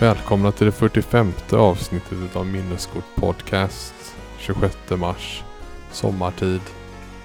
Välkomna 0.00 0.52
till 0.52 0.66
det 0.66 0.72
45 0.72 1.32
avsnittet 1.52 2.36
av 2.36 2.46
Minneskort 2.46 3.04
Podcast. 3.16 3.94
26 4.38 4.76
mars. 4.90 5.44
Sommartid. 5.92 6.60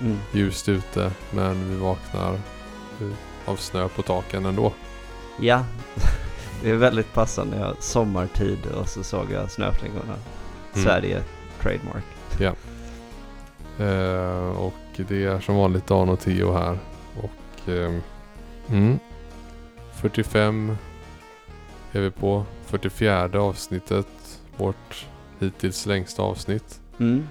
Mm. 0.01 0.17
Ljust 0.33 0.69
ute 0.69 1.11
men 1.31 1.69
vi 1.69 1.75
vaknar 1.75 2.33
eh, 2.33 3.09
av 3.45 3.55
snö 3.55 3.87
på 3.87 4.01
taken 4.01 4.45
ändå. 4.45 4.73
Ja, 5.39 5.65
det 6.63 6.69
är 6.69 6.75
väldigt 6.75 7.13
passande. 7.13 7.57
Jag 7.57 7.75
sommartid 7.79 8.65
och 8.65 8.89
så 8.89 9.03
såg 9.03 9.31
jag 9.31 9.51
snöflingorna. 9.51 10.15
Mm. 10.73 10.85
Sverige, 10.85 11.23
trademark. 11.61 12.05
Eh, 13.79 14.57
och 14.57 15.07
det 15.07 15.25
är 15.25 15.39
som 15.39 15.55
vanligt 15.55 15.87
Dan 15.87 16.09
och 16.09 16.19
Theo 16.19 16.53
här. 16.53 16.79
Och 17.17 17.69
eh, 17.69 17.93
mm, 18.69 18.99
45 19.93 20.77
är 21.91 22.01
vi 22.01 22.11
på. 22.11 22.45
44 22.79 23.39
avsnittet. 23.39 24.07
Vårt 24.57 25.05
hittills 25.39 25.85
längsta 25.85 26.21
avsnitt. 26.23 26.81
Mm. 26.99 27.27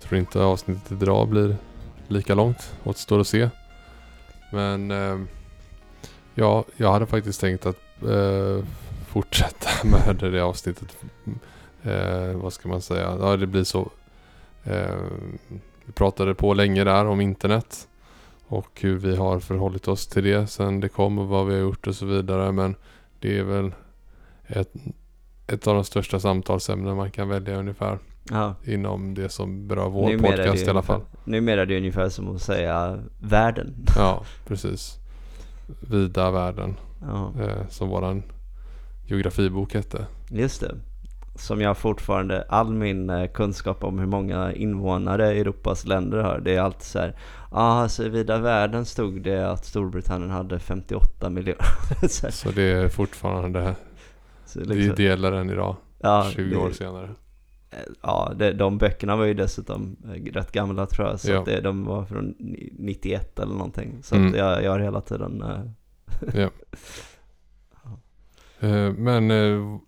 Tror 0.00 0.18
inte 0.18 0.40
avsnittet 0.40 1.02
idag 1.02 1.28
blir 1.28 1.56
lika 2.08 2.34
långt. 2.34 2.72
Återstår 2.84 3.20
att 3.20 3.26
se. 3.26 3.48
Men 4.52 4.90
eh, 4.90 5.18
ja, 6.34 6.64
jag 6.76 6.92
hade 6.92 7.06
faktiskt 7.06 7.40
tänkt 7.40 7.66
att 7.66 8.02
eh, 8.02 8.64
fortsätta 9.06 9.68
med 9.86 10.32
det 10.32 10.40
avsnittet. 10.40 10.96
Eh, 11.82 12.32
vad 12.32 12.52
ska 12.52 12.68
man 12.68 12.82
säga? 12.82 13.16
Ja, 13.20 13.36
det 13.36 13.46
blir 13.46 13.64
så. 13.64 13.90
Eh, 14.64 14.96
vi 15.84 15.92
pratade 15.92 16.34
på 16.34 16.54
länge 16.54 16.84
där 16.84 17.06
om 17.06 17.20
internet. 17.20 17.88
Och 18.46 18.80
hur 18.80 18.96
vi 18.96 19.16
har 19.16 19.40
förhållit 19.40 19.88
oss 19.88 20.06
till 20.06 20.24
det 20.24 20.46
sen 20.46 20.80
det 20.80 20.88
kom 20.88 21.18
och 21.18 21.28
vad 21.28 21.46
vi 21.46 21.54
har 21.54 21.60
gjort 21.60 21.86
och 21.86 21.94
så 21.94 22.06
vidare. 22.06 22.52
Men 22.52 22.74
det 23.20 23.38
är 23.38 23.42
väl 23.42 23.72
ett, 24.46 24.72
ett 25.46 25.66
av 25.66 25.74
de 25.74 25.84
största 25.84 26.20
samtalsämnen 26.20 26.96
man 26.96 27.10
kan 27.10 27.28
välja 27.28 27.56
ungefär. 27.56 27.98
Ja. 28.30 28.54
Inom 28.64 29.14
det 29.14 29.28
som 29.28 29.68
berör 29.68 29.88
vår 29.88 30.08
Numera 30.08 30.36
podcast 30.36 30.66
i 30.66 30.70
alla 30.70 30.82
fall. 30.82 30.96
ungefär- 31.00 31.30
Numera 31.30 31.62
är 31.62 31.66
det 31.66 31.76
ungefär 31.78 32.08
som 32.08 32.34
att 32.36 32.42
säga 32.42 32.98
världen. 33.20 33.74
Ja, 33.96 34.22
precis. 34.46 34.98
Vida 35.90 36.30
världen. 36.30 36.76
Ja, 37.02 37.32
Eh, 37.42 37.68
som 37.68 37.88
våran 37.88 38.22
geografibok 39.06 39.74
hette. 39.74 40.06
just 40.30 40.60
det. 40.60 40.74
Som 41.36 41.60
jag 41.60 41.76
fortfarande, 41.78 42.46
all 42.48 42.72
min 42.74 43.10
eh, 43.10 43.26
kunskap 43.26 43.84
om 43.84 43.98
hur 43.98 44.06
många 44.06 44.52
invånare 44.52 45.30
Europas 45.32 45.86
länder 45.86 46.18
har, 46.18 46.38
det 46.40 46.54
är 46.54 46.60
alltid 46.60 46.82
så 46.82 46.98
här. 46.98 47.16
Ja, 47.50 47.56
alltså 47.82 48.04
i 48.04 48.08
vida 48.08 48.38
världen 48.38 48.84
stod 48.84 49.22
det 49.22 49.50
att 49.50 49.64
Storbritannien 49.64 50.30
hade 50.30 50.58
58 50.58 51.30
miljoner. 51.30 51.64
så 52.08 52.30
Så 52.30 52.50
det 52.50 52.62
är 52.62 52.88
fortfarande, 52.88 53.74
så 54.62 54.68
vi 54.70 54.74
liksom, 54.74 54.94
delar 54.96 55.30
den 55.32 55.50
idag. 55.50 55.76
ja, 55.98 56.30
20 56.34 56.50
det- 56.50 56.56
år 56.56 56.70
senare. 56.70 57.04
Eh, 57.70 57.78
Ja, 58.02 58.32
det, 58.36 58.52
de 58.52 58.78
böckerna 58.78 59.16
var 59.16 59.24
ju 59.24 59.34
dessutom 59.34 59.96
eh, 60.04 60.32
rätt 60.32 60.52
gamla 60.52 60.86
tror 60.86 61.08
jag. 61.08 61.20
Så 61.20 61.30
Ja. 61.32 61.38
att 61.38 61.44
det, 61.44 61.60
de 61.60 61.84
var 61.84 62.04
från 62.04 62.34
ni- 62.38 62.72
91 62.78 63.38
eller 63.38 63.52
någonting. 63.54 64.02
Så 64.02 64.14
Mm. 64.16 64.34
jag, 64.34 64.62
jag 64.64 64.70
har 64.70 64.78
hela 64.78 65.00
tiden... 65.00 65.42
eh, 65.42 65.60
Ja. 66.34 66.50
Men 68.96 69.30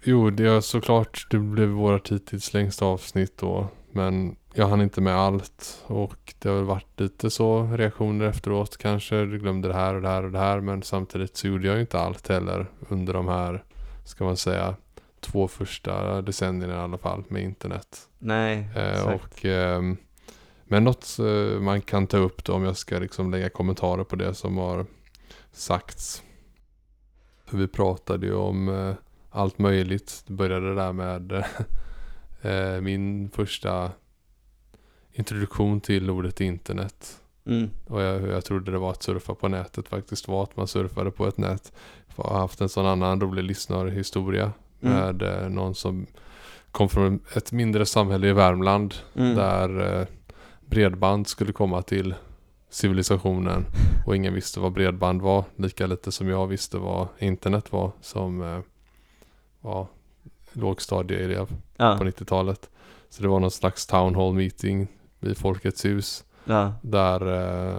jo, 0.04 0.30
det 0.30 0.44
är 0.48 0.60
såklart, 0.60 1.26
det 1.30 1.38
blev 1.38 1.68
vårt 1.68 2.12
hittills 2.12 2.52
längsta 2.54 2.84
avsnitt 2.84 3.38
då. 3.38 3.68
Men 3.92 4.36
jag 4.54 4.68
hann 4.68 4.80
inte 4.82 5.00
med 5.00 5.14
allt. 5.16 5.84
Och 5.86 6.34
det 6.38 6.48
har 6.48 6.56
väl 6.56 6.64
varit 6.64 7.00
lite 7.00 7.30
så 7.30 7.62
reaktioner 7.62 8.24
efteråt 8.24 8.76
kanske. 8.76 9.16
Du 9.24 9.38
glömde 9.38 9.68
det 9.68 9.74
här 9.74 9.94
och 9.94 10.02
det 10.02 10.08
här 10.08 10.24
och 10.24 10.30
det 10.32 10.38
här. 10.38 10.60
Men 10.60 10.82
samtidigt 10.82 11.36
så 11.36 11.46
gjorde 11.48 11.66
jag 11.66 11.80
inte 11.80 11.98
allt 11.98 12.28
heller 12.28 12.66
under 12.88 13.12
de 13.12 13.28
här, 13.28 13.64
ska 14.06 14.24
man 14.24 14.36
säga, 14.36 14.74
två 15.20 15.48
första 15.48 16.22
decennierna 16.22 16.74
i 16.74 16.78
alla 16.78 16.98
fall 16.98 17.24
med 17.28 17.42
internet. 17.42 18.08
nej, 18.18 18.68
Eh, 18.76 19.14
och, 19.14 19.44
ehm, 19.44 19.96
men 20.64 20.84
något 20.84 21.18
eh, 21.18 21.60
man 21.60 21.80
kan 21.80 22.06
ta 22.06 22.16
upp 22.16 22.44
då 22.44 22.52
om 22.52 22.64
jag 22.64 22.76
ska 22.76 22.98
liksom 22.98 23.30
lägga 23.30 23.48
kommentarer 23.48 24.04
på 24.04 24.16
det 24.16 24.34
som 24.34 24.58
har 24.58 24.86
sagts. 25.52 26.22
För 27.44 27.58
vi 27.58 27.68
pratade 27.68 28.26
ju 28.26 28.34
om 28.34 28.68
eh, 28.68 28.94
allt 29.30 29.58
möjligt. 29.58 30.22
Det 30.26 30.32
började 30.32 30.74
där 30.74 30.92
med 30.92 31.32
eh, 32.42 32.80
min 32.80 33.30
första 33.30 33.90
introduktion 35.12 35.80
till 35.80 36.10
ordet 36.10 36.40
internet. 36.40 37.20
Mm. 37.46 37.70
Och 37.86 38.02
jag, 38.02 38.22
jag 38.22 38.44
trodde 38.44 38.72
det 38.72 38.78
var 38.78 38.90
att 38.90 39.02
surfa 39.02 39.34
på 39.34 39.48
nätet 39.48 39.88
faktiskt 39.88 40.28
var 40.28 40.42
att 40.42 40.56
man 40.56 40.68
surfade 40.68 41.10
på 41.10 41.26
ett 41.26 41.38
nät. 41.38 41.72
Har 42.16 42.38
haft 42.38 42.60
en 42.60 42.68
sån 42.68 42.86
annan 42.86 43.20
rolig 43.20 43.44
lyssnarhistoria 43.44 44.52
Mm. 44.82 44.94
med 44.98 45.22
eh, 45.22 45.48
någon 45.48 45.74
som 45.74 46.06
kom 46.70 46.88
från 46.88 47.20
ett 47.36 47.52
mindre 47.52 47.86
samhälle 47.86 48.28
i 48.28 48.32
Värmland 48.32 48.94
Mm. 49.14 49.34
där 49.34 50.00
eh, 50.00 50.06
bredband 50.66 51.28
skulle 51.28 51.52
komma 51.52 51.82
till 51.82 52.14
civilisationen 52.70 53.64
och 54.06 54.16
ingen 54.16 54.34
visste 54.34 54.60
vad 54.60 54.72
bredband 54.72 55.22
var. 55.22 55.44
Lika 55.56 55.86
lite 55.86 56.12
som 56.12 56.28
jag 56.28 56.46
visste 56.46 56.78
vad 56.78 57.08
internet 57.18 57.72
var 57.72 57.92
som 58.00 58.42
eh, 58.42 58.58
var 59.60 59.86
lågstadieelev 60.52 61.48
Ja, 61.76 61.96
på 61.98 62.04
90-talet. 62.04 62.70
Så 63.10 63.22
det 63.22 63.28
var 63.28 63.40
någon 63.40 63.50
slags 63.50 63.86
town 63.86 64.14
hall 64.14 64.34
meeting 64.34 64.88
i 65.20 65.34
Folkets 65.34 65.84
hus 65.84 66.24
ja. 66.44 66.72
där 66.82 67.20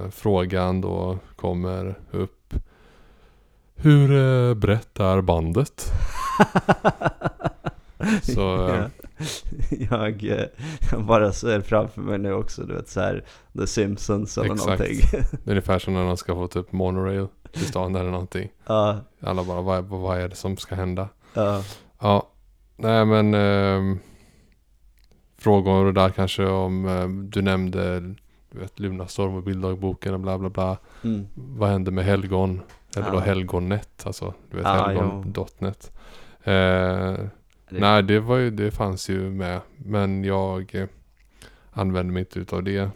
eh, 0.04 0.10
frågan 0.10 0.82
då 0.82 1.18
kommer 1.36 1.96
upp. 2.12 2.54
Hur 3.78 4.12
eh, 4.12 4.54
brett 4.54 5.00
är 5.00 5.22
bandet? 5.22 5.92
Så, 8.22 8.70
eh, 8.70 8.86
jag, 9.70 10.24
eh, 10.24 10.46
jag 10.92 11.04
bara 11.06 11.32
ser 11.32 11.62
framför 11.62 12.02
mig 12.02 12.18
nu 12.18 12.34
också, 12.34 12.64
du 12.64 12.74
vet 12.74 12.90
så 12.90 13.00
här 13.00 13.26
The 13.60 13.68
Simpsons 13.68 14.38
eller 14.38 14.54
Exakt. 14.54 14.70
någonting. 14.70 15.00
Ungefär 15.46 15.80
som 15.80 15.94
när 15.94 16.06
de 16.06 16.18
ska 16.18 16.36
få 16.36 16.48
typ 16.48 16.72
monorail 16.72 17.28
till 17.52 17.66
stan 17.66 17.96
eller 17.96 18.12
någonting. 18.12 18.50
ja, 18.68 19.00
Alla 19.22 19.44
bara, 19.44 19.62
vad, 19.62 19.84
vad 19.86 20.18
är 20.20 20.28
det 20.28 20.36
som 20.36 20.58
ska 20.58 20.76
hända? 20.76 21.10
ja, 21.34 21.64
Ja, 22.00 22.30
nej 22.76 23.06
men 23.06 23.34
ehm, 23.34 24.00
frågor 25.38 25.92
där 25.92 26.10
kanske 26.10 26.46
om, 26.46 26.86
eh, 26.86 27.08
du 27.08 27.42
nämnde 27.42 28.00
du 28.52 28.60
vet, 28.60 28.80
Lunarstorm 28.80 29.36
och 29.36 29.44
bilddagboken 29.44 30.14
och 30.14 30.20
bla 30.20 30.38
bla 30.38 30.50
bla. 30.50 30.78
mm. 31.04 31.28
Vad 31.36 31.70
hände 31.70 31.92
med 31.92 32.06
helgon? 32.06 32.62
Eller 32.96 33.12
då 33.12 33.18
Ja. 33.18 33.22
helgonnet, 33.22 34.04
alltså 34.06 34.34
du 34.52 34.58
vet 34.58 34.66
Ja, 34.66 34.88
helgon.net. 34.88 35.92
Eh, 36.44 36.54
Det- 37.70 37.80
nej, 37.80 38.04
det, 38.04 38.20
var 38.20 38.38
ju, 38.38 38.50
det 38.52 38.72
fanns 38.72 39.10
ju 39.10 39.30
med, 39.30 39.62
men 39.78 40.24
jag 40.24 40.76
eh, 40.76 40.88
använde 41.72 42.14
mig 42.14 42.20
inte 42.20 42.40
utav 42.40 42.64
det. 42.64 42.90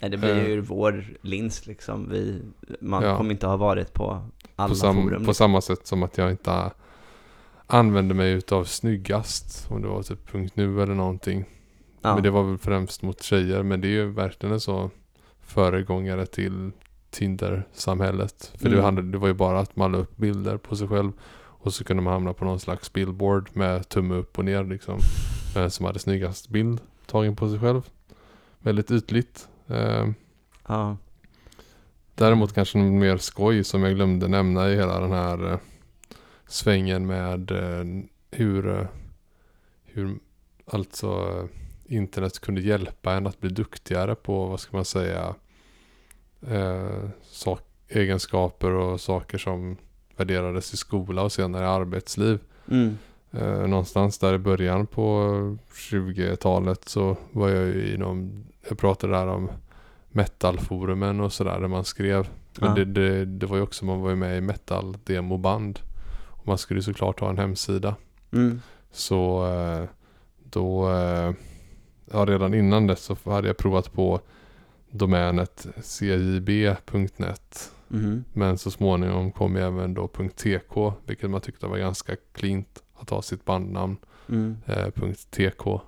Nej, 0.00 0.10
det 0.10 0.16
blir 0.16 0.36
Eh. 0.36 0.46
ju 0.48 0.52
ur 0.52 0.60
vår 0.60 1.04
lins 1.22 1.66
liksom. 1.66 2.08
Vi, 2.10 2.42
man 2.80 3.02
Ja. 3.04 3.16
kommer 3.16 3.30
inte 3.30 3.46
ha 3.46 3.56
varit 3.56 3.94
på 3.94 4.22
alla 4.56 4.68
På, 4.68 4.74
sam, 4.74 4.94
forum. 4.94 5.08
på 5.08 5.14
liksom. 5.16 5.34
samma 5.34 5.60
sätt 5.60 5.86
som 5.86 6.02
att 6.02 6.18
jag 6.18 6.30
inte 6.30 6.70
använde 7.66 8.14
mig 8.14 8.32
utav 8.32 8.64
snyggast. 8.64 9.66
Om 9.70 9.82
det 9.82 9.88
var 9.88 10.02
typ 10.02 10.30
punkt 10.30 10.56
.nu 10.56 10.82
eller 10.82 10.94
någonting. 10.94 11.44
ja. 12.02 12.14
Men 12.14 12.22
det 12.22 12.30
var 12.30 12.42
väl 12.42 12.58
främst 12.58 13.02
mot 13.02 13.22
tjejer. 13.22 13.62
Men 13.62 13.80
det 13.80 13.88
är 13.88 13.92
ju 13.92 14.10
verkligen 14.12 14.52
en 14.52 14.60
så 14.60 14.90
föregångare 15.40 16.26
till 16.26 16.70
Tinder-samhället. 17.18 18.52
För 18.56 18.64
det, 18.68 18.74
Mm. 18.74 18.84
handlade, 18.84 19.10
det 19.10 19.18
var 19.18 19.28
ju 19.28 19.34
bara 19.34 19.60
att 19.60 19.76
man 19.76 19.92
la 19.92 19.98
upp 19.98 20.16
bilder 20.16 20.56
på 20.56 20.76
sig 20.76 20.88
själv. 20.88 21.12
Och 21.60 21.74
så 21.74 21.84
kunde 21.84 22.02
man 22.02 22.12
hamna 22.12 22.32
på 22.32 22.44
någon 22.44 22.60
slags 22.60 22.92
billboard 22.92 23.50
med 23.52 23.88
tumme 23.88 24.14
upp 24.14 24.38
och 24.38 24.44
ner 24.44 24.64
liksom. 24.64 24.98
Vem 25.54 25.70
som 25.70 25.86
hade 25.86 25.98
snyggast 25.98 26.48
bild 26.48 26.80
tagen 27.06 27.36
på 27.36 27.48
sig 27.50 27.58
själv. 27.60 27.82
Väldigt 28.58 28.90
ytligt. 28.90 29.48
Eh, 29.66 30.06
ja. 30.68 30.96
Däremot 32.14 32.52
kanske 32.54 32.78
något 32.78 33.00
mer 33.00 33.16
skoj 33.16 33.64
som 33.64 33.82
jag 33.82 33.94
glömde 33.94 34.28
nämna 34.28 34.70
i 34.70 34.76
hela 34.76 35.00
den 35.00 35.12
här 35.12 35.52
eh, 35.52 35.58
svängen 36.46 37.06
med 37.06 37.50
eh, 37.50 37.84
hur, 38.30 38.68
eh, 38.68 38.86
hur 39.84 40.18
alltså 40.66 41.06
eh, 41.08 41.94
internet 41.96 42.38
kunde 42.38 42.60
hjälpa 42.60 43.12
en 43.12 43.26
att 43.26 43.40
bli 43.40 43.50
duktigare 43.50 44.14
på, 44.14 44.46
vad 44.46 44.60
ska 44.60 44.76
man 44.76 44.84
säga, 44.84 45.34
eh, 46.50 47.08
sak, 47.22 47.60
egenskaper 47.88 48.70
och 48.70 49.00
saker 49.00 49.38
som 49.38 49.76
värderades 50.16 50.74
i 50.74 50.76
skola 50.76 51.22
och 51.22 51.32
senare 51.32 51.64
i 51.64 51.68
arbetsliv. 51.68 52.38
Mm. 52.70 52.98
Eh, 53.32 53.66
någonstans 53.68 54.18
där 54.18 54.34
i 54.34 54.38
början 54.38 54.86
på 54.86 55.02
20-talet 55.72 56.88
så 56.88 57.16
var 57.32 57.48
jag 57.48 57.66
ju 57.66 57.94
inom, 57.94 58.44
jag 58.68 58.78
pratade 58.78 59.12
där 59.12 59.26
om 59.26 59.50
metalforumen 60.10 61.20
och 61.20 61.32
sådär 61.32 61.60
där 61.60 61.68
man 61.68 61.84
skrev. 61.84 62.28
Men 62.60 62.68
Ja. 62.68 62.74
det, 62.74 62.84
det, 62.84 63.24
det 63.24 63.46
var 63.46 63.56
ju 63.56 63.62
också, 63.62 63.84
man 63.84 64.00
var 64.00 64.10
ju 64.10 64.16
med 64.16 64.38
i 64.38 64.40
metal-demoband. 64.40 65.80
Och 66.28 66.46
man 66.46 66.58
skulle 66.58 66.78
ju 66.78 66.82
såklart 66.82 67.20
ha 67.20 67.30
en 67.30 67.38
hemsida. 67.38 67.96
Mm. 68.32 68.60
Så 68.92 69.46
eh, 69.46 69.84
då, 70.50 70.90
eh, 70.90 71.32
ja 72.12 72.24
redan 72.26 72.54
innan 72.54 72.86
dess 72.86 73.02
så 73.04 73.30
hade 73.30 73.48
jag 73.48 73.56
provat 73.56 73.92
på 73.92 74.20
domänet 74.90 75.66
cjb.net. 76.56 77.72
Mhm. 77.88 78.24
Men 78.32 78.58
så 78.58 78.70
småningom 78.70 79.32
kom 79.32 79.56
ju 79.56 79.62
även 79.62 79.94
då 79.94 80.08
.tk 80.36 80.92
vilket 81.06 81.30
man 81.30 81.40
tyckte 81.40 81.66
var 81.66 81.78
ganska 81.78 82.16
cleant 82.32 82.82
att 83.00 83.10
ha 83.10 83.22
sitt 83.22 83.44
bandnamn 83.44 83.96
Mm. 84.28 84.56
eh, 84.66 84.86
.tk. 85.30 85.66
Och 85.66 85.82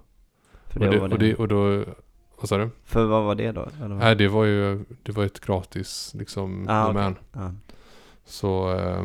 För, 0.67 0.81
det, 0.81 0.91
det 0.91 0.99
var 0.99 1.09
det. 1.09 1.15
och, 1.15 1.19
det, 1.19 1.35
och 1.35 1.49
då, 1.49 1.85
vad 2.41 2.49
sa 2.49 2.59
du? 2.59 2.71
För 2.85 3.05
vad 3.07 3.25
var 3.25 3.35
det 3.35 3.53
då? 3.53 3.69
Eller? 3.85 3.95
Nej 3.95 4.17
det 4.17 4.29
var 4.29 4.45
ju 4.45 4.85
det 5.03 5.13
var 5.13 5.25
ett 5.25 5.41
gratis 5.41 6.13
liksom 6.19 6.67
Ah, 6.69 6.87
domän. 6.87 7.17
Ja. 7.33 7.53
Så 8.25 8.75
eh, 8.79 9.05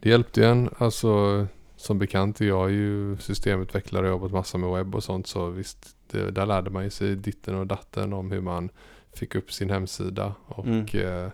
det 0.00 0.08
hjälpte 0.08 0.46
en. 0.46 0.70
Alltså 0.78 1.46
som 1.76 1.98
bekant 1.98 2.40
är 2.40 2.44
jag 2.46 2.70
ju 2.70 3.16
systemutvecklare 3.16 4.06
och 4.06 4.10
jobbat 4.10 4.32
massa 4.32 4.58
med 4.58 4.70
webb 4.70 4.94
och 4.94 5.04
sånt. 5.04 5.26
Så 5.26 5.46
visst, 5.50 5.96
det, 6.10 6.30
där 6.30 6.46
lärde 6.46 6.70
man 6.70 6.84
ju 6.84 6.90
sig 6.90 7.16
ditten 7.16 7.54
och 7.54 7.66
datten 7.66 8.12
om 8.12 8.30
hur 8.30 8.40
man 8.40 8.68
fick 9.12 9.34
upp 9.34 9.52
sin 9.52 9.70
hemsida. 9.70 10.34
Och 10.46 10.66
Mm. 10.66 10.86
eh, 10.94 11.30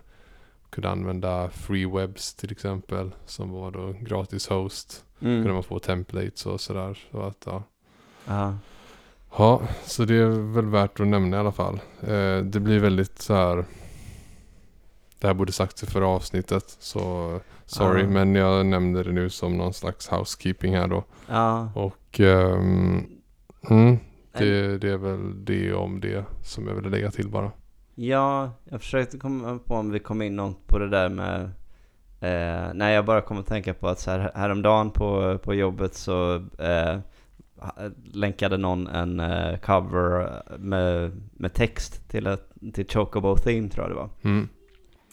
kunde 0.69 0.89
använda 0.89 1.49
free 1.49 1.85
webs 1.85 2.33
till 2.35 2.51
exempel. 2.51 3.11
Som 3.25 3.51
var 3.51 3.71
då 3.71 3.93
gratis 4.01 4.47
host. 4.47 5.05
Kunde 5.19 5.35
Mm. 5.41 5.53
man 5.53 5.63
få 5.63 5.79
templates 5.79 6.45
och 6.45 6.61
sådär. 6.61 6.99
Så 7.11 7.21
att 7.21 7.43
ja. 7.45 7.63
Ja. 8.27 8.57
Ja, 9.37 9.61
så 9.85 10.05
det 10.05 10.15
är 10.15 10.53
väl 10.53 10.65
värt 10.65 10.99
att 10.99 11.07
nämna 11.07 11.37
i 11.37 11.39
alla 11.39 11.51
fall. 11.51 11.79
Eh, 12.01 12.37
det 12.37 12.59
blir 12.59 12.79
väldigt 12.79 13.21
så 13.21 13.33
här. 13.33 13.65
Det 15.19 15.27
här 15.27 15.33
borde 15.33 15.51
sagts 15.51 15.83
i 15.83 15.85
förra 15.85 16.07
avsnittet. 16.07 16.77
Så 16.79 17.39
sorry, 17.65 18.01
Ja. 18.01 18.07
men 18.09 18.35
jag 18.35 18.65
nämnde 18.65 19.03
det 19.03 19.11
nu 19.11 19.29
som 19.29 19.57
någon 19.57 19.73
slags 19.73 20.07
housekeeping 20.09 20.75
här 20.75 20.87
då. 20.87 21.03
Ja. 21.27 21.69
Och 21.75 22.19
ehm, 22.19 23.05
mm, 23.69 23.97
det, 24.37 24.77
det 24.77 24.89
är 24.91 24.97
väl 24.97 25.45
det 25.45 25.73
om 25.73 25.99
det 25.99 26.25
som 26.43 26.67
jag 26.67 26.75
ville 26.75 26.89
lägga 26.89 27.11
till 27.11 27.29
bara. 27.29 27.51
Ja, 27.95 28.51
jag 28.63 28.81
försökte 28.81 29.17
komma 29.17 29.59
på 29.65 29.75
om 29.75 29.91
vi 29.91 29.99
kom 29.99 30.21
in 30.21 30.35
något 30.35 30.67
på 30.67 30.79
det 30.79 30.89
där 30.89 31.09
med 31.09 31.41
eh, 32.19 32.73
Nej, 32.73 32.95
jag 32.95 33.05
bara 33.05 33.21
kom 33.21 33.37
att 33.39 33.47
tänka 33.47 33.73
på 33.73 33.87
att 33.87 33.99
så 33.99 34.11
här, 34.11 34.31
häromdagen 34.35 34.91
på, 34.91 35.37
på 35.43 35.53
jobbet 35.53 35.93
så 35.95 36.35
eh, 36.59 36.99
länkade 38.13 38.57
någon 38.57 38.87
en 38.87 39.19
eh, 39.19 39.57
cover 39.57 40.41
med, 40.57 41.11
med 41.33 41.53
text 41.53 42.09
till, 42.09 42.27
ett, 42.27 42.49
till 42.73 42.87
Chocobo 42.89 43.35
Theme 43.35 43.69
tror 43.69 43.83
jag 43.85 43.91
det 43.91 43.95
var. 44.01 44.09
Mm, 44.23 44.47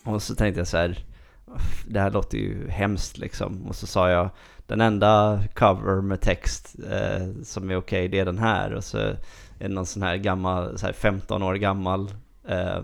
Och 0.04 0.22
så 0.22 0.34
tänkte 0.34 0.60
jag 0.60 0.66
så 0.68 0.76
här, 0.76 1.04
"Uff, 1.46 1.84
det 1.88 2.00
här 2.00 2.10
låter 2.10 2.38
ju 2.38 2.68
hemskt 2.68 3.18
liksom. 3.18 3.66
Och 3.66 3.76
så 3.76 3.86
sa 3.86 4.10
jag, 4.10 4.28
den 4.72 4.80
enda 4.80 5.42
cover 5.54 6.00
med 6.00 6.20
text 6.20 6.76
eh, 6.90 7.42
som 7.42 7.70
är 7.70 7.76
okej, 7.76 8.08
det 8.08 8.18
är 8.18 8.24
den 8.24 8.38
här. 8.38 8.72
Och 8.72 8.84
så 8.84 8.98
är 8.98 9.16
det 9.58 9.68
någon 9.68 9.86
sån 9.86 10.02
här 10.02 10.16
gammal, 10.16 10.78
så 10.78 10.86
här 10.86 10.92
15 10.92 11.42
år 11.42 11.54
gammal, 11.54 12.10
eh, 12.48 12.82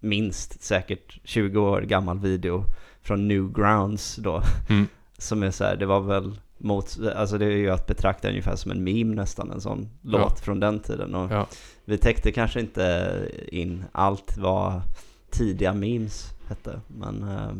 minst 0.00 0.62
säkert 0.62 1.18
20 1.24 1.60
år 1.60 1.80
gammal 1.80 2.18
video 2.18 2.64
från 3.02 3.28
Newgrounds 3.28 4.16
då. 4.16 4.42
mm, 4.68 4.86
Som 5.18 5.42
är 5.42 5.50
så 5.50 5.64
här, 5.64 5.76
det 5.76 5.86
var 5.86 6.00
väl 6.00 6.40
mot, 6.58 6.98
alltså 7.16 7.38
det 7.38 7.44
är 7.44 7.56
ju 7.56 7.70
att 7.70 7.86
betrakta 7.86 8.28
ungefär 8.28 8.56
som 8.56 8.70
en 8.70 8.84
meme 8.84 9.14
nästan, 9.14 9.50
en 9.50 9.60
sån 9.60 9.88
Ja. 10.02 10.18
låt 10.18 10.40
från 10.40 10.60
den 10.60 10.80
tiden. 10.80 11.14
Och 11.14 11.32
ja, 11.32 11.46
vi 11.84 11.98
täckte 11.98 12.32
kanske 12.32 12.60
inte 12.60 13.12
in 13.48 13.84
allt 13.92 14.38
vad 14.38 14.82
tidiga 15.30 15.74
memes 15.74 16.30
hette. 16.48 16.80
Men 16.86 17.22
eh, 17.22 17.52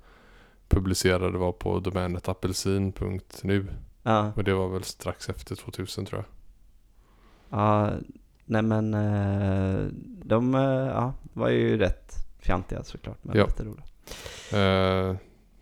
publicerade 0.68 1.38
var 1.38 1.51
på 1.51 1.80
domänet 1.80 2.30
apelsin.nu. 2.30 3.68
Ja, 4.04 4.31
Och 4.36 4.44
det 4.44 4.54
var 4.54 4.68
väl 4.69 4.83
strax 4.83 5.30
efter 5.30 5.56
2000 5.56 6.06
tror 6.06 6.24
jag. 7.50 7.59
ja, 7.59 7.92
nej 8.45 8.62
men 8.62 8.94
eh, 8.94 9.88
de 10.24 10.56
eh, 10.56 10.62
ja, 10.88 11.13
var 11.33 11.50
ju 11.50 11.77
rätt 11.77 12.13
fjantiga 12.39 12.83
såklart. 12.83 13.18
Men 13.21 13.38
Ja. 13.38 13.45
lite 13.45 13.63
roliga. 13.63 13.83
Eh, 15.09 15.15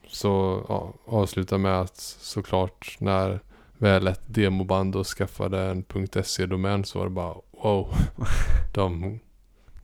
så 0.07 0.65
ja, 0.69 0.93
avsluta 1.05 1.57
med 1.57 1.81
att 1.81 1.97
såklart 2.19 2.97
när 2.99 3.39
väl 3.77 4.07
ett 4.07 4.21
demoband 4.25 4.95
och 4.95 5.07
skaffade 5.07 5.61
en 5.61 5.83
.se-domän 6.23 6.83
så 6.85 6.99
var 6.99 7.05
det 7.05 7.11
bara 7.11 7.35
wow. 7.63 7.93
de 8.73 9.19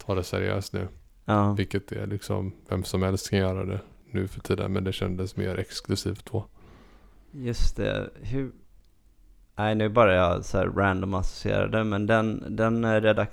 tar 0.06 0.16
det 0.16 0.24
seriöst 0.24 0.74
nu. 0.74 0.88
Ja, 1.32 1.54
Vilket 1.54 1.92
är 1.92 2.08
liksom 2.08 2.54
vem 2.70 2.84
som 2.84 3.04
helst 3.04 3.30
kan 3.30 3.40
göra 3.40 3.66
det 3.66 3.80
nu 4.12 4.28
för 4.28 4.42
tiden. 4.42 4.74
Men 4.74 4.84
det 4.84 4.94
kändes 4.94 5.36
mer 5.36 5.60
exklusivt 5.60 6.30
då. 6.32 6.46
just 7.32 7.78
det. 7.78 8.10
Hur... 8.22 8.52
Nej, 9.56 9.76
nu 9.76 9.90
bara 9.90 10.16
jag 10.16 10.46
så 10.46 10.58
här 10.58 10.66
random 10.68 11.14
associerade. 11.14 11.84
Men 11.84 12.08
den, 12.08 12.56
den 12.56 12.86
eh, 12.86 13.02
redak 13.02 13.32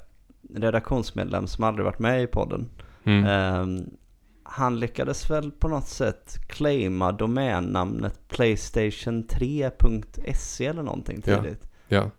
redaktionsmedlem 0.54 1.46
som 1.46 1.64
aldrig 1.64 1.84
varit 1.84 1.98
med 1.98 2.22
i 2.22 2.26
podden. 2.26 2.70
Mm. 3.04 3.24
ehm, 3.24 3.90
han 4.42 4.80
lyckades 4.80 5.30
väl 5.30 5.50
på 5.50 5.68
något 5.68 5.86
sätt 5.86 6.34
claima 6.48 7.12
domännamnet 7.12 8.20
Playstation3.se 8.28 10.66
eller 10.66 10.82
någonting 10.82 11.22
Ja. 11.26 11.42
tidigt. 11.42 11.68
Ja. 11.88 12.10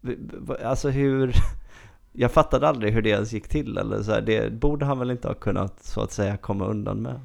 V- 0.00 0.16
Alltså 0.64 0.88
hur... 0.90 1.34
Jag 2.12 2.32
fattade 2.32 2.68
aldrig 2.68 2.92
hur 2.92 3.02
det 3.02 3.10
ens 3.10 3.32
gick 3.32 3.48
till 3.48 3.78
eller 3.78 4.02
så 4.02 4.12
här, 4.12 4.20
Det 4.20 4.52
borde 4.52 4.84
han 4.84 4.98
väl 4.98 5.10
inte 5.10 5.28
ha 5.28 5.34
kunnat 5.34 5.84
så 5.84 6.00
att 6.00 6.12
säga 6.12 6.36
komma 6.36 6.64
undan 6.66 7.02
med. 7.02 7.20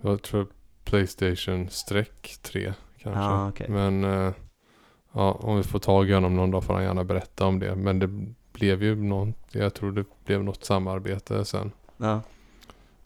Jag 0.00 0.22
tror 0.22 0.46
Playstation 0.84 1.68
streck 1.68 2.36
3 2.42 2.72
kanske. 2.98 3.20
Ja, 3.20 3.48
okej. 3.48 3.66
Men 3.68 4.04
eh, 4.04 4.32
ja, 5.12 5.32
om 5.32 5.56
vi 5.56 5.62
får 5.62 5.78
tag 5.78 6.10
i 6.10 6.12
honom 6.12 6.36
någon 6.36 6.50
dag 6.50 6.64
får 6.64 6.74
han 6.74 6.82
gärna 6.82 7.04
berätta 7.04 7.46
om 7.46 7.58
det. 7.58 7.74
Men 7.74 7.98
det 7.98 8.10
blev 8.52 8.82
ju 8.82 8.96
något, 8.96 9.36
jag 9.52 9.74
tror 9.74 9.92
det 9.92 10.04
blev 10.24 10.44
något 10.44 10.64
samarbete 10.64 11.44
sen. 11.44 11.72
Ja, 11.96 12.20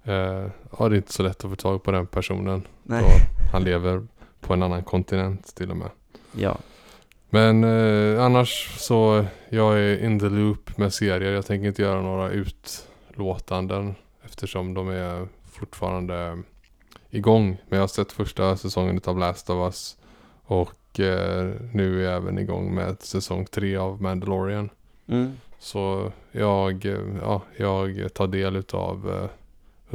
Eh, 0.04 0.46
ja, 0.78 0.88
det 0.88 0.94
är 0.94 0.96
inte 0.96 1.12
så 1.12 1.22
lätt 1.22 1.44
att 1.44 1.50
få 1.50 1.56
tag 1.56 1.82
på 1.82 1.90
den 1.90 2.06
personen. 2.06 2.62
nej. 2.82 3.04
Han 3.52 3.64
lever 3.64 4.06
på 4.40 4.52
en 4.54 4.62
annan 4.62 4.82
kontinent 4.84 5.54
till 5.54 5.70
och 5.70 5.76
med. 5.76 5.90
Ja, 6.32 6.56
Men 7.34 7.64
eh, 7.64 8.24
annars 8.24 8.76
så, 8.78 9.24
jag 9.48 9.78
är 9.78 10.04
in 10.04 10.20
the 10.20 10.28
loop 10.28 10.78
med 10.78 10.94
serier. 10.94 11.32
Jag 11.32 11.46
tänker 11.46 11.68
inte 11.68 11.82
göra 11.82 12.00
några 12.00 12.30
utlåtanden 12.30 13.94
eftersom 14.22 14.74
de 14.74 14.88
är 14.88 15.28
fortfarande 15.44 16.42
igång. 17.10 17.56
Men 17.68 17.76
jag 17.76 17.82
har 17.82 17.88
sett 17.88 18.12
första 18.12 18.56
säsongen 18.56 19.00
av 19.04 19.18
Last 19.18 19.50
of 19.50 19.56
Us 19.66 19.96
och 20.44 21.00
eh, 21.00 21.54
nu 21.72 22.00
är 22.00 22.04
jag 22.04 22.16
även 22.16 22.38
igång 22.38 22.74
med 22.74 23.02
säsong 23.02 23.46
tre 23.46 23.76
av 23.76 24.02
Mandalorian. 24.02 24.70
mm. 25.06 25.32
Så 25.58 26.12
jag, 26.32 26.86
eh, 26.86 27.00
ja, 27.22 27.42
jag 27.56 28.14
tar 28.14 28.26
del 28.26 28.56
utav 28.56 29.10
eh, 29.10 29.30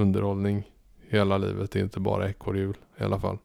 underhållning 0.02 0.72
hela 1.10 1.38
livet. 1.38 1.76
Inte 1.76 2.00
bara 2.00 2.30
ekorrhjul 2.30 2.78
i 2.98 3.04
alla 3.04 3.20
fall. 3.20 3.38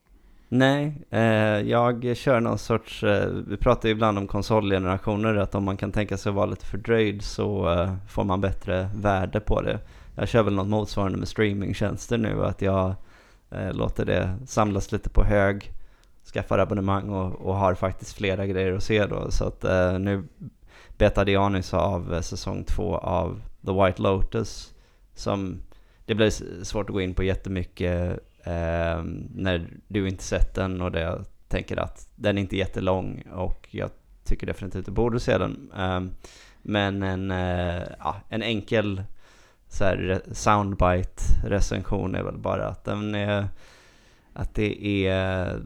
Nej, 0.54 0.92
eh, 1.10 1.60
jag 1.70 2.16
kör 2.16 2.40
någon 2.40 2.58
sorts, 2.58 3.02
eh, 3.02 3.28
vi 3.46 3.56
pratar 3.56 3.88
ju 3.88 3.92
ibland 3.92 4.18
om 4.18 4.26
konsolgenerationer, 4.26 5.34
att 5.34 5.54
om 5.54 5.64
man 5.64 5.76
kan 5.76 5.92
tänka 5.92 6.16
sig 6.16 6.30
att 6.30 6.36
vara 6.36 6.46
lite 6.46 6.66
fördröjd 6.66 7.22
så 7.22 7.72
eh, 7.72 7.94
får 8.08 8.24
man 8.24 8.40
bättre 8.40 8.90
värde 8.94 9.40
på 9.40 9.60
det. 9.62 9.78
Jag 10.14 10.28
kör 10.28 10.42
väl 10.42 10.54
något 10.54 10.68
motsvarande 10.68 11.18
med 11.18 11.28
streamingtjänster 11.28 12.18
nu, 12.18 12.44
att 12.44 12.62
jag 12.62 12.94
eh, 13.50 13.72
låter 13.72 14.04
det 14.04 14.34
samlas 14.46 14.92
lite 14.92 15.08
på 15.10 15.24
hög, 15.24 15.72
skaffar 16.32 16.58
abonnemang 16.58 17.08
och, 17.08 17.46
och 17.46 17.54
har 17.54 17.74
faktiskt 17.74 18.16
flera 18.16 18.46
grejer 18.46 18.72
att 18.72 18.82
se 18.82 19.06
då. 19.06 19.30
Så 19.30 19.44
att 19.44 19.64
eh, 19.64 19.98
nu 19.98 20.24
betade 20.98 21.32
jag 21.32 21.52
nyss 21.52 21.74
av 21.74 22.14
eh, 22.14 22.20
säsong 22.20 22.64
två 22.64 22.96
av 22.96 23.40
The 23.66 23.72
White 23.72 24.02
Lotus, 24.02 24.74
som 25.14 25.62
det 26.06 26.14
blir 26.14 26.30
svårt 26.64 26.88
att 26.88 26.94
gå 26.94 27.00
in 27.00 27.14
på 27.14 27.22
jättemycket 27.22 28.20
eh, 28.44 29.02
när 29.34 29.68
du 29.88 30.08
inte 30.08 30.24
sett 30.24 30.54
den 30.54 30.80
och 30.80 30.92
det 30.92 31.00
jag 31.00 31.24
tänker 31.48 31.76
att 31.76 32.08
den 32.14 32.38
är 32.38 32.42
inte 32.42 32.56
jättelång 32.56 33.22
och 33.32 33.68
jag 33.70 33.90
tycker 34.24 34.46
definitivt 34.46 34.86
du 34.86 34.92
borde 34.92 35.20
se 35.20 35.38
den. 35.38 35.72
Eh, 35.76 36.00
men 36.62 37.02
en, 37.02 37.30
eh, 37.30 37.82
ja, 37.98 38.16
en 38.28 38.42
enkel 38.42 39.02
så 39.68 39.84
här, 39.84 40.22
soundbite 40.32 41.22
recension 41.44 42.14
är 42.14 42.22
väl 42.22 42.38
bara 42.38 42.68
att 42.68 42.84
den 42.84 43.14
är 43.14 43.48
att 44.32 44.54
det 44.54 45.06
är 45.06 45.60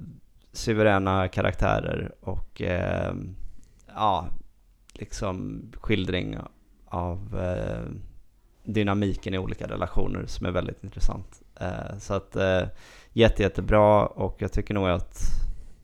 suveräna 0.52 1.28
karaktärer 1.28 2.14
och 2.20 2.62
eh, 2.62 3.14
ja, 3.94 4.28
liksom 4.92 5.62
skildring 5.80 6.38
av 6.84 7.40
eh, 7.40 7.92
dynamiken 8.64 9.34
i 9.34 9.38
olika 9.38 9.66
relationer 9.66 10.26
som 10.26 10.46
är 10.46 10.50
väldigt 10.50 10.84
intressant. 10.84 11.42
Eh, 11.60 11.98
så 11.98 12.14
att 12.14 12.36
eh, 12.36 12.62
jätte, 13.12 13.42
jättebra 13.42 14.06
och 14.06 14.36
jag 14.38 14.52
tycker 14.52 14.74
nog 14.74 14.88
att 14.88 15.20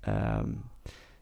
ehm, 0.05 0.59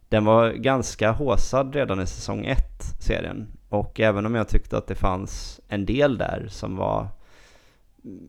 den 0.08 0.24
var 0.24 0.52
ganska 0.52 1.10
håsad 1.10 1.74
redan 1.74 2.00
i 2.00 2.06
säsong 2.06 2.44
1, 2.44 2.58
serien. 3.00 3.48
Och 3.68 4.00
även 4.00 4.26
om 4.26 4.34
jag 4.34 4.48
tyckte 4.48 4.78
att 4.78 4.86
det 4.86 4.94
fanns 4.94 5.60
en 5.68 5.86
del 5.86 6.18
där 6.18 6.46
som 6.48 6.76
var 6.76 7.08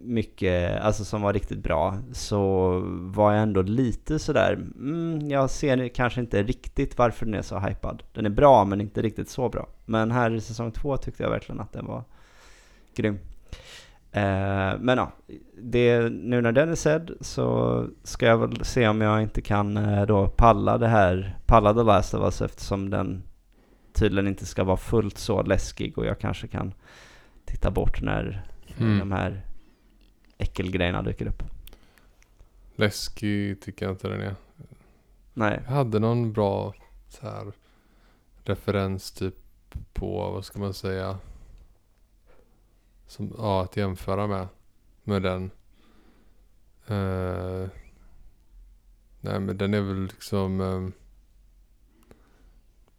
mycket, 0.01 0.81
alltså 0.81 1.05
som 1.05 1.21
var 1.21 1.33
riktigt 1.33 1.63
bra, 1.63 1.97
så 2.11 2.71
var 2.85 3.33
jag 3.33 3.43
ändå 3.43 3.61
lite 3.61 4.19
sådär, 4.19 4.53
mm, 4.53 5.29
jag 5.29 5.49
ser 5.49 5.87
kanske 5.87 6.21
inte 6.21 6.43
riktigt 6.43 6.97
varför 6.97 7.25
den 7.25 7.35
är 7.35 7.41
så 7.41 7.59
hypad. 7.59 8.03
Den 8.13 8.25
är 8.25 8.29
bra, 8.29 8.65
men 8.65 8.81
inte 8.81 9.01
riktigt 9.01 9.29
så 9.29 9.49
bra. 9.49 9.67
Men 9.85 10.11
här 10.11 10.31
i 10.31 10.41
säsong 10.41 10.71
två 10.71 10.97
tyckte 10.97 11.23
jag 11.23 11.29
verkligen 11.29 11.61
att 11.61 11.73
den 11.73 11.85
var 11.85 12.03
grym. 12.95 13.19
Eh, 14.11 14.79
men 14.79 14.97
ja, 14.97 15.11
det, 15.57 16.09
nu 16.09 16.41
när 16.41 16.51
den 16.51 16.69
är 16.69 16.75
sedd 16.75 17.11
så 17.21 17.87
ska 18.03 18.25
jag 18.25 18.37
väl 18.37 18.65
se 18.65 18.87
om 18.87 19.01
jag 19.01 19.21
inte 19.21 19.41
kan 19.41 19.77
eh, 19.77 20.05
då 20.05 20.27
palla 20.27 20.77
det 20.77 20.87
här, 20.87 21.37
palla 21.45 21.73
The 21.73 21.83
Last 21.83 22.13
of 22.13 22.21
Us 22.23 22.41
eftersom 22.41 22.89
den 22.89 23.23
tydligen 23.93 24.27
inte 24.27 24.45
ska 24.45 24.63
vara 24.63 24.77
fullt 24.77 25.17
så 25.17 25.41
läskig 25.41 25.97
och 25.97 26.05
jag 26.05 26.19
kanske 26.19 26.47
kan 26.47 26.73
titta 27.45 27.71
bort 27.71 28.01
när 28.01 28.43
Mm. 28.77 28.99
de 28.99 29.11
här 29.11 29.41
äckelgrejerna 30.37 31.01
dyker 31.01 31.27
upp. 31.27 31.43
Läskig 32.75 33.61
tycker 33.61 33.85
jag 33.85 33.93
inte 33.93 34.07
den 34.07 34.21
är. 34.21 34.35
Nej. 35.33 35.59
Jag 35.65 35.71
hade 35.73 35.99
någon 35.99 36.33
bra 36.33 36.73
så 37.09 37.25
här 37.27 37.51
referens 38.43 39.11
typ 39.11 39.35
på, 39.93 40.31
vad 40.31 40.45
ska 40.45 40.59
man 40.59 40.73
säga? 40.73 41.17
Som, 43.11 43.33
ja, 43.37 43.61
att 43.63 43.77
jämföra 43.77 44.27
med. 44.27 44.47
Med 45.03 45.21
den. 45.21 45.51
Eh, 46.87 47.69
nej 49.21 49.39
men 49.39 49.57
den 49.57 49.73
är 49.73 49.81
väl 49.81 50.03
liksom 50.03 50.61
eh, 50.61 50.87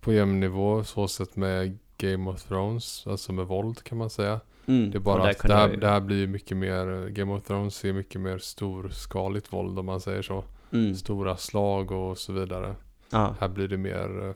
på 0.01 0.13
jämn 0.13 0.41
nivå 0.41 0.85
så 0.85 1.09
sett 1.09 1.37
med 1.37 1.79
Game 1.97 2.31
of 2.31 2.43
Thrones. 2.43 3.07
Alltså 3.07 3.33
med 3.33 3.47
våld 3.47 3.83
kan 3.83 3.99
man 3.99 4.11
säga. 4.11 4.41
Mm. 4.67 4.91
Det 4.91 4.99
är 4.99 5.01
bara 5.01 5.31
att 5.31 5.39
det 5.39 5.49
jag 5.49 5.57
här, 5.57 5.77
det 5.77 5.89
här 5.89 6.01
blir 6.01 6.17
ju 6.17 6.27
mycket 6.27 6.57
mer, 6.57 7.09
Game 7.09 7.33
of 7.33 7.45
Thrones 7.45 7.85
är 7.85 7.93
mycket 7.93 8.21
mer 8.21 8.39
storskaligt 8.39 9.53
våld 9.53 9.79
om 9.79 9.87
man 9.87 10.01
säger 10.01 10.23
så. 10.23 10.45
mm. 10.73 10.95
Stora 10.95 11.37
slag 11.37 11.91
och 11.91 12.19
så 12.19 12.33
vidare. 12.33 12.75
Ja. 13.11 13.35
Här 13.41 13.49
blir 13.49 13.69
det 13.69 13.77
mer 13.77 14.29
eh, 14.29 14.35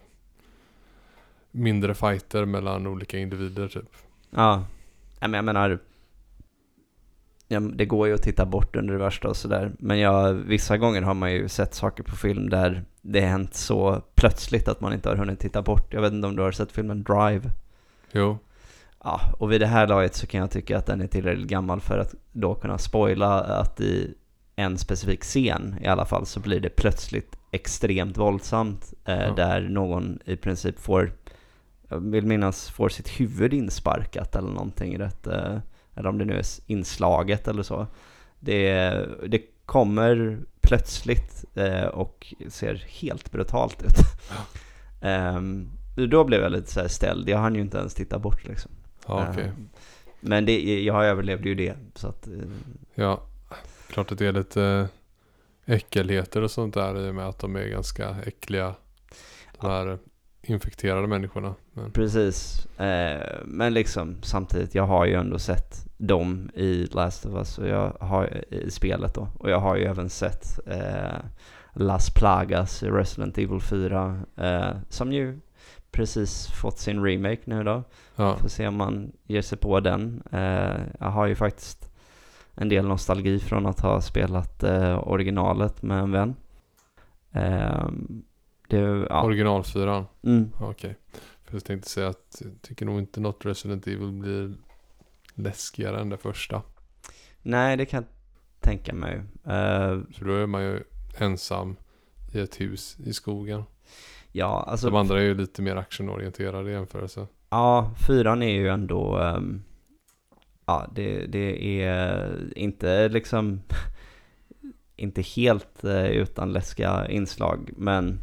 mindre 1.51 1.95
fighter 1.95 2.45
mellan 2.45 2.87
olika 2.87 3.19
individer 3.19 3.69
typ. 3.69 3.97
Ja. 4.31 4.39
ja, 4.41 4.65
men 5.21 5.33
jag 5.35 5.45
menar, 5.45 5.79
ja, 7.49 7.61
det 7.61 7.87
går 7.87 8.09
ju 8.09 8.15
att 8.15 8.23
titta 8.23 8.47
bort 8.47 8.77
under 8.77 8.95
det 8.95 9.01
värsta 9.01 9.29
och 9.29 9.37
sådär. 9.37 9.73
Men 9.79 9.99
jag, 9.99 10.33
vissa 10.35 10.77
gånger 10.79 11.03
har 11.03 11.15
man 11.15 11.33
ju 11.33 11.49
sett 11.49 11.75
saker 11.75 12.03
på 12.03 12.17
film 12.17 12.51
där 12.51 12.85
det 13.03 13.21
har 13.21 13.29
hänt 13.29 13.55
så 13.55 14.03
plötsligt 14.15 14.69
att 14.69 14.81
man 14.81 14.93
inte 14.93 15.09
har 15.09 15.17
hunnit 15.17 15.41
titta 15.41 15.63
bort. 15.63 15.95
Jag 15.95 16.01
vet 16.01 16.13
inte 16.13 16.27
om 16.29 16.37
du 16.37 16.43
har 16.43 16.53
sett 16.53 16.73
filmen 16.73 17.03
Drive? 17.05 17.51
Jo, 18.13 18.39
Ja, 19.05 19.21
och 19.39 19.53
vid 19.53 19.61
det 19.61 19.67
här 19.67 19.87
laget 19.87 20.15
så 20.15 20.27
kan 20.27 20.41
jag 20.41 20.51
tycka 20.51 20.79
att 20.79 20.87
den 20.87 21.01
är 21.01 21.07
tillräckligt 21.07 21.49
gammal 21.49 21.81
för 21.81 21.99
att 21.99 22.15
då 22.33 22.55
kunna 22.55 22.79
spoila 22.79 23.41
att 23.41 23.81
i 23.81 24.15
en 24.57 24.79
specifik 24.79 25.23
scen 25.23 25.75
i 25.83 25.87
alla 25.87 26.05
fall 26.05 26.27
så 26.27 26.41
blir 26.41 26.61
det 26.61 26.69
plötsligt 26.69 27.37
extremt 27.53 28.17
våldsamt 28.19 28.95
eh, 29.05 29.15
Ja. 29.23 29.33
där 29.35 29.61
någon 29.61 30.19
i 30.25 30.37
princip 30.37 30.81
får, 30.81 31.13
jag 31.89 32.11
vill 32.11 32.27
minnas, 32.27 32.71
får 32.71 32.89
sitt 32.89 33.09
huvud 33.09 33.55
insparkat 33.55 34.37
eller 34.37 34.49
någonting 34.49 34.99
rätt, 34.99 35.27
eh, 35.27 35.59
eller 35.95 36.09
om 36.09 36.19
det 36.19 36.25
nu 36.25 36.39
är 36.39 36.45
inslaget 36.67 37.49
eller 37.49 37.63
så. 37.63 37.87
Det, 38.41 38.81
det 39.27 39.43
kommer 39.67 40.39
plötsligt 40.61 41.45
eh, 41.55 41.85
och 41.85 42.35
ser 42.49 42.75
helt 42.89 43.31
brutalt 43.33 43.83
ut. 43.83 43.97
Ehm, 45.01 45.71
då 45.97 46.25
blev 46.25 46.41
jag 46.43 46.53
lite 46.53 46.71
så 46.73 46.89
ställd, 46.89 47.29
jag 47.29 47.39
hann 47.39 47.55
ju 47.55 47.61
inte 47.61 47.79
ens 47.79 47.95
titta 47.95 48.19
bort 48.19 48.45
liksom. 48.47 48.71
ja 49.07 49.27
okej. 49.31 49.45
Eh, 49.45 49.51
Men 50.21 50.47
det, 50.47 50.83
jag 50.85 51.05
överlevde 51.07 51.49
ju 51.49 51.55
det, 51.55 51.75
så 51.95 52.09
att... 52.09 52.27
eh, 52.27 52.33
Ja, 52.95 53.23
klart 53.89 54.13
att 54.13 54.19
det 54.19 54.27
är 54.27 54.33
lite 54.33 54.89
äckelheter 55.65 56.43
och 56.43 56.51
sånt 56.51 56.75
där 56.75 57.07
i 57.07 57.11
och 57.11 57.15
med 57.15 57.27
att 57.29 57.39
de 57.39 57.57
är 57.57 57.69
ganska 57.69 58.17
äckliga. 58.27 58.75
De 59.61 59.67
här 59.71 59.99
infekterade 60.51 61.07
människorna. 61.07 61.55
Men, 61.73 61.91
Precis. 61.91 62.67
Eh, 62.81 63.39
men 63.45 63.75
liksom 63.75 64.17
samtidigt, 64.23 64.75
jag 64.75 64.87
har 64.87 65.07
ju 65.07 65.15
ändå 65.15 65.39
sett 65.39 65.87
dem 65.97 66.51
i 66.55 66.87
Last 66.87 67.27
of 67.27 67.35
Us 67.35 67.59
och 67.59 67.69
jag 67.69 67.97
har, 68.01 68.45
i 68.55 68.71
spelet 68.71 69.15
då. 69.15 69.29
Och 69.39 69.51
jag 69.51 69.61
har 69.61 69.77
ju 69.77 69.85
även 69.85 70.11
sett 70.11 70.59
eh, 70.67 71.19
Las 71.73 72.15
Plagas 72.15 72.83
i 72.83 72.87
Resident 72.87 73.39
Evil 73.39 73.61
4. 73.61 74.21
Eh, 74.37 74.77
som 74.89 75.13
ju 75.13 75.41
precis 75.91 76.47
fått 76.47 76.79
sin 76.79 77.05
remake 77.05 77.41
nu 77.45 77.65
då. 77.65 77.83
ja, 78.17 78.37
Får 78.37 78.49
se 78.49 78.69
om 78.69 78.77
man 78.77 79.13
ger 79.25 79.43
sig 79.43 79.59
på 79.59 79.81
den. 79.81 80.23
Eh, 80.33 80.81
jag 81.01 81.11
har 81.11 81.27
ju 81.27 81.35
faktiskt 81.35 81.91
en 82.55 82.69
del 82.69 82.87
nostalgi 82.87 83.39
från 83.39 83.67
att 83.67 83.81
ha 83.81 84.01
spelat 84.01 84.63
eh, 84.63 85.09
originalet 85.09 85.83
med 85.83 85.99
en 85.99 86.13
vän. 86.13 86.35
Det, 88.69 89.07
ja. 89.11 89.23
originalfyran. 89.25 90.07
Mm. 90.23 90.51
Okej. 90.61 90.97
För 91.45 91.55
jag 91.55 91.65
tänkte 91.65 91.91
säga 91.91 92.09
att 92.09 92.43
jag 92.45 92.63
tycker 92.63 92.87
nog 92.87 92.99
inte 92.99 93.21
något 93.21 93.47
Resident 93.47 93.87
Evil 93.87 94.13
blir 94.13 94.55
läskigare 95.35 96.01
än 96.01 96.09
det 96.09 96.17
första. 96.17 96.63
Nej, 97.43 97.77
det 97.77 97.87
kan 97.87 98.03
jag 98.03 98.09
tänka 98.61 98.95
mig. 98.95 99.15
Eh, 99.45 99.99
Så 100.19 100.25
då 100.25 100.33
är 100.35 100.47
man 100.47 100.63
ju 100.63 100.83
ensam 101.19 101.77
i 102.33 102.39
ett 102.41 102.61
hus 102.61 102.97
i 103.05 103.13
skogen. 103.13 103.63
ja, 104.33 104.65
alltså, 104.69 104.91
De 104.91 104.97
andra 104.97 105.19
är 105.21 105.25
ju 105.25 105.35
lite 105.35 105.63
mer 105.63 105.77
actionorienterade 105.77 106.71
i 106.71 106.73
jämförelse. 106.73 107.27
ja, 107.51 107.91
fyran 108.07 108.43
är 108.43 108.51
ju 108.55 108.69
ändå, 108.69 109.19
ehm, 109.19 109.63
ja, 110.67 110.91
det, 110.95 111.27
det 111.27 111.83
är 111.83 112.33
inte 112.57 113.09
liksom, 113.09 113.61
inte 114.97 115.23
helt 115.23 115.85
eh, 115.85 116.07
utan 116.07 116.53
läskiga 116.53 117.09
inslag, 117.09 117.71
men 117.77 118.19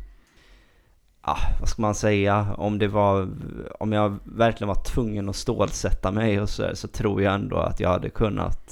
ah, 1.25 1.39
vad 1.59 1.69
ska 1.69 1.81
man 1.81 1.95
säga, 1.95 2.55
om 2.57 2.79
det 2.79 2.87
var, 2.87 3.29
om 3.79 3.91
jag 3.91 4.19
verkligen 4.23 4.67
var 4.67 4.83
tvungen 4.83 5.29
att 5.29 5.35
stålsätta 5.35 6.11
mig 6.11 6.41
och 6.41 6.49
så, 6.49 6.75
så 6.75 6.87
tror 6.87 7.21
jag 7.21 7.33
ändå 7.33 7.57
att 7.57 7.79
jag 7.79 7.89
hade 7.89 8.09
kunnat 8.09 8.71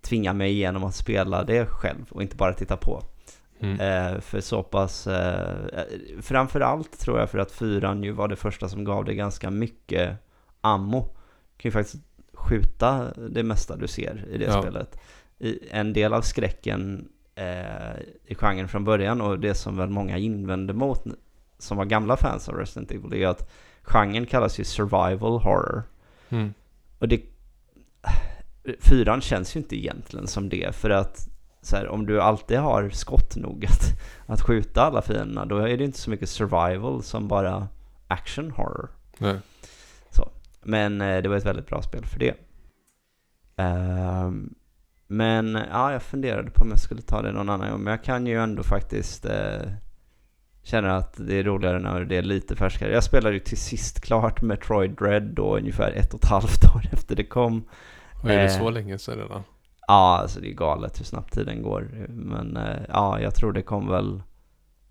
tvinga 0.00 0.32
mig 0.32 0.50
igenom 0.52 0.84
att 0.84 0.94
spela 0.94 1.44
det 1.44 1.66
själv 1.66 2.04
och 2.10 2.22
inte 2.22 2.36
bara 2.36 2.52
titta 2.52 2.76
på. 2.76 3.02
Mm. 3.60 3.80
Eh, 3.80 4.20
för 4.20 4.40
så 4.40 4.62
pass, 4.62 5.06
eh, 5.06 5.56
framförallt 6.20 6.98
tror 6.98 7.18
jag 7.18 7.30
för 7.30 7.38
att 7.38 7.52
fyran 7.52 8.02
ju 8.02 8.12
var 8.12 8.28
det 8.28 8.36
första 8.36 8.68
som 8.68 8.84
gav 8.84 9.04
dig 9.04 9.14
ganska 9.14 9.50
mycket 9.50 10.16
ammo. 10.60 11.00
Du 11.56 11.62
kan 11.62 11.68
ju 11.68 11.72
faktiskt 11.72 12.04
skjuta 12.32 13.12
det 13.30 13.42
mesta 13.42 13.76
du 13.76 13.88
ser 13.88 14.24
i 14.30 14.38
det 14.38 14.44
Ja. 14.44 14.62
spelet. 14.62 14.98
I, 15.38 15.58
en 15.70 15.92
del 15.92 16.12
av 16.14 16.20
skräcken 16.22 17.08
eh, 17.38 18.00
i 18.24 18.34
genren 18.34 18.68
från 18.68 18.84
början 18.84 19.20
och 19.20 19.38
det 19.40 19.54
som 19.54 19.76
väl 19.76 19.90
många 19.90 20.18
invände 20.18 20.72
mot 20.72 21.04
som 21.58 21.76
var 21.76 21.84
gamla 21.84 22.16
fans 22.16 22.48
av 22.48 22.54
Resident 22.54 22.90
Evil 22.90 23.22
är 23.22 23.26
att 23.26 23.50
genren 23.82 24.26
kallas 24.26 24.60
ju 24.60 24.64
survival 24.64 25.40
horror. 25.40 25.82
Mm. 26.28 26.54
Och 26.98 27.08
det... 27.08 27.22
Fyran 28.80 29.20
känns 29.20 29.56
ju 29.56 29.60
inte 29.60 29.76
egentligen 29.76 30.26
som 30.26 30.48
det 30.48 30.74
för 30.74 30.90
att 30.90 31.28
så 31.62 31.76
här, 31.76 31.88
om 31.88 32.06
du 32.06 32.20
alltid 32.20 32.58
har 32.58 32.90
skott 32.90 33.36
nog 33.36 33.66
att, 33.66 34.00
att 34.26 34.40
skjuta 34.40 34.82
alla 34.82 35.02
fienderna 35.02 35.44
då 35.44 35.56
är 35.56 35.76
det 35.76 35.84
inte 35.84 35.98
så 35.98 36.10
mycket 36.10 36.28
survival 36.28 37.02
som 37.02 37.28
bara 37.28 37.68
action 38.08 38.50
horror. 38.50 38.88
Nej. 39.18 39.38
Men 40.62 41.00
eh, 41.00 41.22
det 41.22 41.28
var 41.28 41.36
ett 41.36 41.46
väldigt 41.46 41.66
bra 41.66 41.82
spel 41.82 42.04
för 42.04 42.18
det. 42.18 42.34
Ehm, 43.56 44.54
men 45.10 45.58
ja, 45.72 45.92
jag 45.92 46.02
funderade 46.02 46.50
på 46.50 46.62
om 46.62 46.70
jag 46.70 46.78
skulle 46.80 47.02
ta 47.02 47.22
det 47.22 47.32
någon 47.32 47.48
annan 47.48 47.70
gång. 47.70 47.80
Men 47.80 47.90
jag 47.90 48.04
kan 48.04 48.26
ju 48.26 48.42
ändå 48.42 48.62
faktiskt 48.62 49.24
eh, 49.24 49.70
känna 50.62 50.96
att 50.96 51.14
det 51.16 51.34
är 51.38 51.42
roligare 51.44 51.78
när 51.78 52.04
det 52.04 52.16
är 52.16 52.22
lite 52.22 52.56
färskare. 52.56 52.92
Jag 52.92 53.04
spelade 53.04 53.34
ju 53.34 53.40
till 53.40 53.58
sist 53.58 54.00
klart 54.00 54.42
Metroid 54.42 54.90
Dread 54.90 55.22
då 55.22 55.56
ungefär 55.56 55.92
ett 55.92 56.14
och 56.14 56.24
ett 56.24 56.30
halvt 56.30 56.64
år 56.74 56.82
efter 56.92 57.16
det 57.16 57.24
kom. 57.24 57.64
Och 58.22 58.30
är 58.30 58.36
det 58.36 58.44
Eh. 58.44 58.58
så 58.58 58.70
länge 58.70 58.98
sedan 58.98 59.18
redan? 59.18 59.42
Ja, 59.86 60.18
alltså 60.22 60.40
det 60.40 60.50
är 60.50 60.54
galet 60.54 61.00
hur 61.00 61.04
snabbt 61.04 61.32
tiden 61.34 61.62
går. 61.62 62.06
Men 62.08 62.56
eh, 62.56 62.82
ja, 62.88 63.20
jag 63.20 63.34
tror 63.34 63.52
det 63.52 63.62
kom 63.62 63.88
väl... 63.88 64.22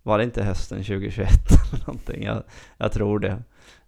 Var 0.04 0.18
det 0.18 0.24
inte 0.24 0.44
hösten 0.44 0.78
2021 0.78 1.30
eller 1.74 1.88
någonting? 1.88 2.24
Jag, 2.24 2.44
jag 2.78 2.92
tror 2.92 3.20
det. 3.20 3.38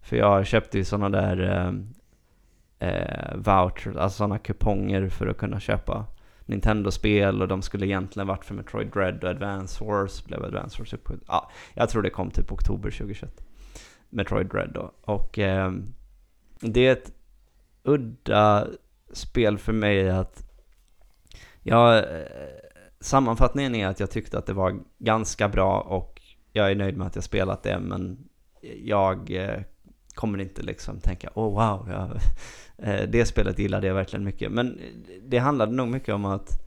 För 0.02 0.16
jag 0.16 0.46
köpte 0.48 0.78
ju 0.78 0.84
sådana 0.84 1.10
där 1.22 1.42
eh, 1.42 2.90
eh, 2.90 3.36
vouchers, 3.36 3.96
alltså 3.96 4.18
sådana 4.18 4.38
kuponger 4.40 5.10
för 5.10 5.28
att 5.28 5.38
kunna 5.38 5.60
köpa 5.60 6.06
Nintendo-spel 6.50 7.42
och 7.42 7.48
de 7.48 7.62
skulle 7.62 7.86
egentligen 7.86 8.28
varit 8.28 8.46
för 8.46 8.54
Metroid 8.54 8.88
Dread 8.88 9.24
och 9.24 9.30
Advance 9.30 9.84
Wars, 9.84 10.24
blev 10.26 10.44
Advance 10.44 10.80
Wars 10.80 10.94
uppskjutet. 10.94 11.26
Ja, 11.28 11.52
jag 11.74 11.90
tror 11.90 12.02
det 12.02 12.10
kom 12.10 12.32
typ 12.32 12.52
oktober 12.52 12.92
2021. 12.92 13.42
Metroid 14.10 14.48
Dread 14.48 14.72
då. 14.74 14.92
Och 15.02 15.40
eh, 15.40 15.72
det 16.60 16.88
är 16.88 16.92
ett 16.92 17.12
udda 17.84 18.68
spel 19.12 19.58
för 19.58 19.74
mig 19.74 20.10
att 20.10 20.50
Ja, 21.64 21.98
eh, 21.98 22.04
sammanfattningen 23.00 23.76
är 23.76 23.88
att 23.88 24.00
jag 24.00 24.12
tyckte 24.12 24.38
att 24.38 24.46
det 24.46 24.54
var 24.54 24.80
ganska 24.98 25.50
bra 25.50 25.82
och 25.82 26.22
jag 26.54 26.72
är 26.72 26.76
nöjd 26.76 26.98
med 26.98 27.08
att 27.08 27.16
jag 27.16 27.24
spelat 27.24 27.64
det 27.64 27.80
men 27.80 28.30
jag 28.84 29.32
eh, 29.32 29.62
kommer 30.14 30.42
inte 30.42 30.62
liksom 30.62 31.00
tänka 31.00 31.30
åh 31.34 31.48
oh, 31.48 31.54
wow, 31.54 31.90
jag, 31.90 32.20
eh, 32.90 33.10
det 33.10 33.26
spelet 33.26 33.60
gillade 33.60 33.88
jag 33.88 33.94
verkligen 33.94 34.24
mycket. 34.24 34.52
Men 34.52 34.80
det 35.22 35.38
handlade 35.38 35.72
nog 35.72 35.88
mycket 35.88 36.14
om 36.14 36.26
att 36.26 36.60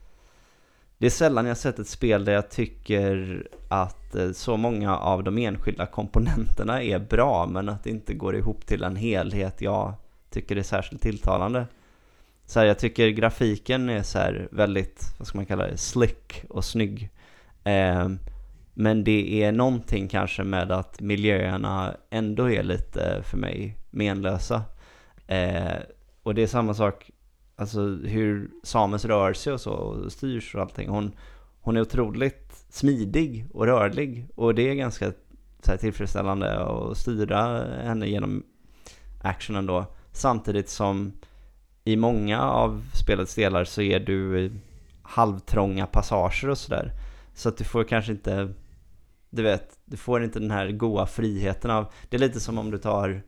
det 0.97 1.05
är 1.05 1.11
sällan 1.11 1.45
jag 1.45 1.57
sett 1.57 1.79
ett 1.79 1.87
spel 1.87 2.25
där 2.25 2.33
jag 2.33 2.49
tycker 2.49 3.47
att 3.67 4.15
eh, 4.15 4.31
så 4.31 4.57
många 4.57 4.97
av 4.97 5.23
de 5.23 5.37
enskilda 5.37 5.85
komponenterna 5.85 6.83
är 6.83 6.99
bra 6.99 7.47
men 7.47 7.69
att 7.69 7.83
det 7.83 7.89
inte 7.89 8.13
går 8.13 8.35
ihop 8.35 8.65
till 8.65 8.83
en 8.83 8.95
helhet 8.95 9.61
jag 9.61 9.93
tycker 10.29 10.55
är 10.55 10.63
särskilt 10.63 11.01
tilltalande. 11.01 11.67
Så 12.45 12.59
här, 12.59 12.65
jag 12.65 12.79
tycker 12.79 13.09
grafiken 13.09 13.89
är 13.89 14.03
så 14.03 14.17
här 14.17 14.47
väldigt, 14.51 15.13
vad 15.17 15.27
ska 15.27 15.37
man 15.37 15.45
kalla 15.45 15.67
det, 15.67 15.77
slick 15.77 16.45
och 16.49 16.65
snygg. 16.65 17.09
Eh, 17.63 18.09
men 18.73 19.03
det 19.03 19.43
är 19.43 19.51
någonting 19.51 20.07
kanske 20.07 20.43
med 20.43 20.71
att 20.71 21.01
miljöerna 21.01 21.95
ändå 22.09 22.51
är 22.51 22.63
lite 22.63 23.23
för 23.23 23.37
mig 23.37 23.77
menlösa. 23.89 24.63
Eh, 25.27 25.77
och 26.23 26.35
det 26.35 26.43
är 26.43 26.47
samma 26.47 26.73
sak, 26.73 27.11
alltså 27.55 27.81
hur 27.95 28.49
Samus 28.63 29.05
rör 29.05 29.33
sig 29.33 29.53
och 29.53 29.61
så 29.61 29.71
och 29.71 30.11
styrs 30.11 30.55
och 30.55 30.61
allting. 30.61 30.89
Hon, 30.89 31.11
hon 31.61 31.77
är 31.77 31.81
otroligt 31.81 32.65
smidig 32.69 33.45
och 33.53 33.65
rörlig 33.65 34.27
och 34.35 34.55
det 34.55 34.69
är 34.69 34.73
ganska 34.73 35.11
så 35.59 35.71
här, 35.71 35.77
tillfredsställande 35.77 36.59
att 36.59 36.97
styra 36.97 37.65
henne 37.83 38.07
genom 38.07 38.43
actionen 39.21 39.65
då. 39.65 39.85
Samtidigt 40.11 40.69
som 40.69 41.11
i 41.83 41.95
många 41.95 42.41
av 42.41 42.83
spelets 42.93 43.35
delar 43.35 43.63
så 43.63 43.81
är 43.81 43.99
du 43.99 44.51
halvtrånga 45.01 45.85
passager 45.85 46.49
och 46.49 46.57
sådär. 46.57 46.91
Så 47.33 47.49
att 47.49 47.57
du 47.57 47.63
får 47.63 47.83
kanske 47.83 48.11
inte, 48.11 48.53
du 49.35 49.43
vet, 49.43 49.77
du 49.85 49.97
får 49.97 50.23
inte 50.23 50.39
den 50.39 50.51
här 50.51 50.71
goa 50.71 51.05
friheten 51.05 51.71
av, 51.71 51.85
det 52.09 52.17
är 52.17 52.19
lite 52.19 52.39
som 52.39 52.57
om 52.57 52.71
du 52.71 52.77
tar 52.77 53.21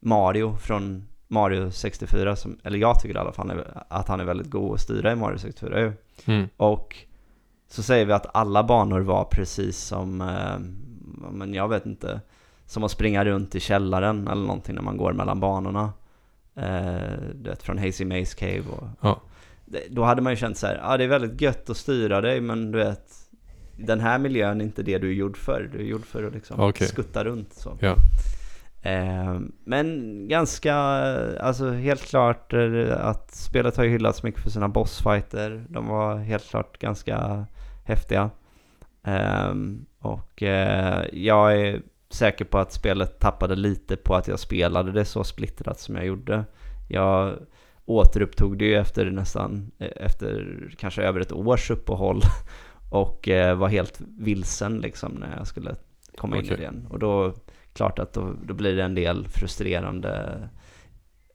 Mario 0.00 0.56
från 0.56 1.08
Mario 1.28 1.70
64, 1.70 2.36
som, 2.36 2.58
eller 2.64 2.78
jag 2.78 3.00
tycker 3.00 3.14
i 3.14 3.18
alla 3.18 3.32
fall 3.32 3.62
att 3.88 4.08
han 4.08 4.20
är 4.20 4.24
väldigt 4.24 4.50
god 4.50 4.74
att 4.74 4.80
styra 4.80 5.12
i 5.12 5.16
Mario 5.16 5.38
64 5.38 5.92
Mm. 6.26 6.48
Och 6.56 6.96
så 7.68 7.82
säger 7.82 8.06
vi 8.06 8.12
att 8.12 8.36
alla 8.36 8.64
banor 8.64 9.00
var 9.00 9.24
precis 9.24 9.78
som, 9.78 10.20
eh, 10.20 10.58
men 11.30 11.54
jag 11.54 11.68
vet 11.68 11.86
inte, 11.86 12.20
som 12.66 12.84
att 12.84 12.90
springa 12.90 13.24
runt 13.24 13.54
i 13.54 13.60
källaren 13.60 14.28
eller 14.28 14.42
någonting 14.42 14.74
när 14.74 14.82
man 14.82 14.96
går 14.96 15.12
mellan 15.12 15.40
banorna. 15.40 15.92
Eh, 16.54 17.18
du 17.34 17.50
vet, 17.50 17.62
från 17.62 17.78
Hazy 17.78 18.04
Maze 18.04 18.36
Cave 18.36 18.64
och... 18.70 18.88
Ja. 19.00 19.20
Då 19.90 20.02
hade 20.02 20.22
man 20.22 20.32
ju 20.32 20.36
känt 20.36 20.58
så 20.58 20.66
här, 20.66 20.74
ja 20.74 20.82
ah, 20.84 20.96
det 20.96 21.04
är 21.04 21.08
väldigt 21.08 21.40
gött 21.40 21.70
att 21.70 21.76
styra 21.76 22.20
dig 22.20 22.40
men 22.40 22.72
du 22.72 22.78
vet, 22.78 23.23
den 23.76 24.00
här 24.00 24.18
miljön 24.18 24.60
är 24.60 24.64
inte 24.64 24.82
det 24.82 24.98
du 24.98 25.08
är 25.08 25.14
gjord 25.14 25.36
för. 25.36 25.70
Du 25.72 25.78
är 25.78 25.84
gjord 25.84 26.06
för 26.06 26.24
att 26.24 26.34
liksom 26.34 26.60
Okej. 26.60 26.86
skutta 26.88 27.24
runt 27.24 27.52
så. 27.52 27.78
Ja. 27.80 27.96
Eh, 28.82 29.40
men 29.64 30.28
ganska, 30.28 30.74
alltså 31.40 31.70
helt 31.70 32.02
klart 32.02 32.52
eh, 32.52 33.06
att 33.06 33.34
spelet 33.34 33.76
har 33.76 33.84
ju 33.84 33.90
hyllats 33.90 34.22
mycket 34.22 34.42
för 34.42 34.50
sina 34.50 34.68
bossfighter. 34.68 35.64
De 35.68 35.88
var 35.88 36.16
helt 36.16 36.48
klart 36.48 36.78
ganska 36.78 37.46
häftiga. 37.84 38.30
Ehm, 39.04 39.86
och 39.98 40.42
eh, 40.42 41.04
jag 41.12 41.60
är 41.60 41.82
säker 42.10 42.44
på 42.44 42.58
att 42.58 42.72
spelet 42.72 43.18
tappade 43.18 43.56
lite 43.56 43.96
på 43.96 44.14
att 44.14 44.28
jag 44.28 44.38
spelade 44.38 44.92
det 44.92 45.04
så 45.04 45.24
splittrat 45.24 45.80
som 45.80 45.96
jag 45.96 46.06
gjorde. 46.06 46.44
Jag 46.88 47.34
återupptog 47.84 48.58
det 48.58 48.64
ju 48.64 48.74
efter 48.74 49.10
nästan, 49.10 49.70
efter 49.78 50.56
kanske 50.78 51.02
över 51.02 51.20
ett 51.20 51.32
års 51.32 51.70
uppehåll 51.70 52.20
och 52.94 53.28
eh, 53.28 53.56
var 53.56 53.68
helt 53.68 54.00
vilsen 54.18 54.78
liksom 54.78 55.12
när 55.12 55.36
jag 55.36 55.46
skulle 55.46 55.74
komma 56.16 56.36
in 56.38 56.44
i 56.44 56.54
igen. 56.54 56.86
Och 56.90 56.98
då, 56.98 57.34
klart 57.72 57.98
att 57.98 58.12
då, 58.12 58.34
då 58.46 58.54
blir 58.54 58.76
det 58.76 58.82
en 58.84 58.94
del 58.94 59.28
frustrerande 59.28 60.38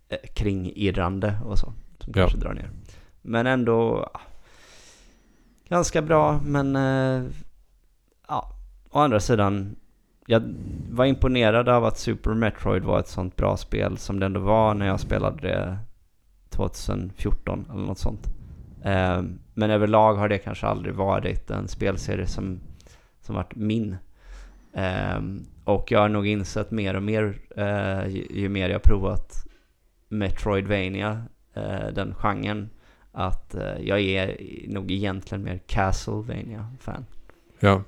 eh, 0.10 0.18
kringirrande 0.34 1.40
och 1.46 1.60
så, 1.60 1.66
som 2.00 2.14
Ja. 2.16 2.22
kanske 2.22 2.38
drar 2.38 2.54
ner. 2.54 2.70
Men 3.22 3.48
ändå 3.48 4.10
ah, 4.14 4.22
ganska 5.70 6.02
bra, 6.02 6.40
men 6.44 6.76
eh, 6.76 7.24
ja, 8.28 8.52
å 8.90 9.00
andra 9.00 9.20
sidan 9.20 9.76
jag 10.26 10.44
var 10.92 11.06
imponerad 11.06 11.70
av 11.70 11.86
att 11.86 11.98
Super 11.98 12.34
Metroid 12.34 12.84
var 12.84 13.00
ett 13.00 13.08
sånt 13.08 13.36
bra 13.36 13.58
spel 13.58 13.98
som 13.98 14.20
det 14.20 14.26
ändå 14.26 14.40
var 14.40 14.74
när 14.74 14.86
jag 14.86 15.00
spelade 15.00 15.42
det 15.48 15.78
2014 16.50 17.66
eller 17.74 17.84
något 17.84 17.98
sånt. 18.00 18.28
Eh, 18.84 19.22
men 19.60 19.72
överlag 19.72 20.14
har 20.14 20.30
det 20.30 20.38
kanske 20.38 20.68
aldrig 20.68 20.96
varit 20.96 21.52
en 21.52 21.68
spelserie 21.68 22.28
som, 22.28 22.60
som 23.22 23.36
varit 23.36 23.56
min. 23.56 23.98
Eh, 24.74 25.20
och 25.64 25.92
jag 25.92 26.00
har 26.00 26.10
nog 26.10 26.28
insett 26.28 26.72
mer 26.72 26.96
och 26.96 27.04
mer 27.04 27.40
eh, 27.56 28.08
ju, 28.08 28.28
ju 28.30 28.50
mer 28.50 28.70
jag 28.70 28.84
provat 28.84 29.48
Metroidvania, 30.08 31.24
eh, 31.54 31.88
den 31.94 32.14
genren, 32.16 32.70
att 33.12 33.56
eh, 33.56 33.78
jag 33.82 34.00
är 34.00 34.38
nog 34.68 34.92
egentligen 34.92 35.44
mer 35.44 35.58
Castlevania-fan. 35.68 37.06
Ja. 37.60 37.84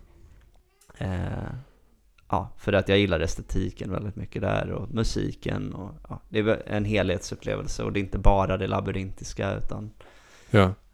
Ja, 2.29 2.49
för 2.57 2.73
att 2.73 2.89
jag 2.89 2.97
gillar 2.99 3.19
estetiken 3.19 3.91
väldigt 3.91 4.15
mycket 4.15 4.41
där 4.41 4.71
och 4.71 4.91
musiken 4.91 5.73
och 5.73 5.91
ja, 6.09 6.21
det 6.29 6.39
är 6.39 6.63
en 6.65 6.85
helhetsupplevelse 6.85 7.83
och 7.83 7.93
det 7.93 7.99
är 7.99 8.01
inte 8.01 8.17
bara 8.17 8.57
det 8.57 8.67
labyrintiska 8.67 9.53
utan 9.55 9.91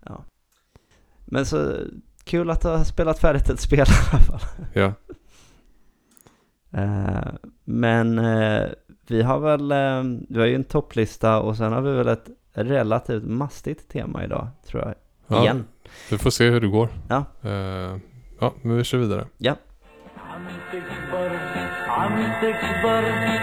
Ja. 0.06 0.24
Men 1.28 1.46
så 1.46 1.76
kul 2.24 2.50
att 2.50 2.63
ha 2.63 2.86
spelat 2.86 3.20
färdigt 3.20 3.50
ett 3.50 3.60
spel 3.60 3.80
i 3.80 3.82
alla 4.12 4.24
fall. 4.24 4.40
Ja. 4.74 4.94
Eh, 6.72 7.28
men 7.63 8.20
eh, 8.20 8.66
vi 9.08 9.22
har 9.22 9.40
väl, 9.40 9.72
eh, 9.72 10.20
vi 10.30 10.40
har 10.40 10.46
ju 10.46 10.56
en 10.56 10.63
topplista 10.63 11.40
och 11.40 11.58
sen 11.58 11.74
har 11.74 11.82
vi 11.82 11.92
väl 11.92 12.08
ett 12.08 12.30
relativt 12.54 13.24
mastigt 13.24 13.92
tema 13.92 14.24
idag 14.24 14.48
tror 14.68 14.84
jag. 14.84 14.94
ja. 15.28 15.44
Igen. 15.44 15.66
Vi 16.10 16.18
får 16.18 16.30
se 16.30 16.50
hur 16.50 16.62
det 16.62 16.68
går. 16.68 16.90
Ja. 17.10 17.26
Eh, 17.42 17.98
ja, 18.40 18.54
men 18.62 18.78
vi 18.78 18.84
kör 18.84 18.98
vidare. 18.98 19.28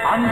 عم 0.04 0.24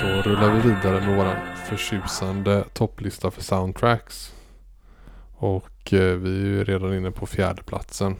då 0.00 0.30
rullar 0.30 0.54
vi 0.54 0.60
vidare 0.60 1.06
med 1.06 1.16
våran 1.16 1.36
förtjusande 1.56 2.64
topplista 2.72 3.30
för 3.30 3.42
soundtracks. 3.42 4.34
Och 5.34 5.92
eh, 5.92 6.16
vi 6.16 6.30
är 6.30 6.46
ju 6.46 6.64
redan 6.64 6.94
inne 6.94 7.10
på 7.10 7.26
fjärdeplatsen. 7.26 8.16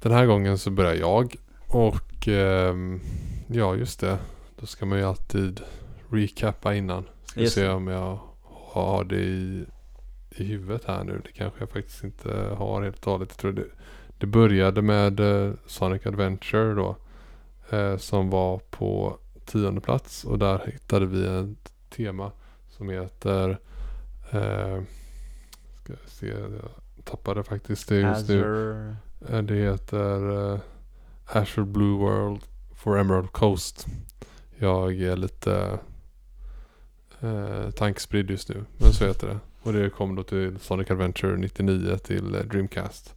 Den 0.00 0.12
här 0.12 0.26
gången 0.26 0.58
så 0.58 0.70
börjar 0.70 0.94
jag. 0.94 1.36
Och 1.66 2.28
ehm, 2.28 3.00
ja, 3.46 3.74
just 3.74 4.00
det. 4.00 4.18
Då 4.60 4.66
ska 4.66 4.86
man 4.86 4.98
ju 4.98 5.04
alltid 5.04 5.60
recappa 6.10 6.74
innan. 6.74 7.04
Ska 7.24 7.40
yes. 7.40 7.52
se 7.52 7.68
om 7.68 7.88
jag 7.88 8.18
har 8.44 9.04
det 9.04 9.20
i, 9.20 9.64
i 10.30 10.44
huvudet 10.44 10.84
här 10.84 11.04
nu. 11.04 11.20
Det 11.24 11.32
kanske 11.32 11.60
jag 11.60 11.70
faktiskt 11.70 12.04
inte 12.04 12.30
har 12.58 12.82
helt 12.82 13.06
och 13.06 13.12
hållet. 13.12 13.28
Jag 13.30 13.38
tror 13.38 13.52
det, 13.52 13.64
det 14.18 14.26
började 14.26 14.82
med 14.82 15.20
eh, 15.20 15.52
Sonic 15.66 16.06
Adventure 16.06 16.74
då. 16.74 16.96
Eh, 17.70 17.96
som 17.96 18.30
var 18.30 18.58
på 18.58 19.18
tionde 19.44 19.80
plats. 19.80 20.24
Och 20.24 20.38
där 20.38 20.66
hittade 20.66 21.06
vi 21.06 21.26
ett 21.26 21.72
tema 21.96 22.32
som 22.68 22.88
heter 22.88 23.50
eh, 24.30 24.82
Ska 25.82 25.92
jag 25.92 26.08
se, 26.08 26.26
jag 26.26 27.04
tappade 27.04 27.44
faktiskt 27.44 27.88
det 27.88 27.96
just 28.00 28.28
nu. 28.28 28.94
Eh, 29.28 29.42
Det 29.42 29.54
heter 29.54 30.30
uh, 30.30 30.58
Azure 31.24 31.66
Blue 31.66 31.98
World 31.98 32.40
for 32.74 32.98
Emerald 32.98 33.32
Coast. 33.32 33.86
Jag 34.56 35.00
är 35.02 35.16
lite 35.16 35.78
uh, 37.22 37.70
tankspridd 37.70 38.30
just 38.30 38.48
nu. 38.48 38.64
Men 38.76 38.92
så 38.92 39.06
heter 39.06 39.26
det. 39.26 39.38
Och 39.62 39.72
det 39.72 39.90
kom 39.90 40.14
då 40.14 40.22
till 40.22 40.58
Sonic 40.58 40.90
Adventure 40.90 41.36
99 41.36 41.98
till 41.98 42.34
eh, 42.34 42.40
Dreamcast. 42.40 43.14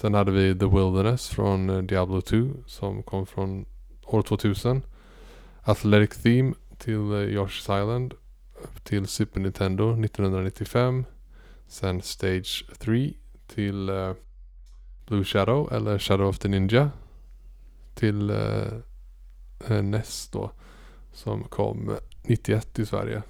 Sen 0.00 0.14
hade 0.14 0.32
vi 0.32 0.58
The 0.58 0.66
Wilderness 0.66 1.28
från 1.28 1.70
eh, 1.70 1.82
Diablo 1.82 2.20
2 2.20 2.50
som 2.66 3.02
kom 3.02 3.26
från 3.26 3.66
år 4.04 4.22
2000. 4.22 4.82
Athletic 5.62 6.22
Theme 6.22 6.54
till 6.78 7.12
eh, 7.12 7.18
Yoshi's 7.18 7.82
Island 7.82 8.14
till 8.82 9.06
Super 9.06 9.40
Nintendo 9.40 9.90
1995. 10.04 11.04
Sen 11.66 12.02
Stage 12.02 12.64
3 12.78 13.14
till 13.46 13.90
uh, 13.90 14.14
Blue 15.06 15.24
Shadow 15.24 15.72
eller 15.72 15.98
Shadow 15.98 16.28
of 16.28 16.38
the 16.38 16.48
Ninja 16.48 16.90
till 17.94 18.30
uh, 18.30 18.72
NES 19.82 20.28
då 20.32 20.50
som 21.12 21.44
kom 21.44 21.96
91 22.22 22.78
i 22.78 22.86
Sverige. 22.86 23.22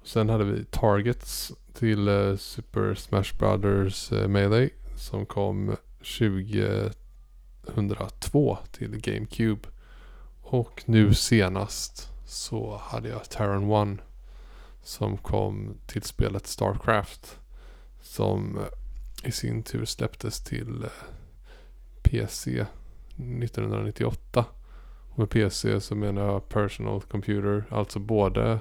Och 0.00 0.06
sen 0.06 0.28
hade 0.28 0.44
vi 0.44 0.64
Targets 0.64 1.52
till 1.72 2.08
uh, 2.08 2.36
Super 2.36 2.94
Smash 2.94 3.38
Brothers 3.38 4.12
uh, 4.12 4.28
Melee 4.28 4.70
som 4.96 5.26
kom 5.26 5.76
20 6.00 6.90
102 7.68 8.58
till 8.72 9.00
GameCube. 9.00 9.68
Och 10.42 10.82
nu 10.86 11.14
senast 11.14 12.10
så 12.26 12.76
hade 12.82 13.08
jag 13.08 13.30
Terran 13.30 13.70
One 13.70 13.96
som 14.82 15.18
kom 15.18 15.74
till 15.86 16.02
spelet 16.02 16.46
Starcraft. 16.46 17.38
Som 18.00 18.58
i 19.24 19.32
sin 19.32 19.62
tur 19.62 19.84
släpptes 19.84 20.44
till 20.44 20.82
eh, 20.84 20.90
PC 22.02 22.66
1998. 23.16 24.44
Och 25.10 25.18
med 25.18 25.30
PC 25.30 25.80
så 25.80 25.94
menar 25.94 26.22
jag 26.26 26.48
Personal 26.48 27.02
Computer, 27.02 27.64
alltså 27.70 27.98
både 27.98 28.58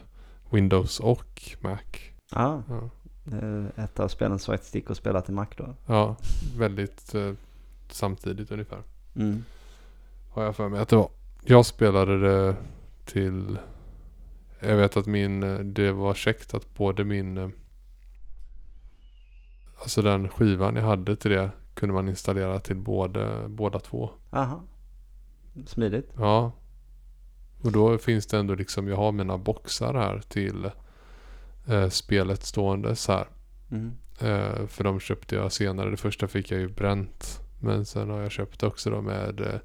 Windows 0.49 0.99
och 0.99 1.55
Mac. 1.59 1.79
Ja, 2.31 2.63
Ja, 2.69 2.89
ett 3.75 3.99
av 3.99 4.07
spelen 4.07 4.39
som 4.39 4.53
faktiskt 4.53 4.75
gick 4.75 4.91
att 4.91 4.97
spela 4.97 5.21
till 5.21 5.33
Mac 5.33 5.45
då. 5.57 5.75
ja 5.85 6.15
väldigt 6.57 7.15
eh, 7.15 7.31
samtidigt 7.89 8.51
ungefär. 8.51 8.81
Mm. 9.15 9.43
Har 10.31 10.43
jag 10.43 10.55
för 10.55 10.69
mig 10.69 10.79
att 10.81 10.89
det 10.89 10.95
var. 10.95 11.09
Jag 11.43 11.65
spelade 11.65 12.19
det 12.19 12.55
till... 13.05 13.57
Jag 14.59 14.75
vet 14.77 14.97
att 14.97 15.05
min... 15.05 15.43
eh, 15.43 15.59
Det 15.59 15.91
var 15.91 16.13
käckt 16.13 16.53
att 16.53 16.73
både 16.75 17.03
min... 17.03 17.37
eh, 17.37 17.49
Alltså 19.81 20.01
den 20.01 20.29
skivan 20.29 20.75
jag 20.75 20.83
hade 20.83 21.15
till 21.15 21.31
det 21.31 21.49
kunde 21.73 21.93
man 21.95 22.09
installera 22.09 22.59
till 22.59 22.75
både, 22.75 23.47
båda 23.49 23.79
två. 23.79 24.09
Aha. 24.31 24.61
Smidigt. 25.65 26.11
Ja. 26.17 26.51
Och 27.63 27.71
då 27.71 27.97
finns 27.97 28.25
det 28.27 28.37
ändå 28.37 28.55
liksom, 28.55 28.87
jag 28.87 28.95
har 28.97 29.11
mina 29.11 29.37
boxar 29.37 29.93
här 29.93 30.21
till 30.27 30.71
eh, 31.67 31.89
spelet 31.89 32.43
stående 32.43 32.95
så 32.95 33.11
här. 33.11 33.27
Mm. 33.71 33.91
Eh, 34.19 34.67
för 34.67 34.83
de 34.83 34.99
köpte 34.99 35.35
jag 35.35 35.51
senare. 35.51 35.89
Det 35.89 35.97
första 35.97 36.27
fick 36.27 36.51
jag 36.51 36.59
ju 36.59 36.67
bränt. 36.69 37.39
Men 37.59 37.85
sen 37.85 38.09
har 38.09 38.21
jag 38.21 38.31
köpt 38.31 38.63
också 38.63 38.89
då 38.89 39.01
med 39.01 39.39
eh, 39.41 39.59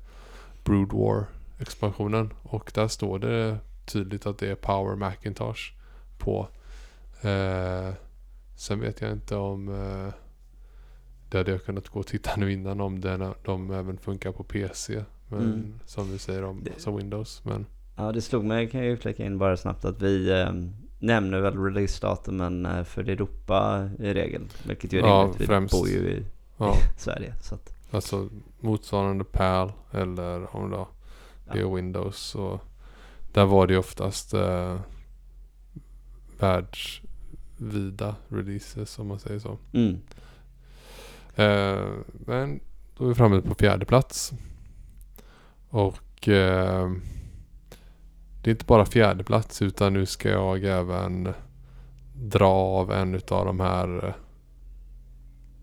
Brood 0.64 0.92
War 0.92 1.24
expansionen. 1.58 2.32
Och 2.42 2.70
där 2.74 2.88
står 2.88 3.18
det 3.18 3.58
tydligt 3.86 4.26
att 4.26 4.38
det 4.38 4.50
är 4.50 4.54
Power 4.54 4.96
Macintosh 4.96 5.72
på. 6.18 6.48
Eh, 7.20 7.92
sen 8.56 8.80
vet 8.80 9.00
jag 9.00 9.12
inte 9.12 9.36
om 9.36 9.68
eh, 9.68 10.12
det 11.30 11.38
hade 11.38 11.50
jag 11.50 11.64
kunnat 11.64 11.88
gå 11.88 12.00
och 12.00 12.06
titta 12.06 12.30
nu 12.36 12.52
innan 12.52 12.80
om 12.80 13.00
den, 13.00 13.34
de 13.44 13.70
även 13.70 13.98
funkar 13.98 14.32
på 14.32 14.44
PC. 14.44 15.04
Men 15.28 15.40
Mm. 15.42 15.80
som 15.86 16.10
vi 16.12 16.18
säger 16.18 16.44
om 16.44 16.64
Det- 16.64 16.70
alltså 16.70 16.96
Windows. 16.96 17.44
Men 17.44 17.66
Ja, 17.96 18.12
det 18.12 18.20
slog 18.20 18.44
mig, 18.44 18.70
kan 18.70 18.80
jag 18.80 18.88
ju 18.90 18.96
flika 18.96 19.24
in 19.24 19.38
bara 19.38 19.56
snabbt, 19.56 19.84
att 19.84 20.02
vi 20.02 20.30
eh, 20.40 20.52
nämner 21.00 21.40
väl 21.40 21.58
releasedatumen 21.64 22.66
eh, 22.66 22.84
för 22.84 23.08
Europa 23.08 23.90
i 23.98 24.14
regel. 24.14 24.42
Vilket 24.66 24.92
ju 24.92 24.98
är 24.98 25.02
Ja, 25.06 25.22
rimligt, 25.22 25.40
vi 25.40 25.46
främst. 25.46 25.72
bor 25.72 25.88
ju 25.88 25.98
i 26.08 26.24
ja, 26.56 26.74
Sverige. 26.96 27.34
Så 27.42 27.54
att, 27.54 27.74
alltså 27.90 28.28
motsvarande 28.60 29.24
PAL 29.24 29.72
eller 29.90 30.56
om 30.56 30.70
då 30.70 30.88
det 31.52 31.58
ja. 31.60 31.66
är 31.70 31.74
Windows. 31.74 32.16
Så 32.18 32.60
där 33.32 33.44
var 33.44 33.66
det 33.66 33.72
ju 33.72 33.78
oftast 33.78 34.34
eh, 34.34 34.80
världsvida 36.38 38.14
releases 38.28 38.98
om 38.98 39.06
man 39.06 39.18
säger 39.18 39.38
så. 39.38 39.58
Mm. 39.72 40.00
Eh, 41.34 41.88
men 42.12 42.60
då 42.96 43.04
är 43.04 43.08
vi 43.08 43.14
framme 43.14 43.40
på 43.40 43.54
fjärde 43.54 43.84
plats. 43.84 44.32
Och 45.68 46.28
eh, 46.28 46.90
det 48.50 48.52
är 48.52 48.56
inte 48.56 48.64
bara 48.64 48.86
fjärde 48.86 49.24
plats 49.24 49.62
utan 49.62 49.92
nu 49.92 50.06
ska 50.06 50.28
jag 50.28 50.64
även 50.64 51.34
dra 52.14 52.50
av 52.50 52.92
en 52.92 53.14
av 53.14 53.46
de 53.46 53.60
här 53.60 54.06
eh, 54.06 54.14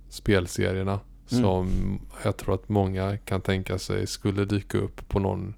spelserierna. 0.09 0.99
Mm. 1.31 1.43
Som 1.43 1.99
jag 2.23 2.37
tror 2.37 2.55
att 2.55 2.69
många 2.69 3.17
kan 3.17 3.41
tänka 3.41 3.79
sig 3.79 4.07
skulle 4.07 4.45
dyka 4.45 4.77
upp 4.77 5.09
på 5.09 5.19
någon 5.19 5.53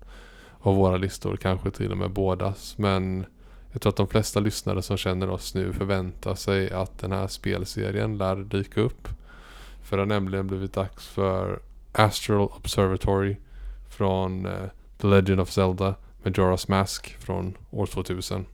av 0.59 0.75
våra 0.75 0.97
listor. 0.97 1.37
Kanske 1.37 1.71
till 1.71 1.91
och 1.91 1.97
med 1.97 2.11
bådas. 2.11 2.77
Men 2.77 3.25
jag 3.71 3.81
tror 3.81 3.89
att 3.89 3.97
de 3.97 4.07
flesta 4.07 4.39
lyssnare 4.39 4.81
som 4.81 4.97
känner 4.97 5.29
oss 5.29 5.55
nu 5.55 5.73
förväntar 5.73 6.35
sig 6.35 6.71
att 6.71 6.99
den 6.99 7.11
här 7.11 7.27
spelserien 7.27 8.17
lär 8.17 8.35
dyka 8.35 8.81
upp. 8.81 9.07
För 9.83 9.97
det 9.97 10.01
har 10.01 10.07
nämligen 10.07 10.47
blivit 10.47 10.73
dags 10.73 11.07
för 11.07 11.59
Astral 11.91 12.41
Observatory 12.41 13.37
från 13.89 14.45
eh, 14.45 14.69
The 14.97 15.07
Legend 15.07 15.41
of 15.41 15.51
Zelda 15.51 15.95
Majora's 16.23 16.69
Mask 16.69 17.17
från 17.19 17.57
år 17.71 17.85
2000. 17.85 18.45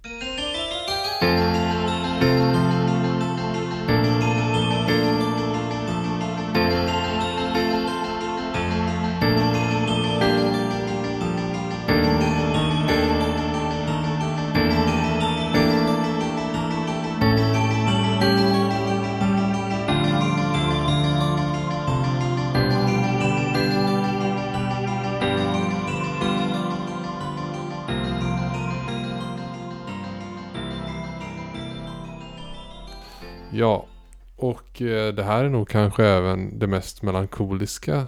Och 34.76 34.82
eh, 34.82 35.14
det 35.14 35.24
här 35.24 35.44
är 35.44 35.50
nog 35.50 35.70
kanske 35.70 36.06
även 36.06 36.60
det 36.60 36.68
mest 36.68 37.02
melankoliska 37.02 38.08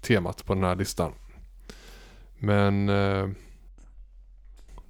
temat 0.00 0.44
på 0.44 0.54
den 0.54 0.64
här 0.64 0.76
listan. 0.76 1.12
Men 2.38 2.88
eh, 2.88 3.28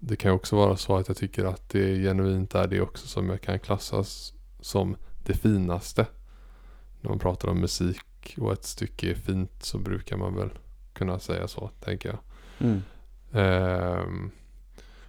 det 0.00 0.16
kan 0.16 0.32
också 0.32 0.56
vara 0.56 0.76
så 0.76 0.96
att 0.96 1.08
jag 1.08 1.16
tycker 1.16 1.44
att 1.44 1.68
det 1.68 2.02
genuint 2.02 2.54
är 2.54 2.66
det 2.66 2.80
också 2.80 3.06
som 3.06 3.28
jag 3.28 3.40
kan 3.40 3.58
klassas 3.58 4.34
som 4.60 4.96
det 5.24 5.34
finaste. 5.34 6.06
När 7.00 7.10
man 7.10 7.18
pratar 7.18 7.48
om 7.48 7.60
musik 7.60 8.34
och 8.38 8.52
ett 8.52 8.64
stycke 8.64 9.10
är 9.10 9.14
fint 9.14 9.64
så 9.64 9.78
brukar 9.78 10.16
man 10.16 10.36
väl 10.36 10.50
kunna 10.92 11.18
säga 11.18 11.48
så, 11.48 11.70
tänker 11.80 12.08
jag. 12.08 12.18
Mm. 12.58 12.82
Ehm, 13.32 14.30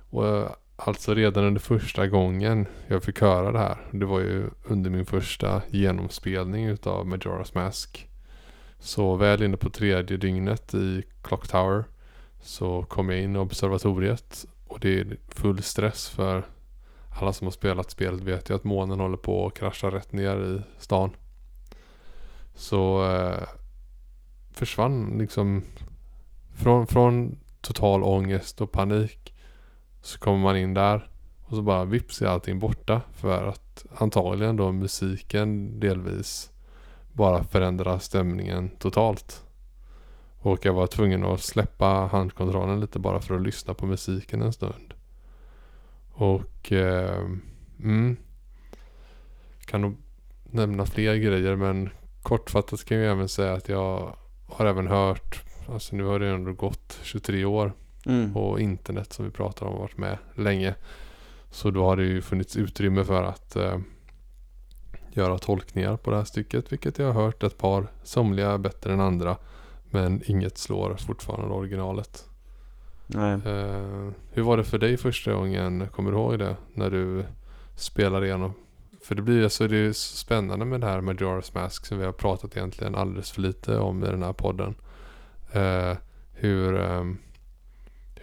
och 0.09 0.27
eh, 0.27 0.51
alltså 0.85 1.13
redan 1.13 1.43
under 1.43 1.61
första 1.61 2.07
gången 2.07 2.65
jag 2.87 3.03
fick 3.03 3.21
höra 3.21 3.51
det 3.51 3.59
här. 3.59 3.77
Det 3.91 4.05
var 4.05 4.19
ju 4.19 4.49
under 4.63 4.89
min 4.89 5.05
första 5.05 5.61
genomspelning 5.69 6.65
utav 6.65 7.05
Majora's 7.05 7.51
Mask. 7.53 8.07
Så 8.79 9.15
väl 9.15 9.43
inne 9.43 9.57
på 9.57 9.69
tredje 9.69 10.17
dygnet 10.17 10.73
i 10.73 11.03
Clock 11.21 11.47
Tower. 11.47 11.83
Så 12.41 12.83
kom 12.83 13.09
jag 13.09 13.19
in 13.19 13.35
i 13.35 13.39
observatoriet. 13.39 14.45
Och 14.67 14.79
det 14.79 14.99
är 14.99 15.17
full 15.29 15.63
stress 15.63 16.09
för 16.09 16.45
alla 17.19 17.33
som 17.33 17.47
har 17.47 17.51
spelat 17.51 17.91
spelet 17.91 18.21
vet 18.21 18.49
ju 18.49 18.55
att 18.55 18.63
månen 18.63 18.99
håller 18.99 19.17
på 19.17 19.47
att 19.47 19.53
krascha 19.53 19.91
rätt 19.91 20.11
ner 20.11 20.37
i 20.37 20.61
stan. 20.81 21.09
Så 22.55 23.11
eh, 23.11 23.47
försvann 24.51 25.17
liksom 25.17 25.63
från, 26.55 26.87
från 26.87 27.37
total 27.61 28.03
ångest 28.03 28.61
och 28.61 28.71
panik. 28.71 29.32
Så 30.03 30.19
kommer 30.19 30.37
man 30.37 30.57
in 30.57 30.73
där 30.73 31.09
och 31.43 31.55
så 31.55 31.61
bara 31.61 31.85
vips 31.85 32.21
är 32.21 32.25
allting 32.25 32.59
borta. 32.59 33.01
För 33.13 33.47
att 33.47 33.85
antagligen 33.95 34.55
då 34.55 34.71
musiken 34.71 35.79
delvis 35.79 36.51
bara 37.13 37.43
förändrar 37.43 37.99
stämningen 37.99 38.69
totalt. 38.69 39.43
Och 40.39 40.65
jag 40.65 40.73
var 40.73 40.87
tvungen 40.87 41.25
att 41.25 41.41
släppa 41.41 41.85
handkontrollen 41.85 42.79
lite 42.79 42.99
bara 42.99 43.19
för 43.19 43.35
att 43.35 43.41
lyssna 43.41 43.73
på 43.73 43.85
musiken 43.85 44.41
en 44.41 44.53
stund. 44.53 44.93
Och 46.11 46.71
eh, 46.71 47.25
mm, 47.79 48.17
kan 49.65 49.81
nog 49.81 49.97
nämna 50.43 50.85
fler 50.85 51.15
grejer 51.15 51.55
men 51.55 51.89
kortfattat 52.21 52.85
kan 52.85 52.97
jag 52.97 53.11
även 53.11 53.29
säga 53.29 53.53
att 53.53 53.69
jag 53.69 54.15
har 54.47 54.65
även 54.65 54.87
hört 54.87 55.43
Alltså 55.67 55.95
nu 55.95 56.03
har 56.03 56.19
det 56.19 56.29
ändå 56.29 56.53
gått 56.53 56.99
23 57.03 57.45
år 57.45 57.73
Mm. 58.05 58.37
och 58.37 58.59
internet 58.59 59.13
som 59.13 59.25
vi 59.25 59.31
pratar 59.31 59.65
om 59.65 59.73
har 59.73 59.79
varit 59.79 59.97
med 59.97 60.17
länge. 60.35 60.75
Så 61.51 61.71
då 61.71 61.83
har 61.83 61.97
det 61.97 62.03
ju 62.03 62.21
funnits 62.21 62.55
utrymme 62.55 63.03
för 63.03 63.23
att 63.23 63.55
eh, 63.55 63.77
göra 65.11 65.37
tolkningar 65.37 65.97
på 65.97 66.11
det 66.11 66.17
här 66.17 66.23
stycket. 66.23 66.71
Vilket 66.71 66.99
jag 66.99 67.13
har 67.13 67.23
hört 67.23 67.43
ett 67.43 67.57
par. 67.57 67.87
Somliga 68.03 68.57
bättre 68.57 68.93
än 68.93 68.99
andra. 68.99 69.37
Men 69.89 70.21
inget 70.25 70.57
slår 70.57 70.95
fortfarande 70.95 71.55
originalet. 71.55 72.25
Nej. 73.07 73.33
Eh, 73.33 74.09
hur 74.31 74.41
var 74.43 74.57
det 74.57 74.63
för 74.63 74.77
dig 74.77 74.97
första 74.97 75.33
gången? 75.33 75.87
Kommer 75.87 76.11
du 76.11 76.17
ihåg 76.17 76.39
det? 76.39 76.55
När 76.73 76.89
du 76.89 77.25
spelade 77.75 78.25
igenom? 78.25 78.53
För 79.03 79.15
det 79.15 79.21
blir 79.21 79.43
alltså 79.43 79.67
det 79.67 79.77
är 79.77 79.91
så 79.91 80.17
spännande 80.17 80.65
med 80.65 80.81
det 80.81 80.87
här 80.87 81.01
Majora's 81.01 81.51
Mask 81.53 81.85
som 81.85 81.97
vi 81.97 82.05
har 82.05 82.11
pratat 82.11 82.57
egentligen 82.57 82.95
alldeles 82.95 83.31
för 83.31 83.41
lite 83.41 83.77
om 83.77 84.03
i 84.03 84.07
den 84.07 84.23
här 84.23 84.33
podden. 84.33 84.75
Eh, 85.51 85.97
hur, 86.33 86.79
ehm, 86.79 87.17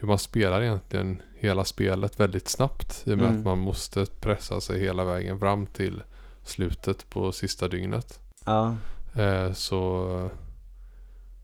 hur 0.01 0.09
man 0.09 0.19
spelar 0.19 0.63
egentligen 0.63 1.23
hela 1.39 1.65
spelet 1.65 2.21
väldigt 2.21 2.49
snabbt. 2.49 3.03
I 3.07 3.13
och 3.13 3.19
med 3.19 3.27
Mm. 3.27 3.39
att 3.39 3.45
man 3.45 3.59
måste 3.59 4.07
pressa 4.21 4.61
sig 4.61 4.81
hela 4.81 5.05
vägen 5.05 5.39
fram 5.39 5.67
till 5.67 6.03
slutet 6.43 7.11
på 7.11 7.33
sista 7.33 7.69
dygnet. 7.69 8.21
Ja. 8.45 8.77
Eh, 9.17 9.53
så 9.53 10.31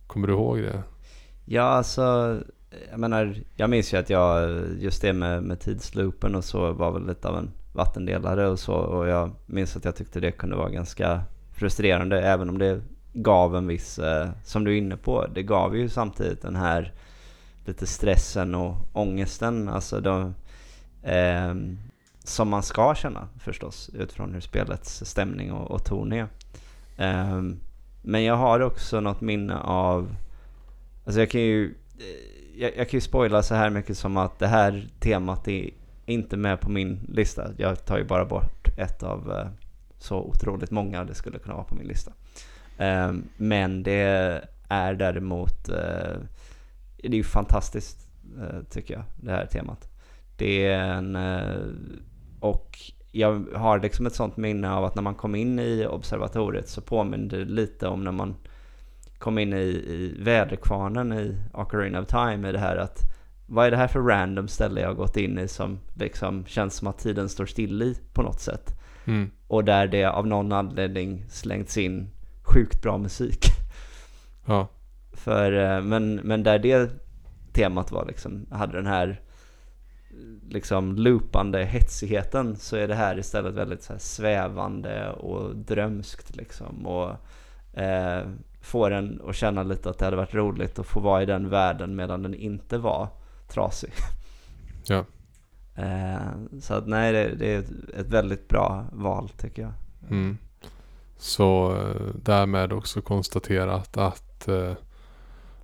kommer 0.07 0.27
du 0.27 0.33
ihåg 0.35 0.59
det? 0.59 0.83
Ja, 1.45 1.63
alltså, 1.63 2.37
jag 2.91 3.01
menar, 3.01 3.37
jag 3.57 3.71
minns 3.71 3.95
ju 3.95 3.99
att 3.99 4.11
jag, 4.11 4.51
just 4.79 5.03
det 5.03 5.13
med, 5.13 5.43
med 5.43 5.61
tidsloopen 5.61 6.35
och 6.35 6.45
så 6.45 6.73
var 6.73 6.93
väl 6.93 7.07
lite 7.07 7.29
av 7.29 7.37
en 7.39 7.51
vattendelare 7.73 8.49
och 8.49 8.59
så. 8.59 8.75
Och 8.75 9.09
jag 9.09 9.31
minns 9.47 9.77
att 9.77 9.85
jag 9.85 9.97
tyckte 9.97 10.21
det 10.21 10.33
kunde 10.33 10.57
vara 10.57 10.71
ganska 10.71 11.23
frustrerande, 11.53 12.21
även 12.23 12.49
om 12.49 12.59
det 12.59 12.81
gav 13.13 13.57
en 13.57 13.67
viss, 13.67 13.99
eh, 13.99 14.29
som 14.45 14.65
du 14.65 14.73
är 14.73 14.79
inne 14.79 14.97
på, 14.97 15.27
det 15.35 15.43
gav 15.43 15.77
ju 15.77 15.89
samtidigt 15.89 16.43
den 16.43 16.57
här 16.57 16.93
lite 17.69 17.87
stressen 17.87 18.55
och 18.55 18.77
ångesten, 18.93 19.69
alltså 19.69 20.01
de, 20.01 20.35
eh, 21.03 21.55
som 22.25 22.49
man 22.49 22.63
ska 22.63 22.95
känna 22.95 23.29
förstås, 23.39 23.91
utifrån 23.95 24.35
hur 24.35 24.41
spelets 24.41 25.05
stämning 25.05 25.53
och, 25.53 25.71
och 25.71 25.85
ton 25.85 26.13
är. 26.13 26.29
Eh, 26.97 27.43
men 28.03 28.25
jag 28.25 28.37
har 28.37 28.61
också 28.61 29.01
något 29.01 29.21
minne 29.21 29.59
av, 29.59 30.17
alltså 31.05 31.21
jag 31.21 31.31
kan 31.31 31.41
ju, 31.41 31.75
eh, 31.99 32.61
jag, 32.61 32.77
jag 32.77 32.91
kan 32.91 32.97
ju 32.97 33.01
spoila 33.01 33.43
så 33.43 33.55
här 33.55 33.71
mycket 33.71 33.99
som 33.99 34.17
att 34.17 34.39
det 34.39 34.47
här 34.47 34.89
temat 35.01 35.49
är 35.49 35.71
inte 36.07 36.37
med 36.37 36.61
på 36.61 36.71
min 36.71 37.01
lista. 37.09 37.51
Jag 37.57 37.85
tar 37.85 37.99
ju 37.99 38.05
bara 38.05 38.25
bort 38.25 38.69
ett 38.77 39.03
av 39.03 39.33
eh, 39.33 39.47
så 39.99 40.17
otroligt 40.17 40.71
många 40.71 41.05
det 41.05 41.15
skulle 41.15 41.39
kunna 41.39 41.55
vara 41.55 41.65
på 41.65 41.75
min 41.75 41.87
lista. 41.87 42.13
Ehm, 42.79 43.29
men 43.37 43.83
det 43.83 44.43
är 44.69 44.95
däremot, 44.95 45.69
eh, 45.69 46.17
det 46.97 47.09
är 47.09 47.13
ju 47.13 47.25
fantastiskt 47.25 48.09
tycker 48.71 48.95
jag, 48.95 49.03
det 49.17 49.31
här 49.31 49.47
temat. 49.47 49.89
Det 50.37 50.67
är 50.67 50.81
en, 50.81 51.17
och 52.41 52.79
jag 53.13 53.47
har 53.55 53.81
liksom 53.81 54.07
ett 54.07 54.15
sånt 54.15 54.37
minne 54.37 54.71
av 54.71 54.85
att 54.85 54.95
när 54.95 55.03
man 55.03 55.15
kom 55.15 55.35
in 55.35 55.59
i 55.59 55.87
observatoriet 55.87 56.69
så 56.69 56.81
påminner 56.81 57.39
det 57.39 57.45
lite 57.45 57.89
om 57.89 58.05
när 58.05 58.13
man 58.13 58.35
kom 59.19 59.39
in 59.39 59.53
i, 59.53 59.67
i 59.67 60.17
väderkvarnen 60.19 61.13
i 61.13 61.37
Ocarina 61.55 62.01
of 62.01 62.07
Time 62.07 62.49
i 62.49 62.53
det 62.53 62.59
här 62.59 62.77
att 62.77 63.01
vad 63.47 63.67
är 63.67 63.71
det 63.71 63.77
här 63.77 63.89
för 63.89 64.01
random 64.01 64.49
ställe 64.49 64.81
jag 64.81 64.97
gått 64.97 65.17
in 65.17 65.39
i 65.39 65.49
som 65.49 65.79
liksom 65.95 66.45
känns 66.47 66.75
som 66.75 66.89
att 66.89 66.99
tiden 66.99 67.29
står 67.29 67.47
still 67.47 67.83
i 67.83 67.97
på 68.13 68.23
något 68.23 68.41
sätt. 68.41 68.81
Mm. 69.05 69.31
Och 69.47 69.65
där 69.65 69.87
det 69.87 70.05
av 70.05 70.27
någon 70.27 70.53
anledning 70.53 71.25
slängts 71.29 71.77
in 71.77 72.11
sjukt 72.43 72.83
bra 72.83 72.99
musik. 72.99 73.45
Ja. 74.47 74.69
För, 75.17 75.53
eh, 75.53 75.83
men, 75.83 76.15
men 76.15 76.43
där 76.43 76.59
det 76.59 76.91
temat 77.53 77.93
var 77.93 78.07
liksom, 78.07 78.47
hade 78.51 78.73
den 78.73 78.87
här 78.87 79.21
liksom 80.49 80.97
loopande 80.97 81.65
hetsigheten 81.65 82.57
så 82.57 82.77
är 82.77 82.89
det 82.89 82.95
här 82.95 83.19
istället 83.19 83.55
väldigt 83.55 83.83
så 83.83 83.95
svävande 83.99 85.11
och 85.11 85.57
drömskt 85.57 86.37
liksom. 86.37 86.87
Och 86.87 87.11
eh, 87.81 88.27
får 88.61 88.91
en 88.91 89.21
att 89.29 89.37
känna 89.37 89.63
lite 89.63 89.91
att 89.91 89.99
det 89.99 90.05
hade 90.05 90.17
varit 90.17 90.35
roligt 90.35 90.79
att 90.79 90.87
få 90.87 91.01
vara 91.01 91.23
i 91.23 91.27
den 91.27 91.49
världen 91.49 91.97
medan 91.97 92.23
den 92.23 92.35
inte 92.35 92.79
var 92.79 93.09
trasig. 93.49 93.93
Ja. 94.89 95.05
Eh, 95.75 96.61
så 96.61 96.75
att 96.75 96.87
nej, 96.87 97.13
det, 97.13 97.35
det, 97.35 97.55
är 97.55 97.59
ett 98.01 98.09
väldigt 98.09 98.49
bra 98.49 98.85
val 98.93 99.29
tycker 99.29 99.63
jag. 99.63 99.73
Mm. 100.11 100.39
Så 101.17 101.77
eh, 101.77 102.15
därmed 102.23 102.73
också 102.73 103.03
konstaterat 103.03 103.97
att 103.97 104.49
eh, 104.49 104.73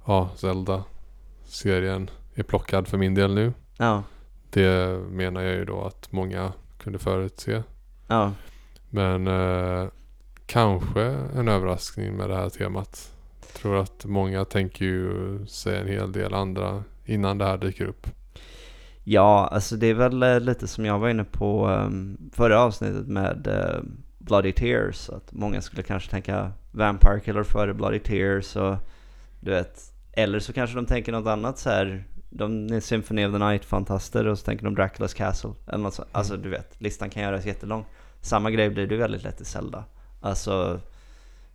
ja, 0.05 0.31
Zelda-serien 0.37 2.11
är 2.35 2.43
plockad 2.43 2.89
för 2.89 2.99
min 2.99 3.15
del 3.15 3.35
nu. 3.35 3.53
Ja. 3.77 4.03
Det 4.51 4.99
menar 5.11 5.43
jag 5.43 5.55
ju 5.55 5.65
då 5.65 5.85
att 5.85 6.13
många 6.13 6.53
kunde 6.79 6.99
förutse. 6.99 7.63
Ja. 8.07 8.33
Men 8.91 9.27
eh, 9.27 9.89
kanske 10.47 11.03
en 11.37 11.49
överraskning 11.49 12.17
med 12.17 12.31
det 12.31 12.37
här 12.37 12.49
temat. 12.49 13.13
Jag 13.41 13.49
tror 13.49 13.81
att 13.81 14.05
många 14.05 14.45
tänker 14.45 14.85
ju 14.85 15.47
sig 15.47 15.79
en 15.79 15.89
hel 15.89 16.13
del 16.13 16.35
andra 16.35 16.85
innan 17.05 17.39
det 17.39 17.45
här 17.45 17.59
dyker 17.59 17.85
upp. 17.85 18.07
Ja, 19.05 19.49
alltså 19.53 19.77
det 19.77 19.87
är 19.87 19.95
väl 19.95 20.23
eh, 20.23 20.41
lite 20.41 20.69
som 20.69 20.85
jag 20.85 20.99
var 20.99 21.09
inne 21.09 21.25
på 21.25 21.69
um, 21.69 22.31
förra 22.33 22.61
avsnittet 22.61 23.07
med 23.07 23.47
uh, 23.47 23.83
Bloody 24.19 24.53
Tears. 24.53 25.11
Att 25.11 25.33
många 25.33 25.61
skulle 25.61 25.83
kanske 25.83 26.11
tänka 26.11 26.53
Vampire 26.71 27.21
Killer 27.21 27.43
före 27.43 27.75
Bloody 27.75 27.99
Tears 27.99 28.57
och 28.57 28.77
du 29.41 29.51
vet. 29.51 29.92
Eller 30.13 30.39
så 30.39 30.53
kanske 30.53 30.77
de 30.77 30.87
tänker 30.87 31.13
något 31.13 31.27
annat 31.27 31.59
så 31.59 31.71
här. 31.71 32.05
De 32.31 32.67
är 32.67 32.81
Symphony 32.81 33.27
of 33.27 33.33
the 33.33 33.39
Night-fantaster 33.39 34.27
och 34.27 34.39
så 34.39 34.45
tänker 34.45 34.65
de 34.65 34.77
Dracula's 34.77 35.17
Castle. 35.17 35.51
Eller 35.67 35.79
något. 35.79 35.99
Mm. 35.99 36.09
Alltså 36.13 36.37
du 36.37 36.49
vet, 36.49 36.81
listan 36.81 37.11
kan 37.11 37.23
göras 37.23 37.47
jättelång. 37.47 37.85
Samma 38.21 38.51
grej 38.51 38.71
blir 38.71 38.87
det 38.87 38.97
väldigt 38.97 39.23
lätt 39.23 39.41
i 39.41 39.45
Zelda. 39.45 39.85
Alltså, 40.21 40.81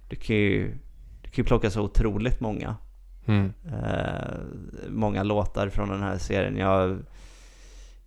du 0.08 0.16
kan 0.16 0.36
ju, 0.36 0.78
du 1.22 1.30
kan 1.30 1.44
ju 1.44 1.44
plocka 1.44 1.70
så 1.70 1.82
otroligt 1.82 2.40
många. 2.40 2.76
Mm. 3.26 3.54
Eh, 3.66 4.38
många 4.90 5.24
låtar 5.24 5.70
från 5.70 5.90
den 5.90 6.02
här 6.02 6.18
serien. 6.18 6.58
Jag, 6.58 6.98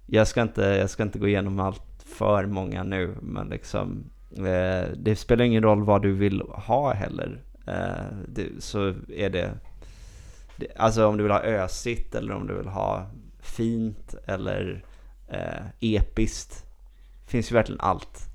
jag, 0.06 0.28
ska 0.28 0.42
inte, 0.42 0.62
jag 0.62 0.90
ska 0.90 1.02
inte 1.02 1.18
gå 1.18 1.28
igenom 1.28 1.60
allt 1.60 2.04
för 2.04 2.46
många 2.46 2.82
nu, 2.82 3.14
men 3.22 3.48
liksom 3.48 4.04
eh, 4.36 4.88
det 4.96 5.16
spelar 5.16 5.44
ingen 5.44 5.62
roll 5.62 5.84
vad 5.84 6.02
du 6.02 6.12
vill 6.12 6.40
ha 6.40 6.92
heller. 6.92 7.42
Eh, 7.66 8.16
det, 8.28 8.48
så 8.58 8.94
är 9.08 9.30
det, 9.30 9.50
alltså 10.76 11.06
om 11.06 11.16
du 11.16 11.22
vill 11.22 11.32
ha 11.32 11.42
ösigt 11.42 12.14
eller 12.14 12.34
om 12.34 12.46
du 12.46 12.54
vill 12.54 12.68
ha 12.68 13.06
fint 13.40 14.14
eller 14.26 14.84
eh, 15.28 15.66
episkt. 15.80 16.66
finns 17.26 17.50
ju 17.50 17.54
verkligen 17.54 17.80
allt. 17.80 18.26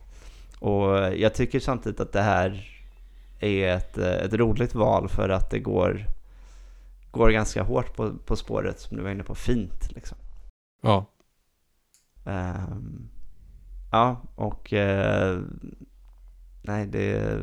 Och 0.59 0.97
jag 1.17 1.33
tycker 1.33 1.59
samtidigt 1.59 1.99
att 1.99 2.11
det 2.11 2.21
här 2.21 2.75
är 3.39 3.75
ett, 3.75 3.97
ett 3.97 4.33
roligt 4.33 4.75
val 4.75 5.09
för 5.09 5.29
att 5.29 5.49
det 5.49 5.59
går, 5.59 6.05
går 7.11 7.29
ganska 7.29 7.63
hårt 7.63 7.95
på, 7.95 8.17
på 8.25 8.35
spåret 8.35 8.79
som 8.79 8.97
du 8.97 9.03
var 9.03 9.09
inne 9.09 9.23
på, 9.23 9.35
fint 9.35 9.91
liksom. 9.91 10.17
Ja. 10.81 11.05
Um, 12.25 13.09
ja, 13.91 14.21
och 14.35 14.73
uh, 14.73 15.39
nej 16.61 16.87
det, 16.87 17.39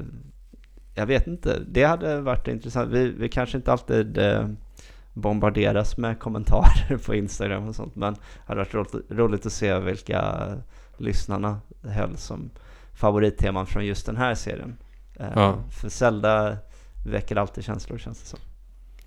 jag 0.94 1.06
vet 1.06 1.26
inte, 1.26 1.60
det 1.68 1.84
hade 1.84 2.20
varit 2.20 2.48
intressant. 2.48 2.90
Vi, 2.90 3.08
vi 3.08 3.28
kanske 3.28 3.56
inte 3.56 3.72
alltid 3.72 4.18
uh, 4.18 4.48
bombarderas 5.12 5.96
med 5.96 6.18
kommentarer 6.18 6.96
på 7.06 7.14
Instagram 7.14 7.68
och 7.68 7.74
sånt, 7.74 7.96
men 7.96 8.14
det 8.14 8.20
hade 8.46 8.60
varit 8.60 8.74
roligt, 8.74 9.10
roligt 9.10 9.46
att 9.46 9.52
se 9.52 9.78
vilka 9.78 10.48
lyssnarna 10.96 11.60
höll 11.82 12.16
som 12.16 12.50
favoritteman 12.94 13.66
från 13.66 13.86
just 13.86 14.06
den 14.06 14.16
här 14.16 14.34
serien. 14.34 14.76
Eh, 15.14 15.32
ja. 15.34 15.58
För 15.70 15.88
Zelda 15.88 16.56
väcker 17.06 17.36
alltid 17.36 17.64
känslor 17.64 17.98
känns 17.98 18.20
det 18.20 18.26
som. 18.26 18.38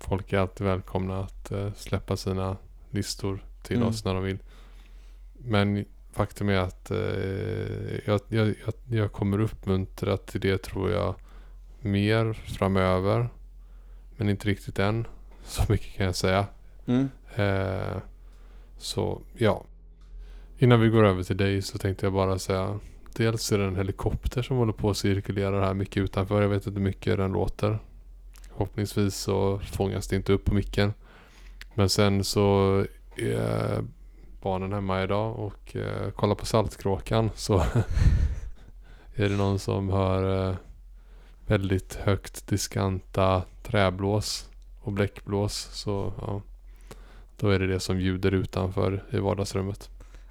Folk 0.00 0.32
är 0.32 0.38
alltid 0.38 0.66
välkomna 0.66 1.20
att 1.20 1.52
uh, 1.52 1.72
släppa 1.72 2.16
sina 2.16 2.56
listor 2.90 3.44
till 3.62 3.76
mm. 3.76 3.88
oss 3.88 4.04
när 4.04 4.14
de 4.14 4.22
vill. 4.22 4.38
Men 5.32 5.84
faktum 6.12 6.48
är 6.48 6.58
att 6.58 6.90
jag, 8.06 8.20
jag, 8.28 8.48
jag, 8.48 8.74
jag 8.88 9.12
kommer 9.12 9.40
uppmuntra 9.40 10.16
till 10.16 10.40
det 10.40 10.62
tror 10.62 10.90
jag 10.90 11.14
mer 11.80 12.32
framöver. 12.32 13.28
Men 14.16 14.28
inte 14.28 14.48
riktigt 14.48 14.78
än. 14.78 15.06
Så 15.46 15.62
mycket 15.68 15.96
kan 15.96 16.06
jag 16.06 16.16
säga. 16.16 16.46
Mm. 16.86 17.08
Uh, 17.38 17.98
så 18.78 19.20
ja. 19.36 19.64
Innan 20.58 20.80
vi 20.80 20.88
går 20.88 21.04
över 21.04 21.22
till 21.22 21.36
dig 21.36 21.62
så 21.62 21.78
tänkte 21.78 22.06
jag 22.06 22.12
bara 22.12 22.38
säga 22.38 22.80
Dels 23.16 23.52
är 23.52 23.58
det 23.58 23.64
en 23.64 23.76
helikopter 23.76 24.42
som 24.42 24.56
håller 24.56 24.72
på 24.72 24.90
att 24.90 24.96
cirkulera 24.96 25.66
här 25.66 25.74
mycket 25.74 26.02
utanför. 26.02 26.42
Jag 26.42 26.48
vet 26.48 26.66
inte 26.66 26.80
hur 26.80 26.84
mycket 26.86 27.16
den 27.16 27.32
låter. 27.32 27.78
Förhoppningsvis 28.48 29.16
så 29.16 29.58
fångas 29.58 30.08
det 30.08 30.16
inte 30.16 30.32
upp 30.32 30.44
på 30.44 30.54
micken. 30.54 30.94
Men 31.74 31.88
sen 31.88 32.24
så 32.24 32.84
är 33.16 33.84
barnen 34.42 34.72
hemma 34.72 35.02
idag 35.02 35.38
och 35.38 35.76
eh, 35.76 36.10
kollar 36.10 36.34
på 36.34 36.46
Saltkråkan 36.46 37.30
så 37.34 37.58
är 39.14 39.28
det 39.28 39.36
någon 39.36 39.58
som 39.58 39.88
hör 39.88 40.48
eh, 40.48 40.56
väldigt 41.46 41.94
högt 41.94 42.46
diskanta 42.46 43.42
träblås 43.62 44.48
och 44.86 44.92
bläckblås 44.92 45.68
så 45.72 46.12
ja, 46.20 46.42
då 47.36 47.50
är 47.50 47.58
det 47.58 47.66
det 47.66 47.80
som 47.80 48.00
ljuder 48.00 48.34
utanför 48.34 49.04
i 49.10 49.18
vardagsrummet. 49.18 49.90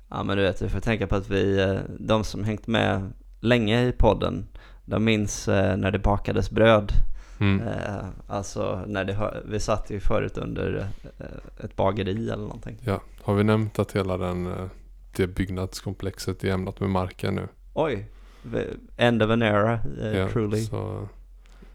Ja 0.10 0.24
men 0.24 0.38
du 0.38 0.44
vet, 0.44 0.62
vi 0.62 0.70
får 0.70 0.80
tänka 0.80 1.08
på 1.08 1.16
att 1.16 1.30
vi, 1.30 1.60
eh, 1.62 1.80
de 2.00 2.24
som 2.24 2.44
hängt 2.44 2.68
med 2.68 3.14
länge 3.40 3.88
i 3.88 3.92
podden, 3.92 4.48
de 4.86 5.04
minns 5.04 5.48
eh, 5.48 5.78
när 5.78 5.92
det 5.92 6.00
bakades 6.00 6.50
bröd. 6.52 6.92
Mm. 7.40 7.68
Eh, 7.68 8.06
alltså 8.28 8.84
när 8.88 9.06
det, 9.06 9.44
vi 9.46 9.60
satt 9.60 9.90
ju 9.90 10.00
förut 10.00 10.38
under 10.38 10.88
ett 11.64 11.76
bageri 11.76 12.30
eller 12.30 12.44
någonting. 12.44 12.78
Ja, 12.82 13.02
har 13.22 13.36
vi 13.36 13.44
nämnt 13.44 13.80
att 13.80 13.92
hela 13.92 14.18
den, 14.18 14.70
det 15.16 15.28
byggnadskomplexet 15.28 16.44
är 16.44 16.48
jämnat 16.48 16.80
med 16.80 16.90
marken 16.90 17.36
nu? 17.36 17.48
Oj, 17.74 18.08
end 18.98 19.24
of 19.24 19.30
an 19.30 19.42
era, 19.42 19.80
uh, 20.02 20.18
ja, 20.18 20.30
truly. 20.30 20.64
Så 20.64 21.08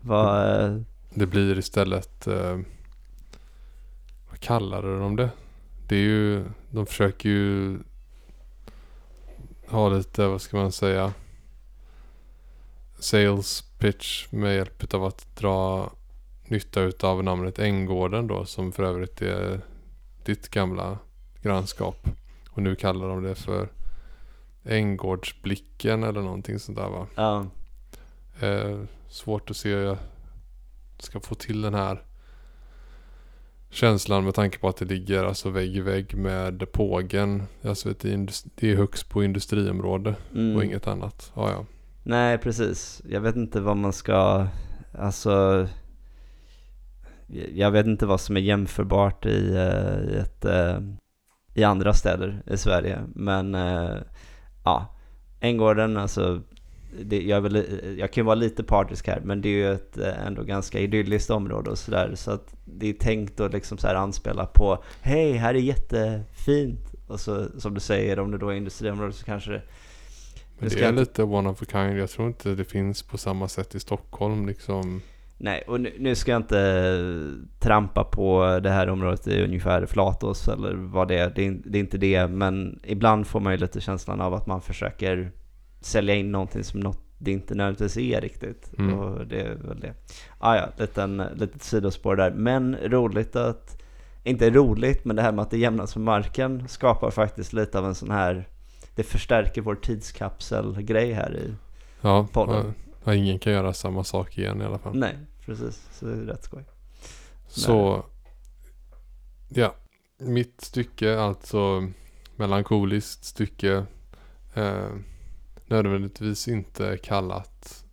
Vad, 0.01 0.85
det 1.11 1.27
blir 1.27 1.59
istället, 1.59 2.29
uh, 2.29 2.59
vad 4.31 4.41
kallade 4.41 4.99
de 4.99 5.17
det? 5.17 5.31
Det 5.89 5.97
är 5.97 6.01
ju, 6.01 6.45
de 6.71 6.87
försöker 6.87 7.29
ju 7.29 7.79
ha 9.69 9.89
lite, 9.89 10.27
vad 10.27 10.41
ska 10.41 10.57
man 10.57 10.73
säga, 10.73 11.13
sales 12.99 13.63
pitch 13.79 14.33
med 14.33 14.57
hjälp 14.57 14.95
av 14.95 15.05
att 15.05 15.37
dra 15.37 15.91
nytta 16.45 16.81
utav 16.81 17.25
namnet 17.25 17.59
Änggården 17.59 18.27
då 18.27 18.45
som 18.45 18.73
för 18.73 18.83
övrigt 18.83 19.23
är 19.23 19.61
ditt 20.25 20.49
gamla 20.49 20.99
grannskap. 21.43 22.09
Och 22.51 22.63
nu 22.63 22.77
kallar 22.77 23.09
de 23.09 23.23
det 23.23 23.35
för 23.35 23.69
Änggårdsblicken 24.65 26.03
eller 26.03 26.21
någonting 26.21 26.59
sånt 26.59 26.79
där 26.79 26.89
va. 26.89 27.07
Ja, 27.15 27.47
Eh, 28.41 28.79
svårt 29.09 29.51
att 29.51 29.57
se 29.57 29.97
ska 31.03 31.21
få 31.21 31.35
till 31.35 31.63
den 31.63 31.75
här 31.75 32.03
känslan 33.71 34.25
med 34.25 34.35
tanke 34.35 34.59
på 34.59 34.69
att 34.69 34.77
det 34.77 34.85
ligger 34.85 35.25
alltså 35.25 35.51
vägg 35.51 35.77
i 35.77 35.81
vägg 35.81 36.17
med 36.17 36.73
pågen. 36.73 37.43
Alltså 37.65 37.89
vet, 37.89 38.01
det, 38.01 38.09
är 38.09 38.15
indus- 38.15 38.47
det 38.55 38.73
är 38.73 38.77
högst 38.77 39.09
på 39.09 39.25
industriområde 39.25 40.15
mm. 40.35 40.57
och 40.57 40.65
inget 40.65 40.87
annat. 40.87 41.33
Ja, 41.35 41.51
ja. 41.51 41.67
Nej, 42.03 42.39
precis. 42.39 43.03
Jag 43.09 43.21
vet 43.21 43.37
inte 43.37 43.61
vad 43.61 43.77
man 43.77 43.93
ska, 43.93 44.47
alltså, 44.99 45.67
jag 47.55 47.71
vet 47.71 47.87
inte 47.87 48.07
vad 48.07 48.21
som 48.21 48.37
är 48.37 48.41
jämförbart 48.41 49.27
i, 49.27 49.55
eh, 49.55 50.15
i, 50.15 50.19
ett, 50.19 50.45
eh, 50.45 50.79
i 51.55 51.65
andra 51.65 51.95
städer 51.95 52.43
i 52.47 52.57
Sverige. 52.57 52.99
Men 53.15 53.55
eh, 53.55 53.97
ja, 54.65 54.97
Änggården, 55.41 55.97
alltså, 55.97 56.43
det, 57.03 57.23
jag, 57.23 57.41
väl, 57.41 57.65
jag 57.99 58.13
kan 58.13 58.23
ju 58.23 58.27
vara 58.27 58.35
lite 58.35 58.65
partisk 58.65 59.07
här, 59.09 59.21
men 59.25 59.41
det 59.41 59.49
är 59.49 59.53
ju 59.53 59.73
ett 59.73 59.99
eh, 59.99 60.27
ändå 60.27 60.43
ganska 60.43 60.79
idylliskt 60.79 61.31
område 61.31 61.71
och 61.71 61.79
sådär. 61.79 62.13
Så 62.15 62.31
att 62.31 62.55
det 62.65 62.89
är 62.89 62.93
tänkt 62.93 63.41
att 63.41 63.53
liksom 63.53 63.79
så 63.79 63.87
här 63.87 63.95
anspela 63.95 64.47
på, 64.47 64.85
hej, 65.01 65.33
här 65.33 65.55
är 65.55 65.59
jättefint. 65.59 66.95
Och 67.07 67.21
så 67.21 67.47
som 67.61 67.75
du 67.75 67.81
säger, 67.81 68.19
om 68.19 68.31
det 68.31 68.39
då 68.39 68.49
är 68.49 68.55
industriområde 68.55 69.13
så 69.13 69.25
kanske 69.25 69.51
det 69.51 69.63
Men 70.59 70.59
Det 70.59 70.65
det 70.67 70.71
ska 70.71 70.85
är 70.85 70.89
inte- 70.89 71.01
lite 71.01 71.23
one 71.23 71.49
of 71.49 71.63
a 71.63 71.65
kind. 71.73 71.99
Jag 71.99 72.11
tror 72.11 72.29
inte 72.29 72.55
det 72.55 72.65
finns 72.65 73.03
på 73.03 73.19
samma 73.19 73.49
sätt 73.49 73.75
i 73.75 73.81
Stockholm 73.81 74.47
liksom. 74.47 75.03
Nej, 75.43 75.63
och 75.67 75.81
nu, 75.81 75.93
nu 75.99 76.15
ska 76.15 76.31
jag 76.31 76.39
inte 76.39 76.61
eh, 76.61 77.61
trampa 77.61 78.05
på 78.05 78.61
det 78.63 78.71
här 78.71 78.89
området 78.91 79.27
i 79.29 79.43
ungefär 79.45 79.87
Flatås 79.87 80.49
eller 80.49 80.75
vad 80.75 81.09
det 81.09 81.19
är. 81.19 81.33
Det 81.37 81.47
är, 81.47 81.59
det 81.65 81.79
är 81.79 81.81
inte 81.81 81.99
det, 81.99 82.27
men 82.27 82.81
ibland 82.85 83.27
får 83.27 83.41
man 83.41 83.53
ju 83.53 83.59
lite 83.59 83.81
känslan 83.81 84.21
av 84.21 84.35
att 84.35 84.47
man 84.47 84.61
försöker 84.61 85.33
sälja 85.81 86.15
in 86.15 86.33
någonting 86.33 86.65
som 86.65 86.81
något 86.81 86.99
det 87.23 87.33
inte 87.33 87.55
nödvändigtvis 87.55 87.97
är 87.97 88.21
riktigt. 88.21 88.71
Mm. 88.79 88.99
Och 88.99 89.27
det 89.27 89.41
är 89.41 89.55
väl 89.55 89.81
det. 89.81 89.95
Ah, 90.39 90.57
ja, 90.57 90.69
liten, 90.79 91.23
litet 91.35 91.63
sidospår 91.63 92.17
där. 92.17 92.31
Men 92.31 92.77
roligt 92.77 93.37
att, 93.37 93.83
inte 94.25 94.51
roligt, 94.51 95.05
men 95.05 95.17
det 95.17 95.23
här 95.23 95.33
med 95.33 95.43
att 95.43 95.51
det 95.51 95.59
jämnas 95.59 95.97
med 95.97 96.05
marken 96.05 96.69
skapar 96.69 97.11
faktiskt 97.11 97.53
lite 97.53 97.79
av 97.79 97.87
en 97.87 97.95
sån 97.95 98.11
här, 98.11 98.49
det 98.95 99.03
förstärker 99.03 99.61
vår 99.63 99.75
tidskapselgrej 99.75 101.13
här 101.13 101.37
i 101.37 101.55
Ja, 102.01 102.29
Podden. 102.33 102.75
ja, 103.05 103.15
ingen 103.15 103.39
kan 103.39 103.53
göra 103.53 103.73
samma 103.73 104.05
sak 104.05 104.39
igen 104.39 104.63
i 104.63 104.65
alla 104.65 104.79
fall. 104.79 104.97
Nej, 104.99 105.17
precis. 105.47 105.89
Så 105.93 106.07
det 106.07 106.13
är 106.13 106.17
rätt 106.17 106.45
skoj. 106.45 106.65
Så, 107.49 108.05
ja. 109.49 109.75
Mitt 110.19 110.61
stycke, 110.61 111.19
alltså 111.21 111.89
melankoliskt 112.37 113.25
stycke. 113.25 113.85
Eh, 114.55 114.89
nödvändigtvis 115.71 116.49
inte 116.49 116.99
kallat 117.03 117.85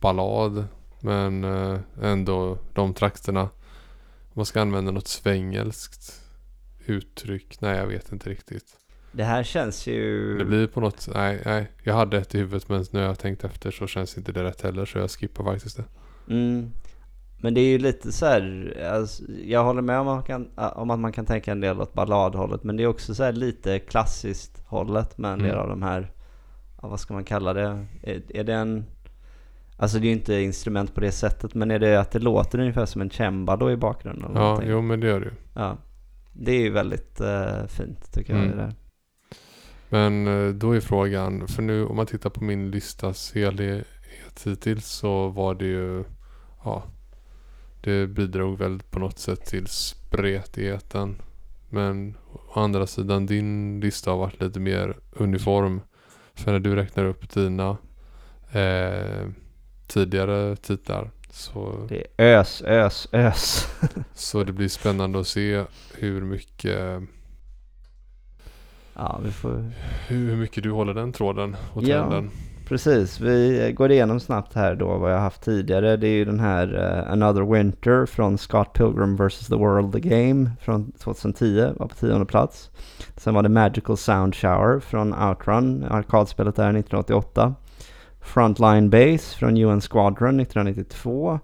ballad. 0.00 0.66
Men 1.00 1.44
eh, 1.44 1.80
ändå 2.02 2.58
de 2.72 2.94
trakterna. 2.94 3.48
Man 4.32 4.46
ska 4.46 4.60
använda 4.60 4.90
något 4.90 5.08
svengelskt 5.08 6.22
uttryck. 6.86 7.60
Nej, 7.60 7.76
jag 7.76 7.86
vet 7.86 8.12
inte 8.12 8.30
riktigt. 8.30 8.66
Det 9.12 9.24
här 9.24 9.42
känns 9.42 9.86
ju... 9.86 10.38
Det 10.38 10.44
blir 10.44 10.66
på 10.66 10.80
något, 10.80 11.08
nej, 11.14 11.42
nej. 11.44 11.72
Jag 11.82 11.94
hade 11.94 12.18
ett 12.18 12.34
i 12.34 12.38
huvudet 12.38 12.68
men 12.68 12.84
nu 12.90 12.98
har 12.98 13.06
jag 13.06 13.18
tänkt 13.18 13.44
efter 13.44 13.70
så 13.70 13.86
känns 13.86 14.18
inte 14.18 14.32
det 14.32 14.44
rätt 14.44 14.62
heller 14.62 14.86
så 14.86 14.98
jag 14.98 15.10
skippar 15.10 15.44
faktiskt 15.44 15.76
det. 15.76 15.84
Mm. 16.34 16.72
Men 17.40 17.54
det 17.54 17.60
är 17.60 17.68
ju 17.68 17.78
lite 17.78 18.12
så 18.12 18.26
här, 18.26 18.74
alltså, 18.92 19.22
jag 19.44 19.64
håller 19.64 19.82
med 19.82 19.98
om, 20.00 20.08
att 20.08 20.14
man 20.14 20.22
kan, 20.22 20.48
om 20.74 20.90
att 20.90 20.98
man 21.00 21.12
kan 21.12 21.26
tänka 21.26 21.52
en 21.52 21.60
del 21.60 21.80
åt 21.80 21.92
balladhållet, 21.94 22.64
men 22.64 22.76
det 22.76 22.82
är 22.82 22.86
också 22.86 23.14
så 23.14 23.24
här 23.24 23.32
lite 23.32 23.78
klassiskt 23.78 24.62
hållet 24.66 25.18
med 25.18 25.32
en 25.32 25.38
del 25.38 25.48
Mm. 25.50 25.60
av 25.62 25.68
de 25.68 25.82
här, 25.82 26.12
vad 26.82 27.00
ska 27.00 27.14
man 27.14 27.24
kalla 27.24 27.52
det? 27.52 27.86
Är, 28.02 28.22
är 28.28 28.44
det 28.44 28.54
en, 28.54 28.84
alltså 29.76 29.98
det 29.98 30.04
är 30.04 30.08
ju 30.08 30.14
inte 30.16 30.34
instrument 30.40 30.94
på 30.94 31.00
det 31.00 31.12
sättet, 31.12 31.54
men 31.54 31.70
är 31.70 31.78
det 31.78 32.00
att 32.00 32.10
det 32.10 32.18
låter 32.18 32.58
ungefär 32.58 32.86
som 32.86 33.00
en 33.00 33.10
cembalo 33.10 33.70
i 33.70 33.76
bakgrunden? 33.76 34.30
Eller 34.30 34.40
Ja, 34.40 34.46
någonting? 34.46 34.70
jo 34.70 34.80
men 34.82 35.00
det 35.00 35.06
gör 35.06 35.20
det 35.20 35.26
ju. 35.26 35.32
ja. 35.54 35.76
Det 36.32 36.52
är 36.52 36.60
ju 36.60 36.70
väldigt 36.70 37.20
eh, 37.20 37.66
fint 37.66 38.12
tycker 38.12 38.32
jag. 38.32 38.42
Mm. 38.44 38.56
Det 38.56 38.62
där. 38.62 38.74
Men 39.88 40.26
eh, 40.26 40.54
då 40.54 40.72
är 40.76 40.80
frågan, 40.80 41.48
för 41.48 41.62
nu 41.62 41.86
om 41.86 41.96
man 41.96 42.06
tittar 42.06 42.30
på 42.30 42.44
min 42.44 42.70
listas 42.70 43.32
helhet 43.34 43.86
hittills 44.44 44.86
så 44.86 45.28
var 45.28 45.54
det 45.54 45.64
ju, 45.66 46.04
ja, 46.64 46.82
det 47.80 48.06
bidrog 48.06 48.58
väl 48.58 48.78
på 48.90 48.98
något 48.98 49.18
sätt 49.18 49.44
till 49.46 49.66
spretigheten. 49.66 51.16
Men 51.68 52.16
å 52.32 52.60
andra 52.60 52.86
sidan 52.86 53.26
din 53.26 53.80
lista 53.80 54.10
har 54.10 54.18
varit 54.18 54.40
lite 54.40 54.60
mer 54.60 54.96
uniform. 55.12 55.80
För 56.34 56.52
när 56.52 56.58
du 56.58 56.74
räknar 56.74 57.04
upp 57.04 57.30
dina 57.30 57.76
eh, 58.52 59.28
tidigare 59.86 60.56
titlar 60.56 61.10
så, 61.30 61.86
Det 61.88 62.06
är 62.16 62.38
ös, 62.38 62.62
ös, 62.62 63.08
ös. 63.12 63.66
så 64.14 64.44
det 64.44 64.52
blir 64.52 64.68
spännande 64.68 65.20
att 65.20 65.26
se 65.26 65.64
hur 65.94 66.20
mycket, 66.20 67.02
ja, 68.94 69.20
vi 69.24 69.30
får 69.30 69.72
hur 70.08 70.36
mycket 70.36 70.62
du 70.62 70.70
håller 70.70 70.94
den 70.94 71.12
tråden 71.12 71.56
och 71.72 71.82
Ja. 71.82 72.24
Precis, 72.68 73.20
vi 73.20 73.72
går 73.76 73.90
igenom 73.90 74.20
snabbt 74.20 74.54
här 74.54 74.74
då 74.74 74.98
vad 74.98 75.12
jag 75.12 75.18
haft 75.18 75.42
tidigare. 75.42 75.96
Det 75.96 76.08
är 76.08 76.12
ju 76.12 76.24
den 76.24 76.40
här 76.40 76.74
uh, 76.74 77.12
Another 77.12 77.52
Winter 77.52 78.06
från 78.06 78.38
Scott 78.38 78.72
Pilgrim 78.72 79.16
vs. 79.16 79.46
The 79.46 79.54
World 79.54 79.92
The 79.92 80.00
Game 80.00 80.50
från 80.60 80.92
2010, 80.92 81.72
var 81.76 81.86
på 81.86 81.94
tionde 81.94 82.26
plats. 82.26 82.70
Sen 83.16 83.34
var 83.34 83.42
det 83.42 83.48
Magical 83.48 83.96
Sound 83.96 84.34
Shower 84.34 84.80
från 84.80 85.14
Outrun, 85.14 85.84
arkadspelet 85.84 86.56
där 86.56 86.62
1988. 86.62 87.54
Frontline 88.20 88.90
Base 88.90 89.36
från 89.38 89.56
UN 89.56 89.80
Squadron 89.80 90.40
1992. 90.40 91.40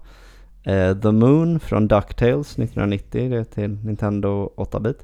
Uh, 0.67 0.73
eh, 0.73 0.97
The 0.97 1.11
Moon 1.11 1.59
från 1.59 1.87
DuckTales 1.87 2.51
1990, 2.51 3.29
det 3.29 3.37
är 3.37 3.43
till 3.43 3.77
Nintendo 3.85 4.53
8-bit. 4.57 5.03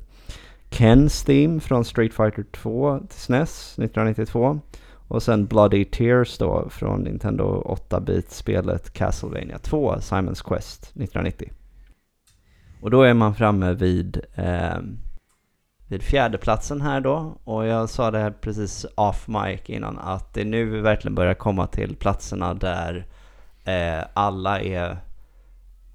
Ken's 0.69 1.25
Theme 1.25 1.59
från 1.59 1.85
Street 1.85 2.13
Fighter 2.13 2.45
2 2.51 2.99
till 3.09 3.19
SNES 3.19 3.73
1992. 3.79 4.59
Och 5.11 5.23
sen 5.23 5.45
Bloody 5.45 5.85
Tears 5.85 6.37
då 6.37 6.69
från 6.69 7.01
Nintendo 7.01 7.75
8-bit-spelet 7.89 8.93
Castlevania 8.93 9.57
2, 9.57 10.01
Simons 10.01 10.41
Quest 10.41 10.83
1990. 10.83 11.51
Och 12.81 12.91
då 12.91 13.01
är 13.01 13.13
man 13.13 13.35
framme 13.35 13.73
vid, 13.73 14.21
eh, 14.35 14.77
vid 15.87 16.03
fjärdeplatsen 16.03 16.81
här 16.81 17.01
då. 17.01 17.37
Och 17.43 17.65
jag 17.65 17.89
sa 17.89 18.11
det 18.11 18.19
här 18.19 18.31
precis 18.31 18.85
off 18.95 19.27
mic 19.27 19.61
innan 19.65 19.99
att 19.99 20.33
det 20.33 20.41
är 20.41 20.45
nu 20.45 20.65
vi 20.65 20.81
verkligen 20.81 21.15
börjar 21.15 21.33
komma 21.33 21.67
till 21.67 21.95
platserna 21.95 22.53
där 22.53 23.05
eh, 23.63 24.03
alla 24.13 24.61
är 24.61 24.97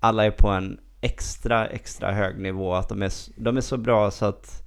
alla 0.00 0.24
är 0.24 0.30
på 0.30 0.48
en 0.48 0.80
extra, 1.00 1.66
extra 1.66 2.12
hög 2.12 2.38
nivå. 2.38 2.74
Att 2.74 2.88
de 2.88 3.02
är, 3.02 3.12
de 3.36 3.56
är 3.56 3.60
så 3.60 3.76
bra 3.76 4.10
så 4.10 4.26
att 4.26 4.62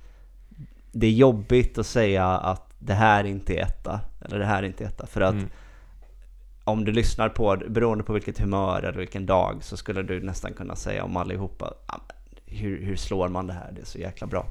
det 0.92 1.08
är 1.08 1.12
jobbigt 1.12 1.78
att 1.78 1.86
säga 1.86 2.28
att 2.28 2.69
det 2.80 2.94
här 2.94 3.24
inte 3.24 3.54
är 3.56 3.62
etta. 3.64 4.00
Eller 4.22 4.40
det 4.40 4.46
här 4.46 4.64
är 4.64 4.68
inte 4.68 4.84
etta. 4.86 5.08
För 5.08 5.22
att 5.22 5.34
Mm. 5.34 5.50
om 6.64 6.86
du 6.86 6.92
lyssnar 6.92 7.30
på, 7.30 7.58
beroende 7.70 8.04
på 8.04 8.14
vilket 8.14 8.40
humör 8.40 8.84
eller 8.84 8.98
vilken 9.00 9.26
dag, 9.26 9.58
så 9.62 9.78
skulle 9.78 10.04
du 10.04 10.22
nästan 10.24 10.54
kunna 10.54 10.76
säga 10.76 11.04
om 11.04 11.18
allihopa, 11.18 11.74
"Ja, 11.88 12.00
men 12.08 12.58
hur, 12.58 12.82
hur 12.86 12.96
slår 12.96 13.28
man 13.30 13.48
det 13.48 13.54
här? 13.54 13.72
Det 13.76 13.82
är 13.82 13.86
så 13.86 13.98
jäkla 14.00 14.28
bra. 14.28 14.46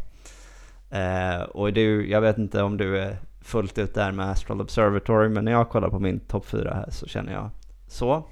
Eh, 0.91 1.43
och 1.43 1.72
du, 1.72 2.11
jag 2.11 2.20
vet 2.20 2.39
inte 2.39 2.62
om 2.62 2.76
du 2.76 2.99
är 2.99 3.16
fullt 3.41 3.79
ut 3.79 3.95
där 3.95 4.12
med 4.12 4.31
Astral 4.31 4.61
Observatory, 4.61 5.29
men 5.29 5.45
när 5.45 5.53
jag 5.53 5.68
kollar 5.68 5.89
på 5.89 5.99
min 5.99 6.20
topp 6.20 6.47
4 6.47 6.74
här 6.74 6.91
så 6.91 7.07
känner 7.07 7.33
jag 7.33 7.51
så. 7.87 8.29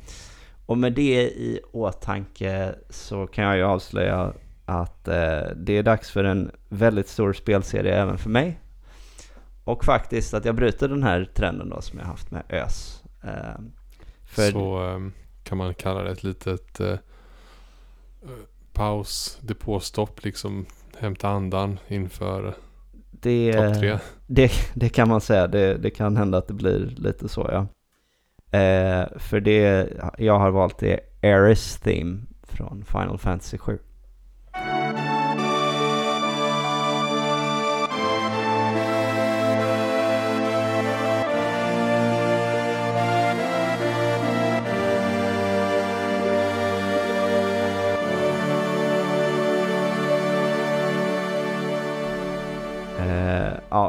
Och 0.66 0.78
med 0.78 0.92
det 0.92 1.22
i 1.22 1.60
åtanke 1.72 2.74
så 2.90 3.26
kan 3.26 3.44
jag 3.44 3.56
ju 3.56 3.62
avslöja 3.62 4.32
att 4.64 5.08
eh, 5.08 5.40
det 5.56 5.72
är 5.78 5.82
dags 5.82 6.10
för 6.10 6.24
en 6.24 6.50
väldigt 6.68 7.08
stor 7.08 7.32
spelserie 7.32 7.94
även 8.02 8.18
för 8.18 8.30
mig. 8.30 8.58
Och 9.66 9.84
faktiskt 9.84 10.34
att 10.34 10.44
jag 10.44 10.54
bryter 10.54 10.88
den 10.88 11.02
här 11.02 11.30
trenden 11.34 11.68
då 11.68 11.80
som 11.80 11.98
jag 11.98 12.06
haft 12.06 12.30
med 12.30 12.42
ÖS. 12.48 13.04
Eh, 13.24 13.60
för 14.24 14.50
Så 14.50 14.78
ehm, 14.78 15.12
kan 15.42 15.58
man 15.58 15.74
kalla 15.74 16.02
det 16.02 16.10
ett 16.10 16.22
litet 16.22 16.80
eh, 16.80 16.90
eh, 16.90 16.98
paus, 18.72 19.38
depåstopp 19.40 20.24
liksom. 20.24 20.66
Hämta 20.98 21.28
andan 21.28 21.78
inför 21.88 22.54
det, 23.10 23.52
topp 23.52 23.80
tre. 23.80 23.98
det, 24.26 24.52
det 24.74 24.88
kan 24.88 25.08
man 25.08 25.20
säga, 25.20 25.46
det, 25.46 25.74
det 25.74 25.90
kan 25.90 26.16
hända 26.16 26.38
att 26.38 26.48
det 26.48 26.54
blir 26.54 26.94
lite 26.96 27.28
så 27.28 27.50
ja. 27.52 27.66
Eh, 28.58 29.06
för 29.18 29.40
det 29.40 29.88
jag 30.18 30.38
har 30.38 30.50
valt 30.50 30.82
är 30.82 31.00
Ares 31.22 31.78
Theme 31.78 32.22
från 32.42 32.84
Final 32.84 33.18
Fantasy 33.18 33.58
7. 33.58 33.78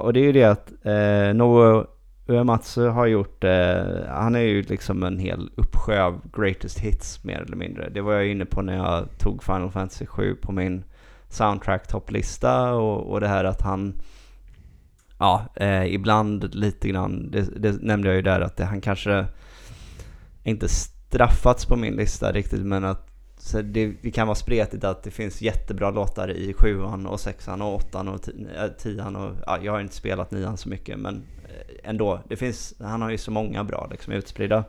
Och 0.07 0.13
det 0.13 0.19
är 0.19 0.23
ju 0.23 0.31
det 0.31 0.43
att 0.43 0.71
eh, 0.85 1.33
Nobuo 1.35 1.87
Uematsu 2.27 2.87
har 2.87 3.05
gjort, 3.05 3.43
eh, 3.43 4.05
han 4.09 4.35
är 4.35 4.39
ju 4.39 4.61
liksom 4.61 5.03
en 5.03 5.19
hel 5.19 5.49
uppsjö 5.55 6.03
av 6.03 6.21
greatest 6.33 6.79
hits 6.79 7.23
mer 7.23 7.39
eller 7.39 7.55
mindre. 7.55 7.89
Det 7.89 8.01
var 8.01 8.13
jag 8.13 8.27
inne 8.27 8.45
på 8.45 8.61
när 8.61 8.75
jag 8.75 9.17
tog 9.17 9.43
Final 9.43 9.71
Fantasy 9.71 10.05
7 10.05 10.35
på 10.35 10.51
min 10.51 10.83
soundtrack-topplista 11.29 12.71
och, 12.71 13.11
och 13.11 13.19
det 13.19 13.27
här 13.27 13.43
att 13.43 13.61
han, 13.61 13.93
ja, 15.19 15.45
eh, 15.55 15.93
ibland 15.93 16.55
lite 16.55 16.89
grann, 16.89 17.31
det, 17.31 17.61
det 17.61 17.81
nämnde 17.81 18.07
jag 18.07 18.15
ju 18.15 18.21
där 18.21 18.41
att 18.41 18.57
det, 18.57 18.65
han 18.65 18.81
kanske 18.81 19.25
inte 20.43 20.67
straffats 20.69 21.65
på 21.65 21.75
min 21.75 21.95
lista 21.95 22.31
riktigt 22.31 22.65
men 22.65 22.85
att 22.85 23.06
så 23.47 23.61
det, 23.61 23.93
det, 24.01 24.11
kan 24.11 24.27
vara 24.27 24.35
spretigt 24.35 24.83
att 24.83 25.03
det 25.03 25.11
finns 25.11 25.41
jättebra 25.41 25.91
låtar 25.91 26.31
i 26.31 26.53
sjuan 26.53 27.05
och 27.05 27.19
sexan 27.19 27.61
och 27.61 27.75
åttan 27.75 28.07
och 28.07 28.29
äh, 28.57 28.67
tian 28.77 29.15
och 29.15 29.31
ja, 29.45 29.59
jag 29.61 29.71
har 29.71 29.79
inte 29.79 29.95
spelat 29.95 30.31
nian 30.31 30.57
så 30.57 30.69
mycket 30.69 30.99
men 30.99 31.15
eh, 31.43 31.89
ändå, 31.89 32.19
det 32.27 32.35
finns, 32.35 32.73
han 32.79 33.01
har 33.01 33.09
ju 33.09 33.17
så 33.17 33.31
många 33.31 33.63
bra 33.63 33.87
liksom 33.91 34.13
utspridda. 34.13 34.63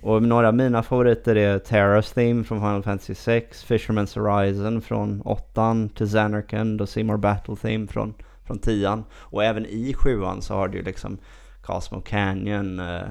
Och 0.00 0.22
några 0.22 0.48
av 0.48 0.54
mina 0.54 0.82
favoriter 0.82 1.36
är 1.36 1.58
Terra's 1.58 2.14
Theme 2.14 2.44
från 2.44 2.60
Final 2.60 2.82
Fantasy 2.82 3.14
6, 3.14 3.64
Fisherman's 3.64 4.20
Horizon 4.20 4.82
från 4.82 5.22
åttan, 5.22 5.88
till 5.88 6.08
Xanarkand 6.08 6.80
och 6.80 6.88
Seymour 6.88 7.16
Battle 7.16 7.56
Theme 7.56 7.86
från, 7.86 8.14
från 8.44 8.58
tian. 8.58 9.04
Och 9.12 9.44
även 9.44 9.66
i 9.66 9.94
sjuan 9.94 10.42
så 10.42 10.54
har 10.54 10.68
du 10.68 10.78
ju 10.78 10.84
liksom 10.84 11.18
Cosmo 11.62 12.00
Canyon, 12.00 12.80
eh, 12.80 13.10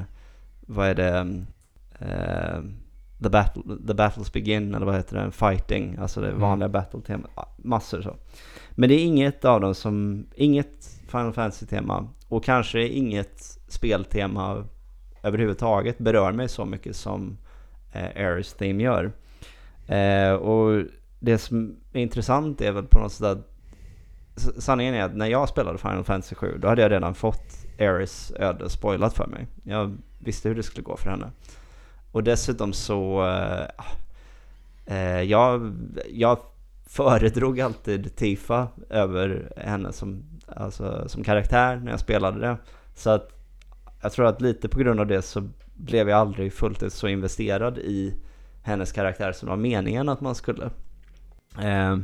vad 0.62 0.88
är 0.88 0.96
det, 0.96 1.18
mm, 1.18 1.46
eh, 2.00 2.60
The, 3.26 3.30
battle, 3.30 3.64
the 3.88 3.94
Battles 3.94 4.34
Begin, 4.34 4.76
eller 4.76 4.86
vad 4.86 4.96
heter 4.96 5.26
det, 5.26 5.32
Fighting, 5.32 5.98
alltså 6.02 6.22
det 6.22 6.32
vanliga 6.32 6.66
mm. 6.66 6.72
battle-temat, 6.72 7.56
massor 7.58 8.02
så. 8.02 8.16
Men 8.72 8.90
det 8.90 8.96
är 8.96 9.06
inget 9.06 9.46
av 9.46 9.62
dem 9.62 9.76
som, 9.76 10.26
inget 10.36 11.00
Final 11.08 11.34
Fantasy-tema 11.34 12.08
och 12.28 12.44
kanske 12.44 12.88
inget 12.88 13.60
speltema 13.68 14.66
överhuvudtaget 15.24 15.98
berör 15.98 16.32
mig 16.32 16.50
så 16.50 16.66
mycket 16.66 16.96
som 16.96 17.38
eh, 17.92 18.26
Ares 18.26 18.54
Theme 18.54 18.84
gör. 18.84 19.12
Eh, 19.88 20.34
och 20.34 20.84
det 21.20 21.38
som 21.38 21.76
är 21.94 22.02
intressant 22.02 22.62
är 22.62 22.72
väl 22.72 22.86
på 22.86 23.00
något 23.00 23.12
sätt 23.12 23.28
att 23.28 23.52
sanningen 24.58 24.94
är 24.94 25.04
att 25.04 25.16
när 25.16 25.28
jag 25.28 25.50
spelade 25.50 25.78
Final 25.78 26.04
Fantasy 26.04 26.36
7 26.36 26.58
då 26.58 26.68
hade 26.68 26.82
jag 26.82 26.92
redan 26.92 27.16
fått 27.16 27.66
Ares 27.80 28.32
öde 28.36 28.70
spoilat 28.70 29.14
för 29.14 29.28
mig. 29.28 29.48
Jag 29.64 29.98
visste 30.20 30.50
hur 30.50 30.56
det 30.56 30.64
skulle 30.64 30.84
gå 30.84 30.98
för 30.98 31.10
henne. 31.10 31.32
Och 32.16 32.24
dessutom 32.24 32.74
så, 32.74 33.26
eh, 33.26 33.68
eh, 34.86 35.22
jag, 35.22 35.76
jag 36.14 36.40
föredrog 36.86 37.62
alltid 37.62 38.16
Tifa 38.16 38.68
över 38.90 39.54
henne 39.58 39.92
som, 39.92 40.24
alltså, 40.48 41.10
som 41.10 41.24
karaktär 41.24 41.76
när 41.76 41.92
jag 41.92 42.00
spelade 42.00 42.40
det. 42.40 42.58
Så 42.94 43.10
att 43.10 43.30
jag 44.02 44.12
tror 44.12 44.26
att 44.26 44.42
lite 44.42 44.70
på 44.70 44.80
grund 44.80 45.00
av 45.00 45.08
det 45.08 45.22
så 45.22 45.50
blev 45.74 46.10
jag 46.10 46.20
aldrig 46.20 46.54
fullt 46.54 46.84
ut 46.84 46.94
så 46.94 47.08
investerad 47.08 47.78
i 47.78 48.14
hennes 48.64 48.92
karaktär 48.92 49.32
som 49.32 49.50
var 49.50 49.58
meningen 49.58 50.10
att 50.10 50.22
man 50.22 50.36
skulle. 50.36 50.66
Eh, 51.62 51.98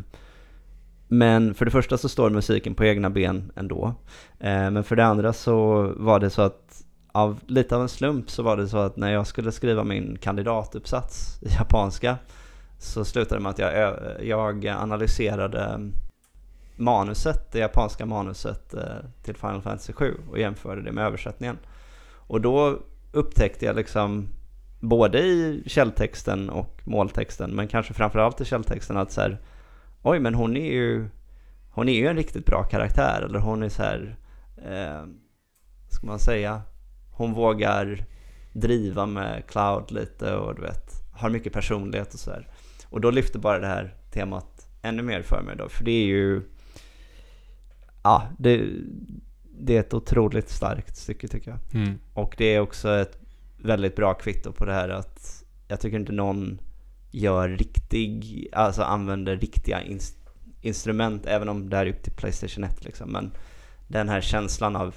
men 1.08 1.54
för 1.54 1.66
det 1.66 1.72
första 1.72 1.98
så 1.98 2.10
står 2.10 2.30
musiken 2.30 2.76
på 2.76 2.86
egna 2.86 3.10
ben 3.10 3.52
ändå. 3.56 3.96
Eh, 4.40 4.72
men 4.72 4.84
för 4.84 4.96
det 4.96 5.06
andra 5.06 5.34
så 5.34 5.88
var 5.98 6.20
det 6.20 6.30
så 6.30 6.42
att 6.42 6.84
av 7.12 7.40
lite 7.48 7.76
av 7.76 7.82
en 7.82 7.90
slump 7.90 8.30
så 8.30 8.44
var 8.44 8.58
det 8.58 8.68
så 8.68 8.78
att 8.78 8.98
när 8.98 9.12
jag 9.12 9.28
skulle 9.28 9.52
skriva 9.52 9.84
min 9.84 10.18
kandidatuppsats 10.18 11.40
i 11.42 11.54
japanska 11.54 12.18
så 12.80 13.06
slutade 13.06 13.36
det 13.36 13.44
med 13.44 13.50
att 13.50 13.60
jag, 13.60 13.96
jag 14.24 14.68
analyserade 14.68 15.92
manuset, 16.76 17.52
det 17.52 17.60
japanska 17.60 18.06
manuset 18.06 18.74
eh, 18.74 18.82
till 19.24 19.36
Final 19.36 19.62
Fantasy 19.62 19.94
7 19.94 20.18
och 20.32 20.40
jämförde 20.40 20.82
det 20.82 20.92
med 20.92 21.06
översättningen. 21.06 21.58
Och 22.28 22.42
då 22.42 22.80
upptäckte 23.12 23.66
jag 23.66 23.76
liksom 23.76 24.28
både 24.80 25.20
i 25.20 25.64
källtexten 25.66 26.50
och 26.50 26.82
måltexten, 26.84 27.52
men 27.52 27.68
kanske 27.68 27.94
framförallt 27.94 28.42
i 28.42 28.46
källtexten 28.46 28.98
att 28.98 29.12
så 29.12 29.22
här, 29.22 29.42
oj 30.02 30.20
men 30.20 30.36
hon 30.36 30.58
är 30.58 30.72
ju 30.72 31.10
hon 31.74 31.90
är 31.90 31.94
ju 31.94 32.08
en 32.08 32.16
riktigt 32.16 32.46
bra 32.46 32.64
karaktär, 32.64 33.22
eller 33.22 33.40
hon 33.40 33.64
är 33.64 33.70
så 33.70 33.84
här, 33.84 34.16
eh, 34.58 35.06
ska 35.90 36.08
man 36.08 36.20
säga, 36.20 36.62
hon 37.22 37.34
vågar 37.34 38.06
driva 38.54 39.06
med 39.06 39.44
Cloud 39.48 39.92
lite 39.92 40.36
och 40.36 40.56
du 40.56 40.62
vet, 40.62 41.04
har 41.12 41.30
mycket 41.30 41.54
personlighet 41.54 42.14
och 42.14 42.20
sådär. 42.20 42.48
Och 42.90 43.02
då 43.02 43.12
lyfter 43.12 43.40
bara 43.40 43.60
det 43.60 43.68
här 43.68 43.96
temat 44.12 44.68
ännu 44.82 45.04
mer 45.04 45.22
för 45.22 45.42
mig 45.42 45.56
då, 45.58 45.70
för 45.70 45.84
det 45.84 45.92
är 45.92 46.06
ju, 46.06 46.42
ja, 48.04 48.28
det, 48.40 48.66
det 49.60 49.76
är 49.76 49.80
ett 49.80 49.94
otroligt 49.94 50.50
starkt 50.50 50.98
stycke 50.98 51.28
tycker 51.28 51.52
jag. 51.52 51.82
Mm. 51.82 52.00
Och 52.14 52.36
det 52.38 52.56
är 52.56 52.60
också 52.60 52.90
ett 52.90 53.20
väldigt 53.58 53.96
bra 53.96 54.14
kvitto 54.14 54.52
på 54.52 54.66
det 54.66 54.74
här 54.74 54.90
att 54.90 55.44
jag 55.68 55.80
tycker 55.80 56.00
inte 56.00 56.12
någon 56.12 56.60
gör 57.12 57.50
riktig, 57.50 58.48
alltså 58.54 58.82
använder 58.82 59.38
riktiga 59.38 59.82
inst 59.82 60.18
instrument, 60.62 61.26
även 61.26 61.50
om 61.50 61.70
det 61.70 61.78
är 61.78 61.86
upp 61.86 62.04
till 62.04 62.14
Playstation 62.14 62.64
1 62.64 62.86
liksom. 62.86 63.12
Men 63.12 63.32
den 63.88 64.10
här 64.10 64.22
känslan 64.22 64.76
av 64.76 64.96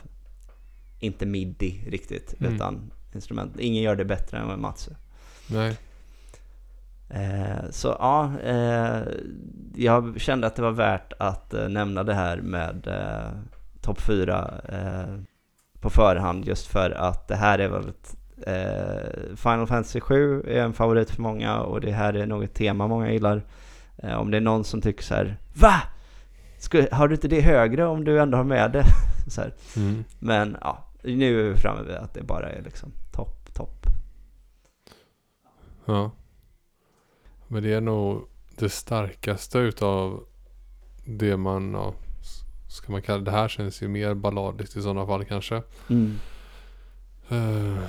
inte 1.04 1.26
midi 1.26 1.84
riktigt, 1.86 2.34
mm. 2.40 2.54
utan 2.54 2.90
instrument. 3.14 3.58
Ingen 3.58 3.82
gör 3.82 3.96
det 3.96 4.04
bättre 4.04 4.38
än 4.38 4.60
Matsu. 4.60 4.90
Nej. 5.50 5.76
Eh, 7.08 7.70
så 7.70 7.96
ja, 7.98 8.32
eh, 8.44 9.02
jag 9.74 10.20
kände 10.20 10.46
att 10.46 10.56
det 10.56 10.62
var 10.62 10.70
värt 10.70 11.12
att 11.18 11.54
eh, 11.54 11.68
nämna 11.68 12.02
det 12.02 12.14
här 12.14 12.36
med 12.36 12.86
eh, 12.86 13.30
topp 13.80 14.00
4 14.00 14.54
eh, 14.68 15.16
på 15.80 15.90
förhand 15.90 16.44
just 16.44 16.66
för 16.66 16.90
att 16.90 17.28
det 17.28 17.36
här 17.36 17.58
är 17.58 17.68
väl 17.68 17.88
ett, 17.88 18.16
Final 19.36 19.66
Fantasy 19.66 20.00
7 20.00 20.42
är 20.48 20.62
en 20.62 20.72
favorit 20.72 21.10
för 21.10 21.22
många 21.22 21.60
och 21.60 21.80
det 21.80 21.92
här 21.92 22.14
är 22.14 22.26
nog 22.26 22.44
ett 22.44 22.54
tema 22.54 22.86
många 22.86 23.12
gillar. 23.12 23.42
om 24.18 24.30
det 24.30 24.36
är 24.36 24.40
någon 24.40 24.64
som 24.64 24.80
tycker 24.80 25.02
så 25.02 25.14
här, 25.14 25.36
VA? 25.54 25.82
Ska, 26.58 26.86
har 26.92 27.08
du 27.08 27.14
inte 27.14 27.28
det 27.28 27.40
högre 27.40 27.86
om 27.86 28.04
du 28.04 28.20
ändå 28.20 28.36
har 28.36 28.44
med 28.44 28.72
det? 28.72 28.84
så 29.30 29.42
mm. 29.76 30.04
Men 30.18 30.56
ja, 30.60 30.84
nu 31.04 31.40
är 31.40 31.52
vi 31.52 31.56
framme 31.56 31.82
vid 31.82 31.96
att 31.96 32.14
det 32.14 32.22
bara 32.22 32.50
är 32.50 32.62
liksom 32.62 32.92
topp, 33.12 33.54
topp. 33.54 33.86
Ja. 35.84 36.10
Men 37.48 37.62
det 37.62 37.72
är 37.72 37.80
nog 37.80 38.28
det 38.58 38.68
starkaste 38.68 39.58
utav 39.58 40.26
det 41.04 41.36
man, 41.36 41.72
ja, 41.72 41.94
ska 42.68 42.92
man 42.92 43.02
kalla 43.02 43.24
det 43.24 43.30
här 43.30 43.48
känns 43.48 43.82
ju 43.82 43.88
mer 43.88 44.14
balladigt 44.14 44.76
i 44.76 44.82
sådana 44.82 45.06
fall 45.06 45.24
kanske. 45.24 45.62
Mm. 45.90 46.18
Uh, 47.32 47.84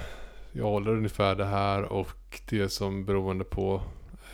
jag 0.51 0.65
håller 0.65 0.91
ungefär 0.91 1.35
det 1.35 1.45
här 1.45 1.83
och 1.83 2.41
det 2.49 2.69
som 2.69 3.05
beroende 3.05 3.43
på, 3.43 3.81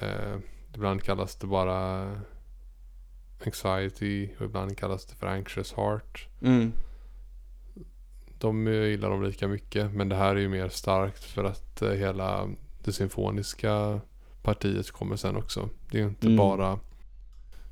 uh, 0.03 0.37
ibland 0.75 1.03
kallas 1.03 1.35
det 1.35 1.47
bara 1.47 2.11
anxiety 3.45 4.29
och 4.39 4.45
ibland 4.45 4.77
kallas 4.77 5.05
det 5.05 5.15
för 5.15 5.27
anxious 5.27 5.73
heart. 5.73 6.27
Mm. 6.41 6.73
De 8.41 8.67
gillar 8.67 9.09
dem 9.09 9.23
lika 9.23 9.47
mycket 9.47 9.93
men 9.93 10.09
det 10.09 10.15
här 10.15 10.35
är 10.35 10.39
ju 10.39 10.49
mer 10.49 10.69
starkt 10.69 11.23
för 11.23 11.43
att 11.43 11.81
uh, 11.81 11.91
hela 11.91 12.49
det 12.83 12.91
symfoniska 12.91 13.99
partiet 14.41 14.91
kommer 14.91 15.15
sen 15.15 15.35
också. 15.35 15.69
Det 15.91 15.97
är 15.97 16.01
ju 16.01 16.07
inte 16.07 16.27
mm. 16.27 16.37
bara 16.37 16.79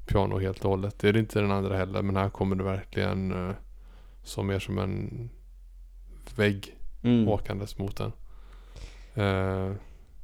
piano 0.07 0.39
helt 0.39 0.65
och 0.65 0.69
hållet. 0.69 0.99
Det 0.99 1.09
är 1.09 1.13
det 1.13 1.19
inte 1.19 1.41
den 1.41 1.51
andra 1.51 1.77
heller 1.77 2.01
men 2.01 2.15
här 2.15 2.29
kommer 2.29 2.55
det 2.55 2.63
verkligen 2.63 3.31
uh, 3.31 3.55
som 4.23 4.47
mer 4.47 4.59
som 4.59 4.77
en 4.77 5.29
vägg 6.35 6.77
mm. 7.03 7.27
åkandes 7.27 7.77
mot 7.77 7.97
den. 7.97 8.11
Uh, 9.17 9.75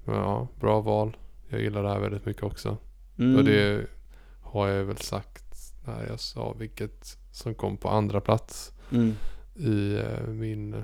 ja, 0.05 0.47
bra 0.59 0.81
val. 0.81 1.17
Jag 1.49 1.61
gillar 1.61 1.83
det 1.83 1.89
här 1.89 1.99
väldigt 1.99 2.25
mycket 2.25 2.43
också. 2.43 2.77
Mm. 3.17 3.35
Och 3.35 3.43
det 3.43 3.87
har 4.41 4.67
jag 4.67 4.83
väl 4.83 4.97
sagt 4.97 5.73
när 5.85 6.07
jag 6.07 6.19
sa 6.19 6.53
vilket 6.59 7.17
som 7.31 7.55
kom 7.55 7.77
på 7.77 7.89
andra 7.89 8.21
plats 8.21 8.71
mm. 8.91 9.15
I 9.55 9.97
uh, 9.97 10.27
min, 10.27 10.83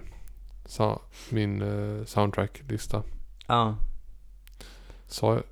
min 1.30 1.62
uh, 1.62 2.06
soundtrack-lista. 2.06 3.04
Ja. 3.48 3.76
Sa 5.08 5.34
jag, 5.34 5.44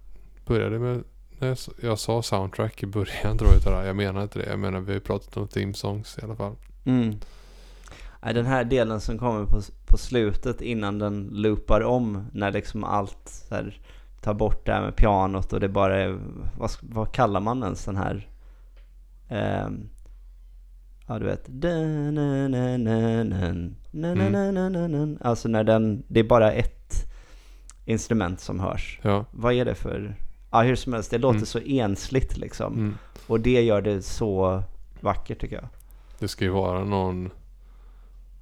började 0.46 0.80
med 0.80 1.04
när 1.40 1.58
jag 1.82 2.00
sa 2.00 2.22
soundtrack 2.22 2.84
i 2.84 2.86
början 2.86 3.38
tror 3.38 3.52
jag 3.66 3.74
det 3.74 3.88
Jag 3.88 3.96
menar 3.96 4.24
inte 4.24 4.40
det. 4.40 4.50
Jag 4.50 4.60
menar 4.60 4.80
vi 4.80 4.94
har 4.94 5.00
pratat 5.00 5.38
om 5.38 5.48
theme 5.48 5.74
songs 5.74 6.18
i 6.18 6.26
alla 6.26 6.36
fall. 6.36 6.56
Mm. 6.86 7.16
Den 8.22 8.46
här 8.46 8.64
delen 8.64 9.02
som 9.02 9.18
kommer 9.18 9.46
på, 9.46 9.62
på 9.86 9.98
slutet 9.98 10.62
innan 10.62 11.00
den 11.00 11.30
loopar 11.32 11.82
om 11.82 12.26
när 12.34 12.52
liksom 12.52 12.84
allt 12.84 13.46
här, 13.52 13.82
tar 14.22 14.34
bort 14.34 14.66
det 14.66 14.72
här 14.72 14.82
med 14.82 14.96
pianot 14.96 15.54
och 15.54 15.60
det 15.60 15.70
bara 15.70 16.00
är, 16.00 16.20
vad, 16.58 16.72
vad 16.82 17.12
kallar 17.12 17.40
man 17.40 17.64
ens 17.64 17.86
den 17.86 17.96
här 17.96 18.28
eh, 19.28 19.70
Ja 21.10 21.20
du 21.20 21.26
vet 21.26 21.48
mm. 21.48 22.18
Alltså 25.22 25.48
när 25.50 25.64
den, 25.64 26.04
det 26.08 26.20
är 26.20 26.24
bara 26.24 26.52
ett 26.52 27.06
instrument 27.86 28.40
som 28.40 28.60
hörs. 28.60 29.00
Ja. 29.02 29.26
Vad 29.32 29.54
är 29.54 29.66
det 29.66 29.76
för 29.76 30.16
Ja, 30.52 30.62
hur 30.62 30.76
som 30.76 30.94
helst, 30.94 31.12
det 31.12 31.18
låter 31.18 31.36
mm. 31.36 31.46
så 31.46 31.60
ensligt 31.60 32.38
liksom. 32.38 32.74
Mm. 32.74 32.98
Och 33.28 33.40
det 33.40 33.62
gör 33.62 33.82
det 33.82 34.02
så 34.02 34.64
vackert 35.00 35.42
tycker 35.42 35.56
jag. 35.56 35.68
Det 36.20 36.28
ska 36.28 36.46
ju 36.46 36.52
vara 36.52 36.84
någon 36.84 37.30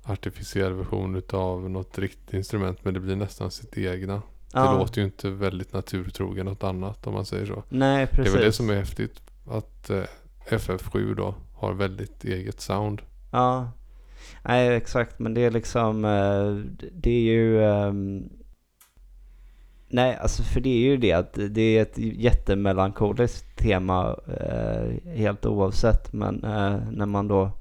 artificiell 0.03 0.73
version 0.73 1.15
utav 1.15 1.69
något 1.69 1.99
riktigt 1.99 2.33
instrument 2.33 2.85
men 2.85 2.93
det 2.93 2.99
blir 2.99 3.15
nästan 3.15 3.51
sitt 3.51 3.77
egna. 3.77 4.13
Det 4.13 4.21
Ja. 4.53 4.77
låter 4.77 5.01
ju 5.01 5.05
inte 5.05 5.29
väldigt 5.29 5.73
naturtrogen 5.73 6.45
något 6.45 6.63
annat 6.63 7.07
om 7.07 7.13
man 7.13 7.25
säger 7.25 7.45
så. 7.45 7.63
Nej, 7.69 8.07
precis. 8.07 8.23
Det 8.23 8.29
är 8.29 8.33
väl 8.33 8.45
det 8.45 8.51
som 8.51 8.69
är 8.69 8.75
häftigt. 8.75 9.21
Att 9.45 9.89
eh, 9.89 10.03
FF7 10.49 11.15
då 11.15 11.35
har 11.53 11.73
väldigt 11.73 12.23
eget 12.23 12.61
sound. 12.61 13.01
Ja, 13.31 13.71
nej 14.43 14.75
exakt 14.75 15.19
men 15.19 15.33
det 15.33 15.41
är 15.41 15.51
liksom, 15.51 16.05
eh, 16.05 16.55
det 16.91 17.11
är 17.11 17.21
ju, 17.21 17.63
ehm, 17.63 18.29
nej 19.87 20.15
alltså 20.15 20.43
för 20.43 20.59
det 20.59 20.69
är 20.69 20.79
ju 20.79 20.97
det 20.97 21.13
att 21.13 21.33
det 21.49 21.61
är 21.61 21.81
ett 21.81 21.97
jättemelankoliskt 21.97 23.57
tema 23.57 24.19
eh, 24.27 25.11
helt 25.11 25.45
oavsett 25.45 26.13
men 26.13 26.43
eh, 26.43 26.79
när 26.91 27.05
man 27.05 27.27
då 27.27 27.51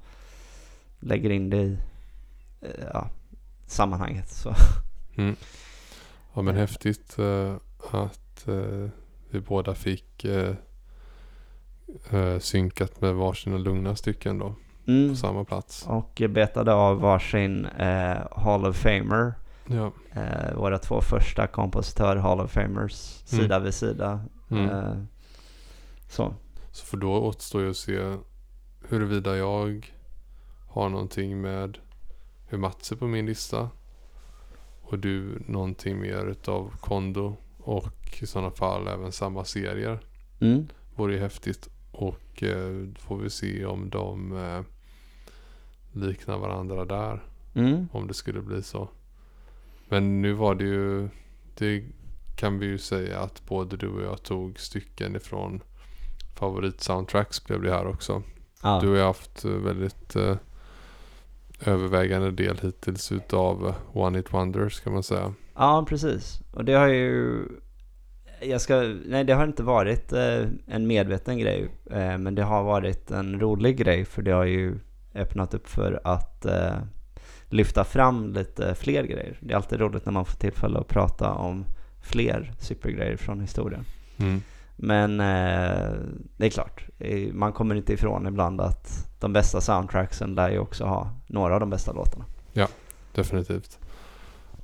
lägger 1.00 1.30
in 1.30 1.50
det 1.50 1.56
i 1.62 1.78
eh, 2.60 2.84
ja, 2.92 3.10
sammanhanget 3.66 4.28
så. 4.28 4.54
Mm. 5.16 5.36
Ja 6.34 6.42
men 6.42 6.56
häftigt 6.56 7.16
att 7.90 8.48
vi 9.30 9.40
båda 9.40 9.74
fick 9.74 10.26
eh, 12.10 12.38
synkat 12.38 13.00
med 13.00 13.14
varsina 13.14 13.58
lugna 13.58 13.96
stycken 13.96 14.38
då. 14.38 14.54
Mm. 14.86 15.10
På 15.10 15.16
samma 15.16 15.44
plats. 15.44 15.86
Och 15.86 16.22
betade 16.30 16.74
av 16.74 17.00
varsin 17.00 17.66
eh, 17.66 18.16
Hall 18.30 18.66
of 18.66 18.76
Famer. 18.76 19.34
Ja. 19.66 19.92
Eh, 20.12 20.56
våra 20.56 20.78
två 20.78 21.00
första 21.00 21.46
kompositör 21.46 22.16
Hall 22.16 22.40
of 22.40 22.52
Famers 22.52 22.92
sida 23.24 23.58
vid 23.58 23.74
sida. 23.74 24.20
Mm. 24.50 24.70
Eh, 24.70 24.96
så. 26.08 26.34
Så 26.70 26.86
för 26.86 26.96
då 26.96 27.12
återstår 27.12 27.62
ju 27.62 27.70
att 27.70 27.76
se 27.76 28.16
huruvida 28.88 29.36
jag 29.36 29.92
har 30.68 30.88
någonting 30.88 31.40
med 31.40 31.78
hur 32.48 32.58
Mats 32.58 32.92
är 32.92 32.96
på 32.96 33.06
min 33.06 33.26
lista. 33.26 33.70
Och 34.82 34.98
du 34.98 35.42
någonting 35.46 36.00
mer 36.00 36.26
utav 36.26 36.74
Kondo. 36.80 37.36
Och 37.58 38.18
i 38.20 38.26
sådana 38.26 38.50
fall 38.50 38.88
även 38.88 39.12
samma 39.12 39.44
serier. 39.44 40.00
Mm. 40.40 40.68
Vore 40.94 41.14
ju 41.14 41.20
häftigt. 41.20 41.68
Och 41.98 42.42
eh, 42.42 42.70
då 42.70 43.00
får 43.00 43.16
vi 43.16 43.30
se 43.30 43.64
om 43.64 43.90
de 43.90 44.36
eh, 44.36 44.62
liknar 45.92 46.38
varandra 46.38 46.84
där. 46.84 47.22
Mm. 47.54 47.88
Om 47.92 48.06
det 48.06 48.14
skulle 48.14 48.42
bli 48.42 48.62
så. 48.62 48.88
Men 49.88 50.22
nu 50.22 50.32
var 50.32 50.54
det 50.54 50.64
ju. 50.64 51.08
Det 51.58 51.84
kan 52.36 52.58
vi 52.58 52.66
ju 52.66 52.78
säga 52.78 53.20
att 53.20 53.46
både 53.46 53.76
du 53.76 53.88
och 53.88 54.02
jag 54.02 54.22
tog 54.22 54.60
stycken 54.60 55.16
ifrån 55.16 55.60
favoritsoundtracks 56.34 57.44
blev 57.44 57.62
det 57.62 57.70
här 57.70 57.86
också. 57.86 58.22
Ja. 58.62 58.80
Du 58.82 58.88
har 58.88 59.04
haft 59.04 59.44
eh, 59.44 59.50
väldigt 59.50 60.16
eh, 60.16 60.36
övervägande 61.60 62.30
del 62.30 62.58
hittills 62.58 63.12
utav 63.12 63.74
One 63.92 64.18
It 64.18 64.32
Wonders 64.32 64.80
kan 64.80 64.92
man 64.92 65.02
säga. 65.02 65.34
ja, 65.54 65.86
precis. 65.88 66.40
Och 66.52 66.64
det 66.64 66.72
har 66.72 66.86
ju... 66.86 67.48
Jag 68.40 68.60
ska, 68.60 68.94
nej, 69.06 69.24
det 69.24 69.34
har 69.34 69.44
inte 69.44 69.62
varit 69.62 70.12
eh, 70.12 70.44
en 70.66 70.86
medveten 70.86 71.38
grej. 71.38 71.70
Eh, 71.90 72.18
men 72.18 72.34
det 72.34 72.42
har 72.42 72.62
varit 72.62 73.10
en 73.10 73.40
rolig 73.40 73.76
grej. 73.76 74.04
För 74.04 74.22
det 74.22 74.30
har 74.30 74.44
ju 74.44 74.78
öppnat 75.14 75.54
upp 75.54 75.68
för 75.68 76.00
att 76.04 76.46
eh, 76.46 76.76
lyfta 77.48 77.84
fram 77.84 78.32
lite 78.32 78.74
fler 78.74 79.04
grejer. 79.04 79.38
Det 79.40 79.52
är 79.52 79.56
alltid 79.56 79.80
roligt 79.80 80.04
när 80.06 80.12
man 80.12 80.24
får 80.24 80.38
tillfälle 80.38 80.78
att 80.78 80.88
prata 80.88 81.32
om 81.32 81.64
fler 82.02 82.52
supergrejer 82.58 83.16
från 83.16 83.40
historien. 83.40 83.84
Mm. 84.16 84.42
Men 84.76 85.20
eh, 85.20 85.92
det 86.36 86.46
är 86.46 86.50
klart, 86.50 86.84
man 87.32 87.52
kommer 87.52 87.74
inte 87.74 87.92
ifrån 87.92 88.26
ibland 88.26 88.60
att 88.60 89.08
de 89.20 89.32
bästa 89.32 89.60
soundtracksen 89.60 90.34
lär 90.34 90.50
ju 90.50 90.58
också 90.58 90.84
ha 90.84 91.10
några 91.26 91.54
av 91.54 91.60
de 91.60 91.70
bästa 91.70 91.92
låtarna. 91.92 92.24
Definitivt. 93.14 93.78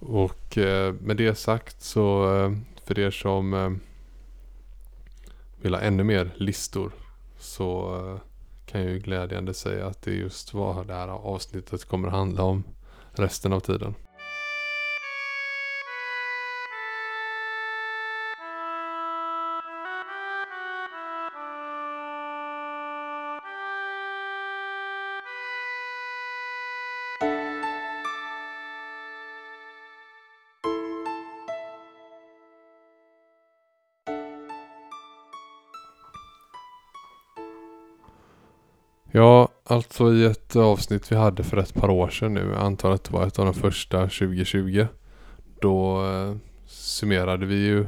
Och 0.00 0.58
eh, 0.58 0.94
med 1.00 1.16
det 1.16 1.34
sagt 1.34 1.82
så 1.82 2.26
för 2.84 2.98
er 2.98 3.10
som 3.10 3.54
eh, 3.54 3.70
vill 5.56 5.74
ha 5.74 5.80
ännu 5.80 6.04
mer 6.04 6.34
listor 6.36 6.92
så 7.38 7.96
eh, 7.96 8.20
kan 8.66 8.80
jag 8.80 8.90
ju 8.90 8.98
glädjande 8.98 9.54
säga 9.54 9.86
att 9.86 10.02
det 10.02 10.10
är 10.10 10.14
just 10.14 10.54
vad 10.54 10.86
det 10.86 10.94
här 10.94 11.08
avsnittet 11.08 11.84
kommer 11.84 12.08
att 12.08 12.14
handla 12.14 12.42
om 12.42 12.64
resten 13.12 13.52
av 13.52 13.60
tiden. 13.60 13.94
Ja, 39.14 39.48
alltså 39.64 40.12
i 40.12 40.24
ett 40.24 40.56
avsnitt 40.56 41.12
vi 41.12 41.16
hade 41.16 41.42
för 41.44 41.56
ett 41.56 41.74
par 41.74 41.90
år 41.90 42.08
sedan 42.08 42.34
nu, 42.34 42.50
jag 42.52 42.60
antar 42.62 42.90
att 42.90 43.04
det 43.04 43.12
var 43.12 43.26
ett 43.26 43.38
av 43.38 43.44
de 43.44 43.54
första 43.54 44.00
2020. 44.00 44.86
Då 45.60 46.04
eh, 46.06 46.36
summerade 46.66 47.46
vi 47.46 47.54
ju 47.54 47.86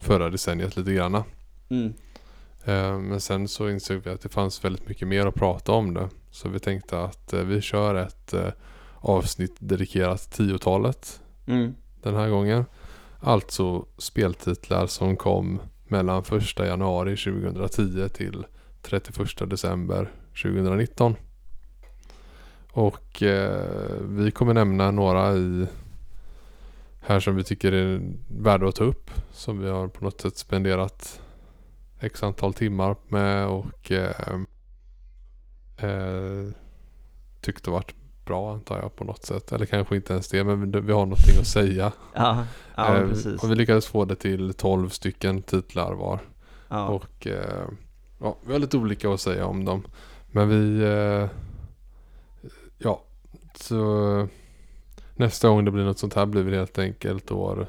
förra 0.00 0.30
decenniet 0.30 0.76
lite 0.76 0.92
granna. 0.92 1.24
Mm. 1.68 1.92
Eh, 2.64 2.98
men 2.98 3.20
sen 3.20 3.48
så 3.48 3.70
insåg 3.70 3.96
vi 4.04 4.10
att 4.10 4.20
det 4.20 4.28
fanns 4.28 4.64
väldigt 4.64 4.88
mycket 4.88 5.08
mer 5.08 5.26
att 5.26 5.34
prata 5.34 5.72
om 5.72 5.94
det. 5.94 6.08
Så 6.30 6.48
vi 6.48 6.58
tänkte 6.58 7.00
att 7.04 7.32
eh, 7.32 7.40
vi 7.40 7.60
kör 7.60 7.94
ett 7.94 8.32
eh, 8.32 8.48
avsnitt 8.96 9.56
dedikerat 9.58 10.38
10-talet 10.38 11.20
Mm. 11.46 11.74
den 12.02 12.14
här 12.14 12.28
gången. 12.28 12.64
Alltså 13.20 13.86
speltitlar 13.98 14.86
som 14.86 15.16
kom 15.16 15.60
mellan 15.88 16.22
1 16.32 16.58
januari 16.58 17.16
2010 17.16 18.08
till 18.08 18.44
31 18.82 19.50
december 19.50 20.10
2019. 20.42 21.16
Och 22.72 23.22
eh, 23.22 23.96
vi 24.00 24.30
kommer 24.30 24.54
nämna 24.54 24.90
några 24.90 25.32
i 25.36 25.66
här 27.00 27.20
som 27.20 27.36
vi 27.36 27.44
tycker 27.44 27.72
är 27.72 28.00
värda 28.28 28.68
att 28.68 28.74
ta 28.76 28.84
upp. 28.84 29.10
Som 29.32 29.58
vi 29.58 29.68
har 29.70 29.88
på 29.88 30.04
något 30.04 30.20
sätt 30.20 30.36
spenderat 30.36 31.20
x 32.00 32.22
antal 32.22 32.54
timmar 32.54 32.96
med 33.08 33.46
och 33.46 33.92
eh, 33.92 34.38
eh, 35.76 36.48
tyckte 37.40 37.70
varit 37.70 37.94
bra 38.24 38.52
antar 38.52 38.78
jag 38.78 38.96
på 38.96 39.04
något 39.04 39.24
sätt. 39.24 39.52
Eller 39.52 39.66
kanske 39.66 39.96
inte 39.96 40.12
ens 40.12 40.28
det 40.28 40.44
men 40.44 40.70
vi- 40.86 40.92
har 40.92 41.06
någonting 41.06 41.38
att 41.40 41.46
säga. 41.46 41.92
Ja, 42.14 42.44
ja 42.76 42.96
Eh, 42.96 43.08
precis. 43.08 43.42
Och 43.42 43.50
vi 43.50 43.54
lyckades 43.54 43.86
få 43.86 44.04
det 44.04 44.14
till 44.16 44.54
12 44.54 44.88
stycken 44.88 45.42
titlar 45.42 45.92
var. 45.94 46.20
Ja. 46.68 46.88
Och 46.88 47.26
eh, 47.26 47.64
ja, 48.20 48.36
vi 48.46 48.52
har 48.52 48.58
lite 48.58 48.76
olika 48.76 49.10
att 49.12 49.20
säga 49.20 49.46
om 49.46 49.64
dem. 49.64 49.82
Men 50.32 50.48
vi... 50.48 50.82
Eh, 50.82 51.28
ja, 52.78 53.02
så 53.54 54.28
nästa 55.14 55.48
gång 55.48 55.64
det 55.64 55.70
blir 55.70 55.84
något 55.84 55.98
sånt 55.98 56.14
här 56.14 56.26
blir 56.26 56.44
det 56.44 56.56
helt 56.56 56.78
enkelt 56.78 57.30
år 57.30 57.66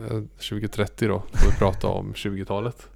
eh, 0.00 0.20
2030 0.48 1.08
då. 1.08 1.22
Får 1.32 1.50
vi 1.50 1.58
prata 1.58 1.88
om 1.88 2.12
20-talet. 2.12 2.88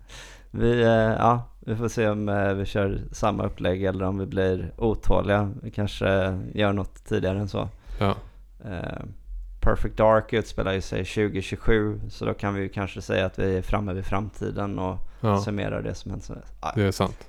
Vi, 0.51 0.83
eh, 0.83 0.89
ja, 0.89 1.49
vi 1.61 1.77
får 1.77 1.89
se 1.89 2.09
om 2.09 2.29
eh, 2.29 2.53
vi 2.53 2.65
kör 2.65 3.01
samma 3.13 3.47
upplägg 3.47 3.85
eller 3.85 4.05
om 4.05 4.19
vi 4.19 4.27
blir 4.27 4.73
otåliga. 4.77 5.53
Vi 5.63 5.71
kanske 5.71 6.39
gör 6.55 6.73
något 6.73 7.05
tidigare 7.05 7.39
än 7.39 7.49
så. 7.49 7.69
Ja, 7.99 8.15
Perfect 9.61 9.97
Dark 9.97 10.33
utspelar 10.33 10.73
ju 10.73 10.81
sig 10.81 11.05
2027 11.05 12.01
så 12.11 12.25
då 12.25 12.35
kan 12.35 12.55
vi 12.55 12.61
ju 12.61 12.69
kanske 12.69 13.03
säga 13.03 13.27
att 13.27 13.39
vi 13.39 13.57
är 13.57 13.63
framme 13.63 13.93
vid 13.93 14.05
framtiden 14.05 14.79
och 14.79 14.99
ja 15.21 15.39
summerar 15.39 15.83
det 15.83 15.95
som 15.95 16.11
hänt. 16.11 16.31
Ah, 16.61 16.73
det 16.75 16.83
är 16.83 16.91
sant. 16.91 17.29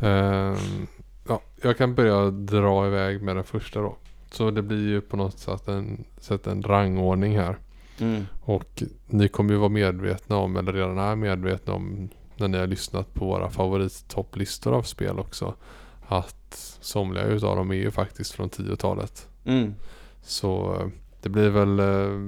Ehm, 0.00 0.86
ja, 1.28 1.40
jag 1.62 1.78
kan 1.78 1.94
börja 1.94 2.30
dra 2.30 2.86
iväg 2.86 3.22
med 3.22 3.36
den 3.36 3.44
första 3.44 3.80
då. 3.80 3.96
Så 4.30 4.50
det 4.50 4.62
blir 4.62 4.88
ju 4.88 5.00
på 5.00 5.16
något 5.16 5.38
sätt 5.38 5.68
en, 5.68 6.04
sätt 6.20 6.46
en 6.46 6.62
rangordning 6.62 7.38
här. 7.38 7.58
Mm, 8.00 8.24
Och 8.40 8.82
ni 9.06 9.28
kommer 9.28 9.52
ju 9.52 9.58
vara 9.58 9.68
medvetna 9.68 10.36
om, 10.36 10.56
eller 10.56 10.72
redan 10.72 10.98
är 10.98 11.16
medvetna 11.16 11.72
om 11.74 12.08
när 12.36 12.48
ni 12.48 12.58
har 12.58 12.66
lyssnat 12.66 13.14
på 13.14 13.24
våra 13.26 13.50
favorittopplistor 13.50 14.74
av 14.74 14.82
spel 14.82 15.18
också. 15.18 15.54
Att 16.06 16.76
somliga 16.80 17.24
utav 17.24 17.56
dem 17.56 17.70
är 17.70 17.74
ju 17.74 17.90
faktiskt 17.90 18.32
från 18.32 18.50
10-talet. 18.50 19.28
mm, 19.44 19.74
Så 20.22 20.74
eh, 20.80 20.86
det 21.22 21.28
blir 21.28 21.48
väl 21.50 21.78
eh, 21.80 22.18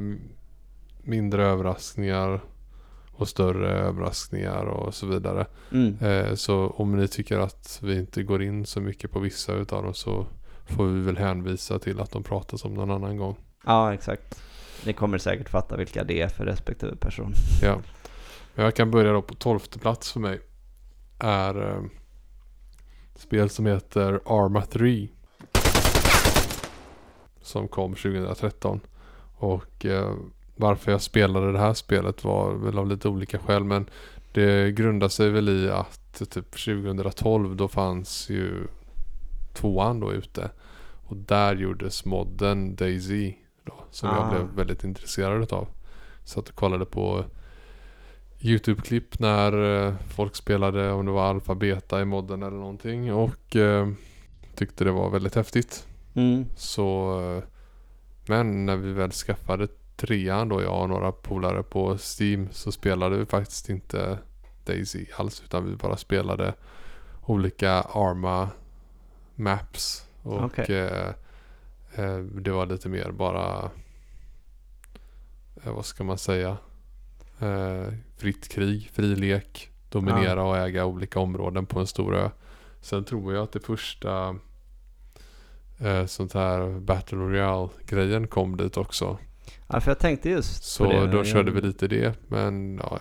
mindre 1.03 1.45
överraskningar 1.47 2.41
och 3.21 3.29
större 3.29 3.71
överraskningar 3.71 4.65
och 4.65 4.95
så 4.95 5.07
vidare. 5.07 5.47
mm. 5.73 5.99
Eh, 6.01 6.35
Så 6.35 6.67
om 6.67 6.97
ni 6.97 7.09
tycker 7.09 7.39
att 7.39 7.79
vi 7.83 7.99
inte 7.99 8.23
går 8.23 8.43
in 8.43 8.67
så 8.67 8.81
mycket 8.81 9.11
på 9.11 9.19
vissa 9.21 9.53
utav 9.53 9.83
dem 9.85 9.95
så 9.95 10.27
får 10.67 10.87
vi 10.87 11.01
väl 11.01 11.17
hänvisa 11.19 11.79
till 11.79 12.01
att 12.01 12.11
de 12.11 12.23
pratas 12.23 12.65
om 12.65 12.75
någon 12.75 12.91
annan 12.91 13.17
gång. 13.17 13.37
Ja, 13.67 13.95
exakt. 13.95 14.43
Ni 14.87 14.93
kommer 14.93 15.19
säkert 15.19 15.49
fatta 15.49 15.77
vilka 15.77 16.05
det 16.05 16.21
är 16.23 16.29
för 16.29 16.45
respektive 16.45 16.97
person. 16.97 17.33
Ja. 17.63 17.81
Men 18.55 18.65
jag 18.65 18.75
kan 18.77 18.91
börja 18.91 19.13
då 19.13 19.23
på 19.23 19.35
tolfte 19.35 19.79
plats 19.79 20.13
för 20.13 20.21
mig. 20.21 20.41
Är 21.19 21.69
eh, 21.77 21.83
spel 23.17 23.51
som 23.51 23.67
heter 23.67 24.21
Arma 24.27 24.63
3. 24.63 25.09
Som 27.43 27.69
kom 27.69 27.95
2013. 27.95 28.81
Och 29.37 29.87
eh, 29.87 30.15
varför 30.61 30.93
jag 30.93 31.01
spelade 31.03 31.53
det 31.53 31.59
här 31.59 31.75
spelet 31.75 32.25
var 32.25 32.53
väl 32.53 32.79
av 32.79 32.89
lite 32.89 33.09
olika 33.09 33.39
skäl. 33.39 33.65
Men 33.65 33.87
det 34.33 34.73
grundar 34.73 35.09
sig 35.09 35.31
väl 35.31 35.49
i 35.49 35.71
att 35.71 36.23
typ 36.31 36.51
2012 36.51 37.57
då 37.57 37.69
fanns 37.69 38.31
ju 38.31 38.67
tvåan 39.55 40.01
då 40.01 40.13
ute. 40.13 40.51
Och 41.07 41.17
där 41.17 41.57
gjordes 41.57 42.05
modden 42.05 42.77
Daisy 42.77 43.35
då. 43.65 43.75
Som 43.91 44.09
Ah. 44.09 44.17
jag 44.17 44.31
blev 44.31 44.57
väldigt 44.57 44.85
intresserad 44.85 45.53
av. 45.53 45.69
Satt 46.25 46.49
och 46.49 46.55
kollade 46.55 46.85
på 46.85 47.25
YouTube-klipp 48.41 49.19
när 49.19 49.87
eh, 49.87 49.95
folk 50.09 50.37
spelade 50.37 50.93
om 50.93 51.07
det 51.07 51.13
var 51.13 51.25
alfa 51.25 51.55
beta 51.55 52.01
i 52.01 52.05
modden 52.05 52.43
eller 52.43 52.57
någonting. 52.57 53.13
Och 53.15 53.57
eh, 53.57 53.89
tyckte 54.55 54.85
det 54.85 54.93
var 54.93 55.11
väldigt 55.11 55.35
häftigt. 55.35 55.87
Mm. 56.15 56.47
Så 56.57 57.21
eh, 57.21 57.43
Men 58.27 58.67
när 58.67 58.77
vi 58.77 58.93
väl 58.93 59.11
skaffade 59.11 59.69
trean 60.01 60.49
då 60.49 60.63
jag 60.63 60.83
och 60.83 60.89
några 60.89 61.13
polare 61.13 61.63
på 61.63 61.99
Steam 61.99 62.49
så 62.53 62.73
spelade 62.73 63.17
vi 63.17 63.27
faktiskt 63.27 63.69
inte 63.69 64.19
Daisy 64.65 65.07
alls 65.17 65.43
utan 65.45 65.65
vi 65.71 65.77
bara 65.77 65.97
spelade 65.97 66.55
olika 67.23 67.73
Arma 67.73 68.49
Maps. 69.35 70.07
Och 70.23 70.45
Okej. 70.45 70.79
eh, 70.79 71.09
eh, 71.95 72.19
det 72.19 72.51
var 72.51 72.67
lite 72.67 72.89
mer 72.89 73.11
bara 73.11 73.71
eh, 75.65 75.73
vad 75.73 75.85
ska 75.85 76.05
man 76.05 76.19
säga 76.19 76.57
eh, 77.41 77.93
fritt 78.17 78.49
krig, 78.49 78.91
fri 78.93 79.17
lek, 79.17 79.71
dominera 79.89 80.43
och 80.43 80.57
äga 80.57 80.85
olika 80.85 81.21
områden 81.21 81.67
på 81.67 81.81
en 81.81 81.87
stor 81.87 82.17
ö. 82.17 82.31
Sen 82.81 83.05
tror 83.05 83.35
jag 83.35 83.43
att 83.43 83.53
det 83.53 83.61
första 83.61 84.37
eh, 85.79 86.07
sånt 86.07 86.33
här 86.33 86.81
Battle 86.81 87.19
Royale-grejen 87.19 88.27
kom 88.27 88.57
dit 88.57 88.77
också. 88.77 89.19
Ja, 89.73 89.81
för 89.81 89.91
jag 89.91 89.99
tänkte 89.99 90.31
just 90.31 90.65
Så 90.65 90.85
på 90.85 90.93
det. 90.93 91.07
då 91.07 91.25
körde 91.25 91.51
vi 91.51 91.61
lite 91.61 91.89
det. 91.89 92.15
Men 92.29 92.81
ja, 92.83 93.01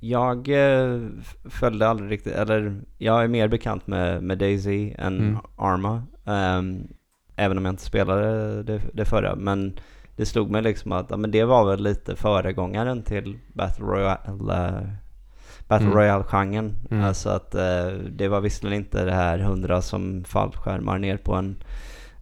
Jag 0.00 0.48
eh, 0.48 1.00
följde 1.44 1.88
aldrig 1.88 2.10
riktigt, 2.10 2.32
eller 2.32 2.80
jag 2.98 3.24
är 3.24 3.28
mer 3.28 3.48
bekant 3.48 3.86
med, 3.86 4.22
med 4.22 4.38
Daisy 4.38 4.92
än 4.98 5.18
Mm. 5.18 5.36
Arma. 5.56 6.02
Ehm, 6.26 6.86
även 7.36 7.58
om 7.58 7.64
jag 7.64 7.72
inte 7.72 7.84
spelade 7.84 8.62
det, 8.62 8.80
det 8.92 9.04
förra. 9.04 9.36
Men 9.36 9.78
det 10.16 10.26
slog 10.26 10.50
mig 10.50 10.62
liksom 10.62 10.92
att 10.92 11.06
ja, 11.10 11.16
men 11.16 11.30
det 11.30 11.44
var 11.44 11.70
väl 11.70 11.82
lite 11.82 12.16
föregångaren 12.16 13.02
till 13.02 13.38
Battle 13.52 13.84
Royale. 13.84 14.18
eh, 14.28 14.88
Battle 15.68 15.86
Mm. 15.86 15.98
Royale-genren. 15.98 16.76
Mm. 16.90 17.04
Alltså 17.04 17.28
att 17.28 17.54
eh, 17.54 17.86
det 18.10 18.28
var 18.28 18.40
visserligen 18.40 18.78
inte 18.84 19.04
det 19.04 19.12
här 19.14 19.38
hundra 19.38 19.82
som 19.82 20.24
fallskärmar 20.24 20.98
ner 20.98 21.16
på 21.16 21.34
en 21.34 21.56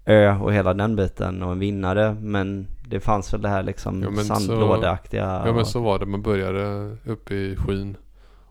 ö 0.06 0.36
och 0.38 0.52
hela 0.52 0.74
den 0.74 0.96
biten 0.96 1.42
och 1.42 1.52
en 1.52 1.58
vinnare. 1.58 2.16
Men 2.20 2.66
det 2.88 3.00
fanns 3.00 3.34
väl 3.34 3.42
det 3.42 3.48
här 3.48 3.62
liksom 3.62 4.02
Ja, 4.16 4.24
sandlådeaktiga. 4.24 5.22
ja 5.22 5.44
men 5.52 5.60
och- 5.60 5.66
så 5.66 5.80
var 5.80 5.98
det. 5.98 6.06
Man 6.06 6.22
började 6.22 6.96
uppe 7.04 7.34
i 7.34 7.56
skyn. 7.56 7.96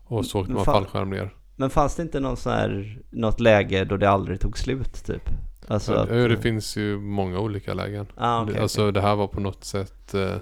Och 0.04 0.26
så 0.26 0.40
åkte 0.40 0.52
man 0.52 0.64
fan- 0.64 0.74
fallskärm 0.74 1.10
ner. 1.10 1.30
Men 1.56 1.70
fanns 1.70 1.96
det 1.96 2.02
inte 2.02 2.20
någon 2.20 2.36
sån 2.36 2.52
här, 2.52 2.98
något 3.10 3.40
läge 3.40 3.84
då 3.84 3.96
det 3.96 4.10
aldrig 4.10 4.40
tog 4.40 4.58
slut 4.58 5.04
typ? 5.06 5.22
Alltså 5.68 5.92
Ja, 5.94 6.00
att, 6.02 6.08
det 6.08 6.36
finns 6.36 6.76
ju 6.76 6.98
många 6.98 7.38
olika 7.38 7.74
lägen. 7.74 8.06
ah, 8.16 8.44
Det- 8.44 8.62
alltså 8.62 8.90
det 8.90 9.00
här 9.00 9.14
var 9.16 9.26
på 9.26 9.40
något 9.40 9.64
sätt, 9.64 10.14
eh, 10.14 10.34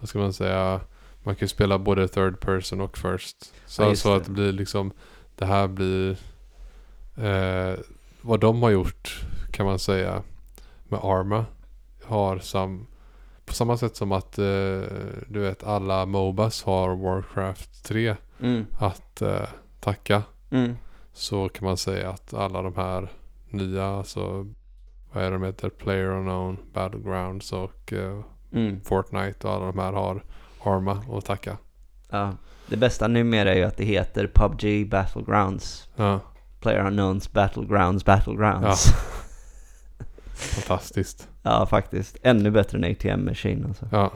vad 0.00 0.08
ska 0.08 0.18
man 0.18 0.32
säga, 0.32 0.80
man 1.22 1.34
kan 1.34 1.44
ju 1.44 1.48
spela 1.48 1.78
både 1.78 2.08
third 2.08 2.40
person 2.40 2.80
och 2.80 2.98
first. 2.98 3.54
Så 3.66 3.82
Ja, 3.82 3.88
just 3.88 4.02
så 4.02 4.08
det. 4.10 4.16
att 4.16 4.24
det 4.24 4.30
blir 4.30 4.52
liksom, 4.52 4.92
det 5.38 5.44
här 5.46 5.68
blir, 5.68 6.16
eh, 7.16 7.78
vad 8.22 8.40
de 8.40 8.62
har 8.62 8.70
gjort 8.70 9.24
kan 9.50 9.66
man 9.66 9.78
säga 9.78 10.22
med 10.92 11.00
Arma 11.02 11.44
har 12.04 12.38
sam, 12.38 12.86
på 13.46 13.52
samma 13.54 13.76
sätt 13.76 13.96
som 13.96 14.12
att 14.12 14.38
eh, 14.38 14.44
du 15.28 15.40
vet 15.40 15.64
alla 15.64 16.06
Mobas 16.06 16.62
har 16.62 16.96
Warcraft 16.96 17.84
3 17.84 18.16
Mm, 18.40 18.66
att 18.78 19.22
eh, 19.22 19.48
tacka. 19.80 20.22
mm, 20.50 20.76
Så 21.12 21.48
kan 21.48 21.64
man 21.66 21.76
säga 21.76 22.10
att 22.10 22.34
alla 22.34 22.62
de 22.62 22.74
här 22.76 23.08
nya, 23.50 23.86
alltså 23.86 24.46
vad 25.12 25.24
är 25.24 25.30
de 25.30 25.42
heter, 25.42 25.68
Player 25.68 26.06
Unknown, 26.06 26.56
Battlegrounds 26.72 27.52
och 27.52 27.92
eh, 27.92 28.20
mm. 28.52 28.80
Fortnite 28.84 29.46
och 29.48 29.54
alla 29.54 29.66
de 29.66 29.78
här 29.78 29.92
har 29.92 30.24
Arma 30.64 31.04
att 31.12 31.24
tacka. 31.24 31.56
Ja. 32.10 32.32
Det 32.66 32.76
bästa 32.76 33.08
numera 33.08 33.50
är 33.52 33.56
ju 33.56 33.64
att 33.64 33.76
det 33.76 33.84
heter 33.84 34.30
PubG 34.34 34.90
Battlegrounds. 34.90 35.88
Ja, 35.96 36.20
Player 36.60 36.86
Unknowns 36.86 37.32
Battlegrounds 37.32 38.04
Battlegrounds. 38.04 38.86
fantastiskt. 40.42 41.28
Ja. 41.42 41.66
faktiskt. 41.66 42.16
Ännu 42.22 42.50
bättre 42.50 42.78
än 42.78 42.84
ATM 42.92 43.24
Machine 43.24 43.64
alltså. 43.68 43.88
Ja. 43.92 44.12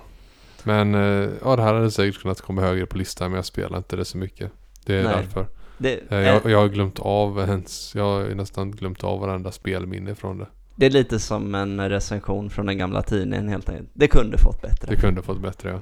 Men 0.62 0.95
eh, 0.95 1.29
ja, 1.45 1.57
det 1.57 1.62
här 1.62 1.74
hade 1.74 1.91
säkert 1.91 2.22
kunnat 2.22 2.41
komma 2.41 2.62
högre 2.62 2.87
på 2.87 2.99
listan 2.99 3.31
men 3.31 3.37
jag 3.37 3.45
spelar 3.45 3.79
inte 3.79 3.97
det 3.97 4.05
så 4.05 4.18
mycket. 4.18 4.53
Det 4.85 4.95
är 4.95 5.05
Nej. 5.05 5.12
därför. 5.16 5.47
Det, 5.79 6.01
Eh, 6.11 6.18
jag, 6.18 6.51
jag 6.51 6.59
har 6.59 6.68
glömt 6.68 6.99
av 6.99 7.39
ens, 7.41 7.95
jag 7.95 8.05
har 8.05 8.35
nästan 8.35 8.70
glömt 8.70 9.05
av 9.05 9.20
varenda 9.20 9.53
spelminne 9.53 10.14
från 10.14 10.39
det. 10.39 10.47
det 10.77 10.87
är 10.87 10.91
lite 10.91 11.18
som 11.18 11.55
en 11.55 11.89
recension 11.89 12.51
från 12.51 12.66
den 12.66 12.79
gamla 12.79 13.03
tidningen 13.03 13.49
helt 13.49 13.68
enkelt. 13.68 13.89
Det 13.95 14.09
kunde 14.09 14.39
fått 14.39 14.62
bättre. 14.62 14.87
Det 14.95 14.97
kunde 14.97 15.22
fått 15.22 15.41
bättre 15.41 15.70
ja. 15.70 15.81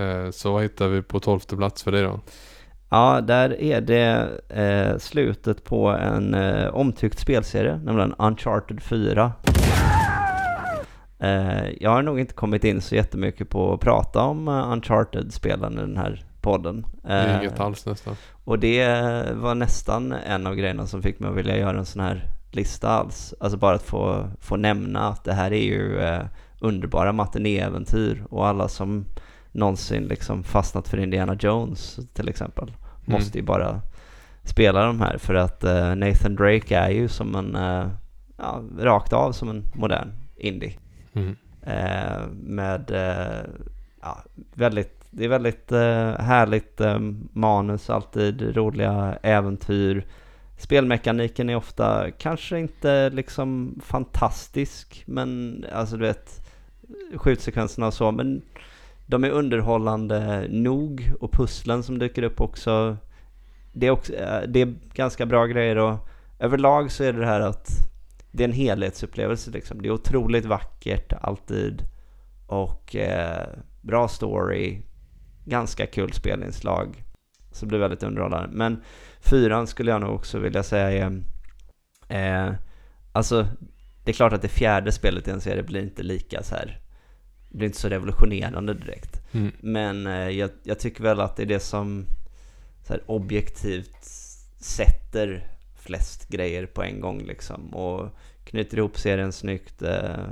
Eh, 0.00 0.30
så 0.30 0.52
vad 0.52 0.62
hittar 0.62 0.88
vi 0.88 1.02
på 1.02 1.20
tolfte 1.20 1.56
plats 1.56 1.82
för 1.82 1.92
dig 1.92 2.02
då? 2.02 2.20
Ja, 2.88 3.20
där 3.20 3.60
är 3.60 3.80
det 3.80 4.28
eh, 4.48 4.98
slutet 4.98 5.64
på 5.64 5.88
en 5.88 6.34
eh, 6.34 6.68
omtyckt 6.68 7.18
spelserie, 7.18 7.80
nämligen 7.84 8.14
Uncharted 8.18 8.82
4. 8.82 9.32
Eh, 11.18 11.70
jag 11.80 11.90
har 11.90 12.02
nog 12.02 12.20
inte 12.20 12.34
kommit 12.34 12.64
in 12.64 12.80
så 12.80 12.94
jättemycket 12.94 13.50
på 13.50 13.72
att 13.72 13.80
prata 13.80 14.22
om 14.22 14.48
uh, 14.48 14.72
Uncharted-spelen 14.72 15.72
i 15.72 15.80
den 15.80 15.96
här 15.96 16.24
podden. 16.40 16.86
Eh, 17.08 17.36
inget 17.38 17.60
alls 17.60 17.86
nästan. 17.86 18.16
och 18.44 18.58
det 18.58 18.88
var 19.32 19.54
nästan 19.54 20.12
en 20.12 20.46
av 20.46 20.54
grejerna 20.54 20.86
som 20.86 21.02
fick 21.02 21.18
mig 21.18 21.30
att 21.30 21.36
vilja 21.36 21.58
göra 21.58 21.78
en 21.78 21.86
sån 21.86 22.02
här 22.02 22.30
lista 22.50 22.88
alls. 22.88 23.34
Alltså 23.40 23.58
bara 23.58 23.74
att 23.74 23.82
få, 23.82 24.30
få 24.40 24.56
nämna 24.56 25.08
att 25.08 25.24
det 25.24 25.32
här 25.32 25.52
är 25.52 25.62
ju 25.62 25.98
eh, 25.98 26.24
underbara 26.60 27.12
matinéäventyr 27.12 28.24
och 28.30 28.46
alla 28.46 28.68
som 28.68 29.04
någonsin 29.56 30.04
liksom 30.04 30.44
fastnat 30.44 30.88
för 30.88 30.98
Indiana 30.98 31.36
Jones 31.40 31.98
till 32.14 32.28
exempel 32.28 32.72
Mm. 33.06 33.18
måste 33.18 33.38
ju 33.38 33.44
bara 33.44 33.80
spela 34.44 34.86
de 34.86 35.00
här 35.00 35.18
för 35.18 35.34
att 35.34 35.64
eh, 35.64 35.94
Nathan 35.94 36.36
Drake 36.36 36.76
är 36.76 36.90
ju 36.90 37.08
som 37.08 37.34
en, 37.34 37.56
eh, 37.56 37.88
ja, 38.36 38.62
rakt 38.78 39.12
av 39.12 39.32
som 39.32 39.48
en 39.48 39.64
modern 39.74 40.12
indie. 40.36 40.78
Mm. 41.12 41.36
Eh, 41.62 42.26
med 42.32 42.90
ja, 44.02 44.22
väldigt, 44.54 45.04
det 45.10 45.24
är 45.24 45.28
väldigt 45.28 45.70
härligt 46.18 46.80
manus, 47.32 47.90
alltid 47.90 48.56
roliga 48.56 49.18
äventyr. 49.22 50.06
Spelmekaniken 50.58 51.50
är 51.50 51.56
ofta 51.56 52.10
kanske 52.18 52.58
inte 52.58 53.10
liksom 53.10 53.80
fantastisk, 53.84 55.02
men 55.06 55.64
alltså 55.72 55.96
du 55.96 56.02
vet 56.02 56.46
skjutsekvenserna 57.14 57.86
och 57.86 57.94
så, 57.94 58.12
men 58.12 58.42
de 59.06 59.24
är 59.24 59.30
underhållande 59.30 60.46
nog 60.48 61.12
och 61.20 61.32
pusslen 61.32 61.82
som 61.82 61.98
dyker 61.98 62.22
upp 62.22 62.40
också. 62.40 62.96
Det 63.72 63.86
är, 63.86 63.90
också, 63.90 64.12
eh, 64.12 64.42
det 64.48 64.60
är 64.60 64.74
ganska 64.94 65.26
bra 65.26 65.46
grejer 65.46 65.76
och 65.76 66.08
överlag 66.38 66.92
så 66.92 67.04
är 67.04 67.12
det 67.12 67.18
det 67.18 67.26
här 67.26 67.40
att 67.40 67.68
det 68.30 68.44
är 68.44 68.48
en 68.48 68.54
helhetsupplevelse 68.54 69.50
liksom. 69.50 69.82
Det 69.82 69.88
är 69.88 69.92
otroligt 69.92 70.44
vackert 70.44 71.12
alltid 71.20 71.82
och 72.46 72.96
eh, 72.96 73.46
bra 73.80 74.08
story, 74.08 74.82
ganska 75.44 75.86
kul 75.86 76.12
spelinslag. 76.12 77.04
Så 77.52 77.64
det 77.64 77.68
blir 77.68 77.78
väldigt 77.78 78.02
underhållande. 78.02 78.48
Men 78.52 78.82
fyran 79.20 79.66
skulle 79.66 79.90
jag 79.90 80.00
nog 80.00 80.14
också 80.14 80.38
vilja 80.38 80.62
säga 80.62 80.90
är, 80.90 81.22
eh, 82.08 82.54
alltså 83.12 83.46
det 84.04 84.10
är 84.10 84.14
klart 84.14 84.32
att 84.32 84.42
det 84.42 84.48
fjärde 84.48 84.92
spelet 84.92 85.28
i 85.28 85.30
en 85.30 85.40
serie 85.40 85.62
blir 85.62 85.82
inte 85.82 86.02
lika 86.02 86.42
så 86.42 86.54
här, 86.54 86.80
det 87.56 87.58
blir 87.58 87.68
inte 87.68 87.78
så 87.78 87.88
revolutionerande 87.88 88.74
direkt. 88.74 89.20
Mm. 89.32 89.52
Men 89.60 90.06
eh, 90.06 90.28
jag, 90.28 90.50
jag 90.62 90.78
tycker 90.78 91.02
väl 91.02 91.20
att 91.20 91.36
det 91.36 91.42
är 91.42 91.46
det 91.46 91.60
som 91.60 92.06
här, 92.88 93.02
objektivt 93.06 94.04
sätter 94.60 95.48
flest 95.76 96.28
grejer 96.28 96.66
på 96.66 96.82
en 96.82 97.00
gång 97.00 97.22
liksom. 97.22 97.74
Och 97.74 98.08
knyter 98.44 98.78
ihop 98.78 98.98
serien 98.98 99.32
snyggt. 99.32 99.82
Eh, 99.82 100.26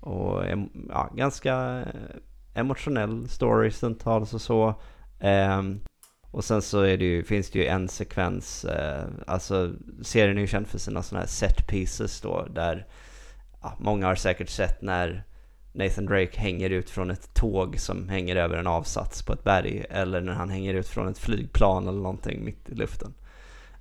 och 0.00 0.44
ja, 0.88 1.10
ganska 1.16 1.80
eh, 1.80 2.16
emotionell 2.54 3.28
story 3.28 3.70
stundtals 3.70 4.34
och 4.34 4.40
så. 4.40 4.74
Ehm, 5.20 5.80
och 6.30 6.44
sen 6.44 6.62
så 6.62 6.80
är 6.80 6.96
det 6.96 7.04
ju, 7.04 7.24
finns 7.24 7.50
det 7.50 7.58
ju 7.58 7.66
en 7.66 7.88
sekvens, 7.88 8.66
alltså 9.26 9.72
serien 10.02 10.36
är 10.36 10.40
ju 10.40 10.46
känd 10.46 10.66
för 10.66 10.78
sina 10.78 11.02
sådana 11.02 11.20
här 11.20 11.28
set 11.28 11.66
pieces 11.66 12.20
då, 12.20 12.46
där 12.50 12.86
ja, 13.62 13.76
många 13.80 14.06
har 14.06 14.14
säkert 14.14 14.48
sett 14.48 14.82
när 14.82 15.24
Nathan 15.72 16.06
Drake 16.06 16.40
hänger 16.40 16.70
ut 16.70 16.90
från 16.90 17.10
ett 17.10 17.34
tåg 17.34 17.80
som 17.80 18.08
hänger 18.08 18.36
över 18.36 18.56
en 18.56 18.66
avsats 18.66 19.22
på 19.22 19.32
ett 19.32 19.44
berg 19.44 19.84
eller 19.90 20.20
när 20.20 20.32
han 20.32 20.50
hänger 20.50 20.74
ut 20.74 20.88
från 20.88 21.08
ett 21.08 21.18
flygplan 21.18 21.88
eller 21.88 22.00
någonting 22.00 22.44
mitt 22.44 22.68
i 22.68 22.74
luften. 22.74 23.14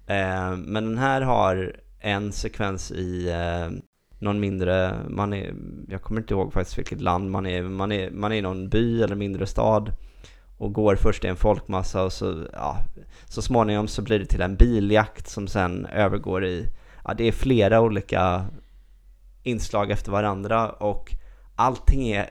Eh, 0.07 0.55
men 0.55 0.85
den 0.85 0.97
här 0.97 1.21
har 1.21 1.75
en 1.99 2.31
sekvens 2.31 2.91
i 2.91 3.29
eh, 3.29 3.79
någon 4.19 4.39
mindre, 4.39 4.95
man 5.09 5.33
är, 5.33 5.53
jag 5.87 6.01
kommer 6.01 6.21
inte 6.21 6.33
ihåg 6.33 6.53
faktiskt 6.53 6.77
vilket 6.77 7.01
land 7.01 7.31
man 7.31 7.45
är, 7.45 7.63
man 7.63 7.91
är, 7.91 8.11
man 8.11 8.31
är 8.31 8.35
i 8.35 8.41
någon 8.41 8.69
by 8.69 9.03
eller 9.03 9.15
mindre 9.15 9.45
stad 9.45 9.91
och 10.57 10.73
går 10.73 10.95
först 10.95 11.25
i 11.25 11.27
en 11.27 11.35
folkmassa 11.35 12.03
och 12.03 12.13
så, 12.13 12.45
ja, 12.53 12.77
så 13.25 13.41
småningom 13.41 13.87
så 13.87 14.01
blir 14.01 14.19
det 14.19 14.25
till 14.25 14.41
en 14.41 14.55
biljakt 14.55 15.27
som 15.27 15.47
sen 15.47 15.85
övergår 15.85 16.45
i, 16.45 16.67
ja 17.05 17.13
det 17.13 17.23
är 17.23 17.31
flera 17.31 17.81
olika 17.81 18.45
inslag 19.43 19.91
efter 19.91 20.11
varandra 20.11 20.69
och 20.69 21.15
allting 21.59 22.07
är, 22.07 22.29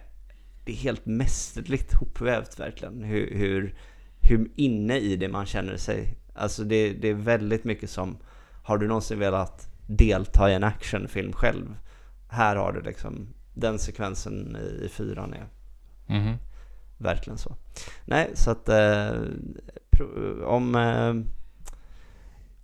det 0.64 0.72
är 0.72 0.76
helt 0.76 1.07
mästerligt 1.07 1.95
hopvävt 1.95 2.61
verkligen. 2.61 3.03
Hur, 3.03 3.35
hur, 3.35 3.74
hur 4.20 4.51
inne 4.57 4.99
i 4.99 5.16
det 5.16 5.29
man 5.29 5.47
känner 5.47 5.76
sig. 5.76 6.18
Alltså 6.35 6.64
det, 6.64 6.93
det 6.93 7.09
är 7.09 7.14
väldigt 7.14 7.64
mycket 7.64 7.91
som, 7.91 8.16
har 8.62 8.79
du 8.79 8.87
någonsin 8.89 9.18
velat 9.18 9.68
delta 9.87 10.51
i 10.51 10.55
en 10.55 10.64
actionfilm 10.64 11.33
själv? 11.33 11.76
Här 12.29 12.57
har 12.57 12.72
du 12.72 12.81
liksom, 12.81 13.29
den 13.55 13.79
sekvensen 13.79 14.57
i, 14.57 14.85
i 14.85 14.89
fyran 14.89 15.35
är 15.35 15.47
Mhm. 16.07 16.35
verkligen 16.99 17.39
så. 17.39 17.57
Nej, 18.05 18.31
så 18.35 18.51
att 18.51 18.68
eh, 18.68 19.12
om... 20.45 20.74
Eh, 20.74 21.14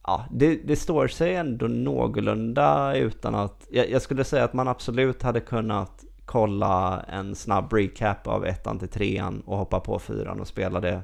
ja, 0.03 0.27
det, 0.33 0.57
det 0.57 0.77
står 0.77 1.09
sig 1.09 1.35
ändå 1.35 1.67
någorlunda 1.67 2.97
utan 2.97 3.35
att... 3.35 3.67
Jag, 3.71 3.91
jag 3.91 4.03
skulle 4.03 4.25
säga 4.25 4.45
att 4.45 4.53
man 4.53 4.69
absolut 4.69 5.23
hade 5.23 5.41
kunnat 5.41 6.05
kolla 6.25 7.01
en 7.09 7.35
snabb 7.35 7.73
recap 7.73 8.27
av 8.27 8.47
ettan 8.47 8.79
till 8.79 8.89
trean 8.89 9.41
och 9.41 9.57
hoppa 9.59 9.81
på 9.81 9.99
fyran 9.99 10.41
och 10.41 10.49
spela 10.49 10.81
det 10.81 11.03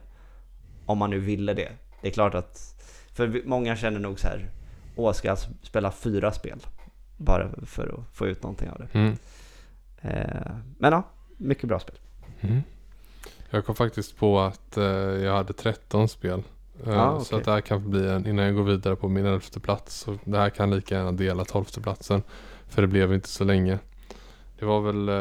om 0.87 0.99
man 0.99 1.11
nu 1.11 1.19
ville 1.19 1.55
det. 1.55 1.69
Det 2.03 2.09
är 2.09 2.13
klart 2.13 2.35
att... 2.35 2.75
För 3.13 3.43
många 3.45 3.77
känner 3.77 4.01
nog 4.01 4.21
så 4.21 4.29
här, 4.29 4.51
åh, 4.97 5.13
ska 5.13 5.29
jag 5.29 5.39
spela 5.63 5.91
fyra 5.93 6.33
spel? 6.33 6.59
Bara 7.17 7.49
för 7.67 7.95
att 7.99 8.17
få 8.17 8.27
ut 8.27 8.43
någonting 8.43 8.71
av 8.71 8.79
det. 8.79 8.99
Mm. 8.99 9.17
Eh, 10.03 10.53
men 10.79 10.93
ja, 10.93 11.03
mycket 11.37 11.69
bra 11.69 11.79
spel. 11.79 11.97
Mm. 12.41 12.63
Jag 13.51 13.67
kom 13.67 13.75
faktiskt 13.75 14.17
på 14.17 14.41
att 14.41 14.77
eh, 14.77 14.85
jag 14.85 15.35
hade 15.35 15.53
13 15.53 16.09
spel. 16.09 16.43
Eh, 16.87 17.01
Ah, 17.01 17.21
Så 17.21 17.27
okej. 17.27 17.39
att 17.39 17.45
det 17.45 17.51
här 17.53 17.61
kan 17.61 17.91
bli 17.91 18.09
en, 18.09 18.27
innan 18.27 18.45
jag 18.45 18.55
går 18.55 18.63
vidare 18.63 18.97
på 18.97 19.09
min 19.09 19.27
elfte 19.27 19.61
plats. 19.61 19.95
Så 20.01 20.19
det 20.25 20.39
här 20.39 20.51
kan 20.51 20.71
lika 20.71 20.95
gärna 20.95 21.13
dela 21.13 21.45
tolfte 21.45 21.81
platsen. 21.81 22.23
För 22.69 22.83
det 22.83 22.89
blev 22.89 23.15
inte 23.15 23.29
så 23.29 23.45
länge. 23.45 23.79
Det 24.61 24.67
var 24.67 24.81
väl... 24.81 25.09
Eh, 25.09 25.15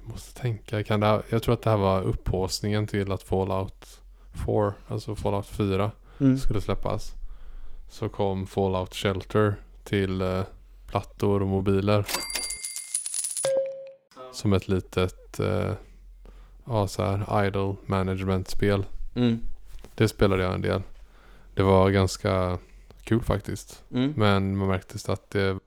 jag 0.00 0.12
måste 0.12 0.40
tänka. 0.40 0.84
Kan 0.84 1.00
det 1.00 1.06
här, 1.06 1.22
jag 1.28 1.42
tror 1.42 1.54
att 1.54 1.62
det 1.62 1.70
här 1.70 1.76
var 1.76 2.02
upphaussningen 2.02 2.86
till 2.86 3.12
att 3.12 3.22
Fallout 3.22 4.00
4, 4.46 4.74
alltså 4.88 5.14
Fallout 5.16 5.46
4 5.46 5.90
Mm. 6.20 6.38
skulle 6.38 6.60
släppas. 6.60 7.12
Så 7.88 8.08
kom 8.08 8.46
Fallout 8.46 8.94
Shelter 8.94 9.54
till 9.84 10.20
eh, 10.20 10.42
plattor 10.86 11.42
och 11.42 11.48
mobiler. 11.48 12.06
Som 14.32 14.52
ett 14.52 14.68
litet 14.68 15.40
eh, 15.40 15.72
ja, 16.66 16.88
så 16.88 17.02
här 17.02 17.46
idle 17.46 17.74
management-spel. 17.86 18.84
Mm. 19.14 19.40
Det 19.94 20.08
spelade 20.08 20.42
jag 20.42 20.54
en 20.54 20.62
del. 20.62 20.82
Det 21.54 21.62
var 21.62 21.90
ganska 21.90 22.58
kul 23.04 23.22
faktiskt. 23.22 23.84
Mm. 23.90 24.14
Men 24.16 24.56
man 24.56 24.68
märkte 24.68 25.12
att 25.12 25.30
det 25.30 25.58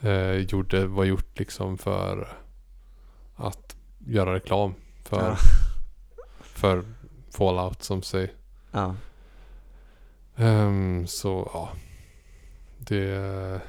eh, 0.00 0.32
gjorde, 0.36 0.86
var 0.86 1.04
gjort 1.04 1.38
liksom 1.38 1.78
för 1.78 2.28
att 3.36 3.76
göra 3.98 4.34
reklam 4.34 4.74
för, 5.04 5.28
Ja. 5.28 5.36
för 6.40 6.84
Fallout 7.30 7.82
som 7.82 8.02
sig. 8.02 8.34
Ja. 8.70 8.94
Ehm, 10.36 11.06
så 11.06 11.50
ja. 11.54 11.70
Det... 12.78 13.60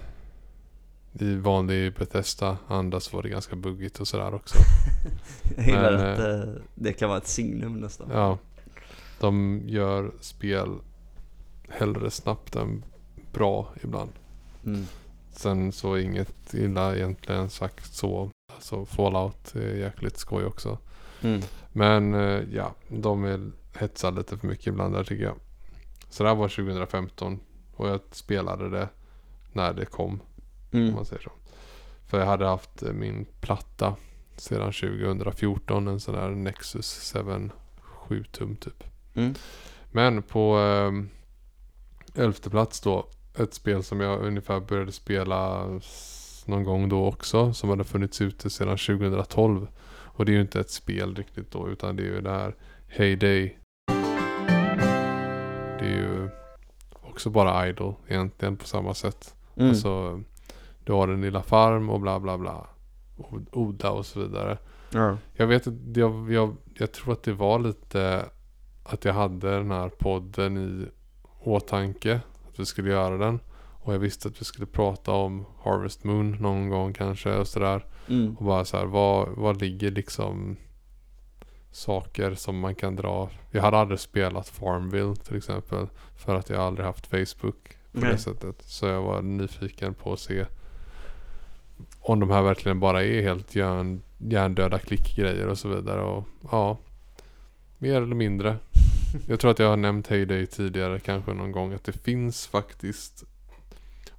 I 1.20 1.36
vanlig 1.36 1.94
Bethesda-anda 1.94 3.00
så 3.00 3.16
var 3.16 3.24
det 3.24 3.30
ganska 3.30 3.56
buggigt 3.56 4.00
och 4.00 4.08
sådär 4.08 4.34
också. 4.34 4.58
Jag 5.56 5.66
gillar 5.66 5.98
Men, 5.98 6.14
att 6.14 6.20
eh, 6.20 6.54
det 6.76 6.94
kan 6.94 7.10
vara 7.10 7.18
ett 7.18 7.28
signum 7.28 7.80
nästan. 7.80 8.10
Ja. 8.12 8.38
De 9.20 9.62
gör 9.66 10.12
spel 10.22 10.80
hellre 11.70 12.12
snabbt 12.12 12.56
än 12.56 12.84
bra 13.34 13.68
ibland. 13.84 14.12
Mm. 14.66 14.86
Sen 15.38 15.72
så 15.72 15.98
inget 15.98 16.54
illa 16.54 16.96
egentligen 16.96 17.50
sagt 17.50 17.94
så. 17.94 18.32
Alltså 18.54 18.86
Fallout 18.86 19.56
är 19.56 19.76
jäkligt 19.76 20.18
skoj 20.18 20.46
också. 20.46 20.78
Mm. 21.22 21.42
Men 21.74 22.14
eh, 22.14 22.44
ja, 22.52 22.76
de 22.90 23.24
är 23.26 23.52
hetsar 23.80 24.12
lite 24.12 24.38
för 24.38 24.48
mycket 24.48 24.68
ibland 24.68 24.94
där 24.94 25.04
tycker 25.04 25.24
jag. 25.24 25.36
Så 26.10 26.24
det 26.24 26.30
här 26.30 26.36
var 26.36 26.48
2015 26.48 27.40
och 27.76 27.88
jag 27.88 28.00
spelade 28.12 28.70
det 28.70 28.90
när 29.54 29.74
det 29.74 29.86
kom. 29.86 30.20
Om 30.72 30.80
Mm. 30.80 30.94
man 30.96 31.06
säger 31.06 31.22
så. 31.22 31.32
För 32.06 32.20
jag 32.20 32.26
hade 32.26 32.46
haft 32.46 32.84
eh, 32.84 32.92
min 32.94 33.26
platta 33.42 33.96
sedan 34.38 34.74
2014. 34.74 35.88
En 35.88 36.00
sån 36.00 36.16
där 36.16 36.30
Nexus 36.30 37.14
7 37.14 37.50
7 37.80 38.24
tum 38.24 38.56
typ. 38.56 38.84
Mm. 39.16 39.34
Men 39.92 40.24
på 40.24 40.60
eh, 40.60 42.24
elfte 42.24 42.50
plats 42.50 42.82
då. 42.82 43.08
Ett 43.40 43.54
spel 43.54 43.84
som 43.84 44.00
jag 44.02 44.22
ungefär 44.22 44.60
började 44.60 44.92
spela 44.92 45.66
någon 46.46 46.64
gång 46.64 46.90
då 46.90 47.06
också. 47.06 47.54
Som 47.54 47.70
hade 47.70 47.84
funnits 47.84 48.22
ute 48.22 48.50
sedan 48.50 48.78
2012. 48.78 49.68
Och 49.90 50.26
det 50.26 50.32
är 50.32 50.34
ju 50.34 50.42
inte 50.42 50.60
ett 50.60 50.70
spel 50.70 51.16
riktigt 51.16 51.52
då. 51.52 51.70
Utan 51.70 51.96
det 51.96 52.04
är 52.04 52.08
ju 52.08 52.22
det 52.22 52.30
här 52.30 52.56
Heyday. 52.88 53.58
Det 55.80 55.86
är 55.86 55.96
ju 55.96 56.30
också 56.92 57.30
bara 57.30 57.68
idle 57.68 57.94
egentligen 58.08 58.58
på 58.58 58.68
samma 58.68 58.94
sätt. 58.94 59.36
Mm. 59.56 59.70
Alltså, 59.70 60.24
du 60.84 60.94
har 60.94 61.08
en 61.08 61.22
lilla 61.22 61.44
farm 61.44 61.90
och 61.90 62.00
bla 62.00 62.20
bla 62.20 62.38
bla. 62.38 62.68
Odla 63.52 63.92
och 63.92 64.06
så 64.06 64.20
vidare. 64.20 64.58
ja. 64.94 65.18
Jag 65.34 65.48
vet 65.48 65.68
att 65.68 65.74
jag, 65.96 66.32
jag, 66.32 66.56
jag 66.74 66.92
tror 66.92 67.14
att 67.14 67.24
det 67.24 67.34
var 67.34 67.60
lite 67.60 68.26
att 68.84 69.06
jag 69.06 69.14
hade 69.14 69.58
den 69.58 69.72
här 69.72 69.90
podden 69.90 70.58
i 70.58 70.86
åtanke. 71.40 72.22
Att 72.58 72.62
vi 72.62 72.66
skulle 72.66 72.90
göra 72.90 73.18
den. 73.18 73.40
Och 73.82 73.94
jag 73.94 74.00
visste 74.00 74.28
att 74.28 74.42
vi 74.42 74.46
skulle 74.46 74.66
prata 74.66 75.12
om 75.12 75.46
Harvest 75.64 76.04
Moon 76.04 76.32
någon 76.32 76.70
gång 76.70 76.94
kanske 76.94 77.36
och 77.36 77.48
sådär. 77.48 77.86
Mm. 78.10 78.36
Och 78.36 78.46
bara 78.46 78.66
så 78.66 78.78
här, 78.78 78.86
vad, 78.86 79.30
vad 79.30 79.62
ligger 79.62 79.92
liksom 79.92 80.58
saker 81.72 82.36
som 82.36 82.60
man 82.60 82.76
kan 82.76 82.96
dra. 82.96 83.30
Jag 83.52 83.62
hade 83.62 83.78
aldrig 83.78 84.00
spelat 84.00 84.50
Farmville 84.50 85.16
till 85.16 85.38
exempel. 85.38 85.88
För 86.16 86.36
att 86.36 86.50
jag 86.50 86.60
aldrig 86.60 86.86
haft 86.86 87.08
Facebook 87.08 87.78
på 87.92 88.00
Nej. 88.00 88.12
det 88.12 88.18
sättet. 88.18 88.62
Så 88.62 88.86
jag 88.86 89.02
var 89.02 89.22
nyfiken 89.22 89.94
på 89.94 90.14
att 90.14 90.20
se 90.20 90.46
om 92.00 92.20
de 92.20 92.30
här 92.30 92.42
verkligen 92.42 92.80
bara 92.80 93.04
är 93.04 93.22
helt 93.22 93.56
hjärn, 93.56 94.02
hjärndöda 94.18 94.80
klickgrejer 94.80 95.48
och 95.48 95.58
så 95.58 95.68
vidare. 95.68 96.02
Och 96.02 96.28
ja, 96.52 96.78
mer 97.78 98.02
eller 98.02 98.16
mindre. 98.16 98.58
Jag 99.28 99.40
tror 99.40 99.52
att 99.52 99.60
jag 99.60 99.70
har 99.70 99.78
nämnt 99.78 100.08
Heyday 100.08 100.46
tidigare 100.46 101.00
kanske 101.00 101.34
någon 101.34 101.52
gång 101.52 101.74
att 101.74 101.84
det 101.84 101.92
finns 101.92 102.48
faktiskt 102.48 103.24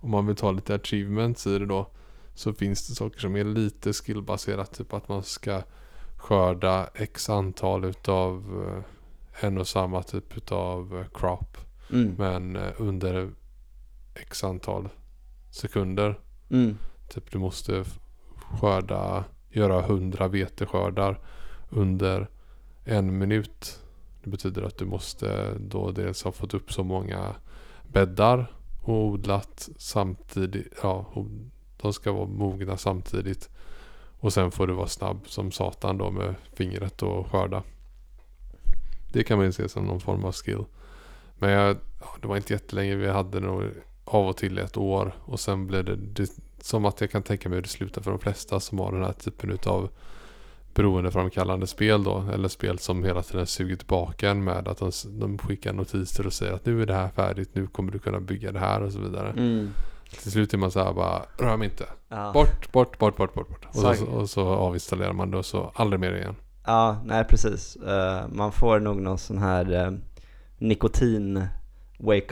om 0.01 0.11
man 0.11 0.26
vill 0.26 0.36
ta 0.36 0.51
lite 0.51 0.74
achievements 0.74 1.47
i 1.47 1.59
det 1.59 1.66
då 1.66 1.91
så 2.34 2.53
finns 2.53 2.89
det 2.89 2.95
saker 2.95 3.20
som 3.20 3.36
är 3.36 3.45
lite 3.45 3.93
skillbaserat. 3.93 4.78
Typ 4.78 4.93
att 4.93 5.09
man 5.09 5.22
ska 5.22 5.62
skörda 6.16 6.89
x 6.95 7.30
antal 7.30 7.84
utav 7.84 8.64
eh, 8.66 9.45
en 9.45 9.59
och 9.59 9.68
samma 9.68 10.03
typ 10.03 10.36
utav 10.36 10.99
eh, 10.99 11.18
crop. 11.18 11.57
Mm. 11.93 12.14
Men 12.18 12.57
eh, 12.57 12.72
under 12.76 13.30
x 14.14 14.45
antal 14.45 14.89
sekunder. 15.51 16.18
Mm. 16.51 16.78
Typ 17.09 17.32
du 17.32 17.39
måste 17.39 17.84
skörda, 18.61 19.24
göra 19.51 19.80
100 19.80 20.28
veteskördar 20.28 21.20
under 21.68 22.28
en 22.84 23.18
minut. 23.18 23.80
Det 24.29 24.33
betyder 24.33 24.62
att 24.62 24.79
du 24.79 24.85
måste 24.85 25.55
då 25.59 25.91
dels 25.91 26.22
ha 26.22 26.33
fått 26.33 26.55
upp 26.55 26.72
så 26.72 26.85
många 26.85 27.35
bäddar 27.83 28.53
och 28.83 29.05
odlat 29.05 29.68
samtidigt. 29.76 30.72
Ja, 30.83 31.07
de 31.76 31.93
ska 31.93 32.12
vara 32.12 32.26
mogna 32.26 32.76
samtidigt. 32.76 33.49
Och 34.20 34.33
sen 34.33 34.51
får 34.51 34.66
du 34.66 34.72
vara 34.72 34.87
snabb 34.87 35.20
som 35.26 35.53
satan 35.53 35.99
då 35.99 36.11
med 36.11 36.35
fingret 36.53 37.03
och 37.03 37.26
skörda. 37.26 37.62
Det 39.12 39.24
kan 39.24 39.39
man 39.39 39.47
ju 39.47 39.53
se 39.53 39.68
som 39.68 39.85
någon 39.85 40.01
form 40.01 40.24
av 40.24 40.33
skill. 40.33 40.64
Men 41.39 41.51
jag, 41.51 41.76
det 42.20 42.29
var 42.29 42.37
inte 42.37 42.53
jättelänge. 42.53 42.97
Vi 42.97 43.09
hade 43.09 43.41
nog 43.41 43.62
av 44.05 44.26
och 44.26 44.37
till 44.37 44.59
ett 44.59 44.76
år. 44.76 45.14
Och 45.24 45.41
sen 45.41 45.66
blev 45.66 45.85
det, 45.85 45.97
det 45.97 46.31
som 46.61 46.85
att 46.85 47.01
jag 47.01 47.11
kan 47.11 47.22
tänka 47.22 47.49
mig 47.49 47.57
hur 47.57 47.62
det 47.62 47.68
slutar 47.68 48.03
för 48.03 48.11
de 48.11 48.20
flesta 48.20 48.61
som 48.61 48.79
har 48.79 48.93
den 48.93 49.05
här 49.05 49.12
typen 49.12 49.51
utav 49.51 49.91
beroendeframkallande 50.79 51.66
spel 51.66 52.05
då. 52.05 52.24
Eller 52.33 52.49
spel 52.49 52.79
som 52.79 53.05
hela 53.05 53.22
tiden 53.22 53.47
suger 53.47 53.76
tillbaka 53.76 54.31
en 54.31 54.45
med 54.45 54.68
att 54.68 54.79
de, 54.79 54.91
de 55.05 55.39
skickar 55.39 55.72
notiser 55.72 56.26
och 56.26 56.33
säger 56.33 56.53
att 56.53 56.66
nu 56.66 56.83
är 56.83 56.87
det 56.87 56.95
här 56.95 57.09
färdigt. 57.09 57.51
Nu 57.53 57.66
kommer 57.66 57.93
du 57.93 57.99
kunna 57.99 58.20
bygga 58.20 58.53
det 58.53 58.59
här 58.59 58.83
och 58.83 58.93
så 58.93 58.99
vidare. 58.99 59.31
Mm. 59.31 59.68
Till 60.22 60.33
slut 60.33 60.55
är 60.55 60.59
man 60.59 60.70
så 60.70 60.85
här 60.85 60.93
bara, 60.93 61.22
rör 61.39 61.57
mig 61.57 61.68
inte. 61.68 61.85
Ja. 62.09 62.31
Bort, 62.33 62.72
bort, 62.72 62.99
bort, 62.99 63.16
bort, 63.16 63.35
bort. 63.35 63.49
bort. 63.49 63.66
Och, 63.68 63.74
så, 63.74 64.07
och 64.07 64.31
så 64.31 64.49
avinstallerar 64.49 65.12
man 65.12 65.31
det 65.31 65.39
och 65.39 65.47
så 65.47 65.72
aldrig 65.74 66.01
mer 66.01 66.12
igen. 66.12 66.35
ja, 66.66 67.03
nej 67.05 67.24
precis. 67.24 67.76
Eh, 67.76 68.29
man 68.29 68.53
får 68.53 68.81
nog 68.81 68.97
någon 68.97 69.18
sån 69.18 69.39
här 69.39 69.87
uh, 69.87 69.99
wake 70.61 71.49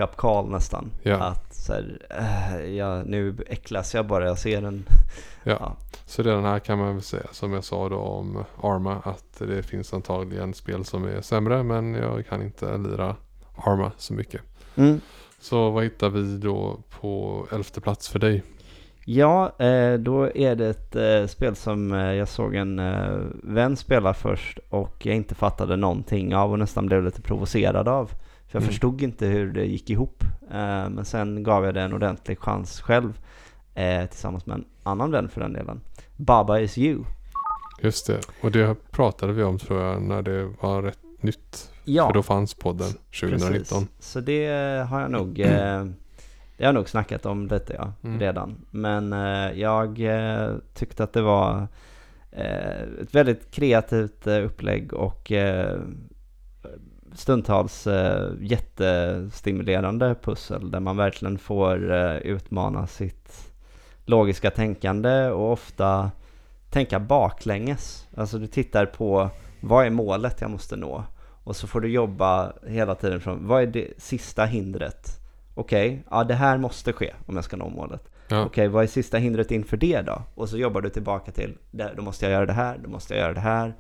up 0.01 0.17
call 0.17 0.51
nästan. 0.51 0.91
Ja. 1.03 1.17
Att 1.17 1.55
så 1.55 1.73
här, 1.73 1.99
äh, 2.11 2.75
ja, 2.75 3.03
nu 3.03 3.37
äcklas 3.47 3.95
jag 3.95 4.07
bara 4.07 4.27
jag 4.27 4.39
ser 4.39 4.63
en. 4.63 4.85
Ja. 5.43 5.57
Ja. 5.61 5.77
Så 6.07 6.23
redan 6.23 6.45
här 6.45 6.59
kan 6.59 6.79
man 6.79 6.95
väl 6.95 7.03
säga 7.03 7.27
som 7.33 7.53
jag 7.53 7.65
sa 7.65 7.89
då 7.89 7.97
om 7.97 8.45
Arma 8.63 8.97
att 9.05 9.39
det 9.39 9.63
finns 9.63 9.95
antagligen 9.95 10.55
spel 10.55 10.85
som 10.85 11.05
är 11.05 11.21
sämre 11.21 11.63
men 11.63 11.95
jag 11.95 12.27
kan 12.27 12.43
inte 12.43 12.79
lira 12.79 13.17
Arma 13.57 13.93
så 13.97 14.15
mycket. 14.15 14.41
Mm. 14.77 15.01
Så 15.41 15.71
vad 15.71 15.85
hittar 15.85 16.11
vi 16.11 16.37
då 16.37 16.79
på 17.01 17.47
elfte 17.53 17.81
plats 17.81 18.09
för 18.09 18.19
dig? 18.19 18.43
Ja, 19.05 19.53
eh, 19.59 19.95
då 19.95 20.37
är 20.37 20.57
det 20.57 20.69
ett 20.69 20.97
eh, 20.97 21.27
spel 21.27 21.57
som 21.57 21.91
jag 21.91 22.29
såg 22.29 22.55
en 22.55 22.81
vän 23.43 23.77
spela 23.77 24.15
först 24.15 24.59
och 24.71 25.07
jag 25.07 25.17
inte 25.17 25.35
fattade 25.35 25.77
någonting 25.77 26.35
av 26.37 26.53
och 26.53 26.59
nästan 26.59 26.87
blev 26.87 27.05
lite 27.05 27.23
provocerad 27.23 27.89
av. 27.89 28.11
För 28.49 28.59
jag 28.59 28.63
Mm. 28.63 28.69
förstod 28.69 29.03
inte 29.03 29.27
hur 29.27 29.53
det 29.53 29.65
gick 29.65 29.91
ihop. 29.91 30.25
Eh, 30.51 30.89
men 30.89 31.05
sen 31.05 31.43
gav 31.43 31.65
jag 31.65 31.75
det 31.75 31.83
en 31.83 31.93
ordentlig 31.93 32.39
chans 32.39 32.81
själv 32.81 33.21
eh, 33.75 34.07
tillsammans 34.07 34.47
med 34.47 34.55
en 34.55 34.65
annan 34.83 35.11
vän 35.11 35.29
för 35.29 35.41
den 35.41 35.53
delen. 35.53 35.81
Baba 36.17 36.59
is 36.61 36.79
you. 36.79 37.05
Just 37.83 38.07
det. 38.07 38.21
Och 38.43 38.53
det 38.53 38.91
pratade 38.91 39.33
vi 39.33 39.43
om 39.43 39.59
tror 39.59 39.83
jag 39.83 40.03
när 40.03 40.23
det 40.23 40.45
var 40.61 40.83
rätt 40.83 40.99
nytt. 41.21 41.71
Ja, 41.85 42.07
För 42.07 42.15
då 42.15 42.23
fanns 42.23 42.55
podden 42.55 42.89
2019. 43.21 43.53
precis. 43.53 43.89
Så 44.13 44.21
det 44.21 44.47
har 44.91 45.01
jag 45.01 45.11
nog 45.11 45.41
eh, 45.41 45.85
det 46.57 46.65
har 46.65 46.73
jag 46.73 46.75
nog 46.75 46.89
snackat 46.89 47.27
om 47.27 47.47
lite 47.47 47.75
ja, 47.79 47.93
Mm. 48.05 48.21
redan. 48.21 48.55
Men 48.71 49.13
eh, 49.13 49.61
jag 49.61 50.01
eh, 50.01 50.51
tyckte 50.75 51.05
att 51.05 51.13
det 51.13 51.23
var 51.23 51.69
eh, 52.31 52.81
ett 53.03 53.15
väldigt 53.15 53.51
kreativt 53.51 54.27
eh, 54.27 54.45
upplägg 54.45 54.93
och 54.93 55.33
eh, 55.33 55.79
stundtals 57.19 57.87
eh, 57.87 58.31
jättestimulerande 58.41 60.15
pussel 60.23 60.71
där 60.71 60.81
man 60.81 60.97
verkligen 60.97 61.39
får 61.39 61.93
eh, 61.95 62.17
utmana 62.17 62.87
sitt 62.87 63.53
logiska 64.05 64.51
tänkande 64.51 65.31
och 65.31 65.53
ofta 65.53 66.11
tänka 66.71 67.01
baklänges. 67.01 68.07
Alltså 68.17 68.39
du 68.39 68.47
tittar 68.47 68.87
på 68.87 69.31
vad 69.61 69.87
är 69.87 69.91
målet 69.91 70.41
jag 70.41 70.51
måste 70.51 70.77
nå? 70.77 71.05
Och 71.45 71.57
så 71.57 71.67
får 71.67 71.81
du 71.81 71.89
jobba 71.89 72.53
hela 72.67 72.95
tiden 72.95 73.21
från 73.21 73.47
vad 73.47 73.63
är 73.63 73.67
det 73.67 73.89
sista 73.99 74.45
hindret? 74.45 75.21
Okej, 75.55 76.05
ja 76.11 76.25
det 76.25 76.35
här 76.35 76.59
måste 76.59 76.93
ske 76.93 77.15
om 77.27 77.35
jag 77.35 77.45
ska 77.45 77.57
nå 77.57 77.69
målet. 77.69 78.09
Ja. 78.29 78.45
Okej, 78.45 78.69
vad 78.69 78.83
är 78.83 78.87
sista 78.87 79.19
hindret 79.19 79.51
inför 79.51 79.77
det 79.77 80.01
då? 80.03 80.23
Och 80.35 80.49
så 80.49 80.59
jobbar 80.59 80.81
du 80.81 80.89
tillbaka 80.89 81.33
till, 81.33 81.55
"Där, 81.71 81.95
då 81.97 82.03
måste 82.03 82.25
jag 82.25 82.33
göra 82.33 82.47
det 82.47 82.53
här, 82.53 82.79
då 82.85 82.91
måste 82.91 83.15
jag 83.15 83.21
göra 83.23 83.33
det 83.35 83.41
här. 83.41 83.75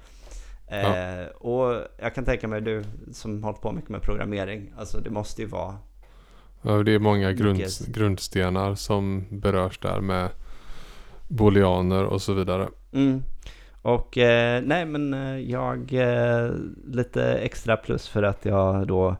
Eh, 0.68 1.26
och 1.26 1.82
jag 1.98 2.14
kan 2.14 2.24
tänka 2.24 2.48
mig, 2.48 2.60
du 2.60 2.84
som 3.12 3.44
hållit 3.44 3.60
på 3.60 3.72
mycket 3.72 3.90
med 3.90 4.02
programmering, 4.02 4.72
alltså 4.78 5.00
det 5.00 5.10
måste 5.10 5.42
ju 5.42 5.48
vara, 5.48 5.76
Ja, 6.62 6.82
det 6.82 6.92
är 6.92 6.98
många 6.98 7.32
grund, 7.32 7.62
grundstenar 7.88 8.74
som 8.74 9.24
berörs 9.30 9.78
där 9.78 10.00
med 10.00 10.28
booleaner 11.28 12.04
och 12.04 12.22
så 12.22 12.32
vidare. 12.32 12.68
mm. 12.92 13.22
Och 13.82 14.18
eh, 14.18 14.62
nej 14.64 14.84
men 14.86 15.14
eh, 15.14 15.38
jag, 15.38 15.92
eh, 15.92 16.50
lite 16.86 17.34
extra 17.34 17.76
plus 17.76 18.08
för 18.08 18.22
att 18.22 18.44
jag 18.44 18.86
då 18.86 19.16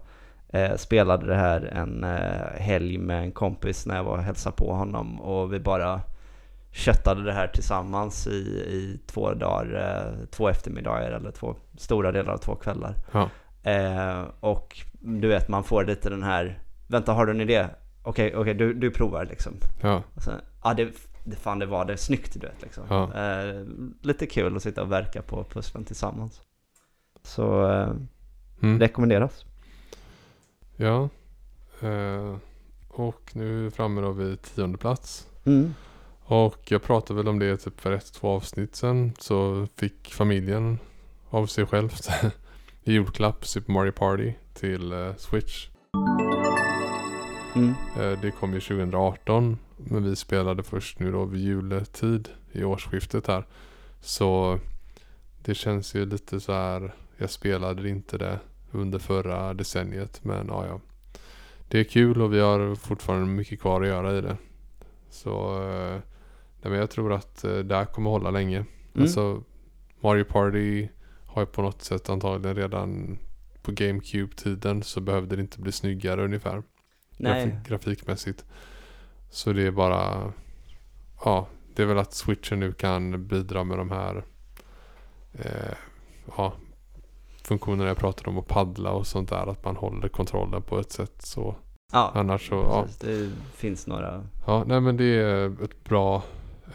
eh, 0.49 0.77
spelade 0.77 1.27
det 1.27 1.35
här 1.35 1.61
en 1.61 2.05
eh, 2.05 2.61
helg 2.61 2.99
med 2.99 3.19
en 3.23 3.33
kompis 3.33 3.87
när 3.87 3.97
jag 3.97 4.05
var 4.05 4.17
och 4.17 4.23
hälsade 4.23 4.57
på 4.57 4.73
honom 4.73 5.21
och 5.21 5.53
vi 5.53 5.61
bara 5.61 6.01
köttade 6.77 7.23
det 7.23 7.33
här 7.33 7.49
tillsammans 7.49 8.27
i, 8.27 8.31
i 8.31 9.01
två 9.07 9.35
dagar, 9.35 9.75
eh, 9.75 10.27
två 10.27 10.49
eftermiddagar 10.49 11.11
eller 11.11 11.31
två 11.31 11.57
stora 11.77 12.13
delar 12.13 12.33
av 12.33 12.39
två 12.39 12.55
kvällar. 12.55 12.95
Ja. 13.13 13.31
Eh, 13.71 14.25
och 14.41 14.79
du 15.01 15.29
vet, 15.29 15.49
man 15.49 15.65
får 15.65 15.85
lite 15.85 16.11
den 16.11 16.23
här, 16.23 16.59
vänta 16.87 17.13
har 17.13 17.27
du 17.27 17.33
en 17.33 17.41
idé? 17.41 17.67
Okej, 18.03 18.37
okej, 18.37 18.55
du, 18.55 18.75
du 18.75 18.91
provar 18.91 19.25
liksom. 19.25 19.53
Ja, 19.81 20.03
sen, 20.17 20.41
ja 20.65 20.75
det, 20.75 20.89
det 21.25 21.37
fan 21.37 21.59
det 21.59 21.67
var 21.67 21.85
det, 21.85 21.97
snyggt 21.97 22.41
du 22.41 22.47
vet 22.47 22.63
liksom. 22.63 22.85
Ja. 22.89 23.15
Eh, 23.15 23.65
lite 24.03 24.27
kul 24.27 24.57
att 24.57 24.63
sitta 24.63 24.83
och 24.83 24.93
verka 24.93 25.23
på 25.23 25.45
pusslen 25.45 25.85
tillsammans. 25.85 26.41
Så 27.23 27.71
eh, 27.71 27.91
mm. 28.63 28.81
rekommenderas. 28.81 29.45
ja. 30.77 31.09
Eh, 31.81 32.37
och 32.89 33.31
nu 33.35 33.59
är 33.59 33.65
vi 33.65 33.71
framme 33.71 34.01
då 34.01 34.11
vid 34.11 34.43
tionde 34.43 34.79
plats. 34.79 35.29
Mm. 35.45 35.75
Och 36.29 36.73
jag 36.73 36.83
pratade 36.83 37.17
väl 37.17 37.29
om 37.29 37.39
det 37.39 37.57
typ 37.57 37.81
för 37.81 37.93
ett, 37.93 38.13
två 38.13 38.29
avsnitt 38.29 38.77
sen. 38.77 39.13
Så 39.19 39.67
fick 39.77 40.15
familjen 40.15 40.79
av 41.31 41.47
sig 41.47 41.67
själv 41.67 41.93
i 42.85 42.93
julklapp 42.93 43.47
Super 43.47 43.73
Mario 43.73 43.93
Party 43.93 44.33
till 44.55 44.93
eh, 44.93 45.15
Switch. 45.17 45.69
Mm. 47.55 47.75
Eh, 47.99 48.21
det 48.21 48.31
kom 48.31 48.55
ju 48.55 48.61
2018. 48.61 49.59
Men 49.77 50.05
vi 50.05 50.17
spelade 50.17 50.63
först 50.63 50.99
nu 50.99 51.13
då 51.13 51.25
vid 51.25 51.41
juletid 51.41 52.29
i 52.53 52.65
årsskiftet 52.65 53.27
här. 53.27 53.47
Så 54.01 54.59
det 55.45 55.55
känns 55.55 55.95
ju 55.95 56.07
lite 56.07 56.41
så 56.41 56.53
här. 56.53 56.95
Jag 57.17 57.31
spelade 57.31 57.89
inte 57.89 58.19
det 58.19 58.39
under 58.71 58.99
förra 58.99 59.55
decenniet. 59.55 60.25
Men 60.25 60.47
ja, 60.49 60.67
ja. 60.67 60.81
Det 61.69 61.81
är 61.81 61.85
kul 61.85 62.23
och 62.23 62.33
vi 62.33 62.41
har 62.41 62.75
fortfarande 62.75 63.27
mycket 63.27 63.61
kvar 63.61 63.83
att 63.83 63.89
göra 63.89 64.19
i 64.19 64.21
det. 64.21 64.37
Så 65.11 65.63
eh, 65.69 66.01
nej, 66.67 66.71
men 66.71 66.81
jag 66.81 66.91
tror 66.91 67.13
att 67.13 67.45
eh, 67.45 67.59
det 67.59 67.77
här 67.77 67.85
kommer 67.85 68.11
hålla 68.11 68.31
länge. 68.31 68.57
Mm. 68.57 69.03
Alltså 69.03 69.43
Mario 70.01 70.25
Party 70.25 70.89
har 71.27 71.43
ju 71.43 71.47
på 71.47 71.63
något 71.63 71.83
sätt 71.83 72.11
antagligen 72.11 72.57
redan 72.57 73.19
på 73.63 73.73
GameCube-tiden 73.73 74.83
så 74.83 75.01
behövde 75.01 75.37
det 75.37 75.43
inte 75.43 75.61
bli 75.61 75.73
snyggare 75.73 76.25
ungefär 76.25 76.63
Nej, 77.17 77.47
grafik, 77.47 77.69
grafikmässigt. 77.69 78.45
Så 79.31 79.53
det 79.53 79.67
är 79.67 79.71
bara, 79.71 80.33
ja, 81.25 81.47
det 81.75 81.83
är 81.83 81.87
väl 81.87 81.99
att 81.99 82.15
switchen 82.15 82.61
nu 82.61 82.73
kan 82.73 83.27
bidra 83.27 83.65
med 83.65 83.79
de 83.79 83.91
här 83.91 84.25
eh, 85.33 85.77
ja, 86.37 86.53
funktionerna 87.43 87.89
jag 87.89 87.97
pratade 87.97 88.31
om 88.31 88.39
att 88.39 88.49
paddla 88.49 88.91
och 88.91 89.07
sånt 89.07 89.29
där. 89.29 89.47
Att 89.47 89.65
man 89.65 89.77
håller 89.77 90.09
kontrollen 90.09 90.63
på 90.63 90.79
ett 90.79 90.93
sätt 90.93 91.23
så. 91.23 91.57
ja, 91.93 92.13
Annars 92.15 92.49
så, 92.49 92.55
ja. 92.55 92.83
precis. 92.83 92.99
det 92.99 93.31
finns 93.57 93.87
några. 93.87 94.27
Ja, 94.47 94.65
nej 94.67 94.81
men 94.81 94.97
det 94.97 95.05
är 95.05 95.65
ett 95.65 95.85
bra 95.85 96.23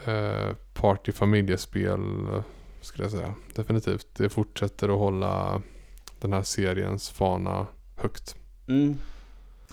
eh, 0.06 0.56
party 0.74 1.12
familjespel 1.12 2.00
skulle 2.82 3.04
jag 3.04 3.12
säga. 3.12 3.34
Definitivt. 3.56 4.08
Det 4.16 4.30
fortsätter 4.30 4.90
att 4.90 5.00
hålla 5.00 5.62
den 6.22 6.34
här 6.34 6.42
seriens 6.44 7.10
fana 7.10 7.68
högt. 7.98 8.36
Mm. 8.68 8.96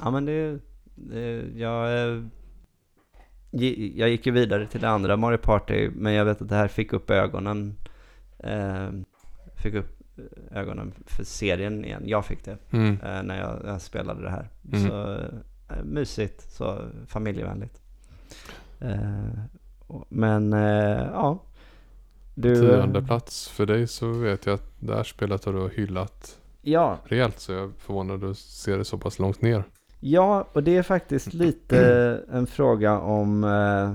Ja 0.00 0.10
men 0.10 0.24
det, 0.24 0.58
det 0.94 1.44
jag, 1.56 2.08
eh, 2.08 2.22
jag 3.96 4.08
gick 4.10 4.26
ju 4.26 4.32
vidare 4.32 4.66
till 4.66 4.80
det 4.80 4.88
andra 4.88 5.16
Mario 5.16 5.38
Party 5.38 5.90
men 5.94 6.12
jag 6.12 6.24
vet 6.24 6.42
att 6.42 6.48
det 6.48 6.54
här 6.56 6.68
fick 6.68 6.92
upp 6.92 7.10
ögonen. 7.10 7.74
Eh, 8.38 8.88
fick 9.56 9.74
upp 9.74 9.98
ögonen 10.50 10.92
för 11.06 11.24
serien 11.24 11.84
igen. 11.84 12.02
Jag 12.06 12.24
fick 12.26 12.44
det 12.44 12.58
Mm. 12.70 12.98
eh, 13.04 13.22
när 13.22 13.38
jag, 13.40 13.60
jag 13.64 13.80
spelade 13.82 14.22
det 14.22 14.30
här. 14.30 14.48
Mm. 14.72 14.88
Så 14.88 15.18
mysigt, 15.84 16.50
så 16.52 16.82
familjevänligt. 17.06 17.80
Eh, 18.80 19.28
men 20.08 20.52
eh, 20.52 21.06
ja. 21.12 21.42
Du, 22.34 22.54
Tionde 22.54 23.02
plats 23.02 23.48
för 23.48 23.66
dig 23.66 23.86
så 23.86 24.12
vet 24.12 24.46
jag 24.46 24.54
att 24.54 24.72
det 24.78 24.94
här 24.94 25.04
spelet 25.04 25.44
har 25.44 25.52
du 25.52 25.68
hyllat 25.68 26.38
Ja, 26.62 26.98
rejält 27.04 27.40
så 27.40 27.52
jag 27.52 27.64
är 27.64 27.70
förvånad 27.78 28.24
att 28.24 28.38
se 28.38 28.76
det 28.76 28.84
så 28.84 28.98
pass 28.98 29.18
långt 29.18 29.42
ner. 29.42 29.64
Ja, 30.00 30.48
och 30.52 30.62
det 30.62 30.76
är 30.76 30.82
faktiskt 30.82 31.34
lite 31.34 32.20
en 32.32 32.46
fråga 32.46 32.98
om 32.98 33.44
eh, 33.44 33.92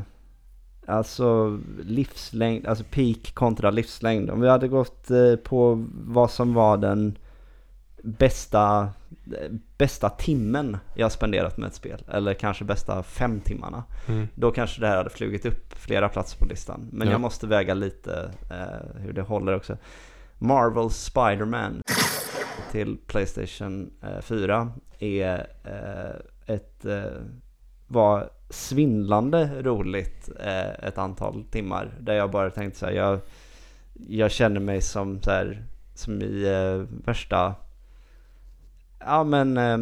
alltså 0.94 1.60
livslängd, 1.84 2.68
alltså 2.68 2.84
peak 2.91 3.34
kontra 3.34 3.72
livslängd. 3.72 4.30
Om 4.30 4.41
vi 4.41 4.50
hade 4.50 4.68
gått 4.68 5.12
eh, 5.12 5.36
på 5.36 5.86
vad 6.06 6.32
som 6.32 6.54
var 6.54 6.78
den 6.78 7.18
bästa, 8.06 8.89
eh, 9.41 9.51
bästa 9.78 10.10
timmen 10.10 10.78
jag 10.95 11.12
spenderat 11.12 11.58
med 11.58 11.68
ett 11.68 11.74
spel, 11.76 12.04
eller 12.12 12.34
kanske 12.34 12.64
bästa 12.64 13.04
fem 13.04 13.39
timmarna, 13.41 13.84
Mm. 14.08 14.28
då 14.36 14.51
kanske 14.51 14.82
det 14.82 14.88
här 14.88 14.97
hade 14.97 15.10
flugit 15.10 15.45
upp 15.45 15.74
flera 15.78 16.10
platser 16.10 16.38
på 16.38 16.45
listan. 16.45 16.89
Men 16.91 17.08
Ja. 17.08 17.12
jag 17.14 17.22
måste 17.22 17.47
väga 17.47 17.74
lite 17.74 18.32
eh, 18.51 18.99
hur 19.01 19.14
det 19.14 19.22
håller 19.22 19.56
också. 19.56 19.78
Marvels 20.38 21.04
Spider-Man 21.04 21.82
till 22.72 22.97
Playstation 23.08 23.91
eh, 24.01 24.22
4 24.22 24.72
är 24.99 25.47
eh, 25.64 26.56
ett, 26.56 26.86
eh, 26.86 27.04
var 27.88 28.30
svindlande 28.49 29.62
roligt 29.62 30.30
eh, 30.39 30.70
ett 30.88 30.97
antal 30.97 31.43
timmar. 31.51 31.91
Där 31.99 32.14
jag 32.14 32.32
bara 32.32 32.49
tänkte 32.49 32.80
så 32.80 32.86
här, 32.86 32.93
jag, 32.93 33.20
jag 34.08 34.32
känner 34.32 34.60
mig 34.60 34.82
som 34.82 35.22
så 35.22 35.32
här, 35.32 35.64
som 35.95 36.22
i 36.22 36.43
eh, 36.47 36.97
värsta, 37.06 37.56
ja 39.06 39.24
men 39.24 39.58
eh, 39.58 39.78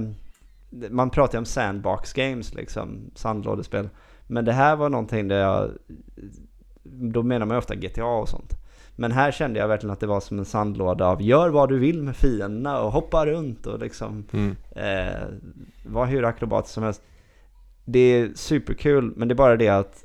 man 0.90 1.10
pratar 1.10 1.34
ju 1.34 1.40
om 1.40 1.46
sandbox 1.46 2.14
games 2.14 2.54
liksom, 2.54 3.12
sandlådespel. 3.16 3.90
Men 4.28 4.46
det 4.46 4.54
här 4.54 4.76
var 4.76 4.90
någonting 4.90 5.28
där 5.28 5.40
jag, 5.40 5.70
då 6.84 7.24
menar 7.24 7.46
man 7.46 7.56
ju 7.56 7.60
ofta 7.60 7.76
GTA 7.76 8.06
och 8.06 8.30
sånt. 8.30 8.54
Men 8.96 9.12
här 9.12 9.32
kände 9.32 9.60
jag 9.60 9.68
verkligen 9.68 9.94
att 9.94 10.00
det 10.00 10.08
var 10.08 10.20
som 10.20 10.40
en 10.40 10.46
sandlåda 10.46 11.06
av 11.06 11.22
gör 11.22 11.50
vad 11.50 11.70
du 11.70 11.80
vill 11.80 12.04
med 12.04 12.16
fienderna 12.16 12.82
och 12.82 12.92
hoppa 12.92 13.26
runt 13.26 13.68
och 13.68 13.80
liksom 13.80 14.24
Mm. 14.32 14.56
eh, 14.76 15.28
var 15.86 16.06
hur 16.06 16.26
akrobatisk 16.26 16.74
som 16.74 16.84
helst. 16.84 17.02
Det 17.86 18.00
är 18.00 18.32
superkul, 18.36 19.14
men 19.16 19.28
det 19.28 19.34
är 19.34 19.36
bara 19.36 19.58
det 19.58 19.68
att 19.70 20.04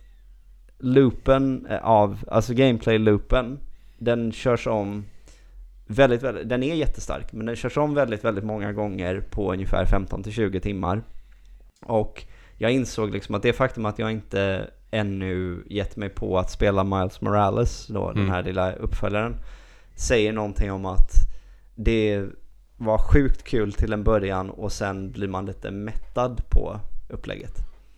loopen 0.79 1.67
eh, 1.71 1.85
av, 1.87 2.25
alltså 2.31 2.53
gameplay-loopen, 2.53 3.59
den 3.99 4.33
körs 4.33 4.67
om 4.67 5.05
väldigt, 5.87 6.23
väldigt, 6.23 6.49
den 6.49 6.63
är 6.63 6.75
jättestark, 6.75 7.33
men 7.33 7.47
den 7.47 7.57
körs 7.57 7.77
om 7.77 7.95
väldigt, 7.95 8.25
väldigt 8.25 8.45
många 8.45 8.73
gånger 8.73 9.21
på 9.31 9.53
ungefär 9.53 9.85
15-20 9.85 10.61
timmar. 10.61 11.03
Och 11.87 12.25
jag 12.59 12.71
insåg 12.73 13.11
liksom 13.11 13.35
att 13.35 13.43
det 13.43 13.53
faktum 13.53 13.87
att 13.87 13.99
jag 13.99 14.13
inte 14.13 14.71
ännu 14.91 15.65
gett 15.71 15.97
mig 15.97 16.09
på 16.09 16.39
att 16.39 16.51
spela 16.51 16.85
Miles 16.85 17.21
Morales, 17.21 17.87
då, 17.87 18.09
den 18.13 18.19
Mm. 18.23 18.31
här 18.31 18.43
lilla 18.43 18.73
uppföljaren, 18.73 19.37
säger 19.95 20.33
någonting 20.33 20.73
om 20.73 20.87
att 20.87 21.11
det 21.75 22.25
var 22.77 22.99
sjukt 22.99 23.43
kul 23.45 23.73
till 23.73 23.93
en 23.93 24.05
början 24.05 24.51
och 24.51 24.73
sen 24.73 25.13
blir 25.13 25.29
man 25.29 25.47
lite 25.47 25.71
mättad 25.71 26.43
på 26.51 26.81
upplägget. 27.09 27.55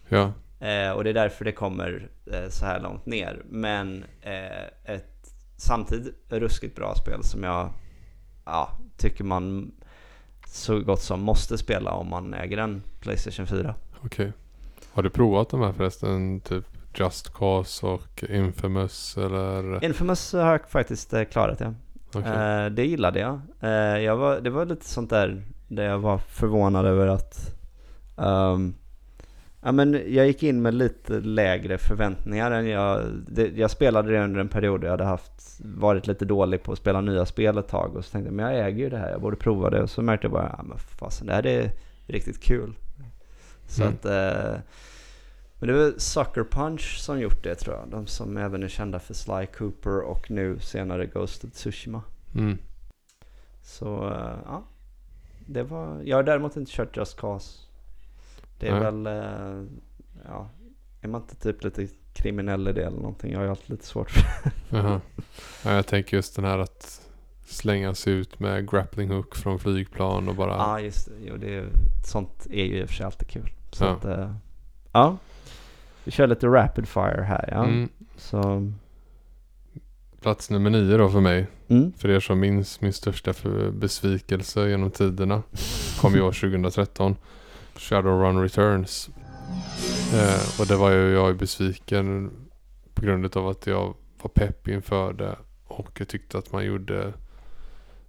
Ja. 0.09 0.33
Eh, 0.67 0.91
och 0.91 1.05
det 1.05 1.11
är 1.11 1.15
därför 1.15 1.45
det 1.45 1.53
kommer 1.53 2.09
eh, 2.33 2.49
så 2.49 2.65
här 2.67 2.81
långt 2.81 3.07
ner. 3.07 3.43
Men 3.49 4.05
eh, 4.23 4.95
ett 4.95 5.18
samtidigt 5.59 6.15
ruskigt 6.29 6.77
bra 6.77 6.95
spel 6.95 7.25
som 7.25 7.43
jag 7.43 7.71
ja, 8.45 8.71
tycker 8.97 9.25
man 9.25 9.73
så 10.47 10.81
gott 10.81 11.03
som 11.03 11.21
måste 11.21 11.59
spela 11.59 11.91
om 11.91 12.09
man 12.09 12.35
äger 12.35 12.59
en 12.59 12.83
Playstation 13.01 13.47
4. 13.47 13.75
Okej. 14.05 14.33
Har 14.93 15.03
du 15.03 15.11
provat 15.11 15.49
de 15.49 15.61
här 15.61 15.73
förresten? 15.73 16.41
Typ 16.41 16.65
Just 16.95 17.35
Cause 17.35 17.87
och 17.87 18.25
Infamous 18.29 19.17
eller? 19.17 19.85
Infamous 19.85 20.33
har 20.33 20.53
jag 20.53 20.69
faktiskt 20.69 21.13
eh, 21.13 21.25
klarat 21.25 21.61
ja. 21.61 21.75
Okej. 22.15 22.33
Eh, 22.33 22.67
det 22.67 22.87
gillade 22.87 23.21
jag. 23.21 23.41
Eh, 23.61 23.99
jag 23.99 24.17
var, 24.17 24.41
det 24.41 24.51
var 24.51 24.67
lite 24.67 24.85
sånt 24.85 25.11
där 25.11 25.43
där 25.69 25.85
jag 25.85 25.99
var 25.99 26.19
förvånad 26.19 26.87
över 26.87 27.07
att 27.07 27.55
ehm, 28.17 28.75
Ja 29.63 29.73
men 29.73 29.93
jag 30.15 30.27
gick 30.27 30.43
in 30.43 30.63
med 30.63 30.75
lite 30.75 31.21
lägre 31.21 31.79
förväntningar 31.79 32.51
än 32.51 32.67
jag, 32.67 33.05
det, 33.29 33.49
jag 33.57 33.71
spelade 33.71 34.13
det 34.13 34.25
under 34.25 34.41
en 34.41 34.49
period 34.49 34.81
där 34.81 34.87
jag 34.87 34.93
hade 34.93 35.05
haft, 35.05 35.61
varit 35.65 36.07
lite 36.07 36.25
dålig 36.25 36.63
på 36.63 36.73
att 36.73 36.79
spela 36.79 37.01
nya 37.01 37.27
spel 37.27 37.59
ett 37.59 37.69
tag 37.69 37.97
och 37.97 38.05
så 38.05 38.11
tänkte 38.11 38.29
jag 38.29 38.35
men 38.35 38.55
jag 38.55 38.67
äger 38.67 38.79
ju 38.79 38.91
det 38.91 38.99
här, 38.99 39.11
jag 39.11 39.21
borde 39.21 39.37
prova 39.37 39.71
det 39.71 39.83
och 39.83 39.91
så 39.91 40.03
märkte 40.03 40.25
jag 40.25 40.33
bara, 40.33 40.55
ja 40.59 40.63
men 40.63 40.79
fasen 40.79 41.27
det 41.27 41.33
här 41.33 41.47
är 41.47 41.71
riktigt 42.07 42.43
kul. 42.43 42.75
Så 43.67 43.83
Mm. 43.83 43.95
att, 43.95 44.05
eh, 44.05 44.61
men 45.59 45.69
det 45.69 45.73
var 45.73 45.93
Sucker 45.99 46.45
Punch 46.45 46.99
som 46.99 47.21
gjort 47.21 47.43
det 47.45 47.55
tror 47.55 47.77
jag, 47.77 47.89
de 47.89 48.07
som 48.07 48.37
även 48.37 48.63
är 48.63 48.69
kända 48.69 48.99
för 48.99 49.15
Sly 49.15 49.47
Cooper 49.47 50.01
och 50.01 50.31
nu 50.31 50.59
senare 50.59 51.07
Ghost 51.07 51.45
of 51.45 51.51
Tsushima. 51.53 52.03
Mm. 52.35 52.59
Så 53.63 54.05
eh, 54.11 54.39
ja, 54.45 54.63
det 55.47 55.63
var, 55.63 56.03
jag 56.05 56.17
har 56.17 56.23
däremot 56.23 56.57
inte 56.57 56.73
kört 56.73 56.97
Just 56.97 57.17
Cause. 57.21 57.59
Det 58.59 58.69
är 58.69 58.73
Nej. 58.73 58.81
väl, 58.81 59.07
eh, 59.07 59.65
ja, 60.25 60.49
är 61.01 61.09
man 61.09 61.21
inte 61.23 61.37
typ 61.37 61.65
lite 61.65 61.89
kriminell 62.15 62.69
i 62.69 62.73
det 62.73 62.85
eller 62.87 62.97
någonting? 62.97 63.33
Jag 63.33 63.39
har 63.39 63.45
ju 63.45 63.51
alltid 63.51 63.71
lite 63.71 63.87
svårt 63.87 64.11
för 64.11 64.23
Jaha. 64.69 65.01
Ja, 65.65 65.73
jag 65.73 65.87
tänker 65.87 66.17
just 66.17 66.37
den 66.37 66.45
här 66.45 66.59
att 66.59 67.01
slänga 67.47 67.95
sig 67.95 68.13
ut 68.13 68.41
med 68.41 68.71
grappling 68.71 69.11
hook 69.11 69.37
från 69.37 69.59
flygplan 69.59 70.29
och 70.29 70.35
bara... 70.35 70.51
Ja, 70.51 70.67
ah, 70.67 70.81
just 70.81 71.07
det. 71.07 71.13
Jo, 71.27 71.37
det 71.37 71.55
är, 71.55 71.69
sånt 72.07 72.47
är 72.51 72.65
ju 72.65 72.81
i 72.81 72.85
och 72.85 72.89
för 72.89 72.95
sig 72.95 73.07
alltid 73.07 73.29
kul. 73.29 73.51
Så 73.73 73.85
Ja. 73.85 73.91
att, 73.91 74.05
eh, 74.05 74.35
ja. 74.93 75.17
Vi 76.05 76.11
kör 76.11 76.27
lite 76.27 76.47
rapid 76.47 76.89
fire 76.89 77.23
här 77.29 77.49
ja. 77.53 77.65
Mm. 77.65 77.89
Så, 78.17 78.73
Plats 80.21 80.51
nummer 80.51 80.71
nio 80.71 80.97
då 80.97 81.09
för 81.09 81.21
mig. 81.21 81.47
mm. 81.69 81.93
För 81.93 82.09
er 82.09 82.21
som 82.21 82.41
minns 82.41 82.81
min 82.81 82.93
största 82.93 83.35
besvikelse 83.73 84.69
genom 84.69 84.91
tiderna. 84.91 85.43
Kom 86.01 86.17
i 86.17 86.21
år 86.21 86.33
2013. 86.41 87.17
Shadowrun 87.79 88.43
Returns. 88.43 89.11
Eh, 90.15 90.61
och 90.61 90.67
det 90.67 90.77
var 90.77 90.91
ju 90.91 91.13
jag 91.13 91.37
besviken 91.37 92.31
på 92.95 93.03
grund 93.03 93.37
av 93.37 93.49
att 93.49 93.67
jag 93.67 93.95
var 94.23 94.29
pepp 94.29 94.69
inför 94.69 95.13
det. 95.13 95.37
Och 95.67 96.01
jag 96.01 96.09
tyckte 96.09 96.39
att 96.39 96.53
man 96.53 96.65
gjorde 96.65 97.13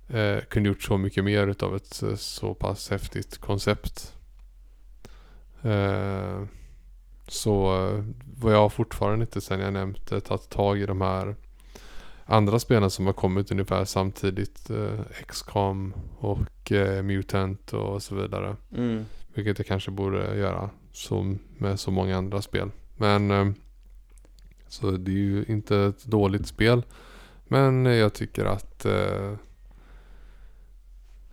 eh, 0.07 0.39
kunde 0.49 0.69
gjort 0.69 0.83
så 0.83 0.97
mycket 0.97 1.23
mer 1.23 1.47
utav 1.47 1.75
ett 1.75 2.03
eh, 2.03 2.15
så 2.15 2.53
pass 2.53 2.89
häftigt 2.89 3.37
koncept. 3.37 4.13
Eh, 5.61 6.43
så 7.27 7.87
eh, 7.87 8.03
vad 8.41 8.53
jag 8.53 8.73
fortfarande 8.73 9.23
inte 9.23 9.41
sen 9.41 9.59
jag 9.59 9.73
nämnt 9.73 10.09
det 10.09 10.21
tagit 10.21 10.49
tag 10.49 10.79
i 10.79 10.85
de 10.85 11.01
här 11.01 11.35
andra 12.25 12.59
spelen 12.59 12.89
som 12.89 13.05
har 13.05 13.13
kommit 13.13 13.51
ungefär 13.51 13.85
samtidigt. 13.85 14.69
Eh, 14.69 14.99
XCOM 15.27 15.93
och 16.19 16.71
eh, 16.71 17.03
Mutant 17.03 17.73
och 17.73 18.03
så 18.03 18.15
vidare. 18.15 18.55
Mm. 18.75 19.05
Vilket 19.33 19.59
jag 19.59 19.67
kanske 19.67 19.91
borde 19.91 20.35
göra 20.37 20.69
som 20.91 21.39
med 21.57 21.79
så 21.79 21.91
många 21.91 22.17
andra 22.17 22.41
spel. 22.41 22.71
Men 22.97 23.31
eh, 23.31 23.51
så 24.67 24.91
det 24.91 25.11
är 25.11 25.15
ju 25.15 25.45
inte 25.47 25.77
ett 25.77 26.05
dåligt 26.05 26.47
spel. 26.47 26.83
Men 27.47 27.85
jag 27.85 28.13
tycker 28.13 28.45
att 28.45 28.85
eh, 28.85 29.31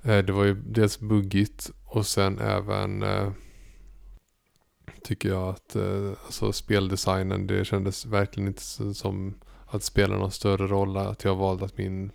eh, 0.03 0.25
det 0.25 0.33
var 0.33 0.45
ju 0.45 0.55
dels 0.55 1.01
buggigt 1.01 1.71
och 1.85 2.07
sen 2.07 2.39
även 2.39 3.03
eh, 3.03 3.31
tycker 5.03 5.29
jag 5.29 5.49
att 5.49 5.77
eh, 5.77 6.11
alltså 6.25 6.53
speldesignen 6.53 7.47
det 7.47 7.65
kändes 7.65 8.07
verkligen 8.07 8.49
inte 8.49 8.95
som 8.95 9.35
att 9.67 9.83
spela 9.83 10.17
någon 10.17 10.31
större 10.31 10.67
roll. 10.67 10.97
Att 10.97 11.25
jag 11.25 11.37
valde 11.37 11.65
att 11.65 11.79
min 11.79 12.13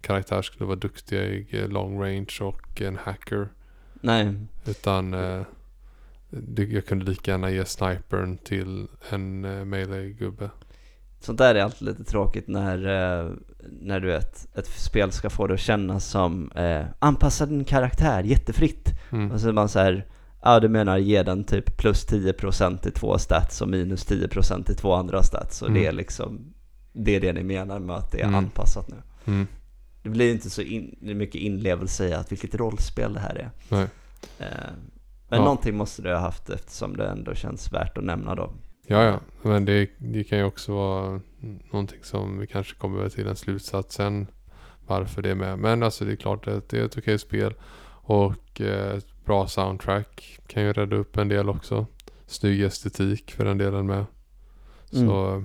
karaktär 0.00 0.42
skulle 0.42 0.66
vara 0.66 0.76
duktig, 0.76 1.48
long 1.68 2.02
range 2.02 2.38
och 2.40 2.80
en 2.82 2.96
hacker. 2.96 3.48
Nej, 4.00 4.34
Utan 4.66 5.14
eh, 5.14 5.42
det, 6.30 6.64
jag 6.64 6.86
kunde 6.86 7.04
lika 7.04 7.30
gärna 7.30 7.50
ge 7.50 7.64
snipern 7.64 8.36
till 8.38 8.86
en 9.10 9.44
eh, 9.44 9.64
melee-gubbe. 9.64 10.50
sånt 11.20 11.38
där 11.38 11.54
är 11.54 11.62
alltid 11.62 11.88
lite 11.88 12.04
tråkigt 12.04 12.48
när, 12.48 12.78
eh, 12.78 13.30
när 13.80 14.00
du 14.00 14.06
vet, 14.06 14.56
ett 14.58 14.66
spel 14.66 15.12
ska 15.12 15.30
få 15.30 15.46
dig 15.46 15.54
att 15.54 15.60
kännas 15.60 16.04
som 16.06 16.50
eh, 16.50 16.84
anpassa 16.98 17.46
din 17.46 17.64
karaktär 17.64 18.22
jättefritt. 18.22 18.94
Mm. 19.12 19.30
Och 19.30 19.40
så 19.40 19.48
är 19.48 19.52
man 19.52 19.68
så 19.68 19.78
här, 19.78 20.06
ja 20.42 20.60
du 20.60 20.68
menar 20.68 20.98
ge 20.98 21.22
den 21.22 21.44
typ 21.44 21.76
plus 21.76 22.06
10% 22.08 22.88
i 22.88 22.90
två 22.90 23.18
stats 23.18 23.60
och 23.62 23.68
minus 23.68 24.06
10% 24.10 24.70
i 24.70 24.74
två 24.74 24.94
andra 24.94 25.22
stats. 25.22 25.62
Och 25.62 25.68
Mm. 25.68 25.80
det 25.82 25.88
är 25.88 25.92
liksom, 25.92 26.54
det 26.92 27.16
är 27.16 27.20
det 27.20 27.32
ni 27.32 27.42
menar 27.42 27.78
med 27.78 27.96
att 27.96 28.12
det 28.12 28.20
är 28.20 28.24
Mm. 28.24 28.34
anpassat 28.34 28.88
nu. 28.88 28.96
Mm. 29.24 29.46
Det 30.06 30.10
blir 30.10 30.32
inte 30.32 30.50
så 30.50 30.62
in, 30.62 30.96
mycket 31.00 31.40
inlevelse 31.40 32.08
i 32.08 32.12
att 32.12 32.32
vilket 32.32 32.54
rollspel 32.54 33.12
det 33.14 33.20
här 33.20 33.34
är. 33.34 33.50
Nej. 33.68 33.86
Eh, 34.38 34.46
men 35.28 35.38
Ja. 35.38 35.44
någonting 35.44 35.76
måste 35.76 36.02
det 36.02 36.12
ha 36.12 36.20
haft 36.20 36.50
eftersom 36.50 36.96
det 36.96 37.06
ändå 37.08 37.34
känns 37.34 37.72
värt 37.72 37.98
att 37.98 38.04
nämna 38.04 38.34
då. 38.34 38.52
Ja, 38.86 39.02
ja. 39.04 39.20
Men 39.42 39.64
det, 39.64 39.90
det 39.98 40.24
kan 40.24 40.38
ju 40.38 40.44
också 40.44 40.74
vara 40.74 41.20
någonting 41.72 41.98
som 42.02 42.38
vi 42.38 42.46
kanske 42.46 42.74
kommer 42.76 43.08
till 43.08 43.26
en 43.26 43.36
slutsats 43.36 43.94
sen. 43.94 44.26
Varför 44.86 45.22
det 45.22 45.30
är 45.30 45.34
med. 45.34 45.58
Men 45.58 45.82
alltså 45.82 46.04
det 46.04 46.12
är 46.12 46.16
klart 46.16 46.46
att 46.48 46.68
det 46.68 46.78
är 46.78 46.84
ett 46.84 46.98
okej 46.98 47.18
spel. 47.18 47.54
Och 48.02 48.60
eh, 48.60 48.96
ett 48.96 49.24
bra 49.24 49.46
soundtrack 49.46 50.38
kan 50.46 50.62
ju 50.62 50.72
rädda 50.72 50.96
upp 50.96 51.16
en 51.16 51.28
del 51.28 51.48
också. 51.48 51.86
Snygg 52.26 52.62
estetik 52.62 53.30
för 53.32 53.44
den 53.44 53.58
delen 53.58 53.86
med. 53.86 54.04
Så 54.90 55.44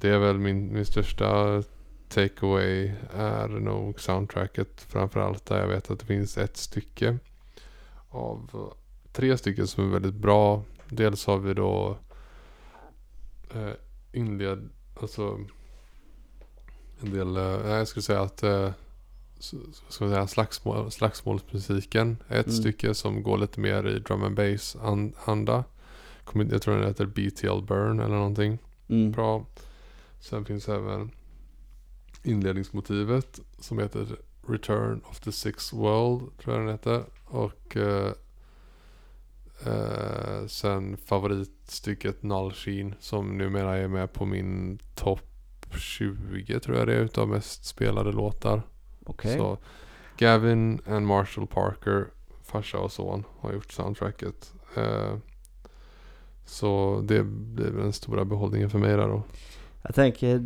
det 0.00 0.08
är 0.08 0.18
väl 0.18 0.38
min, 0.38 0.72
min 0.72 0.84
största 0.86 1.62
takeaway 2.12 2.92
är 3.14 3.48
nog 3.48 4.00
soundtracket. 4.00 4.80
Framförallt 4.80 5.46
där 5.46 5.60
jag 5.60 5.68
vet 5.68 5.90
att 5.90 5.98
det 6.00 6.06
finns 6.06 6.38
ett 6.38 6.56
stycke 6.56 7.18
av 8.08 8.72
tre 9.12 9.38
stycken 9.38 9.66
som 9.66 9.84
är 9.88 9.92
väldigt 9.92 10.14
bra. 10.14 10.64
Dels 10.88 11.26
har 11.26 11.38
vi 11.38 11.54
då 11.54 11.96
eh, 13.54 13.70
inled, 14.12 14.68
alltså 15.00 15.40
en 17.00 17.10
del, 17.10 17.36
eh, 17.36 17.42
jag 17.70 17.88
skulle 17.88 18.02
säga 18.02 18.20
att 18.22 18.42
eh, 18.42 18.70
ska 19.88 20.08
säga, 20.08 20.26
slagsmål, 20.26 20.90
slagsmålsmusiken 20.90 22.16
är 22.28 22.40
ett 22.40 22.46
Mm. 22.46 22.58
stycke 22.58 22.94
som 22.94 23.22
går 23.22 23.38
lite 23.38 23.60
mer 23.60 23.86
i 23.88 23.98
drum 23.98 24.22
and 24.22 24.36
bass 24.36 24.76
an- 24.82 25.14
anda. 25.24 25.64
Jag 26.50 26.62
tror 26.62 26.74
den 26.76 26.86
heter 26.88 27.06
BTL 27.06 27.60
Burn 27.66 28.00
eller 28.00 28.14
någonting. 28.14 28.58
Mm. 28.88 29.12
Bra. 29.12 29.46
Sen 30.20 30.44
finns 30.44 30.68
även 30.68 31.10
inledningsmotivet 32.22 33.40
som 33.58 33.78
heter 33.78 34.06
Return 34.46 35.00
of 35.10 35.20
the 35.20 35.32
Sixth 35.32 35.74
World, 35.74 36.38
tror 36.38 36.54
jag 36.54 36.64
den 36.64 36.72
heter. 36.72 37.04
Och 37.24 37.76
eh, 37.76 38.12
eh, 39.66 40.46
sen 40.46 40.96
favoritstycket 40.96 42.22
Null 42.22 42.52
Sheen 42.52 42.94
som 43.00 43.38
numera 43.38 43.76
är 43.76 43.88
med 43.88 44.12
på 44.12 44.26
min 44.26 44.78
topp 44.94 45.28
20 45.78 46.60
tror 46.60 46.76
jag 46.76 46.86
det 46.86 46.94
är 46.94 47.00
utav 47.00 47.28
mest 47.28 47.64
spelade 47.64 48.12
låtar. 48.12 48.62
Okej. 49.04 49.38
Så 49.38 49.58
Gavin 50.18 50.80
and 50.86 51.06
Marshall 51.06 51.46
Parker, 51.46 52.06
farsa 52.42 52.78
och 52.78 52.92
son, 52.92 53.24
har 53.40 53.52
gjort 53.52 53.72
soundtracket. 53.72 54.54
Eh, 54.76 55.16
så 56.44 57.00
det 57.04 57.22
blir 57.24 57.70
den 57.70 57.92
stora 57.92 58.24
behållningen 58.24 58.70
för 58.70 58.78
mig 58.78 58.96
där 58.96 59.08
då. 59.08 59.22
Jag 59.82 59.94
tänker, 59.94 60.38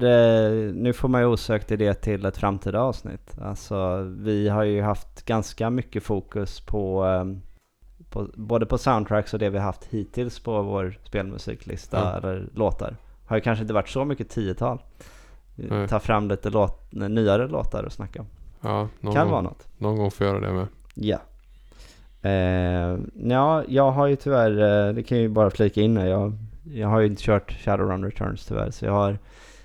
nu 0.72 0.92
får 0.92 1.08
man 1.08 1.20
ju 1.20 1.26
osökt 1.26 1.70
idé 1.70 1.94
till 1.94 2.24
ett 2.26 2.36
framtida 2.36 2.80
avsnitt. 2.80 3.36
Alltså 3.42 4.02
vi 4.18 4.48
har 4.48 4.62
ju 4.64 4.82
haft 4.82 5.24
ganska 5.24 5.70
mycket 5.70 6.02
fokus 6.02 6.60
på, 6.60 7.04
ehm, 7.04 7.42
på 8.10 8.26
både 8.34 8.66
på 8.66 8.78
soundtracks 8.78 9.32
och 9.34 9.38
det 9.40 9.50
vi 9.50 9.58
haft 9.58 9.84
hittills 9.84 10.40
på 10.40 10.62
vår 10.62 10.98
spelmusiklista 11.04 11.96
Ja. 11.98 12.16
eller 12.18 12.48
låtar. 12.54 12.96
Har 13.26 13.36
ju 13.36 13.40
kanske 13.40 13.62
inte 13.62 13.74
varit 13.74 13.88
så 13.88 14.04
mycket 14.04 14.28
tiotal. 14.30 14.78
Nej. 15.54 15.88
Ta 15.88 15.98
fram 15.98 16.28
lite 16.28 16.50
låt, 16.50 16.92
nyare 16.92 17.48
låtar 17.48 17.82
och 17.82 17.92
snacka 17.92 18.20
om. 18.20 18.26
Ja, 18.60 18.88
någon, 19.00 19.14
kan 19.14 19.22
gång, 19.24 19.32
vara 19.32 19.42
något. 19.42 19.68
någon 19.78 19.96
gång 19.96 20.10
får 20.10 20.26
jag 20.26 20.34
göra 20.36 20.46
det 20.46 20.52
med. 20.52 20.66
Ja. 20.94 21.18
Eh, 22.22 22.98
ja, 23.30 23.64
jag 23.68 23.90
har 23.90 24.06
ju 24.06 24.16
tyvärr, 24.16 24.50
eh, 24.88 24.94
det 24.94 25.02
kan 25.02 25.18
jag 25.18 25.22
ju 25.22 25.28
bara 25.28 25.50
flika 25.50 25.80
in 25.80 25.96
här, 25.96 26.06
jag, 26.06 26.32
jag 26.72 26.88
har 26.88 27.00
ju 27.00 27.06
inte 27.06 27.22
kört 27.22 27.52
Shadowrun 27.52 28.04
Returns 28.04 28.46
tyvärr, 28.46 28.70
så 28.70 28.84
jag 28.84 28.92
har, 28.92 29.18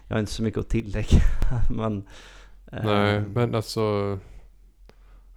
jag 0.08 0.16
har 0.16 0.20
inte 0.20 0.32
så 0.32 0.43
mycket 0.43 0.60
att 0.60 0.70
tillägga. 0.70 1.22
Men, 1.70 2.04
eh, 2.72 2.84
Nej, 2.84 3.22
men 3.22 3.56
alltså 3.56 4.18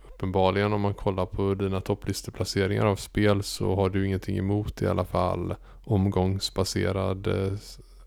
uppenbarligen 0.09 0.73
om 0.73 0.81
man 0.81 0.95
kollar 0.95 1.27
på 1.27 1.55
dina 1.55 1.81
topplisteplaceringar 1.81 2.87
av 2.87 2.97
spel 2.97 3.43
så 3.43 3.75
har 3.75 3.91
du 3.91 4.07
ingenting 4.07 4.39
emot 4.39 4.83
i 4.83 4.87
alla 4.87 5.05
fall 5.05 5.55
omgångsbaserad, 5.85 7.27
eh, 7.27 7.53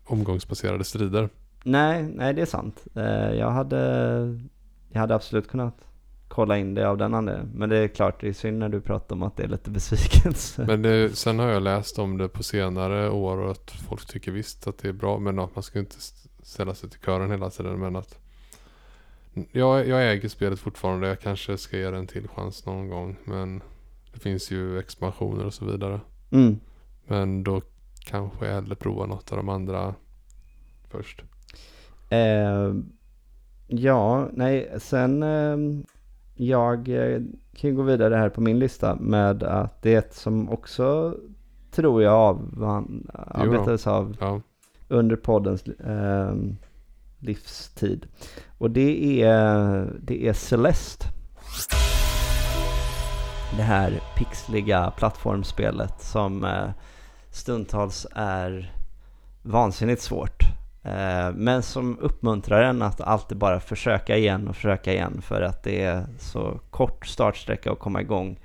omgångsbaserade 0.04 0.84
strider. 0.84 1.28
nej, 1.64 2.02
nej, 2.02 2.34
det 2.34 2.42
är 2.42 2.46
sant. 2.46 2.86
Eh, 2.94 3.32
jag, 3.34 3.50
hade, 3.50 4.38
jag 4.88 5.00
hade 5.00 5.14
absolut 5.14 5.48
kunnat 5.48 5.87
kolla 6.38 6.58
in 6.58 6.74
det 6.74 6.88
av 6.88 6.98
den 6.98 7.14
anledningen. 7.14 7.50
Men 7.54 7.68
det 7.68 7.76
är 7.76 7.88
klart, 7.88 8.20
det 8.20 8.28
är 8.28 8.32
synd 8.32 8.58
när 8.58 8.68
du 8.68 8.80
pratar 8.80 9.16
om 9.16 9.22
att 9.22 9.36
det 9.36 9.42
är 9.42 9.48
lite 9.48 9.70
besvikelse. 9.70 10.64
Men 10.66 10.82
det, 10.82 11.16
sen 11.16 11.38
har 11.38 11.48
jag 11.48 11.62
läst 11.62 11.98
om 11.98 12.18
det 12.18 12.28
på 12.28 12.42
senare 12.42 13.10
år 13.10 13.38
och 13.38 13.50
att 13.50 13.70
folk 13.70 14.06
tycker 14.06 14.32
visst 14.32 14.66
att 14.66 14.78
det 14.78 14.88
är 14.88 14.92
bra 14.92 15.18
men 15.18 15.38
att 15.38 15.54
man 15.54 15.62
ska 15.62 15.78
inte 15.78 15.96
st- 15.96 16.28
ställa 16.42 16.74
sig 16.74 16.90
till 16.90 17.00
kören 17.00 17.30
hela 17.30 17.50
tiden 17.50 17.80
men 17.80 17.96
att 17.96 18.18
jag, 19.52 19.88
jag 19.88 20.10
äger 20.12 20.28
spelet 20.28 20.58
fortfarande. 20.58 21.08
Jag 21.08 21.20
kanske 21.20 21.58
ska 21.58 21.76
ge 21.76 21.90
det 21.90 21.96
en 21.98 22.06
till 22.06 22.28
chans 22.28 22.66
någon 22.66 22.88
gång 22.88 23.16
men 23.24 23.62
det 24.12 24.18
finns 24.20 24.50
ju 24.50 24.78
expansioner 24.78 25.46
och 25.46 25.54
så 25.54 25.64
vidare. 25.64 26.00
Mm. 26.30 26.60
Men 27.06 27.44
då 27.44 27.62
kanske 28.04 28.46
jag 28.46 28.54
hellre 28.54 28.74
provar 28.74 29.06
något 29.06 29.32
av 29.32 29.36
de 29.36 29.48
andra 29.48 29.94
först. 30.90 31.22
Eh, 32.10 32.74
ja, 33.66 34.28
nej, 34.32 34.74
sen 34.78 35.22
eh, 35.22 35.56
jag 36.40 36.88
eh, 36.88 37.20
kan 37.54 37.74
gå 37.74 37.82
vidare 37.82 38.14
här 38.14 38.28
på 38.28 38.40
min 38.40 38.58
lista 38.58 38.94
med 38.94 39.42
att 39.42 39.82
det 39.82 40.14
som 40.14 40.48
också 40.50 41.16
tror 41.70 42.02
jag 42.02 42.14
av, 42.14 42.64
arbetades 43.14 43.86
av 43.86 44.16
Ja, 44.20 44.40
under 44.88 45.16
poddens 45.16 45.62
eh, 45.62 46.34
livstid. 47.18 48.06
Och 48.58 48.70
det 48.70 49.22
är, 49.22 49.92
det 50.00 50.28
är 50.28 50.32
Celeste. 50.32 51.06
Det 53.56 53.62
här 53.62 54.00
pixliga 54.16 54.92
plattformspelet 54.96 56.00
som 56.00 56.44
eh, 56.44 56.70
stundtals 57.30 58.06
är 58.14 58.72
vansinnigt 59.42 60.02
svårt. 60.02 60.47
Eh, 60.88 61.32
men 61.34 61.62
som 61.62 61.98
uppmuntrar 61.98 62.62
en 62.62 62.82
att 62.82 63.00
alltid 63.00 63.38
bara 63.38 63.60
försöka 63.60 64.16
igen 64.16 64.48
och 64.48 64.56
försöka 64.56 64.92
igen 64.92 65.22
för 65.22 65.42
att 65.42 65.62
det 65.62 65.82
är 65.82 66.06
så 66.18 66.60
kort 66.70 67.06
startsträcka 67.06 67.72
att 67.72 67.78
komma 67.78 68.00
igång 68.00 68.38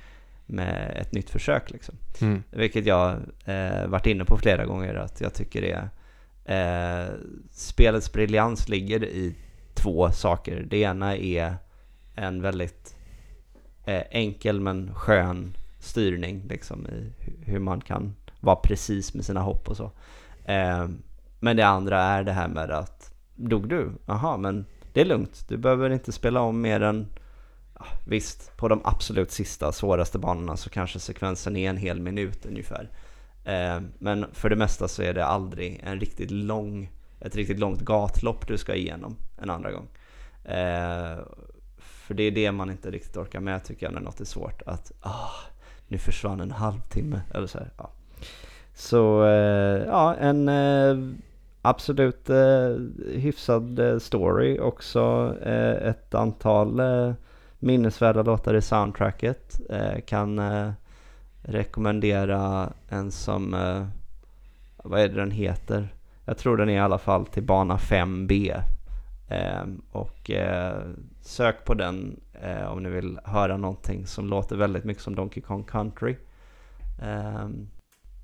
med 0.45 0.97
ett 1.01 1.11
nytt 1.11 1.29
försök 1.29 1.71
liksom. 1.71 1.95
mm. 2.21 2.43
Vilket 2.51 2.85
jag 2.85 3.11
eh, 3.45 3.87
varit 3.87 4.05
inne 4.05 4.25
på 4.25 4.37
flera 4.37 4.65
gånger 4.65 4.95
att 4.95 5.21
jag 5.21 5.33
tycker 5.33 5.61
det 5.61 5.71
är 6.45 7.03
eh, 7.05 7.13
spelets 7.51 8.13
briljans 8.13 8.69
ligger 8.69 9.03
i 9.03 9.35
två 9.73 10.11
saker. 10.11 10.65
Det 10.69 10.77
ena 10.77 11.17
är 11.17 11.55
en 12.15 12.41
väldigt 12.41 12.95
eh, 13.85 14.03
enkel 14.11 14.59
men 14.59 14.93
skön 14.95 15.57
styrning 15.79 16.45
liksom 16.49 16.87
i 16.87 17.13
hu- 17.25 17.45
hur 17.45 17.59
man 17.59 17.81
kan 17.81 18.15
vara 18.39 18.55
precis 18.55 19.13
med 19.13 19.25
sina 19.25 19.39
hopp 19.41 19.69
och 19.69 19.77
så. 19.77 19.91
Men 21.43 21.57
det 21.57 21.67
andra 21.67 22.01
är 22.01 22.23
det 22.23 22.31
här 22.31 22.47
med 22.47 22.71
att 22.71 23.13
dog 23.35 23.69
du? 23.69 23.91
Jaha, 24.05 24.37
men 24.37 24.65
det 24.93 25.01
är 25.01 25.05
lugnt. 25.05 25.45
Du 25.47 25.57
behöver 25.57 25.89
inte 25.89 26.11
spela 26.11 26.41
om 26.41 26.61
mer 26.61 26.81
än 26.81 27.07
Visst, 28.05 28.57
på 28.57 28.67
de 28.67 28.81
absolut 28.83 29.31
sista 29.31 29.71
svåraste 29.71 30.19
banorna 30.19 30.57
så 30.57 30.69
kanske 30.69 30.99
sekvensen 30.99 31.55
är 31.55 31.69
en 31.69 31.77
hel 31.77 31.99
minut 31.99 32.45
ungefär. 32.45 32.89
Eh, 33.45 33.81
men 33.99 34.25
för 34.33 34.49
det 34.49 34.55
mesta 34.55 34.87
så 34.87 35.01
är 35.01 35.13
det 35.13 35.25
aldrig 35.25 35.81
en 35.83 35.99
riktigt 35.99 36.31
lång, 36.31 36.91
ett 37.19 37.35
riktigt 37.35 37.59
långt 37.59 37.81
gatlopp 37.81 38.47
du 38.47 38.57
ska 38.57 38.75
igenom 38.75 39.17
en 39.41 39.49
andra 39.49 39.71
gång. 39.71 39.87
Eh, 40.43 41.17
för 41.77 42.13
det 42.13 42.23
är 42.23 42.31
det 42.31 42.51
man 42.51 42.71
inte 42.71 42.91
riktigt 42.91 43.17
orkar 43.17 43.39
med 43.39 43.63
tycker 43.63 43.85
jag 43.85 43.93
när 43.93 44.01
något 44.01 44.19
är 44.19 44.25
svårt. 44.25 44.61
Att 44.65 44.91
ah, 45.01 45.31
nu 45.87 45.97
försvann 45.97 46.41
en 46.41 46.51
halvtimme 46.51 47.21
eller 47.33 47.47
så 47.47 47.57
här. 47.57 47.71
Ja. 47.77 47.91
Så 48.73 49.25
eh, 49.25 49.85
ja, 49.85 50.15
en 50.15 50.49
absolut 51.63 52.29
eh, 52.29 52.75
hyfsad 53.15 53.79
eh, 53.79 53.97
story. 53.97 54.59
Också 54.59 55.35
eh, 55.41 55.89
ett 55.89 56.15
antal 56.15 56.79
eh, 56.79 57.13
minnesvärda 57.59 58.23
låtar 58.23 58.53
i 58.53 58.61
soundtracket. 58.61 59.59
Eh, 59.69 60.01
kan 60.05 60.39
eh, 60.39 60.71
rekommendera 61.41 62.73
en 62.89 63.11
som, 63.11 63.53
eh, 63.53 63.87
vad 64.83 64.99
är 64.99 65.07
det 65.07 65.15
den 65.15 65.31
heter? 65.31 65.95
Jag 66.25 66.37
tror 66.37 66.57
den 66.57 66.69
är 66.69 66.73
i 66.73 66.79
alla 66.79 66.97
fall 66.97 67.25
till 67.25 67.43
bana 67.43 67.77
5B. 67.77 68.61
Ehm, 69.29 69.81
och 69.91 70.31
eh, 70.31 70.81
sök 71.21 71.65
på 71.65 71.73
den 71.73 72.19
eh, 72.41 72.65
om 72.65 72.83
ni 72.83 72.89
vill 72.89 73.19
höra 73.23 73.57
någonting 73.57 74.07
som 74.07 74.27
låter 74.27 74.55
väldigt 74.55 74.83
mycket 74.83 75.03
som 75.03 75.15
Donkey 75.15 75.43
Kong 75.43 75.63
Country. 75.63 76.15
Ehm, 77.01 77.69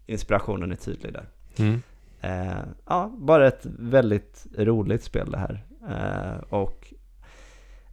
inspirationen 0.05 0.71
är 0.71 0.75
tydlig 0.75 1.13
där. 1.13 1.25
Mm. 1.59 1.81
Eh, 2.21 2.61
ja, 2.85 3.11
bara 3.17 3.47
ett 3.47 3.65
väldigt 3.79 4.47
roligt 4.57 5.03
spel 5.03 5.31
det 5.31 5.37
här. 5.37 5.65
Eh, 5.89 6.43
och 6.53 6.93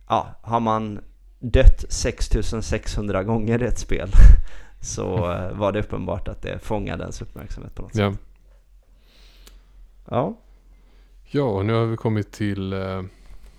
ja, 0.08 0.26
har 0.42 0.60
man 0.60 1.00
dött 1.38 1.84
6600 1.88 3.24
gånger 3.24 3.62
i 3.62 3.66
ett 3.66 3.78
spel 3.78 4.08
så 4.80 5.32
eh, 5.32 5.52
var 5.52 5.72
det 5.72 5.80
uppenbart 5.80 6.28
att 6.28 6.42
det 6.42 6.58
fångade 6.58 7.02
ens 7.02 7.22
uppmärksamhet 7.22 7.74
på 7.74 7.82
något 7.82 7.94
sätt. 7.94 8.00
Ja. 8.00 8.14
Ja, 10.10 10.34
ja, 11.24 11.42
och 11.42 11.66
nu 11.66 11.72
har 11.72 11.84
vi 11.84 11.96
kommit 11.96 12.32
till 12.32 12.72
eh, 12.72 13.02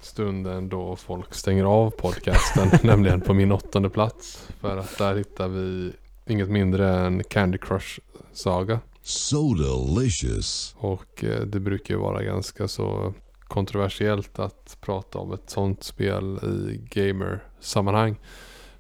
stunden 0.02 0.70
då 0.70 0.96
folk 0.96 1.34
stänger 1.34 1.64
av 1.64 1.90
podcasten, 1.90 2.70
nämligen 2.84 3.22
på 3.22 3.34
min 3.34 3.52
åttonde 3.52 3.90
plats. 3.90 4.50
För 4.60 4.78
att 4.78 4.98
där 4.98 5.16
hittar 5.16 5.48
vi 5.48 5.94
inget 6.26 6.50
mindre 6.50 6.90
än 6.90 7.24
Candy 7.24 7.58
Crush 7.58 8.00
Saga. 8.34 8.80
So 9.08 9.54
delicious. 9.54 10.76
Och 10.78 11.24
eh, 11.24 11.42
det 11.42 11.60
brukar 11.60 11.94
ju 11.94 12.00
vara 12.00 12.24
ganska 12.24 12.68
så 12.68 13.14
kontroversiellt 13.40 14.40
att 14.40 14.78
prata 14.82 15.20
om 15.20 15.34
ett 15.34 15.50
sånt 15.50 15.84
spel 15.84 16.40
i 16.44 16.82
gamer-sammanhang. 16.90 18.16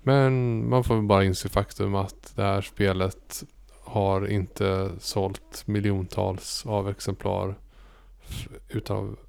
Men 0.03 0.33
man 0.69 0.83
får 0.83 0.95
väl 0.95 1.03
bara 1.03 1.23
inse 1.23 1.49
faktum 1.49 1.95
att 1.95 2.33
det 2.35 2.41
här 2.41 2.61
spelet 2.61 3.43
har 3.83 4.27
inte 4.27 4.89
sålt 4.99 5.63
miljontals 5.67 6.65
av 6.65 6.89
exemplar 6.89 7.55
utav, 8.69 9.19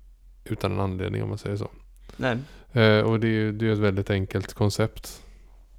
utan 0.45 0.73
en 0.73 0.81
anledning 0.81 1.23
om 1.23 1.29
man 1.29 1.39
säger 1.39 1.57
så. 1.57 1.69
nej, 2.17 2.39
Eh, 2.73 3.01
och 3.01 3.21
det 3.21 3.27
är 3.27 3.31
ju 3.31 3.53
det 3.53 3.67
är 3.67 3.73
ett 3.73 3.79
väldigt 3.79 4.11
enkelt 4.11 4.55
koncept. 4.55 5.23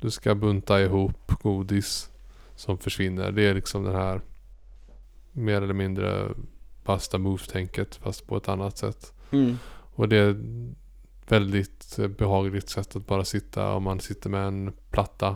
Du 0.02 0.12
ska 0.12 0.36
bunta 0.36 0.82
ihop 0.82 1.32
godis 1.41 2.10
som 2.56 2.78
försvinner. 2.78 3.32
Det 3.32 3.44
är 3.44 3.54
liksom 3.54 3.84
den 3.84 3.96
här 3.96 4.22
mer 5.31 5.61
eller 5.61 5.73
mindre 5.73 6.27
basta 6.84 7.18
move-tänket 7.18 7.95
fast 7.95 8.27
på 8.27 8.38
ett 8.38 8.49
annat 8.49 8.77
sätt. 8.77 9.14
mm. 9.31 9.57
Och 9.95 10.10
det 10.10 10.18
är 10.18 10.30
ett 10.30 10.38
väldigt 11.27 11.99
eh, 11.99 12.07
behagligt 12.07 12.69
sätt 12.69 12.95
att 12.95 13.07
bara 13.07 13.26
sitta 13.26 13.73
om 13.73 13.84
man 13.84 13.99
sitter 13.99 14.30
med 14.30 14.47
en 14.47 14.73
platta 14.91 15.35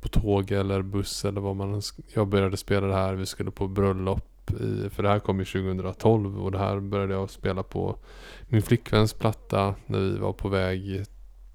på 0.00 0.08
tåg 0.08 0.52
eller 0.52 0.82
buss 0.82 1.24
eller 1.24 1.40
vad 1.40 1.56
man 1.56 1.82
Jag 2.14 2.28
började 2.28 2.56
spela 2.56 2.86
det 2.86 2.94
här, 2.94 3.14
vi 3.14 3.26
skulle 3.26 3.50
på 3.50 3.68
bröllop 3.68 4.50
i, 4.60 4.90
för 4.90 5.02
det 5.02 5.08
här 5.08 5.18
kom 5.18 5.38
ju 5.38 5.44
2012 5.44 6.42
och 6.44 6.52
det 6.52 6.58
här 6.58 6.80
började 6.80 7.14
jag 7.14 7.30
spela 7.30 7.62
på 7.62 7.96
min 8.48 8.62
flickväns 8.62 9.12
platta 9.12 9.74
när 9.86 9.98
vi 9.98 10.18
var 10.18 10.32
på 10.32 10.48
väg 10.48 11.04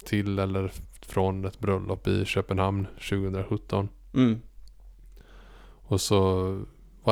till 0.06 0.40
eller 0.40 0.72
från 1.02 1.46
ett 1.46 1.60
bröllop 1.60 2.08
i 2.08 2.26
Köpenhamn 2.26 2.88
2017. 3.10 3.90
Mm. 4.14 4.42
Och 5.90 6.02
så 6.02 6.62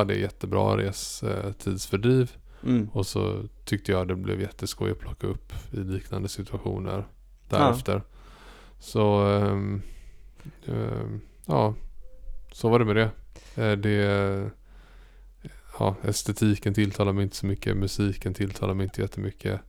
det 0.04 0.14
jättebra 0.14 0.76
res 0.76 1.22
eh, 1.22 1.52
tidsfördriv. 1.52 2.32
Mm. 2.62 2.88
Och 2.92 3.06
så 3.06 3.42
tyckte 3.64 3.92
jag 3.92 4.08
det 4.08 4.14
blev 4.14 4.40
jätteskoj 4.40 4.90
att 4.90 4.98
plocka 4.98 5.26
upp 5.26 5.52
i 5.72 5.76
liknande 5.76 6.28
situationer 6.28 7.04
därefter. 7.48 8.02
Så 8.78 9.22
ehm, 9.22 9.82
ehm, 10.66 11.20
ja, 11.46 11.74
så 12.52 12.68
var 12.68 12.78
det 12.78 12.84
med 12.84 12.96
det. 12.96 13.10
Eh, 13.62 13.78
det 13.78 14.50
ja, 15.78 15.96
estetiken 16.02 16.74
tilltalar 16.74 17.12
mig 17.12 17.22
inte 17.24 17.36
så 17.36 17.46
mycket. 17.46 17.76
Musiken 17.76 18.34
tilltalar 18.34 18.74
mig 18.74 18.84
inte 18.84 19.00
jättemycket. 19.00 19.60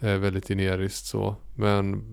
Eh, 0.00 0.16
väldigt 0.16 0.48
generiskt 0.48 1.06
så. 1.06 1.36
Men 1.54 2.04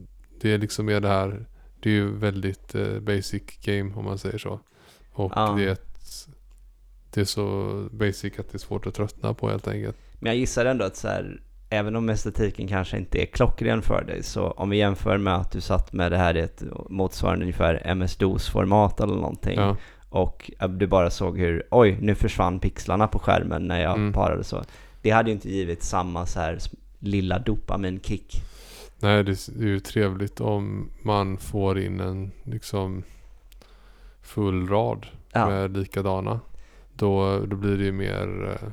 det 0.42 0.52
är 0.52 0.58
liksom 0.58 0.86
mer 0.86 1.00
det 1.00 1.08
här. 1.08 1.46
Det 1.80 1.90
är 1.90 1.94
ju 1.94 2.12
väldigt 2.12 2.76
eh, 2.76 3.00
basic 3.00 3.44
game 3.64 3.94
om 3.96 4.06
man 4.06 4.18
säger 4.18 4.38
så. 4.38 4.60
Och 5.12 5.32
Ja. 5.36 5.54
det, 5.58 5.64
är 5.64 5.72
ett, 5.72 6.28
det 7.14 7.22
är 7.22 7.26
så 7.26 7.88
basic 7.92 8.40
att 8.40 8.52
det 8.52 8.56
är 8.56 8.60
svårt 8.60 8.88
att 8.88 8.94
tröttna 8.94 9.34
på 9.34 9.50
helt 9.50 9.68
enkelt. 9.68 9.98
Men 10.20 10.32
jag 10.32 10.38
gissar 10.40 10.66
ändå 10.66 10.86
att 10.86 10.96
så 10.96 11.08
här, 11.08 11.42
även 11.70 11.96
om 11.96 12.10
estetiken 12.10 12.68
kanske 12.68 12.98
inte 12.98 13.22
är 13.22 13.26
klockren 13.26 13.82
för 13.82 14.04
dig, 14.04 14.24
så 14.24 14.48
om 14.52 14.70
vi 14.70 14.78
jämför 14.78 15.18
med 15.18 15.36
att 15.36 15.52
du 15.52 15.62
satt 15.62 15.94
med 15.94 16.12
det 16.12 16.18
här 16.18 16.38
i 16.38 16.40
ett 16.40 16.64
motsvarande 16.90 17.44
ungefär 17.46 17.82
MS-DOS-format 17.86 19.00
eller 19.00 19.16
någonting, 19.16 19.60
Ja, 19.60 19.78
och 20.10 20.52
du 20.70 20.88
bara 20.88 21.10
såg 21.10 21.38
hur, 21.40 21.64
oj, 21.72 21.98
nu 22.02 22.16
försvann 22.16 22.60
pixlarna 22.60 23.08
på 23.08 23.20
skärmen 23.20 23.68
när 23.68 23.82
jag 23.82 23.96
Mm. 23.98 24.14
parade 24.14 24.44
så. 24.44 24.64
Det 25.02 25.10
hade 25.10 25.30
ju 25.30 25.34
inte 25.34 25.50
givit 25.50 25.84
samma 25.84 26.26
så 26.26 26.40
här 26.40 26.58
lilla 27.00 27.40
dopaminkick. 27.40 28.44
nej 29.00 29.24
det 29.24 29.32
är 29.32 29.62
ju 29.64 29.80
trevligt 29.80 30.42
om 30.42 30.90
man 31.02 31.38
får 31.38 31.80
in 31.80 32.00
en 32.00 32.32
liksom 32.44 33.04
full 34.22 34.68
rad 34.68 35.08
Ja, 35.34 35.50
med 35.50 35.78
likadana. 35.78 36.40
Då, 37.02 37.40
då 37.46 37.56
blir 37.56 37.78
det 37.78 37.84
ju 37.84 37.92
mer 37.92 38.50
eh, 38.52 38.68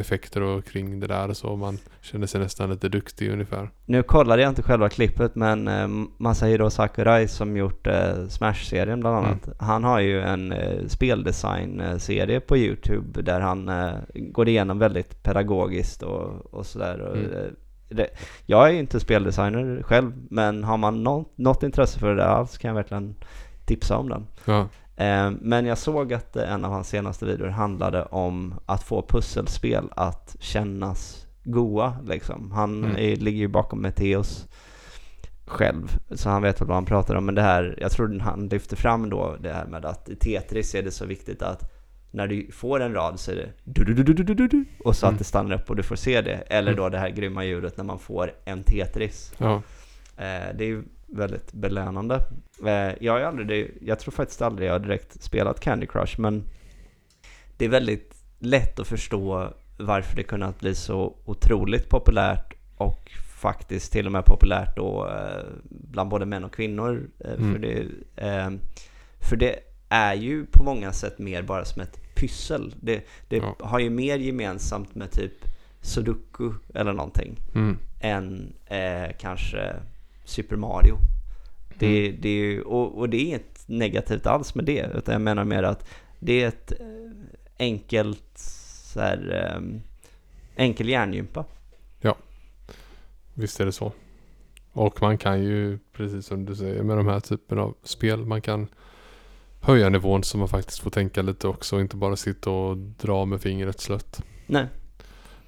effekter 0.00 0.42
och 0.42 0.64
kring 0.64 1.00
det 1.00 1.06
där 1.06 1.32
så 1.32 1.56
man 1.56 1.78
känner 2.00 2.26
sig 2.26 2.40
nästan 2.40 2.70
lite 2.70 2.88
duktig 2.88 3.32
ungefär. 3.32 3.70
nu 3.86 4.02
kollade 4.02 4.42
jag 4.42 4.48
inte 4.48 4.62
själva 4.62 4.88
klippet, 4.88 5.34
men 5.34 5.68
eh, 5.68 5.88
Masahiro 6.16 6.70
Sakurai 6.70 7.28
som 7.28 7.56
gjort 7.56 7.86
eh, 7.86 8.26
Smash-serien 8.28 9.00
bland 9.00 9.16
annat, 9.16 9.48
han 9.58 9.84
har 9.84 10.00
ju 10.00 10.20
en 10.20 10.54
speldesign-serie 10.88 12.40
på 12.40 12.56
YouTube 12.56 13.22
där 13.22 13.40
han 13.40 13.70
går 14.14 14.48
igenom 14.48 14.78
väldigt 14.78 15.22
pedagogiskt 15.22 16.02
och, 16.02 16.54
och 16.54 16.66
sådär. 16.66 17.12
Mm. 17.12 17.54
det, 17.88 18.08
jag 18.46 18.68
är 18.68 18.72
inte 18.72 19.00
speldesigner 19.00 19.82
själv, 19.82 20.12
men 20.30 20.64
har 20.64 20.76
man 20.76 21.02
nå- 21.02 21.28
något 21.36 21.62
intresse 21.62 21.98
för 21.98 22.08
det 22.08 22.16
där 22.22 22.28
alls 22.28 22.58
kan 22.58 22.68
jag 22.68 22.74
verkligen 22.74 23.14
tipsa 23.66 23.96
om 23.96 24.08
den. 24.08 24.26
Ja, 24.44 24.68
Men 25.40 25.66
jag 25.66 25.78
såg 25.78 26.12
att 26.12 26.36
eh, 26.36 26.52
en 26.52 26.64
av 26.64 26.72
hans 26.72 26.88
senaste 26.88 27.26
videor 27.26 27.48
handlade 27.48 28.02
om 28.04 28.54
att 28.66 28.82
få 28.82 29.02
pusselspel 29.02 29.88
att 29.96 30.36
kännas 30.40 31.26
goa 31.44 31.96
liksom. 32.06 32.50
Han 32.52 32.84
Mm. 32.84 32.96
är, 32.96 33.16
ligger 33.16 33.38
ju 33.38 33.48
bakom 33.48 33.80
Meteos 33.82 34.48
själv, 35.46 35.98
så 36.10 36.28
han 36.30 36.42
vet 36.42 36.60
väl 36.60 36.68
vad 36.68 36.76
han 36.76 36.84
pratar 36.84 37.14
om. 37.14 37.26
Men 37.26 37.34
det 37.34 37.42
här, 37.42 37.78
jag 37.80 37.90
tror 37.92 38.18
han 38.18 38.48
lyfter 38.48 38.76
fram 38.76 39.10
då 39.10 39.36
det 39.40 39.52
här 39.52 39.66
med 39.66 39.84
att 39.84 40.08
i 40.08 40.16
Tetris 40.16 40.74
är 40.74 40.82
det 40.82 40.90
så 40.90 41.06
viktigt 41.06 41.42
att 41.42 41.70
när 42.10 42.26
du 42.26 42.50
får 42.52 42.80
en 42.80 42.94
rad 42.94 43.20
så 43.20 43.30
är 43.30 43.36
det 43.36 43.48
du 43.64 43.84
du 43.84 43.94
du 43.94 44.02
du 44.14 44.22
du 44.24 44.34
du 44.34 44.48
du 44.48 44.64
och 44.84 44.96
så 44.96 45.06
Mm. 45.06 45.14
att 45.14 45.18
det 45.18 45.24
stannar 45.24 45.54
upp 45.54 45.70
och 45.70 45.76
du 45.76 45.82
får 45.82 45.96
se 45.96 46.20
det. 46.20 46.34
Eller 46.34 46.72
Mm. 46.72 46.82
då 46.84 46.88
det 46.88 46.98
här 46.98 47.08
grymma 47.10 47.44
ljudet 47.44 47.76
när 47.76 47.84
man 47.84 47.98
får 47.98 48.30
en 48.44 48.62
Tetris. 48.62 49.32
ja, 49.38 49.62
Eh, 50.16 50.56
det 50.58 50.64
är 50.64 50.82
väldigt 51.14 51.52
belönande. 51.52 52.14
Eh, 52.66 52.92
jag 53.04 53.12
har 53.12 53.20
aldrig, 53.20 53.78
jag 53.80 53.98
tror 53.98 54.12
faktiskt 54.12 54.42
aldrig 54.42 54.68
jag 54.68 54.72
har 54.74 54.78
direkt 54.80 55.22
spelat 55.22 55.60
Candy 55.60 55.86
Crush, 55.86 56.20
men 56.20 56.44
det 57.56 57.64
är 57.64 57.68
väldigt 57.68 58.14
lätt 58.38 58.78
att 58.78 58.86
förstå 58.86 59.52
varför 59.78 60.16
det 60.16 60.22
kunnat 60.22 60.60
bli 60.60 60.74
så 60.74 61.16
otroligt 61.24 61.88
populärt 61.88 62.54
och 62.76 63.10
faktiskt 63.40 63.92
till 63.92 64.06
och 64.06 64.12
med 64.12 64.24
populärt 64.24 64.76
då 64.76 65.08
eh, 65.08 65.44
bland 65.70 66.10
både 66.10 66.26
män 66.26 66.44
och 66.44 66.54
kvinnor. 66.54 67.10
Eh, 67.20 67.32
Mm. 67.32 67.52
för, 67.52 67.58
det, 67.58 67.86
för 69.20 69.36
det 69.36 69.56
är 69.88 70.14
ju 70.14 70.46
på 70.46 70.64
många 70.64 70.92
sätt 70.92 71.18
mer 71.18 71.42
bara 71.42 71.64
som 71.64 71.82
ett 71.82 72.14
pyssel. 72.14 72.74
Det, 72.80 73.04
det 73.28 73.36
Ja. 73.36 73.56
har 73.60 73.78
ju 73.78 73.90
mer 73.90 74.18
gemensamt 74.18 74.94
med 74.94 75.10
typ 75.10 75.32
Sudoku 75.80 76.52
eller 76.74 76.92
någonting 76.92 77.36
mm, 77.54 77.78
än 78.00 78.54
eh, 78.66 79.16
kanske 79.18 79.74
Super 80.24 80.56
Mario. 80.56 80.98
Det, 81.78 82.10
det 82.10 82.28
är 82.28 82.44
ju, 82.44 82.62
och, 82.62 82.98
och 82.98 83.08
det 83.08 83.16
är 83.16 83.24
inget 83.24 83.64
negativt 83.66 84.26
alls 84.26 84.54
med 84.54 84.64
det, 84.64 84.90
utan 84.94 85.12
jag 85.12 85.22
menar 85.22 85.44
mer 85.44 85.62
att 85.62 85.88
det 86.18 86.42
är 86.42 86.48
ett 86.48 86.72
eh, 86.72 86.86
enkelt 87.58 88.38
så 88.94 89.00
här, 89.00 89.52
eh, 89.56 89.80
enkel 90.56 90.88
hjärngympa. 90.88 91.44
visst 93.34 93.60
är 93.60 93.66
det 93.66 93.72
så. 93.72 93.92
Och 94.72 95.02
man 95.02 95.18
kan 95.18 95.42
ju, 95.44 95.78
precis 95.92 96.26
som 96.26 96.44
du 96.44 96.56
säger, 96.56 96.82
med 96.82 96.96
de 96.96 97.06
här 97.06 97.20
typen 97.20 97.58
av 97.58 97.74
spel, 97.82 98.24
man 98.24 98.40
kan 98.40 98.66
höja 99.60 99.88
nivån 99.88 100.24
så 100.24 100.38
man 100.38 100.48
faktiskt 100.48 100.78
får 100.78 100.90
tänka 100.90 101.22
lite 101.22 101.48
också 101.48 101.76
och 101.76 101.82
inte 101.82 101.96
bara 101.96 102.16
sitta 102.16 102.50
och 102.50 102.76
dra 102.76 103.24
med 103.24 103.40
fingret 103.40 103.80
slött. 103.80 104.22
Nej. 104.46 104.66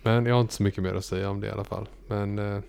Men 0.03 0.27
jag 0.27 0.35
har 0.35 0.41
inte 0.41 0.55
så 0.55 0.63
mycket 0.63 0.83
mer 0.83 0.95
att 0.95 1.05
säga 1.05 1.31
om 1.31 1.41
det 1.41 1.47
i 1.47 1.51
alla 1.51 1.65
fall. 1.65 1.89
Men 2.09 2.39
eh, 2.39 2.61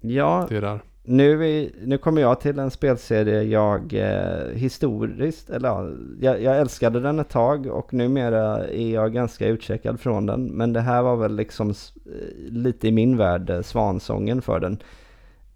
Ja, 0.00 0.46
det 0.48 0.56
är 0.56 0.60
där 0.60 0.80
nu, 1.08 1.46
är, 1.46 1.70
nu 1.84 1.98
kommer 1.98 2.20
jag 2.20 2.40
till 2.40 2.58
en 2.58 2.70
spelserie 2.70 3.42
jag 3.42 3.94
eh, 3.94 4.54
historiskt, 4.54 5.50
eller 5.50 5.68
ja, 5.68 5.88
jag, 6.20 6.42
jag 6.42 6.58
älskade 6.58 7.00
den 7.00 7.18
ett 7.18 7.28
tag 7.28 7.66
och 7.66 7.94
numera 7.94 8.68
är 8.68 8.94
jag 8.94 9.12
ganska 9.12 9.46
utcheckad 9.46 10.00
från 10.00 10.26
den. 10.26 10.44
Men 10.44 10.72
det 10.72 10.80
här 10.80 11.02
var 11.02 11.16
väl 11.16 11.36
liksom 11.36 11.70
eh, 11.70 11.74
lite 12.50 12.88
i 12.88 12.92
min 12.92 13.16
värld 13.16 13.50
eh, 13.50 13.62
svansången 13.62 14.42
för 14.42 14.60
den. 14.60 14.78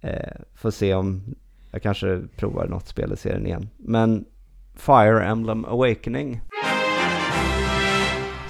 Eh, 0.01 0.33
får 0.55 0.71
se 0.71 0.95
om 0.95 1.23
jag 1.71 1.83
kanske 1.83 2.21
provar 2.37 2.67
något 2.67 2.89
spel 2.89 3.13
i 3.13 3.17
serien 3.17 3.47
igen. 3.47 3.69
Men 3.77 4.25
Fire 4.75 5.25
Emblem 5.25 5.65
Awakening 5.65 6.41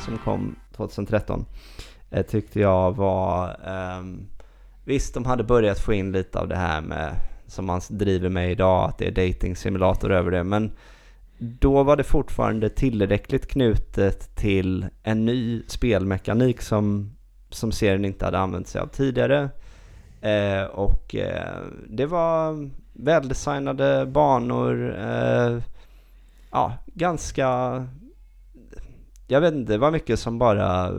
som 0.04 0.18
kom 0.18 0.56
2013 0.76 1.44
eh, 2.10 2.26
tyckte 2.26 2.60
jag 2.60 2.96
var 2.96 3.56
ehm, 3.66 4.26
Visst, 4.84 5.14
de 5.14 5.24
hade 5.24 5.44
börjat 5.44 5.78
få 5.78 5.92
in 5.92 6.12
lite 6.12 6.38
av 6.38 6.48
det 6.48 6.56
här 6.56 6.80
med 6.80 7.16
som 7.46 7.66
man 7.66 7.80
driver 7.88 8.28
med 8.28 8.50
idag, 8.50 8.88
att 8.88 8.98
det 8.98 9.06
är 9.06 9.28
dating 9.28 9.56
simulator 9.56 10.12
över 10.12 10.30
det, 10.30 10.44
men 10.44 10.72
då 11.38 11.82
var 11.82 11.96
det 11.96 12.04
fortfarande 12.04 12.68
tillräckligt 12.68 13.46
knutet 13.46 14.36
till 14.36 14.86
en 15.02 15.24
ny 15.24 15.62
spelmekanik 15.66 16.62
som, 16.62 17.12
som 17.50 17.72
serien 17.72 18.04
inte 18.04 18.24
hade 18.24 18.38
använt 18.38 18.68
sig 18.68 18.80
av 18.80 18.86
tidigare. 18.86 19.50
Eh, 20.20 20.64
och 20.64 21.14
eh, 21.14 21.60
det 21.88 22.06
var 22.06 22.70
väldesignade 22.92 24.06
banor, 24.06 24.96
eh, 24.98 25.58
ja, 26.50 26.72
ganska... 26.86 27.48
Jag 29.28 29.40
vet 29.40 29.54
inte, 29.54 29.72
det 29.72 29.78
var 29.78 29.90
mycket 29.90 30.18
som 30.18 30.38
bara 30.38 30.92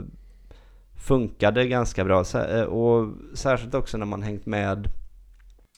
funkade 1.03 1.67
ganska 1.67 2.03
bra. 2.03 2.23
Eh, 2.35 2.61
Och 2.63 3.13
särskilt 3.33 3.73
också 3.73 3.97
när 3.97 4.05
man 4.05 4.23
hängt 4.23 4.45
med 4.45 4.89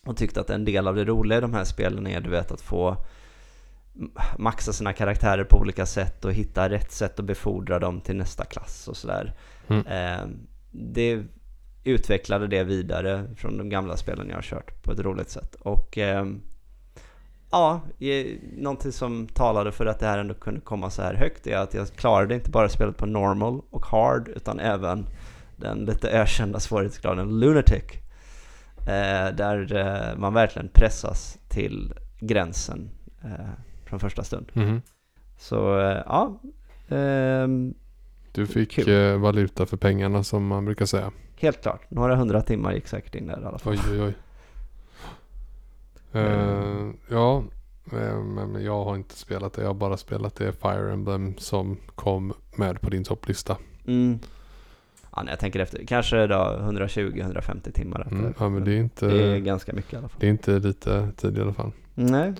och 0.05 0.17
tyckt 0.17 0.37
att 0.37 0.49
en 0.49 0.65
del 0.65 0.87
av 0.87 0.95
det 0.95 1.05
roliga 1.05 1.37
i 1.37 1.41
de 1.41 1.53
här 1.53 1.63
spelen 1.63 2.07
är 2.07 2.21
du 2.21 2.29
vet 2.29 2.51
att 2.51 2.61
få 2.61 2.97
maxa 4.37 4.73
sina 4.73 4.93
karaktärer 4.93 5.43
på 5.43 5.57
olika 5.57 5.85
sätt 5.85 6.25
och 6.25 6.33
hitta 6.33 6.69
rätt 6.69 6.91
sätt 6.91 7.19
att 7.19 7.25
befordra 7.25 7.79
dem 7.79 8.01
till 8.01 8.15
nästa 8.15 8.45
klass 8.45 8.87
och 8.87 8.97
sådär. 8.97 9.33
Mm. 9.67 9.87
Eh, 9.87 10.27
det 10.71 11.23
utvecklade 11.83 12.47
det 12.47 12.63
vidare 12.63 13.35
från 13.37 13.57
de 13.57 13.69
gamla 13.69 13.97
spelen 13.97 14.29
jag 14.29 14.35
har 14.35 14.41
kört 14.41 14.83
på 14.83 14.91
ett 14.91 14.99
roligt 14.99 15.29
sätt. 15.29 15.55
Och 15.55 15.97
ehm, 15.97 16.41
ja, 17.51 17.81
någonting 18.57 18.91
som 18.91 19.27
talade 19.27 19.71
för 19.71 19.85
att 19.85 19.99
det 19.99 20.05
här 20.05 20.17
ändå 20.17 20.33
kunde 20.33 20.61
komma 20.61 20.89
så 20.89 21.01
här 21.01 21.13
högt 21.13 21.47
är 21.47 21.57
att 21.57 21.73
jag 21.73 21.87
klarade 21.87 22.35
inte 22.35 22.49
bara 22.51 22.69
spelet 22.69 22.97
på 22.97 23.05
normal 23.05 23.61
och 23.69 23.85
hard 23.85 24.27
utan 24.27 24.59
även 24.59 25.05
den 25.57 25.85
lite 25.85 26.09
ökända 26.09 26.59
svårighetsgraden 26.59 27.39
lunatic. 27.39 27.83
Eh, 28.87 29.35
där 29.35 29.75
eh, 29.75 30.17
man 30.17 30.33
verkligen 30.33 30.69
pressas 30.73 31.37
till 31.49 31.93
gränsen 32.19 32.89
eh, 33.23 33.45
från 33.85 33.99
första 33.99 34.23
stund. 34.23 34.51
Mhm. 34.53 34.81
Så 35.37 35.55
ja, 36.05 36.39
ehm, 36.89 37.73
Du 38.31 38.47
fick 38.47 38.71
Kul. 38.71 39.17
valuta 39.17 39.65
för 39.65 39.77
pengarna 39.77 40.23
som 40.23 40.47
man 40.47 40.65
brukar 40.65 40.85
säga. 40.85 41.11
helt 41.39 41.61
klart. 41.61 41.91
Några 41.91 42.15
hundra 42.15 42.41
timmar 42.41 42.73
gick 42.73 42.87
säkert 42.87 43.15
in 43.15 43.27
där 43.27 43.41
i 43.41 43.45
alla 43.45 43.57
fall. 43.59 43.73
Oj 43.73 43.79
oj 43.91 44.01
oj. 44.01 44.13
Eh, 46.15 46.89
ja, 47.09 47.43
eh, 47.91 48.19
men 48.19 48.63
jag 48.63 48.83
har 48.83 48.95
inte 48.95 49.15
spelat 49.15 49.53
det. 49.53 49.61
Jag 49.61 49.69
har 49.69 49.73
bara 49.73 49.97
spelat 49.97 50.35
det 50.35 50.51
Fire 50.51 50.93
Emblem 50.93 51.37
som 51.37 51.77
kom 51.95 52.33
med 52.55 52.81
på 52.81 52.89
din 52.89 53.03
topplista. 53.03 53.57
Mm. 53.87 54.19
Ja, 55.15 55.23
när 55.23 55.31
jag 55.31 55.39
tänker 55.39 55.59
efter, 55.59 55.85
kanske 55.85 56.27
då 56.27 56.35
120-150 56.35 57.71
timmar 57.71 58.01
efter. 58.01 58.15
Mm, 58.15 58.33
ja 58.39 58.49
men 58.49 58.63
det 58.63 58.71
är 58.73 58.77
inte, 58.77 59.07
det 59.07 59.23
är 59.23 59.39
ganska 59.39 59.73
mycket 59.73 59.93
i 59.93 59.95
alla 59.95 60.07
fall. 60.07 60.19
det 60.19 60.27
är 60.27 60.31
inte 60.31 60.59
lite 60.59 61.11
tid 61.17 61.37
i 61.37 61.41
alla 61.41 61.53
fall. 61.53 61.71
Nej, 61.93 62.33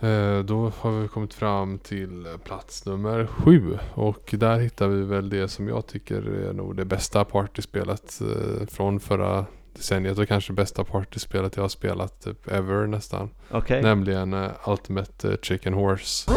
Eh, 0.00 0.38
då 0.38 0.72
har 0.78 1.00
vi 1.00 1.08
kommit 1.08 1.34
fram 1.34 1.78
till 1.78 2.26
plats 2.44 2.86
nummer 2.86 3.26
sju. 3.26 3.78
Och 3.94 4.34
där 4.38 4.58
hittar 4.58 4.88
vi 4.88 5.02
väl 5.02 5.28
det 5.28 5.48
som 5.48 5.68
jag 5.68 5.86
tycker 5.86 6.22
är 6.22 6.52
nog 6.52 6.76
det 6.76 6.84
bästa 6.84 7.24
partyspelet 7.24 8.20
från 8.68 9.00
förra 9.00 9.46
decenniet. 9.76 10.18
Och 10.18 10.28
kanske 10.28 10.52
bästa 10.52 10.84
partyspelet 10.84 11.56
jag 11.56 11.64
har 11.64 11.68
spelat 11.68 12.20
typ 12.20 12.48
ever 12.52 12.86
nästan. 12.86 13.30
okej. 13.50 13.82
Nämligen 13.82 14.32
eh, 14.32 14.50
Ultimate 14.66 15.28
eh, 15.28 15.36
Chicken 15.42 15.72
Horse. 15.74 16.30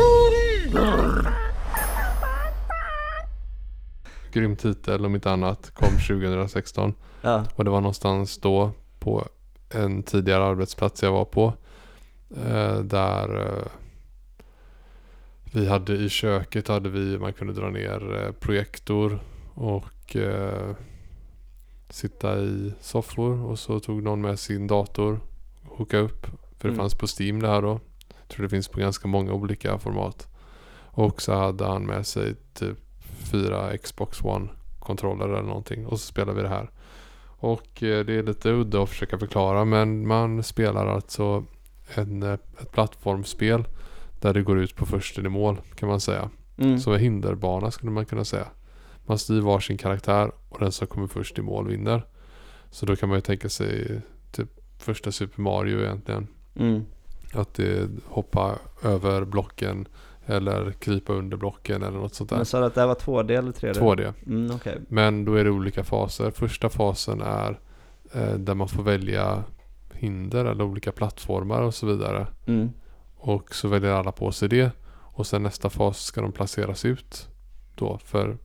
grym 4.32 4.56
titel 4.56 5.06
om 5.06 5.16
inte 5.16 5.32
annat. 5.32 5.72
Kom 5.74 5.90
2016. 6.08 6.94
Ja. 7.22 7.46
Och 7.56 7.64
det 7.66 7.70
var 7.72 7.82
någonstans 7.82 8.38
då 8.38 8.72
på 9.00 9.28
en 9.70 10.04
tidigare 10.04 10.44
arbetsplats 10.44 11.04
jag 11.04 11.12
var 11.12 11.26
på. 11.26 11.54
Eh, 12.46 12.80
där 12.80 13.54
vi 15.52 15.68
hade 15.68 15.94
i 15.94 16.10
köket 16.10 16.68
hade 16.68 16.90
vi, 16.90 17.18
man 17.18 17.34
kunde 17.34 17.54
dra 17.54 17.70
ner 17.70 18.32
projektor 18.40 19.20
och 19.54 20.16
sitta 21.90 22.40
i 22.40 22.74
soffor 22.82 23.46
och 23.46 23.60
så 23.60 23.80
tog 23.80 24.04
någon 24.04 24.22
med 24.22 24.40
sin 24.40 24.68
dator 24.68 25.20
och 25.66 25.78
hooka 25.78 25.98
upp. 25.98 26.26
För 26.58 26.68
det 26.68 26.74
Mm. 26.74 26.78
fanns 26.78 26.96
på 26.96 27.08
Steam 27.20 27.42
det 27.42 27.48
här 27.48 27.62
då. 27.62 27.80
Jag 28.20 28.28
tror 28.28 28.44
det 28.44 28.50
finns 28.50 28.68
på 28.68 28.80
ganska 28.80 29.08
många 29.08 29.34
olika 29.34 29.78
format. 29.78 30.28
Och 30.92 31.22
så 31.22 31.34
hade 31.34 31.66
han 31.66 31.86
med 31.86 32.08
sig 32.08 32.36
typ 32.54 32.78
fyra 33.32 33.78
Xbox 33.78 34.22
One-kontroller 34.22 35.26
eller 35.30 35.42
någonting. 35.42 35.86
Och 35.86 36.00
så 36.00 36.06
spelade 36.06 36.36
vi 36.38 36.42
det 36.42 36.50
här. 36.50 36.70
Och 37.42 37.84
eh, 37.84 38.06
det 38.06 38.14
är 38.14 38.24
lite 38.24 38.50
udda 38.50 38.84
att 38.84 38.90
försöka 38.90 39.18
förklara 39.20 39.66
men 39.66 40.08
man 40.08 40.44
spelar 40.44 40.88
alltså 40.88 41.46
en, 41.96 42.24
eh, 42.24 42.34
ett 42.34 42.72
plattformsspel 42.72 43.68
där 44.22 44.34
det 44.34 44.42
går 44.42 44.60
ut 44.60 44.76
på 44.76 44.86
först 44.86 45.18
in 45.18 45.26
i 45.26 45.30
mål 45.30 45.62
kan 45.76 45.90
man 45.90 46.00
säga. 46.00 46.30
Mm. 46.58 46.80
Så 46.80 46.96
hinderbana 46.96 47.72
skulle 47.72 47.92
man 47.92 48.06
kunna 48.06 48.26
säga. 48.26 48.48
Man 49.10 49.20
styr 49.20 49.42
varsin 49.42 49.78
karaktär 49.78 50.32
och 50.50 50.60
den 50.60 50.72
som 50.72 50.88
kommer 50.88 51.08
först 51.08 51.40
i 51.40 51.42
mål 51.42 51.68
vinner. 51.68 52.06
Så 52.70 52.86
då 52.86 52.96
kan 52.96 53.10
man 53.10 53.18
ju 53.18 53.22
tänka 53.22 53.50
sig 53.50 54.02
typ 54.32 54.50
första 54.78 55.12
Super 55.12 55.42
Mario 55.42 55.80
egentligen. 55.80 56.28
Mm. 56.56 56.86
Att 57.34 57.54
det 57.54 57.90
hoppa 58.06 58.56
över 58.84 59.26
blocken 59.26 59.88
eller 60.26 60.72
krypa 60.72 61.14
under 61.14 61.38
blocken 61.38 61.84
eller 61.84 61.98
något 61.98 62.16
sånt 62.16 62.30
där. 62.30 62.38
Men 62.38 62.46
sa 62.46 62.60
du 62.60 62.66
att 62.66 62.76
det 62.76 62.82
här 62.82 62.88
var 62.88 62.96
2D 62.96 63.38
eller 63.38 63.52
3D? 63.52 63.74
2D. 63.74 64.14
Mm, 64.26 64.56
okej. 64.56 64.78
Men 64.88 65.26
då 65.26 65.34
är 65.34 65.44
det 65.44 65.52
olika 65.52 65.84
faser. 65.84 66.32
Första 66.32 66.70
fasen 66.70 67.22
är 67.22 67.60
eh, 68.14 68.34
där 68.34 68.56
man 68.56 68.68
får 68.68 68.84
välja 68.84 69.44
hinder 69.94 70.46
eller 70.46 70.64
olika 70.64 70.92
plattformar 70.92 71.62
och 71.62 71.76
så 71.76 71.86
vidare. 71.86 72.28
Mm. 72.46 72.70
Och 73.18 73.56
så 73.56 73.68
väljer 73.68 73.92
alla 73.92 74.12
på 74.12 74.32
sig 74.32 74.50
det. 74.50 74.72
Och 74.92 75.28
sen 75.28 75.44
nästa 75.44 75.70
fas 75.70 76.04
ska 76.04 76.22
de 76.22 76.32
placeras 76.32 76.86
ut. 76.86 77.28
Då 77.76 77.98
för 77.98 78.38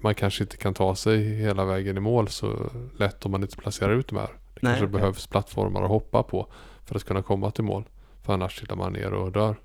man 0.00 0.14
kanske 0.14 0.44
inte 0.44 0.56
kan 0.56 0.74
ta 0.74 0.94
sig 0.94 1.34
hela 1.34 1.64
vägen 1.64 1.96
i 1.96 2.00
mål 2.00 2.28
så 2.28 2.70
lätt 2.98 3.26
om 3.26 3.32
man 3.32 3.42
inte 3.42 3.56
placerar 3.56 3.92
ut 3.92 4.08
de 4.08 4.18
här. 4.18 4.26
Det 4.26 4.60
Nej, 4.62 4.72
kanske 4.72 4.84
okej. 4.84 5.00
behövs 5.00 5.26
plattformar 5.26 5.82
att 5.82 5.88
hoppa 5.88 6.22
på 6.22 6.52
för 6.84 6.96
att 6.96 7.04
kunna 7.04 7.22
komma 7.22 7.50
till 7.50 7.64
mål. 7.64 7.84
För 8.22 8.32
annars 8.32 8.58
trillar 8.58 8.76
man 8.76 8.92
ner 8.92 9.12
och 9.12 9.32
dör. 9.32 9.56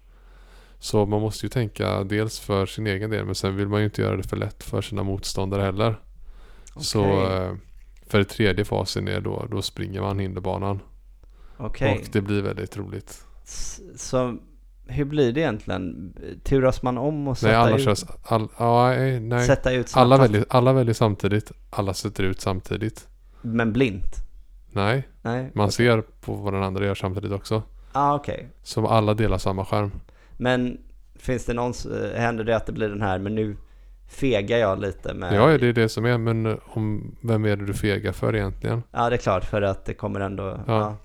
Så 0.80 1.06
man 1.06 1.22
måste 1.22 1.46
ju 1.46 1.50
tänka 1.50 2.04
dels 2.04 2.40
för 2.40 2.66
sin 2.66 2.88
egen 2.88 3.10
del 3.10 3.26
men 3.26 3.36
sen 3.36 3.56
vill 3.56 3.68
man 3.68 3.80
ju 3.80 3.86
inte 3.86 4.02
göra 4.02 4.18
det 4.18 4.24
för 4.24 4.38
lätt 4.38 4.64
för 4.64 4.82
sina 4.82 5.04
motståndare 5.04 5.62
heller. 5.62 6.00
Så 6.78 7.02
Okej. 7.02 7.38
eh, 7.38 7.54
för 8.08 8.18
det 8.18 8.26
tredje 8.26 8.66
fasen 8.66 9.08
är 9.08 9.22
då, 9.22 9.46
då 9.52 9.62
springer 9.62 10.02
man 10.02 10.20
hinderbanan. 10.20 10.80
Okej. 11.58 12.00
Och 12.00 12.10
det 12.12 12.22
blir 12.22 12.42
väldigt 12.42 12.78
roligt. 12.78 13.26
Så 13.96 14.38
hur 14.88 15.06
blir 15.06 15.32
det 15.32 15.40
egentligen? 15.40 16.14
Turas 16.44 16.82
man 16.82 16.98
om 16.98 17.28
och 17.28 17.32
Nej, 17.32 17.36
sätta 17.36 17.58
alla 17.60 17.78
ut, 17.78 18.06
all, 18.24 18.48
ja, 18.58 18.90
nej, 18.90 19.20
nej. 19.20 19.46
sätta 19.48 19.72
ut 19.72 19.92
Alla 19.96 20.18
väljer, 20.18 20.46
alla 20.50 20.74
väljer 20.74 20.94
samtidigt. 20.94 21.52
Alla 21.70 21.94
sätter 21.94 22.24
ut 22.24 22.42
samtidigt. 22.42 23.08
Men 23.42 23.74
blint? 23.74 24.16
Nej, 24.72 25.08
Nej? 25.22 25.52
man 25.54 25.72
ser 25.72 26.02
på 26.22 26.34
vad 26.34 26.54
den 26.54 26.64
andra 26.64 26.86
gör 26.86 26.96
samtidigt 26.96 27.32
också. 27.32 27.64
ah, 27.92 28.16
okej. 28.16 28.50
Så 28.64 28.88
alla 28.88 29.14
delar 29.14 29.38
samma 29.38 29.66
skärm. 29.66 29.92
Men 30.38 30.78
finns 31.16 31.46
det 31.46 31.54
någon, 31.54 31.74
eh, 32.04 32.20
händer 32.22 32.44
det 32.44 32.56
att 32.56 32.66
det 32.66 32.72
blir 32.72 32.90
den 32.90 33.02
här, 33.02 33.20
men 33.20 33.36
nu 33.36 33.58
fegar 34.08 34.58
jag 34.58 34.80
lite 34.80 35.14
med... 35.14 35.34
Ja, 35.34 35.58
det 35.58 35.68
är 35.68 35.74
det 35.74 35.90
som 35.90 36.06
är. 36.06 36.18
Men 36.18 36.60
om, 36.66 37.16
vem 37.22 37.46
är 37.46 37.56
det 37.56 37.66
du 37.66 37.74
fegar 37.74 38.12
för 38.12 38.36
egentligen? 38.36 38.84
Ja, 38.92 39.10
det 39.10 39.16
är 39.16 39.18
klart 39.18 39.46
för 39.46 39.62
att 39.62 39.86
det 39.86 39.94
kommer 39.94 40.20
ändå... 40.20 40.60
Ja. 40.68 40.96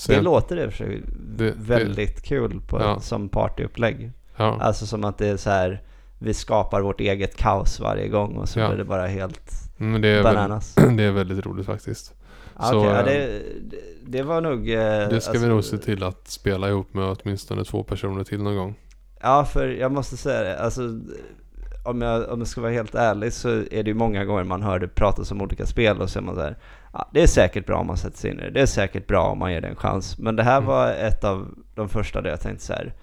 Så 0.00 0.12
Det 0.12 0.16
jag- 0.16 0.24
låter 0.24 0.56
i 0.56 0.66
och 0.66 0.72
för 0.72 0.76
sig 0.84 1.02
det- 1.36 1.54
väldigt 1.56 2.22
kul 2.22 2.60
på, 2.60 2.80
Ja. 2.80 3.00
som 3.00 3.28
partyupplägg. 3.28 4.12
ja, 4.36 4.58
Alltså 4.60 4.86
som 4.86 5.04
att 5.04 5.18
det 5.18 5.28
är 5.28 5.36
så 5.36 5.50
här, 5.50 5.82
vi 6.18 6.34
skapar 6.34 6.80
vårt 6.80 7.00
eget 7.00 7.36
kaos 7.36 7.80
varje 7.80 8.08
gång 8.08 8.36
och 8.36 8.48
så 8.48 8.60
Ja. 8.60 8.68
blir 8.68 8.78
det 8.78 8.84
bara 8.84 9.06
helt 9.06 9.40
men 9.76 10.00
det, 10.00 10.08
är 10.08 10.12
väldigt, 10.22 10.24
bananas. 10.34 10.74
det 10.96 11.02
är 11.04 11.10
väldigt 11.10 11.46
roligt 11.46 11.66
faktiskt. 11.66 12.14
Ja, 12.58 12.62
Så, 12.62 12.78
okej, 12.78 12.90
ja, 12.90 12.98
eh, 12.98 13.04
det, 13.04 13.40
det, 13.70 13.76
det 14.18 14.22
var 14.22 14.40
nog... 14.40 14.70
eh, 14.70 14.78
Det 14.78 15.06
ska 15.06 15.14
alltså- 15.30 15.32
vi 15.46 15.48
nog 15.48 15.64
se 15.64 15.78
till 15.78 16.02
att 16.04 16.28
spela 16.28 16.68
ihop 16.68 16.94
med 16.94 17.04
åtminstone 17.22 17.64
två 17.64 17.82
personer 17.82 18.24
till 18.24 18.42
någon 18.42 18.56
gång. 18.56 18.74
Ja, 19.22 19.44
för 19.44 19.68
jag 19.68 19.92
måste 19.92 20.16
säga 20.16 20.42
det, 20.42 20.58
alltså 20.58 20.82
om 21.84 22.02
jag, 22.02 22.28
om 22.30 22.38
jag 22.38 22.48
ska 22.48 22.60
vara 22.60 22.72
helt 22.72 22.94
ärlig 22.94 23.32
så 23.32 23.48
är 23.48 23.82
det 23.82 23.90
ju 23.90 23.94
många 23.94 24.24
gånger 24.24 24.44
man 24.44 24.62
hör 24.62 24.78
det 24.78 24.88
pratas 24.88 25.30
om 25.32 25.42
olika 25.42 25.66
spel 25.66 26.00
och 26.00 26.10
så 26.10 26.18
är 26.18 26.22
man 26.22 26.34
så 26.34 26.40
här, 26.40 26.56
ja, 26.92 27.08
det 27.12 27.22
är 27.22 27.26
säkert 27.26 27.66
bra 27.66 27.78
om 27.78 27.86
man 27.86 27.96
sätter 27.96 28.18
sig 28.18 28.30
in 28.30 28.38
i 28.40 28.42
det, 28.42 28.50
det 28.50 28.60
är 28.60 28.66
säkert 28.66 29.06
bra 29.06 29.22
om 29.26 29.38
man 29.38 29.52
ger 29.52 29.60
det 29.60 29.68
en 29.68 29.76
chans. 29.76 30.18
Men 30.18 30.36
det 30.36 30.42
här 30.42 30.56
Mm. 30.56 30.66
var 30.68 30.92
ett 30.92 31.24
av 31.24 31.48
de 31.74 31.88
första 31.88 32.20
där 32.20 32.30
jag 32.30 32.40
tänkte 32.40 32.64
så 32.64 32.72
här, 32.72 32.94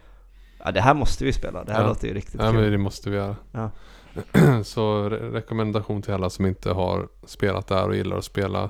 ja 0.65 0.71
det 0.71 0.81
här 0.81 0.93
måste 0.93 1.25
vi 1.25 1.33
spela, 1.33 1.63
det 1.63 1.73
här 1.73 1.81
Ja. 1.81 1.87
låter 1.87 2.07
ju 2.07 2.13
riktigt 2.13 2.41
Ja, 2.41 2.51
kul. 2.51 2.61
men 2.61 2.71
det 2.71 2.77
måste 2.77 3.09
vi 3.09 3.15
göra. 3.15 3.35
Ja. 3.51 3.69
Så 4.63 5.09
re- 5.09 5.31
rekommendation 5.31 6.01
till 6.01 6.13
alla 6.13 6.29
som 6.29 6.45
inte 6.45 6.71
har 6.71 7.07
spelat 7.25 7.67
där 7.67 7.87
och 7.87 7.95
gillar 7.95 8.17
att 8.17 8.23
spela 8.25 8.69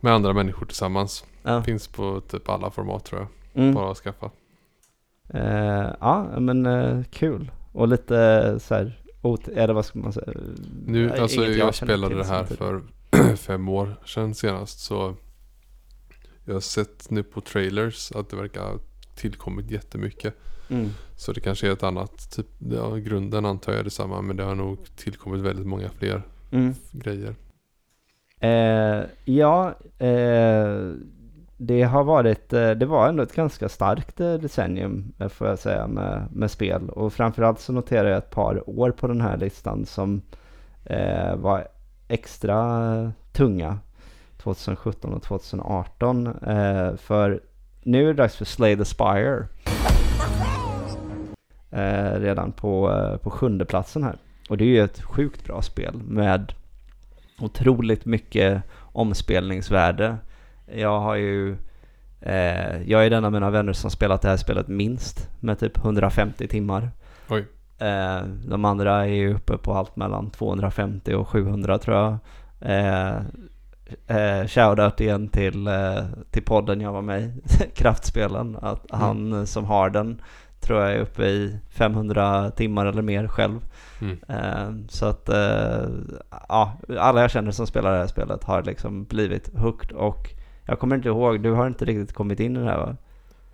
med 0.00 0.12
andra 0.12 0.32
människor 0.32 0.66
tillsammans. 0.66 1.24
Ja. 1.42 1.62
Finns 1.62 1.88
på 1.88 2.20
typ 2.28 2.48
alla 2.48 2.70
format 2.70 3.04
tror 3.04 3.20
jag. 3.20 3.62
Mm. 3.62 3.74
Bara 3.74 3.90
att 3.90 3.96
skaffa. 3.96 4.30
Eh, 5.34 5.86
ja, 6.00 6.26
men 6.38 6.66
eh, 6.66 7.02
kul. 7.10 7.50
Och 7.74 7.88
lite 7.88 8.56
så 8.60 8.74
här, 8.74 9.00
ot- 9.22 9.48
eller 9.48 9.74
vad 9.74 9.84
ska 9.84 9.98
man 9.98 10.12
säga? 10.12 10.32
Nu, 10.86 11.10
alltså 11.10 11.44
jag, 11.44 11.54
känner 11.56 11.72
spelade 11.72 12.14
det 12.14 12.24
här 12.24 12.46
samtidigt. 12.46 12.58
för 12.58 13.36
fem 13.36 13.68
år 13.68 13.96
sedan 14.06 14.34
senast. 14.34 14.78
Så 14.78 15.14
jag 16.44 16.54
har 16.54 16.60
sett 16.60 17.10
nu 17.10 17.22
på 17.22 17.40
trailers 17.40 18.12
att 18.12 18.30
det 18.30 18.36
verkar 18.36 18.60
ha 18.60 18.78
tillkommit 19.16 19.70
jättemycket. 19.70 20.34
Mm. 20.68 20.90
Så 21.16 21.32
det 21.32 21.40
kanske 21.40 21.68
är 21.68 21.72
ett 21.72 21.82
annat 21.82 22.30
typ. 22.30 22.46
Ja, 22.58 22.96
grunden 22.96 23.44
antar 23.44 23.72
jag 23.72 23.78
är 23.80 23.84
detsamma. 23.84 24.22
Men 24.22 24.36
det 24.36 24.42
har 24.44 24.54
nog 24.54 24.78
tillkommit 24.96 25.40
väldigt 25.40 25.66
många 25.66 25.90
fler 25.90 26.22
Mm. 26.50 26.74
grejer. 26.92 27.34
Eh, 28.40 29.04
ja, 29.24 29.74
eh, 29.98 30.92
det 31.56 31.82
har 31.82 32.04
varit, 32.04 32.52
eh, 32.52 32.70
det 32.70 32.86
var 32.86 33.08
ändå 33.08 33.22
ett 33.22 33.34
ganska 33.34 33.68
starkt 33.68 34.20
eh, 34.20 34.34
decennium 34.34 35.12
eh, 35.18 35.28
får 35.28 35.48
jag 35.48 35.58
säga 35.58 35.86
med, 35.86 36.28
med 36.32 36.50
spel. 36.50 36.90
Och 36.90 37.12
framförallt 37.12 37.60
så 37.60 37.72
noterar 37.72 38.08
jag 38.08 38.18
ett 38.18 38.30
par 38.30 38.70
år 38.70 38.90
på 38.90 39.06
den 39.06 39.20
här 39.20 39.36
listan 39.36 39.86
som 39.86 40.22
eh, 40.84 41.36
var 41.36 41.68
extra 42.08 43.12
tunga. 43.32 43.78
2017 44.44 45.14
och 45.14 45.22
2018. 45.22 46.26
Eh, 46.26 46.96
för 46.96 47.40
nu 47.82 48.02
är 48.02 48.06
det 48.06 48.12
dags 48.12 48.36
för 48.36 48.44
Slay 48.44 48.76
the 48.76 48.84
Spire. 48.84 49.46
Eh, 51.70 52.20
redan 52.20 52.52
på, 52.52 52.92
eh, 52.92 53.16
på 53.16 53.30
sjunde 53.30 53.64
platsen 53.64 54.04
här. 54.04 54.16
Och 54.48 54.56
det 54.56 54.64
är 54.64 54.68
ju 54.68 54.84
ett 54.84 55.02
sjukt 55.02 55.44
bra 55.44 55.62
spel 55.62 55.94
med 56.08 56.52
otroligt 57.40 58.04
mycket 58.04 58.62
omspelningsvärde. 58.80 60.16
Jag 60.66 61.00
har 61.00 61.14
ju 61.14 61.56
eh, 62.20 62.82
jag 62.86 63.06
är 63.06 63.10
den 63.10 63.24
av 63.24 63.32
mina 63.32 63.50
vänner 63.50 63.72
som 63.72 63.90
spelat 63.90 64.22
det 64.22 64.28
här 64.28 64.36
spelet 64.36 64.68
minst 64.68 65.30
med 65.40 65.58
typ 65.58 65.76
150 65.76 66.48
timmar. 66.48 66.90
Oj. 67.28 67.46
Eh, 67.78 68.22
de 68.46 68.64
andra 68.64 69.04
är 69.04 69.12
ju 69.12 69.34
uppe 69.34 69.56
på 69.56 69.74
allt 69.74 69.96
mellan 69.96 70.30
250 70.30 71.14
och 71.14 71.28
700 71.28 71.78
tror 71.78 71.96
jag. 71.96 72.18
Eh, 72.60 73.16
eh, 74.06 74.46
shoutout 74.46 75.00
igen 75.00 75.28
till, 75.28 75.66
eh, 75.66 76.04
till 76.30 76.44
podden 76.44 76.80
jag 76.80 76.92
var 76.92 77.02
med 77.02 77.22
i, 77.22 77.32
Kraftspelen. 77.74 78.58
Att 78.62 78.86
han 78.90 79.32
eh, 79.32 79.44
som 79.44 79.64
har 79.64 79.90
den 79.90 80.20
tror 80.60 80.80
jag 80.80 80.92
är 80.92 81.00
uppe 81.00 81.24
i 81.24 81.58
500 81.70 82.50
timmar 82.50 82.86
eller 82.86 83.02
mer 83.02 83.28
själv. 83.28 83.60
Mm. 84.00 84.18
Eh, 84.28 84.88
så 84.88 85.06
att 85.06 85.28
eh, 85.28 85.88
ja, 86.48 86.72
alla 86.98 87.20
jag 87.20 87.30
känner 87.30 87.50
som 87.50 87.66
spelar 87.66 87.92
det 87.92 87.98
här 87.98 88.06
spelet 88.06 88.44
har 88.44 88.62
liksom 88.62 89.04
blivit 89.04 89.56
hooked 89.56 89.92
och 89.92 90.34
jag 90.66 90.78
kommer 90.78 90.96
inte 90.96 91.08
ihåg, 91.08 91.40
du 91.40 91.50
har 91.52 91.66
inte 91.66 91.84
riktigt 91.84 92.12
kommit 92.12 92.40
in 92.40 92.56
i 92.56 92.60
det 92.60 92.64
här 92.64 92.78
va? 92.78 92.96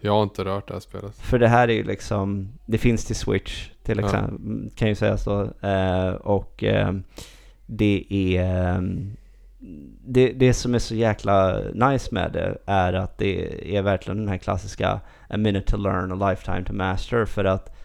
Jag 0.00 0.12
har 0.12 0.22
inte 0.22 0.44
rört 0.44 0.68
det 0.68 0.74
här 0.74 0.80
spelet. 0.80 1.16
För 1.16 1.38
det 1.38 1.48
här 1.48 1.68
är 1.68 1.72
ju 1.72 1.84
liksom, 1.84 2.48
det 2.66 2.78
finns 2.78 3.04
till 3.04 3.16
Switch 3.16 3.68
till 3.82 3.98
Ja. 3.98 4.04
exempel, 4.04 4.70
kan 4.74 4.88
ju 4.88 4.94
sägas 4.94 5.24
då. 5.24 5.42
Eh, 5.68 6.08
och 6.12 6.64
eh, 6.64 6.92
det 7.66 8.06
är, 8.10 8.44
eh, 8.74 8.80
det, 10.06 10.32
det 10.32 10.54
som 10.54 10.74
är 10.74 10.78
så 10.78 10.94
jäkla 10.94 11.60
nice 11.74 12.14
med 12.14 12.32
det 12.32 12.58
är 12.66 12.92
att 12.92 13.18
det 13.18 13.76
är 13.76 13.82
verkligen 13.82 14.18
den 14.18 14.28
här 14.28 14.38
klassiska 14.38 15.00
a 15.28 15.36
minute 15.36 15.70
to 15.70 15.76
learn, 15.76 16.22
a 16.22 16.30
lifetime 16.30 16.64
to 16.64 16.72
master. 16.72 17.24
För 17.24 17.44
att 17.44 17.76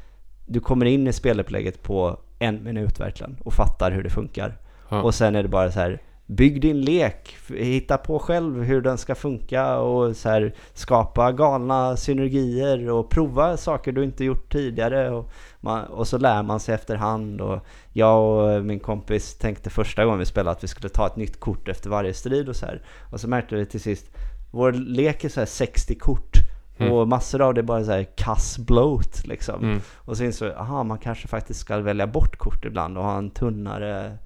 du 0.46 0.60
kommer 0.60 0.86
in 0.86 1.08
i 1.08 1.14
spelupplägget 1.14 1.84
på 1.84 2.20
en 2.40 2.64
minut 2.64 3.00
verkligen 3.00 3.38
och 3.44 3.54
fattar 3.54 3.92
hur 3.92 4.04
det 4.04 4.10
funkar. 4.10 4.58
Ja. 4.90 5.02
Och 5.02 5.16
sen 5.16 5.36
är 5.36 5.44
det 5.44 5.50
bara 5.50 5.72
så 5.72 5.80
här, 5.80 6.02
bygg 6.26 6.62
din 6.62 6.82
lek, 6.82 7.38
hitta 7.50 7.98
på 7.98 8.20
själv 8.20 8.64
hur 8.64 8.82
den 8.82 8.98
ska 8.98 9.16
funka 9.16 9.78
och 9.78 10.16
så 10.16 10.30
här, 10.30 10.54
skapa 10.74 11.32
galna 11.32 11.98
synergier 11.98 12.90
och 12.90 13.10
prova 13.10 13.58
saker 13.58 13.92
du 13.92 14.04
inte 14.04 14.26
gjort 14.26 14.52
tidigare 14.52 15.10
och, 15.12 15.32
man, 15.60 15.86
och 15.86 16.08
så 16.08 16.18
lär 16.18 16.44
man 16.44 16.60
sig 16.60 16.76
efterhand 16.76 17.42
och 17.42 17.60
jag 17.94 18.22
och 18.24 18.66
min 18.66 18.80
kompis 18.80 19.38
tänkte 19.38 19.70
första 19.70 20.06
gången 20.06 20.20
vi 20.20 20.26
spelade 20.26 20.52
att 20.52 20.64
vi 20.64 20.68
skulle 20.68 20.90
ta 20.90 21.08
ett 21.08 21.16
nytt 21.16 21.40
kort 21.40 21.68
efter 21.68 21.90
varje 21.90 22.14
strid 22.14 22.50
och 22.50 22.56
så 22.56 22.66
här 22.66 22.82
och 23.12 23.20
så 23.20 23.28
märkte 23.28 23.56
vi 23.56 23.66
till 23.66 23.82
sist 23.82 24.10
vår 24.52 24.72
lek 24.72 25.24
är 25.24 25.30
så 25.30 25.40
här 25.40 25.48
60 25.48 25.96
kort 25.96 26.38
Mm. 26.78 26.94
och 26.94 27.08
massor 27.08 27.42
av 27.42 27.54
det 27.54 27.62
är 27.62 27.64
bara 27.64 27.84
så 27.84 27.92
här 27.92 28.04
kass 28.16 28.58
bloat 28.58 29.28
liksom. 29.28 29.64
Mm. 29.64 29.82
Och 29.96 30.18
så 30.18 30.24
insåg 30.24 30.48
jag, 30.48 30.58
aha 30.58 30.84
man 30.84 30.98
kanske 30.98 31.28
faktiskt 31.28 31.60
ska 31.60 31.80
välja 31.80 32.08
bort 32.08 32.38
kort 32.38 32.66
ibland 32.66 32.98
och 32.98 33.04
ha 33.04 33.18
en 33.18 33.30
tunnare, 33.30 34.18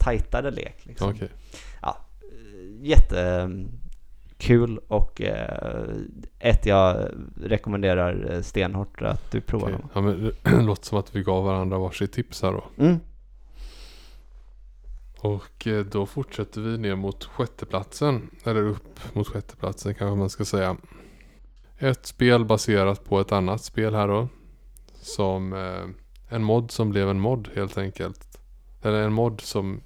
tajtare 0.00 0.50
lek 0.50 0.86
liksom. 0.86 1.10
Okej. 1.10 1.28
Jättekul 2.82 4.78
och 4.88 5.20
eh, 5.20 5.88
ett 6.38 6.66
jag 6.66 7.08
rekommenderar 7.36 8.42
stenhårt 8.42 9.02
att 9.02 9.30
du 9.30 9.40
provar 9.40 9.70
honom. 9.70 9.88
Ja, 9.94 10.00
men 10.00 10.32
det 10.42 10.62
låter 10.62 10.84
som 10.84 10.98
att 10.98 11.16
vi 11.16 11.22
gav 11.22 11.44
varandra 11.44 11.78
varsitt 11.78 12.12
tips 12.12 12.42
här 12.42 12.52
då. 12.52 12.64
Mm. 12.78 13.00
Och 15.20 15.66
eh, 15.66 15.84
då 15.84 16.06
fortsätter 16.06 16.60
vi 16.60 16.78
ner 16.78 16.96
mot 16.96 17.24
sjätteplatsen. 17.24 18.30
Eller 18.44 18.62
upp 18.62 19.14
mot 19.14 19.28
sjätteplatsen 19.28 19.94
kanske 19.94 20.18
man 20.18 20.30
ska 20.30 20.44
säga. 20.44 20.76
Ett 21.78 22.06
spel 22.06 22.44
baserat 22.44 23.04
på 23.04 23.20
ett 23.20 23.32
annat 23.32 23.64
spel 23.64 23.94
här 23.94 24.08
då. 24.08 24.28
Som 24.94 25.52
eh, 25.52 25.84
en 26.28 26.44
mod 26.44 26.70
som 26.70 26.90
blev 26.90 27.10
en 27.10 27.20
mod 27.20 27.48
helt 27.54 27.78
enkelt. 27.78 28.40
Eller 28.82 29.02
en 29.02 29.12
mod 29.12 29.40
som 29.40 29.80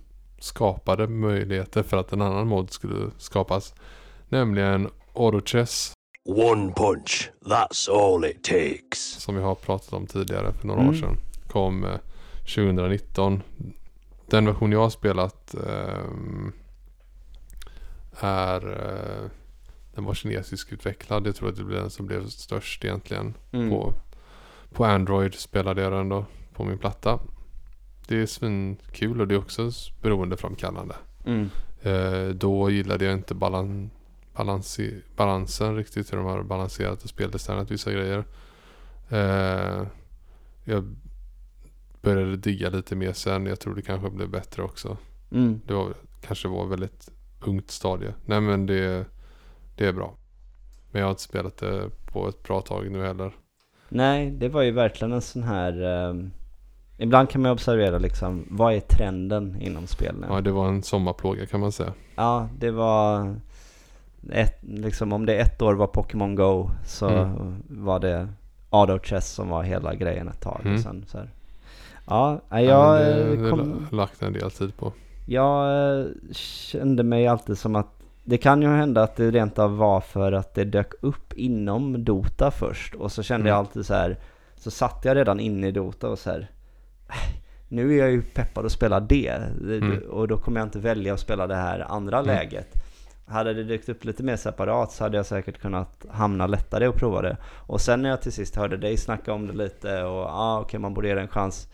skapade 0.45 1.07
möjligheter 1.09 1.83
för 1.83 1.97
att 1.97 2.12
en 2.12 2.23
annan 2.23 2.47
mod 2.49 2.71
skulle 2.71 3.11
skapas. 3.19 3.75
Nämligen 4.29 4.89
Autochess. 5.15 5.93
One 6.29 6.73
punch, 6.73 7.31
that's 7.45 7.91
all 7.91 8.25
it 8.25 8.45
takes. 8.45 9.21
Som 9.21 9.35
vi 9.37 9.43
har 9.43 9.55
pratat 9.55 9.93
om 9.93 10.07
tidigare 10.07 10.53
för 10.53 10.66
några 10.66 10.81
Mm. 10.81 10.95
år 10.95 10.99
sedan. 10.99 11.16
Kom 11.49 11.85
eh, 11.85 11.97
2019. 12.39 13.43
Den 14.27 14.47
version 14.47 14.73
jag 14.73 14.81
har 14.81 14.91
spelat 14.91 15.55
ehm, 15.55 16.53
är 18.21 18.71
eh, 18.71 19.31
den 19.95 20.05
var 20.05 20.15
kinesisk 20.15 20.73
utvecklad. 20.73 21.27
Jag 21.27 21.37
tror 21.37 21.49
att 21.49 21.57
det 21.57 21.65
blev 21.65 21.81
den 21.81 21.91
som 21.91 22.07
blev 22.07 22.27
störst 22.29 22.85
egentligen. 22.85 23.35
Mm. 23.53 23.71
På, 23.71 23.95
på 24.73 24.85
Android 24.85 25.35
spelade 25.35 25.83
jag 25.83 25.93
den 25.93 26.09
då 26.09 26.25
på 26.55 26.65
min 26.65 26.79
platta. 26.79 27.19
Det 28.06 28.16
är 28.22 28.26
svinkul 28.26 29.20
och 29.20 29.28
det 29.28 29.35
är 29.35 29.39
också 29.39 29.70
beroendeframkallande. 30.02 30.94
Mm. 31.24 31.51
Eh, 31.82 32.28
då 32.35 32.70
gillade 32.70 33.05
jag 33.05 33.14
inte 33.14 33.35
balan, 33.35 33.90
balansi, 34.36 35.02
balansen 35.16 35.76
riktigt. 35.76 36.12
Hur 36.12 36.16
de 36.16 36.26
har 36.26 36.43
balanserat 36.43 37.02
och 37.02 37.09
speldesignat 37.09 37.70
vissa 37.70 37.93
grejer. 37.93 38.24
Eh, 39.09 39.86
jag 40.64 40.97
började 42.02 42.36
digga 42.36 42.70
lite 42.70 42.97
mer 42.97 43.12
sen. 43.12 43.47
Jag 43.47 43.60
tror 43.60 43.74
det 43.74 43.82
kanske 43.82 44.10
blev 44.10 44.31
bättre 44.31 44.62
också. 44.62 44.97
Mm. 45.31 45.60
Det 45.66 45.74
var, 45.74 45.94
kanske 46.20 46.48
var 46.48 46.66
väldigt 46.66 47.10
ungt 47.40 47.70
stadie. 47.70 48.14
Nej 48.24 48.40
men 48.40 48.66
det, 48.66 49.06
det 49.76 49.86
är 49.86 49.93
bra. 49.93 50.16
Men 50.90 51.01
jag 51.01 51.06
har 51.06 51.10
inte 51.10 51.22
spelat 51.22 51.56
det 51.56 51.90
på 52.06 52.28
ett 52.28 52.43
bra 52.43 52.60
tag 52.60 52.90
nu 52.90 53.02
heller. 53.02 53.32
Nej, 53.89 54.31
det 54.31 54.48
var 54.48 54.62
ju 54.62 54.70
verkligen 54.70 55.12
en 55.12 55.22
sån 55.22 55.43
här... 55.43 55.82
ehm, 55.82 56.31
ibland 56.99 57.31
kan 57.31 57.43
man 57.43 57.51
observera 57.53 57.99
liksom, 57.99 58.45
vad 58.51 58.75
är 58.75 58.81
trenden 58.81 59.57
inom 59.61 59.87
spel 59.87 60.15
nu? 60.21 60.27
Ja 60.31 60.41
det 60.41 60.51
var 60.51 60.69
en 60.69 60.83
sommarplåga 60.83 61.47
kan 61.47 61.61
man 61.61 61.73
säga. 61.73 61.93
Ja, 62.16 62.49
det 62.59 62.71
var... 62.71 63.35
Ett, 64.33 64.59
liksom, 64.62 65.12
om 65.12 65.27
det 65.27 65.35
ett 65.39 65.62
år 65.62 65.75
var 65.75 65.87
Pokémon 65.87 66.35
Go 66.35 66.71
så 66.87 67.09
Mm. 67.09 67.62
var 67.69 67.99
det 68.01 68.29
Auto 68.71 68.99
Chess 68.99 69.33
som 69.33 69.49
var 69.49 69.62
hela 69.62 69.95
grejen 69.95 70.29
ett 70.29 70.41
tag. 70.41 70.61
Mm. 70.65 70.79
Sen, 70.79 71.05
så 71.09 71.19
här. 71.19 71.31
Ja, 72.07 72.41
Ja, 72.51 72.61
jag, 72.61 73.01
eh, 73.01 73.16
det, 73.16 73.37
det 73.37 73.51
kom, 73.51 73.87
har 73.91 73.97
lagt 73.97 74.23
en 74.23 74.33
del 74.33 74.51
tid 74.51 74.77
på. 74.77 74.93
jag 75.27 75.99
eh, 76.01 76.07
kände 76.33 77.03
mig 77.03 77.27
alltid 77.27 77.59
som 77.59 77.77
att 77.77 77.87
det 78.25 78.39
kan 78.39 78.62
ju 78.62 78.69
hända 78.69 79.03
att 79.03 79.16
det 79.16 79.31
rent 79.31 79.59
av 79.59 79.77
var 79.77 80.01
för 80.01 80.33
att 80.33 80.55
det 80.55 80.65
dök 80.65 80.93
upp 81.01 81.33
inom 81.33 82.05
Dota 82.05 82.51
först 82.51 82.95
och 82.95 83.12
så 83.12 83.23
kände 83.23 83.41
Mm. 83.41 83.49
jag 83.51 83.59
alltid 83.59 83.87
så 83.87 83.95
här 83.95 84.16
så 84.57 84.71
satt 84.71 85.05
jag 85.05 85.16
redan 85.16 85.41
inne 85.41 85.69
i 85.69 85.73
Dota 85.73 86.09
och 86.09 86.19
så 86.19 86.31
här 86.31 86.39
"Äh, 86.41 86.47
nu 87.69 87.95
är 87.95 87.99
jag 87.99 88.11
ju 88.11 88.23
peppad 88.23 88.66
att 88.66 88.73
spela 88.73 89.01
det 89.01 89.28
Mm. 89.62 89.99
och 90.11 90.28
då 90.28 90.36
kommer 90.39 90.61
jag 90.61 90.66
inte 90.66 90.78
välja 90.78 91.15
att 91.15 91.20
spela 91.20 91.47
det 91.47 91.55
här 91.55 91.81
andra 91.89 92.16
Mm. 92.19 92.27
läget. 92.27 92.69
Hade 93.27 93.55
det 93.55 93.65
dykt 93.65 93.89
upp 93.89 94.05
lite 94.05 94.23
mer 94.23 94.36
separat 94.36 94.93
så 94.93 95.05
hade 95.05 95.16
jag 95.16 95.27
säkert 95.27 95.59
kunnat 95.61 96.07
hamna 96.11 96.47
lättare 96.47 96.89
och 96.89 96.95
prova 96.95 97.23
det. 97.23 97.36
Och 97.66 97.81
sen 97.81 98.03
när 98.03 98.11
jag 98.11 98.23
till 98.23 98.32
sist 98.32 98.57
hörde 98.57 98.77
dig 98.77 98.97
snacka 98.97 99.32
om 99.32 99.47
det 99.47 99.53
lite 99.53 100.03
och 100.03 100.19
ja 100.23 100.28
ah, 100.31 100.61
okej 100.61 100.81
man 100.81 100.95
borde 100.95 101.09
ge 101.09 101.15
det 101.15 101.20
en 101.20 101.28
chans. 101.28 101.69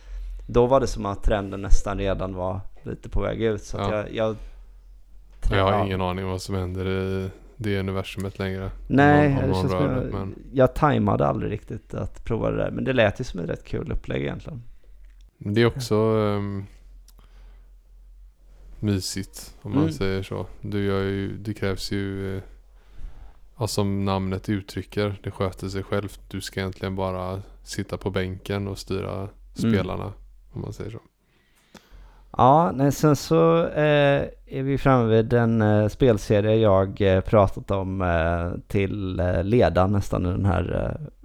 Då 0.48 0.66
var 0.66 0.80
det 0.80 0.86
som 0.86 1.06
att 1.06 1.22
trenden 1.22 1.62
nästan 1.62 1.98
redan 1.98 2.34
var 2.34 2.60
lite 2.82 3.08
på 3.08 3.20
väg 3.20 3.42
ut. 3.42 3.62
Så 3.62 3.76
Ja. 3.78 3.94
jag, 3.96 4.12
jag, 4.14 4.36
jag 5.50 5.72
har 5.72 5.84
ingen 5.86 6.00
aning 6.00 6.26
vad 6.26 6.42
som 6.42 6.54
händer 6.54 6.86
i 6.88 7.30
det 7.56 7.80
universumet 7.80 8.38
längre. 8.38 8.70
Nej, 8.88 9.26
Om 9.28 9.38
om 9.44 9.48
det 9.48 9.54
känns 9.54 9.72
rör 9.72 10.02
jag, 10.02 10.12
men 10.12 10.34
jag 10.52 10.74
tajmade 10.74 11.26
aldrig 11.26 11.52
riktigt 11.52 11.94
att 11.94 12.24
prova 12.24 12.50
det 12.50 12.56
där. 12.56 12.70
Men 12.70 12.84
det 12.84 12.92
lät 12.92 13.20
ju 13.20 13.24
som 13.24 13.40
ett 13.40 13.48
rätt 13.50 13.64
kul 13.64 13.92
upplägg 13.92 14.22
egentligen. 14.22 14.62
Det 15.42 15.62
är 15.62 15.66
också 15.66 15.94
um, 15.96 16.66
mysigt 18.80 19.54
om 19.62 19.70
man 19.70 19.80
Mm. 19.82 19.92
säger 19.92 20.22
så. 20.22 20.46
Du 20.60 20.84
gör 20.84 21.02
ju, 21.02 21.36
det 21.36 21.54
krävs 21.54 21.92
ju, 21.92 22.36
eh, 22.36 22.42
ja, 23.58 23.66
som 23.66 24.04
namnet 24.04 24.48
uttrycker, 24.48 25.20
det 25.22 25.30
sköter 25.30 25.68
sig 25.68 25.82
självt. 25.82 26.20
Du 26.28 26.40
ska 26.40 26.60
egentligen 26.60 26.96
bara 26.96 27.42
sitta 27.62 27.96
på 27.96 28.10
bänken 28.10 28.68
och 28.68 28.78
styra 28.78 29.28
spelarna. 29.54 30.12
Om 30.52 30.60
man 30.60 30.72
säger 30.72 30.90
så. 30.90 30.98
Ja, 32.36 32.72
nej, 32.74 32.92
sen 32.92 33.16
så 33.16 33.66
eh, 33.66 34.28
är 34.46 34.62
vi 34.62 34.78
framme 34.78 35.08
vid 35.16 35.32
en 35.32 35.62
eh, 35.62 35.88
spelserie 35.88 36.56
jag 36.56 37.00
eh, 37.00 37.20
pratat 37.20 37.70
om 37.70 38.02
eh, 38.02 38.60
till 38.68 39.20
eh, 39.20 39.44
leda 39.44 39.86
nästan 39.86 40.26
i 40.26 40.28
den, 40.28 40.44
här, 40.44 40.96
eh, 41.00 41.19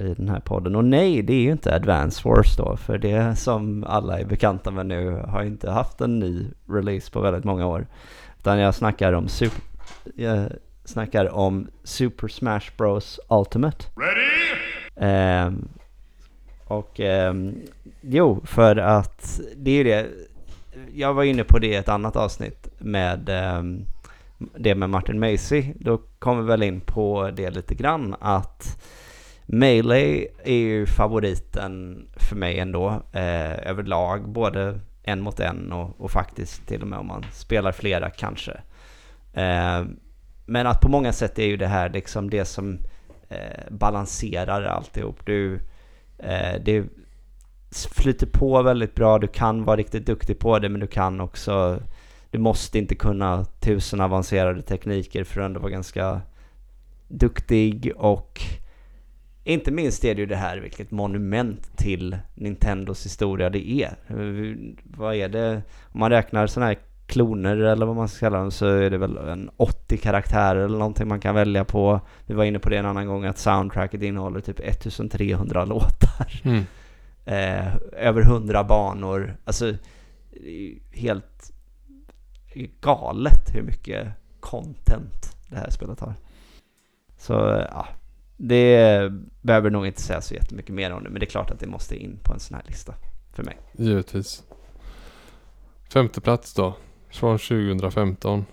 i 0.00 0.14
den 0.14 0.28
här 0.28 0.40
podden. 0.40 0.76
Och 0.76 0.84
nej, 0.84 1.22
det 1.22 1.32
är 1.32 1.40
ju 1.40 1.52
inte 1.52 1.74
Advance 1.74 2.28
Wars 2.28 2.56
då, 2.56 2.76
för 2.76 2.98
det 2.98 3.36
som 3.36 3.84
alla 3.84 4.20
är 4.20 4.24
bekanta 4.24 4.70
med 4.70 4.86
nu 4.86 5.22
har 5.28 5.42
inte 5.42 5.70
haft 5.70 6.00
en 6.00 6.18
ny 6.18 6.46
release 6.68 7.12
på 7.12 7.20
väldigt 7.20 7.44
många 7.44 7.66
år. 7.66 7.86
Utan 8.38 8.58
jag 8.58 8.74
snackar 8.74 9.12
om 9.12 9.28
Super, 9.28 9.62
jag 10.16 10.48
snackar 10.84 11.34
om 11.34 11.68
Super 11.84 12.28
Smash 12.28 12.70
Bros 12.76 13.20
Ultimate. 13.28 13.84
Ehm, 14.96 15.68
och 16.64 17.00
ehm, 17.00 17.56
jo, 18.00 18.40
för 18.44 18.76
att 18.76 19.40
det 19.56 19.70
är 19.70 19.76
ju 19.76 19.84
det. 19.84 20.06
Jag 20.94 21.14
var 21.14 21.24
inne 21.24 21.44
på 21.44 21.58
det 21.58 21.66
i 21.66 21.74
ett 21.74 21.88
annat 21.88 22.16
avsnitt 22.16 22.68
med 22.78 23.28
ehm, 23.28 23.84
det 24.38 24.74
med 24.74 24.90
Martin 24.90 25.18
Macy. 25.18 25.72
Då 25.80 26.00
kom 26.18 26.38
vi 26.38 26.44
väl 26.44 26.62
in 26.62 26.80
på 26.80 27.30
det 27.36 27.50
lite 27.50 27.74
grann 27.74 28.14
att 28.20 28.82
Melee 29.50 30.26
är 30.44 30.54
ju 30.54 30.86
favoriten 30.86 32.06
för 32.16 32.36
mig 32.36 32.58
ändå 32.58 33.02
eh, 33.12 33.68
överlag. 33.68 34.28
Både 34.28 34.80
en 35.02 35.20
mot 35.20 35.40
en 35.40 35.72
och, 35.72 36.00
och 36.00 36.10
faktiskt 36.10 36.66
till 36.66 36.82
och 36.82 36.88
med 36.88 36.98
om 36.98 37.06
man 37.06 37.24
spelar 37.32 37.72
flera 37.72 38.10
kanske. 38.10 38.60
Eh, 39.32 39.84
men 40.46 40.66
att 40.66 40.80
på 40.80 40.88
många 40.88 41.12
sätt 41.12 41.38
är 41.38 41.46
ju 41.46 41.56
det 41.56 41.66
här 41.66 41.90
liksom 41.90 42.30
det 42.30 42.44
som 42.44 42.78
eh, 43.28 43.70
balanserar 43.70 44.62
alltihop. 44.62 45.26
Du, 45.26 45.60
eh, 46.18 46.60
det 46.64 46.84
flyter 47.96 48.26
på 48.26 48.62
väldigt 48.62 48.94
bra, 48.94 49.18
du 49.18 49.26
kan 49.26 49.64
vara 49.64 49.76
riktigt 49.76 50.06
duktig 50.06 50.38
på 50.38 50.58
det 50.58 50.68
men 50.68 50.80
du 50.80 50.86
kan 50.86 51.20
också 51.20 51.82
du 52.30 52.38
måste 52.38 52.78
inte 52.78 52.94
kunna 52.94 53.44
tusen 53.44 54.00
avancerade 54.00 54.62
tekniker 54.62 55.24
för 55.24 55.40
att 55.40 55.46
ändå 55.46 55.60
vara 55.60 55.70
ganska 55.70 56.20
duktig 57.08 57.92
och 57.96 58.40
inte 59.48 59.70
minst 59.70 60.04
är 60.04 60.14
det 60.14 60.20
ju 60.20 60.26
det 60.26 60.36
här 60.36 60.56
vilket 60.56 60.90
monument 60.90 61.76
till 61.76 62.18
Nintendos 62.34 63.04
historia 63.04 63.50
det 63.50 63.70
är. 63.70 63.94
Vad 64.84 65.14
är 65.14 65.28
det? 65.28 65.62
Om 65.92 66.00
man 66.00 66.10
räknar 66.10 66.46
sådana 66.46 66.66
här 66.66 66.78
kloner 67.06 67.56
eller 67.56 67.86
vad 67.86 67.96
man 67.96 68.08
ska 68.08 68.26
kalla 68.26 68.38
dem 68.38 68.50
så 68.50 68.66
är 68.66 68.90
det 68.90 68.98
väl 68.98 69.16
en 69.16 69.50
80 69.56 69.96
karaktärer 69.96 70.64
eller 70.64 70.78
någonting 70.78 71.08
man 71.08 71.20
kan 71.20 71.34
välja 71.34 71.64
på. 71.64 72.00
Vi 72.26 72.34
var 72.34 72.44
inne 72.44 72.58
på 72.58 72.68
det 72.68 72.76
en 72.76 72.86
annan 72.86 73.06
gång 73.06 73.24
att 73.24 73.38
soundtracket 73.38 74.02
innehåller 74.02 74.40
typ 74.40 74.60
1300 74.60 75.64
låtar. 75.64 76.40
Mm. 76.42 76.64
Eh, 77.24 77.76
över 77.92 78.22
100 78.22 78.64
banor. 78.64 79.36
Alltså 79.44 79.74
helt 80.92 81.52
galet 82.80 83.54
hur 83.54 83.62
mycket 83.62 84.08
content 84.40 85.36
det 85.48 85.56
här 85.56 85.70
spelet 85.70 86.00
har. 86.00 86.14
Så 87.16 87.32
ja, 87.70 87.88
det 88.40 89.12
behöver 89.42 89.70
nog 89.70 89.86
inte 89.86 90.02
säga 90.02 90.20
så 90.20 90.34
jättemycket 90.34 90.74
mer 90.74 90.90
om 90.92 91.04
det. 91.04 91.10
Men 91.10 91.20
det 91.20 91.26
är 91.26 91.30
klart 91.30 91.50
att 91.50 91.60
det 91.60 91.66
måste 91.66 91.96
in 91.96 92.18
på 92.22 92.32
en 92.32 92.40
sån 92.40 92.54
här 92.54 92.64
lista 92.66 92.94
för 93.32 93.44
mig. 93.44 93.56
Givetvis. 93.72 94.42
Femte 95.92 96.20
plats 96.20 96.54
då. 96.54 96.74
Från 97.10 97.38
2015. 97.38 98.44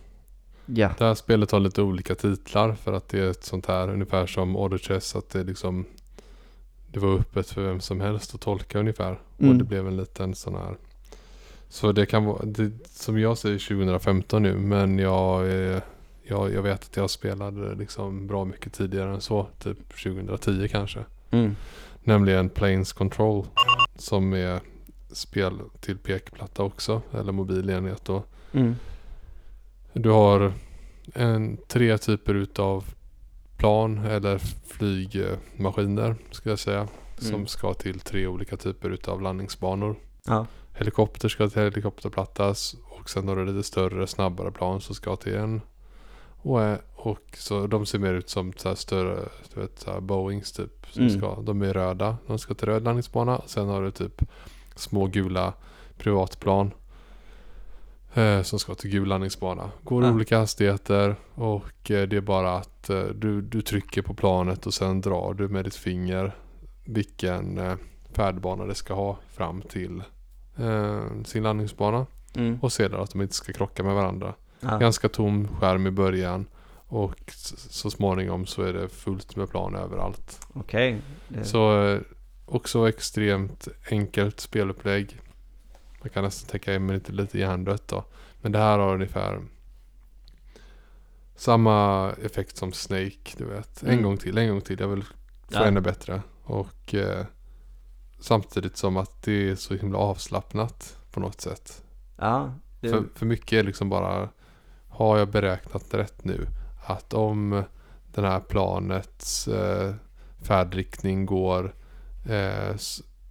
Ja. 0.65 0.89
Det 0.97 1.05
här 1.05 1.15
spelet 1.15 1.51
har 1.51 1.59
lite 1.59 1.81
olika 1.81 2.15
titlar 2.15 2.73
för 2.73 2.93
att 2.93 3.09
det 3.09 3.19
är 3.19 3.29
ett 3.29 3.43
sånt 3.43 3.65
här 3.65 3.89
ungefär 3.89 4.25
som 4.27 4.55
Order 4.55 4.77
Chess 4.77 5.15
att 5.15 5.29
det 5.29 5.43
liksom 5.43 5.85
Det 6.87 6.99
var 6.99 7.13
öppet 7.19 7.49
för 7.49 7.61
vem 7.61 7.79
som 7.79 8.01
helst 8.01 8.35
att 8.35 8.41
tolka 8.41 8.79
ungefär. 8.79 9.19
Och 9.37 9.43
Mm. 9.43 9.57
det 9.57 9.63
blev 9.63 9.87
en 9.87 9.97
liten 9.97 10.35
sån 10.35 10.55
här 10.55 10.77
Så 11.69 11.91
det 11.91 12.05
kan 12.05 12.25
vara, 12.25 12.45
det, 12.45 12.71
som 12.89 13.19
jag 13.19 13.37
säger 13.37 13.59
2015 13.59 14.43
nu 14.43 14.57
men 14.57 14.99
jag, 14.99 15.47
är, 15.47 15.81
jag, 16.27 16.53
jag 16.53 16.61
vet 16.61 16.83
att 16.83 16.97
jag 16.97 17.09
spelade 17.09 17.75
liksom 17.75 18.27
bra 18.27 18.45
mycket 18.45 18.73
tidigare 18.73 19.13
än 19.13 19.21
så. 19.21 19.47
Typ 19.59 19.77
2010 20.03 20.67
kanske. 20.71 20.99
Mm. 21.31 21.55
Nämligen 22.03 22.49
Planes 22.49 22.93
Control. 22.93 23.45
Som 23.95 24.33
är 24.33 24.59
spel 25.11 25.59
till 25.79 25.97
pekplatta 25.97 26.63
också. 26.63 27.01
Eller 27.13 27.31
mobil 27.31 27.69
enhet 27.69 28.05
då. 28.05 28.23
Mm. 28.51 28.75
Du 29.93 30.09
har 30.09 30.53
en, 31.13 31.57
tre 31.67 31.97
typer 31.97 32.33
utav 32.33 32.85
plan 33.57 33.97
eller 33.97 34.37
flygmaskiner 34.67 36.15
ska 36.31 36.49
jag 36.49 36.59
säga. 36.59 36.87
Som 37.17 37.33
Mm. 37.35 37.47
ska 37.47 37.73
till 37.73 37.99
tre 37.99 38.27
olika 38.27 38.57
typer 38.57 38.89
utav 38.89 39.21
landningsbanor. 39.21 39.95
Ja. 40.25 40.45
Helikopter 40.73 41.29
ska 41.29 41.49
till 41.49 41.61
helikopterplattas 41.61 42.75
och 42.83 43.09
sen 43.09 43.27
har 43.27 43.35
du 43.35 43.45
lite 43.45 43.67
större 43.67 44.07
snabbare 44.07 44.51
plan 44.51 44.81
som 44.81 44.95
ska 44.95 45.15
till 45.15 45.35
en. 45.35 45.61
Och, 46.45 46.61
eh, 46.63 46.77
och 46.95 47.19
så 47.37 47.67
de 47.67 47.85
ser 47.85 47.99
mer 47.99 48.13
ut 48.13 48.29
som 48.29 48.53
så 48.57 48.75
större 48.75 49.19
du 49.53 49.59
vet, 49.61 49.79
så 49.79 50.01
Boeings 50.01 50.51
typ. 50.51 50.85
Som 50.91 51.03
Mm. 51.07 51.17
ska, 51.17 51.41
de 51.41 51.61
är 51.61 51.73
röda. 51.73 52.17
De 52.27 52.39
ska 52.39 52.53
till 52.53 52.67
röd 52.67 52.83
landningsbana. 52.83 53.41
Sen 53.45 53.67
har 53.67 53.81
du 53.81 53.91
typ 53.91 54.21
små 54.75 55.07
gula 55.07 55.53
privatplan. 55.97 56.71
Eh, 58.13 58.41
som 58.41 58.59
ska 58.59 58.75
till 58.75 58.89
gul 58.89 59.07
landningsbana. 59.07 59.71
Går 59.83 60.03
i 60.03 60.07
Ja. 60.07 60.13
olika 60.13 60.37
hastigheter 60.39 61.15
och 61.35 61.91
eh, 61.91 62.07
det 62.07 62.15
är 62.17 62.21
bara 62.21 62.55
att 62.57 62.89
eh, 62.89 63.01
du, 63.03 63.41
du 63.41 63.61
trycker 63.61 64.01
på 64.01 64.13
planet 64.13 64.65
och 64.65 64.73
sen 64.73 65.01
drar 65.01 65.33
du 65.33 65.47
med 65.47 65.63
ditt 65.65 65.75
finger 65.75 66.35
vilken 66.85 67.57
eh, 67.57 67.75
färdbana 68.13 68.65
det 68.65 68.75
ska 68.75 68.93
ha 68.93 69.17
fram 69.33 69.61
till 69.61 70.03
eh, 70.57 71.03
sin 71.25 71.43
landningsbana. 71.43 72.05
Mm. 72.35 72.59
Och 72.61 72.73
sedan 72.73 73.01
att 73.01 73.11
de 73.11 73.21
inte 73.21 73.33
ska 73.35 73.53
krocka 73.53 73.83
med 73.83 73.95
varandra. 73.95 74.33
Ja. 74.71 74.77
Ganska 74.77 75.09
tom 75.09 75.47
skärm 75.47 75.87
i 75.87 75.91
början. 75.91 76.45
Och 76.87 77.15
så 77.55 77.91
småningom 77.91 78.45
så 78.45 78.61
är 78.61 78.73
det 78.73 78.89
fullt 78.89 79.35
med 79.35 79.49
plan 79.49 79.75
överallt. 79.75 80.39
Okej. 80.53 81.01
Det- 81.27 81.43
Så 81.45 81.83
eh, 81.87 81.99
också 82.45 82.89
extremt 82.89 83.67
enkelt 83.91 84.39
spelupplägg. 84.39 85.19
Man 86.01 86.09
kan 86.09 86.23
nästan 86.23 86.49
tänka 86.49 86.75
in 86.75 86.87
lite, 86.87 87.11
lite 87.11 87.39
hjärndött 87.39 87.87
då. 87.87 88.03
Men 88.41 88.51
det 88.51 88.59
här 88.59 88.79
har 88.79 88.93
ungefär 88.93 89.41
samma 91.35 92.11
effekt 92.23 92.57
som 92.57 92.73
Snake, 92.73 93.31
du 93.37 93.45
vet. 93.45 93.83
En 93.83 93.89
Mm. 93.89 94.03
gång 94.03 94.17
till, 94.17 94.37
en 94.37 94.49
gång 94.49 94.61
till. 94.61 94.79
Jag 94.79 94.87
vill 94.87 95.03
få 95.03 95.09
Ja. 95.51 95.65
ännu 95.65 95.81
bättre. 95.81 96.21
Och 96.43 96.93
eh, 96.95 97.25
samtidigt 98.19 98.77
som 98.77 98.97
att 98.97 99.21
det 99.23 99.49
är 99.49 99.55
så 99.55 99.73
himla 99.75 99.97
avslappnat 99.97 100.97
på 101.11 101.19
något 101.19 101.41
sätt. 101.41 101.83
Ja. 102.17 102.53
Det, 102.81 102.89
För, 102.89 103.03
för 103.15 103.25
mycket 103.25 103.53
är 103.59 103.63
liksom 103.63 103.89
bara 103.89 104.29
Har 104.95 105.17
jag 105.17 105.27
beräknat 105.29 105.93
rätt 105.93 106.23
nu? 106.23 106.47
Att 106.85 107.13
om 107.13 107.63
den 108.13 108.25
här 108.25 108.39
planets 108.39 109.47
eh, 109.47 109.93
färdriktning 110.41 111.25
går 111.25 111.73
eh, 112.29 112.75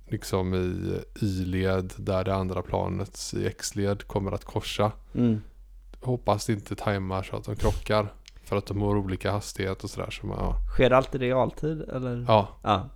liksom 0.09 0.55
i 0.55 0.99
Y-led 1.25 1.93
där 1.97 2.25
det 2.25 2.35
andra 2.35 2.63
planets 2.63 3.35
i 3.35 3.47
X-led 3.47 4.07
kommer 4.07 4.33
att 4.33 4.45
korsa. 4.45 4.93
mm. 5.15 5.43
Hoppas 6.01 6.47
det 6.47 6.53
inte 6.53 6.77
tajmar 6.77 7.23
så 7.23 7.37
att 7.37 7.45
de 7.45 7.57
krockar. 7.57 8.13
För 8.45 8.57
att 8.57 8.67
de 8.67 8.83
har 8.83 8.97
olika 8.97 9.31
hastighet 9.33 9.85
och 9.85 9.91
sådär. 9.91 10.11
Så 10.11 10.27
man, 10.27 10.39
ja. 10.41 10.57
Sker 10.75 10.91
det 10.91 10.97
alltid 10.97 11.23
i 11.23 11.27
realtid 11.27 11.83
eller? 11.83 12.25
ja, 12.29 12.49
ja. 12.63 12.89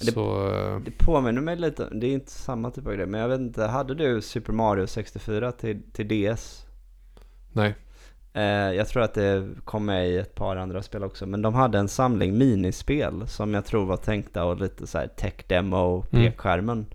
Det- 0.00 0.12
så 0.12 0.48
eh, 0.54 0.78
Det 0.80 0.90
påminner 0.98 1.40
mig 1.40 1.56
lite, 1.56 1.88
det 1.92 2.06
är 2.06 2.12
inte 2.12 2.30
samma 2.32 2.70
typ 2.70 2.86
av 2.86 2.92
grej, 2.94 3.06
men 3.06 3.20
jag 3.20 3.28
vet 3.28 3.40
inte, 3.40 3.62
hade 3.64 3.94
du 3.94 4.22
Super 4.22 4.52
Mario 4.52 4.86
64 4.86 5.52
till, 5.52 5.82
till 5.92 6.08
DS? 6.34 6.66
Nej. 7.52 7.74
Eh, 8.34 8.42
jag 8.76 8.88
tror 8.88 9.02
att 9.02 9.14
det 9.14 9.48
kom 9.64 9.84
med 9.86 10.08
i 10.08 10.16
ett 10.18 10.34
par 10.34 10.56
andra 10.56 10.82
spel 10.82 11.04
också, 11.04 11.26
men 11.26 11.42
de 11.42 11.54
hade 11.54 11.78
en 11.78 11.88
samling 11.88 12.38
minispel 12.38 13.28
som 13.28 13.54
jag 13.54 13.64
tror 13.64 13.86
var 13.86 13.96
tänkta 13.96 14.44
och 14.44 14.60
lite 14.60 14.86
så 14.86 14.98
här 14.98 15.06
tech 15.06 15.34
demo 15.46 16.04
Mm. 16.10 16.24
pekskärmen. 16.24 16.86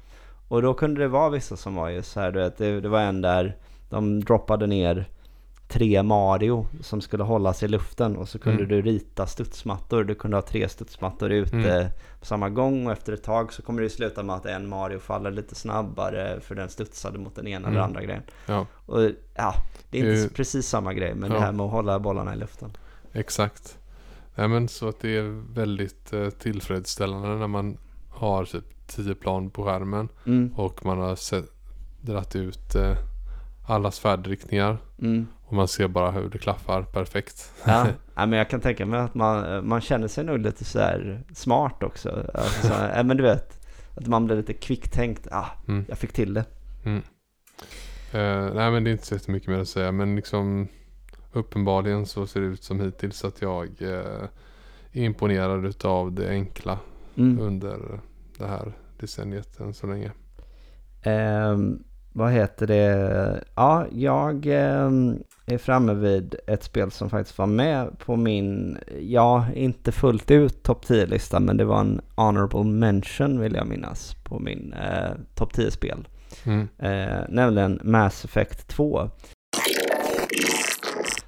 Och 0.48 0.62
då 0.62 0.74
kunde 0.74 1.02
det 1.02 1.08
vara 1.08 1.30
vissa 1.30 1.58
som 1.58 1.76
var 1.76 1.90
just 1.90 2.12
så 2.12 2.20
här, 2.20 2.32
du 2.32 2.40
vet, 2.40 2.58
det, 2.58 2.82
det 2.82 2.90
var 2.90 3.02
en 3.02 3.22
där 3.22 3.56
de 3.90 4.24
droppade 4.24 4.68
ner 4.68 5.06
tre 5.68 6.04
Mario 6.04 6.68
som 6.82 7.02
skulle 7.02 7.24
hållas 7.24 7.64
i 7.64 7.68
luften 7.68 8.18
och 8.18 8.30
så 8.30 8.40
kunde 8.40 8.64
Mm. 8.64 8.70
du 8.70 8.82
rita 8.82 9.26
studsmattor. 9.28 10.04
Du 10.04 10.16
kunde 10.16 10.38
ha 10.38 10.42
tre 10.42 10.70
studsmattor 10.70 11.32
ute 11.32 11.56
Mm. 11.56 11.88
Samma 12.28 12.50
gång 12.50 12.86
och 12.86 12.92
efter 12.92 13.14
ett 13.14 13.24
tag 13.24 13.54
så 13.54 13.62
kommer 13.62 13.82
det 13.82 13.90
sluta 13.90 14.24
med 14.24 14.36
att 14.36 14.46
en 14.46 14.68
Mario 14.70 15.00
faller 15.00 15.32
lite 15.32 15.56
snabbare 15.56 16.42
för 16.42 16.56
den 16.56 16.70
studsade 16.70 17.20
mot 17.20 17.36
den 17.36 17.48
ena 17.48 17.68
eller 17.68 17.78
Mm. 17.78 17.90
andra 17.90 18.04
grejen. 18.04 18.24
Ja, 18.46 18.66
Och 18.86 19.02
ja, 19.36 19.54
det 19.90 20.00
är 20.00 20.12
inte 20.12 20.24
Eh, 20.24 20.30
precis 20.36 20.68
samma 20.68 20.94
grej 20.94 21.16
men 21.16 21.30
det 21.30 21.36
ja. 21.36 21.42
här 21.42 21.52
med 21.52 21.66
att 21.66 21.72
hålla 21.72 22.00
bollarna 22.00 22.34
i 22.34 22.38
luften. 22.38 22.72
exakt. 23.14 23.78
Nej 24.36 24.48
men 24.48 24.68
så 24.68 24.88
att 24.90 25.00
det 25.00 25.18
är 25.18 25.54
väldigt 25.54 26.14
eh, 26.14 26.30
tillfredsställande 26.30 27.28
när 27.36 27.48
man 27.48 27.78
har 28.10 28.46
typ 28.46 28.88
10 28.88 29.16
plan 29.16 29.50
på 29.50 29.64
skärmen. 29.64 30.10
Mm, 30.26 30.54
Och 30.56 30.86
man 30.86 30.98
har 30.98 31.16
sett, 31.16 31.46
dratt 32.02 32.36
ut 32.36 32.76
eh, 32.76 32.98
allas 33.68 34.00
färdriktningar. 34.00 34.78
mm. 35.02 35.28
Och 35.50 35.54
man 35.54 35.68
ser 35.68 35.88
bara 35.88 36.12
hur 36.12 36.30
det 36.30 36.38
klaffar 36.38 36.82
perfekt. 36.84 37.52
Ja. 37.66 37.88
ja, 38.16 38.26
men 38.26 38.40
jag 38.40 38.50
kan 38.50 38.62
tänka 38.62 38.86
mig 38.86 39.00
att 39.00 39.16
man, 39.16 39.68
man 39.68 39.82
känner 39.82 40.08
sig 40.08 40.24
nog 40.24 40.40
lite 40.40 40.66
så 40.66 40.80
här 40.80 41.24
smart 41.34 41.84
också. 41.84 42.10
Alltså, 42.34 42.68
så, 42.68 42.74
ja, 42.96 43.04
men 43.04 43.18
du 43.18 43.24
vet, 43.24 43.60
att 43.96 44.08
man 44.08 44.26
blir 44.26 44.36
lite 44.38 44.54
kvicktänkt. 44.54 45.28
Ah, 45.32 45.46
Mm. 45.68 45.86
jag 45.90 45.98
fick 45.98 46.14
till 46.14 46.34
det. 46.34 46.46
Eh, 48.12 48.54
nej 48.54 48.72
men 48.72 48.84
det 48.84 48.90
är 48.90 48.92
inte 48.92 49.06
så 49.06 49.16
jättemycket 49.16 49.50
mer 49.50 49.60
att 49.60 49.68
säga. 49.68 49.92
Men 49.92 50.16
liksom 50.16 50.68
uppenbarligen 51.32 52.06
så 52.06 52.28
ser 52.28 52.40
det 52.42 52.46
ut 52.48 52.64
som 52.64 52.80
hittills 52.80 53.26
att 53.26 53.42
jag 53.42 53.68
eh, 53.80 54.24
är 54.92 55.04
imponerad 55.04 55.66
utav 55.66 56.12
det 56.12 56.30
enkla 56.30 56.80
Mm. 57.18 57.40
under 57.40 58.00
det 58.38 58.48
här 58.48 58.74
decenniet 59.00 59.60
än 59.60 59.74
så 59.74 59.88
länge. 59.88 60.12
Ehm, 61.04 61.84
vad 62.14 62.32
heter 62.32 62.68
det? 62.68 63.44
Ja, 63.56 63.86
jag 63.92 64.46
ehm, 64.46 65.18
är 65.54 65.58
framme 65.58 65.94
vid 65.94 66.36
ett 66.48 66.64
spel 66.64 66.92
som 66.92 67.10
faktiskt 67.10 67.38
var 67.38 67.48
med 67.48 68.00
på 68.00 68.16
min, 68.16 68.78
ja, 69.02 69.46
inte 69.56 69.92
fullt 69.92 70.32
ut 70.32 70.64
topp 70.64 70.86
10-lista, 70.86 71.40
men 71.40 71.58
det 71.58 71.66
var 71.66 71.80
en 71.80 72.02
honorable 72.16 72.64
mention 72.64 73.40
vill 73.40 73.56
jag 73.56 73.68
minnas 73.68 74.16
på 74.24 74.40
min 74.40 74.74
eh, 74.74 75.12
topp 75.36 75.54
10-spel. 75.54 76.08
Mm. 76.44 76.68
Eh, 76.78 77.24
nämligen 77.30 77.80
Mass 77.84 78.26
Effect 78.26 78.68
2. 78.68 79.10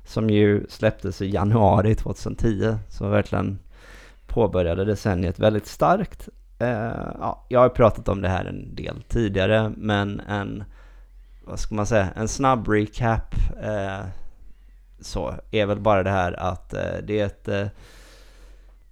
Som 0.05 0.29
ju 0.29 0.65
släpptes 0.69 1.21
i 1.21 1.29
januari 1.29 1.95
2010. 1.95 2.75
Så 2.89 3.07
verkligen 3.07 3.59
påbörjade 4.27 4.85
decenniet 4.85 5.39
väldigt 5.39 5.67
starkt. 5.67 6.29
Eh, 6.59 6.69
ja, 7.19 7.45
jag 7.49 7.59
har 7.59 7.69
pratat 7.69 8.09
om 8.09 8.21
det 8.21 8.29
här 8.29 8.45
en 8.45 8.75
del 8.75 9.03
tidigare, 9.07 9.71
men 9.77 10.19
en, 10.19 10.63
vad 11.49 11.59
ska 11.59 11.75
man 11.75 11.85
säga, 11.87 12.09
en 12.15 12.27
snabb 12.27 12.67
recap 12.67 13.35
eh, 13.61 14.05
så 14.99 15.33
är 15.51 15.65
väl 15.65 15.79
bara 15.79 16.03
det 16.03 16.09
här 16.09 16.39
att 16.39 16.73
eh, 16.73 16.97
det 17.03 17.19
är 17.19 17.25
ett 17.25 17.47
eh, 17.47 17.67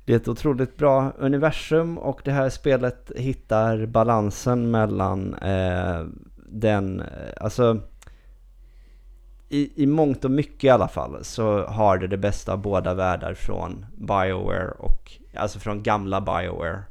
det 0.05 0.13
är 0.13 0.17
ett 0.17 0.27
otroligt 0.27 0.77
bra 0.77 1.11
universum 1.17 1.97
och 1.97 2.21
det 2.25 2.31
här 2.31 2.49
spelet 2.49 3.11
hittar 3.15 3.85
balansen 3.85 4.71
mellan 4.71 5.34
eh, 5.34 6.05
den, 6.49 6.99
eh, 6.99 7.34
alltså 7.41 7.81
i, 9.49 9.84
i 9.84 9.85
mångt 9.85 10.25
och 10.25 10.31
mycket 10.31 10.63
i 10.63 10.69
alla 10.69 10.88
fall 10.88 11.23
så 11.23 11.65
har 11.65 11.97
det 11.97 12.07
det 12.07 12.17
bästa 12.17 12.53
av 12.53 12.61
båda 12.61 12.93
världar 12.93 13.34
från 13.34 13.85
Bioware 13.97 14.71
och, 14.71 15.11
alltså 15.35 15.59
från 15.59 15.84
gamla 15.84 16.21
Bioware 16.21 16.84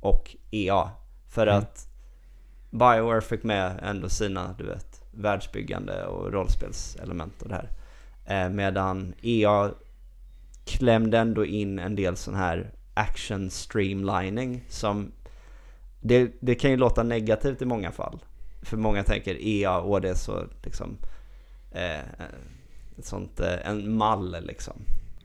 och 0.00 0.36
EA. 0.50 0.90
För 1.28 1.46
Mm. 1.46 1.58
att 1.58 1.88
Bioware 2.70 3.20
fick 3.20 3.42
med 3.42 3.80
ändå 3.82 4.08
sina, 4.08 4.54
du 4.58 4.64
vet, 4.64 4.93
världsbyggande 5.16 6.06
och 6.06 6.32
rollspelselement 6.32 7.42
och 7.42 7.48
det 7.48 7.54
här. 7.54 7.70
Eh, 8.24 8.50
medan 8.50 9.14
EA 9.22 9.70
klämde 10.64 11.18
ändå 11.18 11.44
in 11.44 11.78
en 11.78 11.96
del 11.96 12.16
sån 12.16 12.34
här 12.34 12.70
action 12.94 13.50
streamlining 13.50 14.64
som 14.68 15.12
det, 16.00 16.32
det 16.40 16.54
kan 16.54 16.70
ju 16.70 16.76
låta 16.76 17.02
negativt 17.02 17.62
i 17.62 17.64
många 17.64 17.92
fall. 17.92 18.18
För 18.62 18.76
många 18.76 19.04
tänker 19.04 19.36
EA 19.40 19.78
och 19.78 20.00
det 20.00 20.08
är 20.08 20.14
så 20.14 20.44
liksom 20.62 20.98
eh, 21.70 22.00
ett 22.98 23.04
sånt, 23.04 23.40
eh, 23.40 23.68
en 23.68 23.96
mall 23.96 24.36
liksom. 24.42 24.74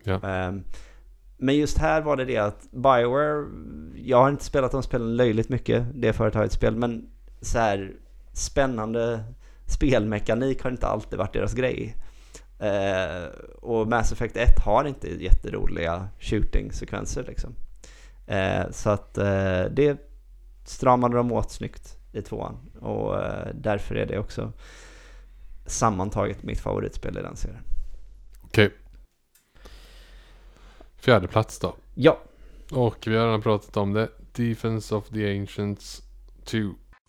Ja. 0.03 0.19
Ehm, 0.23 0.63
men 1.37 1.55
just 1.55 1.77
här 1.77 2.01
var 2.01 2.17
det 2.17 2.25
det 2.25 2.37
att 2.37 2.71
Bioware, 2.71 3.45
jag 3.95 4.17
har 4.17 4.29
inte 4.29 4.43
spelat 4.43 4.71
de 4.71 4.83
spelen 4.83 5.15
löjligt 5.15 5.49
mycket, 5.49 5.85
det 5.93 6.13
företagets 6.13 6.55
spel, 6.55 6.75
men 6.75 7.09
så 7.41 7.57
här 7.57 7.93
spännande 8.33 9.23
spelmekanik 9.71 10.63
har 10.63 10.71
inte 10.71 10.87
alltid 10.87 11.19
varit 11.19 11.33
deras 11.33 11.53
grej. 11.53 11.95
Eh, 12.59 13.25
och 13.61 13.87
Mass 13.87 14.11
Effect 14.11 14.37
1 14.37 14.59
har 14.65 14.85
inte 14.85 15.23
jätteroliga 15.23 16.07
shooting-sekvenser 16.19 17.23
liksom. 17.27 17.55
Eh, 18.27 18.71
så 18.71 18.89
att 18.89 19.17
eh, 19.17 19.63
det 19.71 19.97
stramade 20.65 21.17
de 21.17 21.31
åt 21.31 21.51
snyggt 21.51 21.97
i 22.13 22.21
tvåan. 22.21 22.57
Och 22.81 23.23
eh, 23.23 23.47
därför 23.53 23.95
är 23.95 24.05
det 24.05 24.19
också 24.19 24.51
sammantaget 25.65 26.43
mitt 26.43 26.59
favoritspel 26.59 27.17
i 27.17 27.21
den 27.21 27.35
serien. 27.35 27.63
Okej. 28.41 28.73
Fjärde 30.97 31.27
plats 31.27 31.59
då. 31.59 31.75
Ja, 31.95 32.19
Och 32.71 33.07
vi 33.07 33.15
har 33.15 33.25
redan 33.25 33.41
pratat 33.41 33.77
om 33.77 33.93
det. 33.93 34.09
Defense 34.33 34.95
of 34.95 35.09
the 35.09 35.39
Ancients 35.39 36.01
2. 36.45 36.57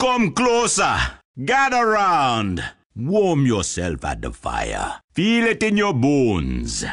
Come 0.03 0.33
closer. 0.37 1.20
Gather 1.37 1.87
round. 1.87 2.61
Warm 2.95 3.47
yourself 3.47 4.05
at 4.05 4.23
the 4.23 4.33
fire. 4.33 4.93
Feel 5.15 5.47
it 5.47 5.63
in 5.63 5.79
your 5.79 5.95
bones. 5.95 6.85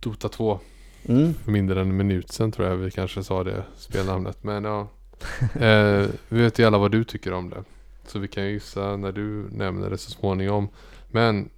Dota 0.00 0.28
2. 0.28 0.60
mm. 1.04 1.34
För 1.34 1.50
mindre 1.50 1.80
än 1.80 1.90
en 1.90 1.96
minut 1.96 2.32
sen 2.32 2.52
tror 2.52 2.68
jag 2.68 2.76
vi 2.76 2.90
kanske 2.90 3.24
sa 3.24 3.44
det 3.44 3.64
spelnamnet. 3.76 4.44
Men 4.44 4.64
ja. 4.64 4.88
Eh, 5.60 6.06
vi 6.28 6.42
vet 6.42 6.58
ju 6.58 6.66
alla 6.66 6.78
vad 6.78 6.92
du 6.92 7.04
tycker 7.04 7.32
om 7.32 7.50
det. 7.50 7.64
Så 8.06 8.18
vi 8.18 8.28
kan 8.28 8.44
ju 8.44 8.50
gissa 8.50 8.96
när 8.96 9.12
du 9.12 9.48
nämner 9.50 9.90
det 9.90 9.98
så 9.98 10.10
småningom. 10.10 10.68
Men 11.08 11.50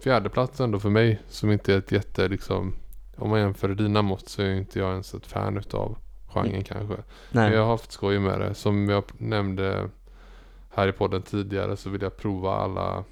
fjärdeplatsen 0.00 0.70
då 0.70 0.80
för 0.80 0.90
mig 0.90 1.22
som 1.28 1.50
inte 1.52 1.74
är 1.74 1.78
ett 1.78 1.92
jätte 1.92 2.28
liksom. 2.28 2.74
Om 3.16 3.30
man 3.30 3.40
jämför 3.40 3.68
dina 3.68 4.02
mått 4.02 4.28
så 4.28 4.42
är 4.42 4.54
inte 4.54 4.78
jag 4.78 4.90
ens 4.90 5.14
ett 5.14 5.26
fan 5.26 5.56
utav 5.56 5.96
genren 6.26 6.64
kanske. 6.64 6.94
Men 6.94 7.44
nej. 7.44 7.52
jag 7.52 7.60
har 7.60 7.70
haft 7.70 7.92
skoj 7.92 8.18
med 8.18 8.40
det. 8.40 8.54
Som 8.54 8.88
jag 8.88 9.04
nämnde 9.18 9.90
här 10.74 10.88
i 10.88 10.92
podden 10.92 11.22
tidigare 11.22 11.76
så 11.76 11.90
vill 11.90 12.02
jag 12.02 12.16
prova 12.16 12.56
alla 12.56 13.04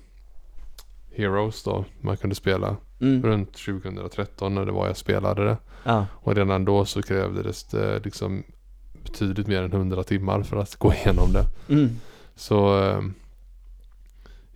Heroes 1.14 1.62
då 1.62 1.84
man 2.00 2.16
kunde 2.16 2.36
spela 2.36 2.76
Mm. 3.00 3.22
runt 3.22 3.52
2013 3.52 4.54
när 4.54 4.66
det 4.66 4.72
var 4.72 4.86
jag 4.86 4.96
spelade 4.96 5.44
det. 5.44 5.56
Ja. 5.84 6.06
Och 6.12 6.34
redan 6.36 6.64
då 6.64 6.84
så 6.84 7.02
krävdes 7.02 7.64
det 7.64 7.98
liksom 8.04 8.42
betydligt 9.04 9.46
mer 9.46 9.62
än 9.62 9.72
100 9.72 10.02
timmar 10.04 10.42
för 10.42 10.56
att 10.56 10.76
gå 10.76 10.92
igenom 11.04 11.32
det. 11.32 11.46
Mm. 11.74 11.90
Så 12.34 12.82
eh, 12.82 13.00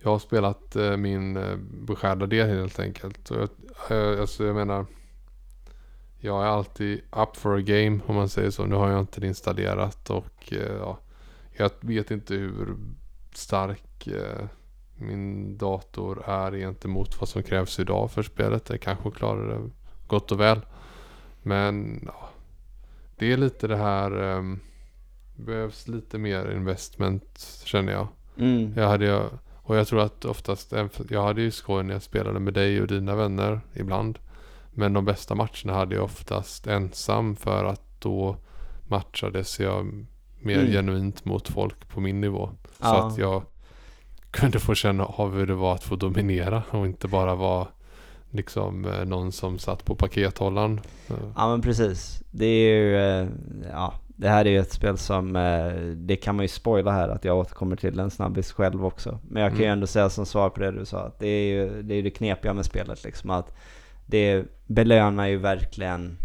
jag 0.03 0.09
har 0.11 0.19
spelat 0.19 0.75
eh, 0.75 0.97
min 0.97 1.37
eh, 1.37 1.55
beskärda 1.85 2.25
del 2.25 2.47
helt 2.49 2.79
enkelt. 2.79 3.31
Och 3.31 3.37
jag, 3.89 4.13
eh, 4.13 4.21
alltså 4.21 4.45
jag 4.45 4.55
menar 4.55 4.85
jag 6.19 6.43
är 6.43 6.47
alltid 6.47 7.01
up 7.11 7.37
for 7.37 7.57
a 7.57 7.61
game 7.61 7.99
om 8.05 8.15
man 8.15 8.29
säger 8.29 8.49
så. 8.49 8.65
Nu 8.65 8.75
har 8.75 8.89
jag 8.89 8.99
inte 8.99 9.21
det 9.21 9.27
installerat 9.27 10.09
och 10.09 10.53
eh, 10.53 10.75
ja, 10.79 10.99
jag 11.57 11.71
vet 11.79 12.11
inte 12.11 12.33
hur 12.33 12.75
stark 13.33 14.07
eh, 14.07 14.45
min 14.95 15.57
dator 15.57 16.23
är 16.29 16.51
gentemot 16.51 17.19
vad 17.19 17.29
som 17.29 17.43
krävs 17.43 17.79
idag 17.79 18.11
för 18.11 18.23
spelet. 18.23 18.69
Jag 18.69 18.81
kanske 18.81 19.11
klarar 19.11 19.47
det 19.47 19.69
gott 20.07 20.31
och 20.31 20.39
väl. 20.39 20.61
Men 21.43 22.01
ja, 22.05 22.29
det 23.15 23.33
är 23.33 23.37
lite 23.37 23.67
det 23.67 23.77
här 23.77 24.11
ehm, 24.11 24.59
behövs 25.35 25.87
lite 25.87 26.17
mer 26.17 26.51
investment 26.51 27.61
känner 27.63 27.91
jag. 27.93 28.07
Mm. 28.37 28.73
Jag 28.75 28.87
hade 28.87 29.29
och 29.67 29.75
jag 29.75 29.87
tror 29.87 30.01
att 30.01 30.25
oftast, 30.25 30.73
jag 31.09 31.23
hade 31.23 31.41
ju 31.41 31.51
skoj 31.51 31.83
när 31.83 31.93
jag 31.93 32.03
spelade 32.03 32.39
med 32.39 32.53
dig 32.53 32.81
och 32.81 32.87
dina 32.87 33.15
vänner 33.15 33.61
ibland. 33.73 34.19
Men 34.71 34.93
de 34.93 35.05
bästa 35.05 35.35
matcherna 35.35 35.73
hade 35.73 35.95
jag 35.95 36.03
oftast 36.03 36.67
ensam 36.67 37.35
för 37.35 37.65
att 37.65 38.01
då 38.01 38.37
matchades 38.87 39.59
jag 39.59 40.05
mer 40.39 40.59
Mm. 40.59 40.71
genuint 40.71 41.25
mot 41.25 41.47
folk 41.47 41.89
på 41.89 41.99
min 42.01 42.21
nivå. 42.21 42.49
Så 42.63 42.85
Ja. 42.85 43.07
att 43.07 43.17
jag 43.17 43.41
kunde 44.31 44.59
få 44.59 44.75
känna 44.75 45.05
av 45.05 45.35
hur 45.35 45.47
det 45.47 45.53
var 45.55 45.73
att 45.75 45.83
få 45.83 45.95
dominera 45.95 46.63
och 46.71 46.85
inte 46.85 47.07
bara 47.07 47.35
vara 47.35 47.67
liksom 48.31 48.85
eh, 48.85 49.05
någon 49.05 49.31
som 49.31 49.59
satt 49.59 49.85
på 49.85 49.95
pakethållaren. 49.95 50.79
Ja 51.35 51.47
men 51.49 51.61
precis. 51.61 52.23
Det 52.31 52.45
är 52.45 52.69
ju, 52.69 52.97
eh, 52.97 53.27
ja, 53.71 53.93
det 54.07 54.29
här 54.29 54.45
är 54.45 54.49
ju 54.49 54.59
ett 54.59 54.71
spel 54.71 54.97
som, 54.97 55.35
eh, 55.35 55.73
det 55.95 56.15
kan 56.15 56.35
man 56.35 56.43
ju 56.43 56.49
spoila 56.49 56.91
här 56.91 57.09
att 57.09 57.25
jag 57.25 57.37
återkommer 57.37 57.75
till 57.75 57.99
en 57.99 58.11
snabbis 58.11 58.51
själv 58.51 58.85
också. 58.85 59.19
Men 59.29 59.41
jag 59.43 59.51
kan 59.51 59.59
ju 59.59 59.65
Mm. 59.65 59.73
ändå 59.73 59.87
säga 59.87 60.09
som 60.09 60.25
svar 60.25 60.49
på 60.49 60.59
det 60.59 60.71
du 60.71 60.85
sa, 60.85 60.99
att 60.99 61.19
det 61.19 61.27
är 61.27 61.47
ju 61.53 61.81
det, 61.83 61.93
är 61.93 61.95
ju 61.95 62.01
det 62.01 62.09
knepiga 62.09 62.53
med 62.53 62.65
spelet 62.65 63.03
liksom 63.03 63.29
att 63.29 63.55
det 64.05 64.45
belönar 64.67 65.27
ju 65.27 65.37
verkligen 65.37 66.17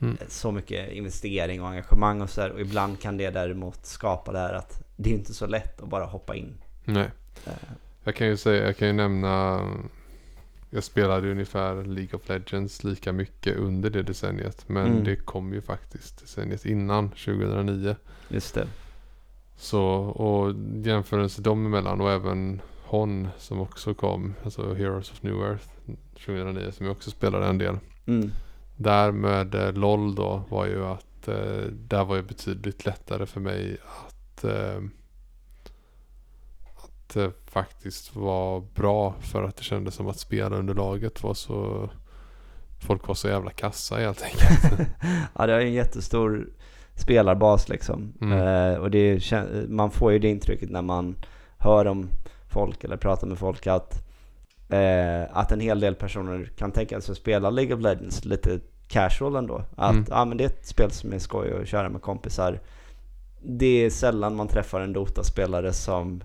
Mm. 0.00 0.16
så 0.28 0.52
mycket 0.52 0.92
investering 0.92 1.62
och 1.62 1.68
engagemang 1.68 2.20
och 2.22 2.30
sådär. 2.30 2.50
Och 2.50 2.60
ibland 2.60 3.00
kan 3.00 3.16
det 3.16 3.30
däremot 3.30 3.86
skapa 3.86 4.32
det 4.32 4.38
här 4.38 4.54
att 4.54 4.82
det 4.96 5.10
är 5.10 5.14
inte 5.14 5.34
så 5.34 5.46
lätt 5.46 5.82
att 5.82 5.88
bara 5.88 6.04
hoppa 6.04 6.34
in. 6.36 6.54
Nej. 6.84 7.10
Eh, 7.46 7.52
Jag 8.04 8.14
kan 8.14 8.26
ju 8.26 8.36
säga, 8.36 8.64
jag 8.64 8.76
kan 8.76 8.88
ju 8.88 8.94
nämna 8.94 9.60
Jag 10.70 10.84
spelade 10.84 11.30
ungefär 11.30 11.84
League 11.84 12.10
of 12.12 12.28
Legends 12.28 12.84
lika 12.84 13.12
mycket 13.12 13.56
under 13.56 13.90
det 13.90 14.02
decenniet. 14.02 14.64
Men 14.68 14.86
Mm. 14.86 15.04
det 15.04 15.16
kom 15.16 15.52
ju 15.52 15.60
faktiskt 15.60 16.20
decenniet 16.20 16.64
innan 16.66 17.08
2009. 17.10 17.96
Just 18.28 18.54
det. 18.54 18.66
Så 19.56 19.82
och 19.96 20.54
jämförelse 20.86 21.42
dem 21.42 21.66
emellan 21.66 22.00
och 22.00 22.10
även 22.10 22.60
Hon 22.88 23.28
som 23.38 23.60
också 23.60 23.94
kom. 23.94 24.34
Alltså 24.44 24.74
Heroes 24.74 25.10
of 25.12 25.22
New 25.22 25.34
Earth 25.34 25.64
2009 26.26 26.70
som 26.72 26.86
jag 26.86 26.92
också 26.92 27.10
spelade 27.10 27.46
en 27.46 27.58
del. 27.58 27.78
Mm. 28.06 28.30
Där 28.76 29.12
med 29.12 29.54
eh, 29.54 29.72
LOL 29.72 30.14
då 30.14 30.42
var 30.48 30.66
ju 30.66 30.84
att 30.84 31.28
eh, 31.28 31.70
där 31.72 32.04
var 32.04 32.16
ju 32.16 32.22
betydligt 32.22 32.86
lättare 32.86 33.26
för 33.26 33.40
mig 33.40 33.76
att 33.82 34.44
eh, 34.44 34.82
att 36.74 37.16
eh, 37.16 37.30
faktiskt 37.46 38.16
vara 38.16 38.60
bra 38.74 39.14
för 39.20 39.42
att 39.42 39.56
det 39.56 39.62
kändes 39.62 39.94
som 39.94 40.08
att 40.08 40.18
spelarunderlaget 40.18 41.22
var 41.22 41.34
så 41.34 41.90
folk 42.86 43.08
var 43.08 43.14
så 43.14 43.28
jävla 43.28 43.50
kassa 43.50 43.96
helt 43.96 44.22
enkelt. 44.22 44.88
Ja, 45.34 45.46
det 45.46 45.52
är 45.52 45.60
en 45.60 45.72
jättestor 45.72 46.48
spelarbas 46.94 47.68
liksom. 47.68 48.12
Mm. 48.20 48.38
Eh, 48.38 48.78
och 48.78 48.90
det 48.90 49.32
man 49.68 49.90
får 49.90 50.12
ju 50.12 50.18
det 50.18 50.28
intrycket 50.28 50.70
när 50.70 50.82
man 50.82 51.16
hör 51.58 51.86
om 51.86 52.08
folk 52.48 52.84
eller 52.84 52.96
pratar 52.96 53.26
med 53.26 53.38
folk 53.38 53.66
att, 53.66 54.05
eh, 54.68 55.36
att 55.36 55.52
en 55.52 55.60
hel 55.60 55.80
del 55.80 55.94
personer 55.94 56.50
kan 56.56 56.72
tänka 56.72 57.00
sig 57.00 57.12
att 57.12 57.18
spela 57.18 57.50
League 57.50 57.74
of 57.76 57.82
Legends 57.82 58.24
lite 58.24 58.60
casual 58.88 59.36
ändå. 59.36 59.64
Att 59.76 59.92
Mm. 59.92 60.04
ja, 60.10 60.24
men 60.24 60.38
det 60.38 60.44
är 60.44 60.48
ett 60.48 60.66
spel 60.66 60.90
som 60.90 61.12
är 61.12 61.18
skoj 61.18 61.52
att 61.62 61.68
köra 61.68 61.88
med 61.88 62.02
kompisar. 62.02 62.60
Det 63.42 63.84
är 63.84 63.90
sällan 63.90 64.36
man 64.36 64.48
träffar 64.48 64.80
en 64.80 64.92
Dota-spelare 64.92 65.72
som 65.72 66.24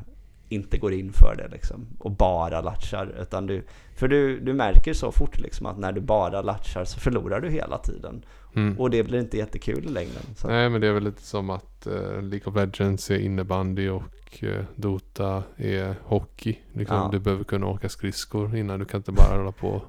inte 0.50 0.78
går 0.78 0.94
in 0.94 1.14
för 1.14 1.36
det 1.36 1.48
liksom 1.48 1.88
och 2.00 2.12
bara 2.12 2.62
latchar. 2.62 3.16
Utan 3.22 3.48
du, 3.48 3.64
för 3.96 4.08
du, 4.08 4.40
du 4.40 4.54
märker 4.54 4.94
så 4.94 5.12
fort 5.12 5.40
liksom 5.40 5.66
att 5.66 5.78
när 5.78 5.92
du 5.92 6.02
bara 6.02 6.42
latchar 6.42 6.86
så 6.86 7.00
förlorar 7.00 7.40
du 7.42 7.50
hela 7.50 7.78
tiden. 7.78 8.26
Mm. 8.56 8.80
Och 8.80 8.90
det 8.90 9.04
blir 9.04 9.20
inte 9.20 9.38
jättekul 9.38 9.86
i 9.86 9.90
längden. 9.90 10.22
Så. 10.38 10.48
Nej 10.48 10.70
men 10.70 10.82
det 10.82 10.88
är 10.88 10.92
väl 10.94 11.04
lite 11.04 11.22
som 11.22 11.50
att 11.50 11.88
eh, 11.88 12.22
League 12.22 12.42
of 12.46 12.56
Legends 12.56 13.12
är 13.12 13.20
innebandy 13.20 13.90
och 13.90 14.44
eh, 14.44 14.64
Dota 14.76 15.44
är 15.58 15.96
hockey. 16.04 16.58
Liksom, 16.74 16.98
Ja. 16.98 17.10
Du 17.12 17.20
behöver 17.20 17.44
kunna 17.44 17.68
åka 17.68 17.90
skridskor 17.90 18.56
innan. 18.56 18.80
Du 18.80 18.86
kan 18.86 19.00
inte 19.00 19.12
bara 19.12 19.38
hålla 19.38 19.52
på. 19.52 19.82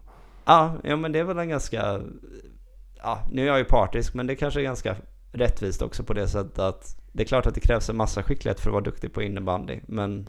Ja, 0.44 0.74
ja, 0.84 0.97
men 0.97 1.12
det 1.12 1.18
är 1.18 1.24
väl 1.24 1.39
en 1.39 1.48
ganska... 1.48 2.01
Ja, 3.02 3.18
nu 3.32 3.43
är 3.43 3.47
jag 3.47 3.59
ju 3.59 3.64
partisk, 3.64 4.14
men 4.14 4.26
det 4.26 4.36
kanske 4.36 4.60
är 4.60 4.64
ganska 4.64 4.97
rättvist 5.32 5.82
också 5.82 6.02
på 6.02 6.12
det 6.12 6.28
sättet 6.28 6.59
att 6.59 6.97
det 7.12 7.22
är 7.22 7.26
klart 7.26 7.47
att 7.47 7.55
det 7.55 7.60
krävs 7.60 7.90
en 7.90 7.97
massa 7.97 8.22
skicklighet 8.22 8.60
för 8.60 8.68
att 8.70 8.72
vara 8.72 8.84
duktig 8.84 9.12
på 9.12 9.22
innebandy, 9.22 9.80
men 9.86 10.26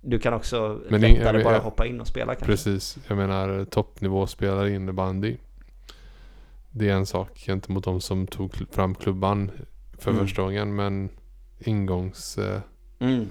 du 0.00 0.18
kan 0.18 0.34
också 0.34 0.80
Men 0.90 1.00
lättare 1.00 1.18
ing- 1.20 1.34
jag- 1.34 1.44
bara 1.44 1.54
jag- 1.54 1.60
hoppa 1.60 1.86
in 1.86 2.00
och 2.00 2.06
spela 2.06 2.26
kanske. 2.34 2.46
Precis. 2.46 2.98
Jag 3.08 3.16
menar 3.16 3.64
toppnivåspelare 3.64 4.70
innebandy. 4.70 5.36
Det 6.78 6.88
är 6.90 6.94
en 6.94 7.06
sak 7.06 7.38
gentemot 7.46 7.84
de 7.84 8.00
som 8.00 8.26
tog 8.26 8.54
fram 8.70 8.94
klubban 8.94 9.50
för 9.98 10.10
Mm. 10.10 10.26
första 10.26 10.42
gången. 10.42 10.74
Men 10.74 11.08
ingångssteget 11.58 12.62
Mm. 12.98 13.26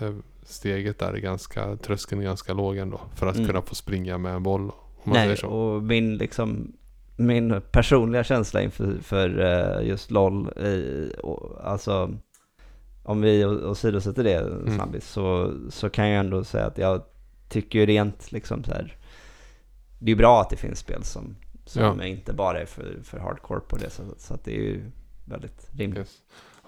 eh, 0.00 0.94
där 0.98 1.12
är 1.14 1.18
ganska, 1.18 1.76
tröskeln 1.76 2.20
är 2.20 2.24
ganska 2.24 2.52
låg 2.52 2.76
ändå. 2.76 3.00
För 3.14 3.26
att 3.26 3.34
Mm. 3.36 3.46
kunna 3.46 3.62
få 3.62 3.74
springa 3.74 4.18
med 4.18 4.34
en 4.34 4.42
boll. 4.42 4.60
Om 4.70 4.70
man 5.04 5.12
Nej, 5.12 5.36
och 5.36 5.82
min 5.82 6.16
liksom 6.16 6.72
min 7.16 7.62
personliga 7.72 8.24
känsla 8.24 8.62
inför 8.62 8.98
för 9.02 9.38
eh, 9.80 9.88
just 9.88 10.10
LOL, 10.10 10.52
eh, 10.56 11.18
och, 11.18 11.64
alltså 11.70 12.10
om 13.02 13.20
vi 13.20 13.44
åsidosätter 13.44 14.24
det 14.24 14.34
Mm. 14.40 14.74
snabbis 14.76 15.08
så, 15.08 15.54
så 15.70 15.90
kan 15.90 16.08
jag 16.08 16.20
ändå 16.20 16.44
säga 16.44 16.66
att 16.66 16.78
jag 16.78 17.02
tycker 17.48 17.78
ju 17.78 17.86
rent 17.86 18.32
liksom 18.32 18.64
så 18.64 18.70
här. 18.72 18.96
Det 19.98 20.04
är 20.06 20.08
ju 20.10 20.16
bra 20.16 20.40
att 20.40 20.50
det 20.50 20.56
finns 20.56 20.78
spel 20.78 21.04
som, 21.04 21.36
som 21.70 21.82
Ja. 21.82 22.04
inte 22.04 22.32
bara 22.32 22.60
är 22.60 22.66
för, 22.66 22.98
för 23.04 23.18
hardcore 23.18 23.60
på 23.60 23.76
det 23.76 23.90
sättet. 23.90 24.20
Så 24.20 24.34
att 24.34 24.44
det 24.44 24.50
är 24.56 24.62
ju 24.62 24.90
väldigt 25.24 25.68
rimligt. 25.72 25.98
Yes. 25.98 26.16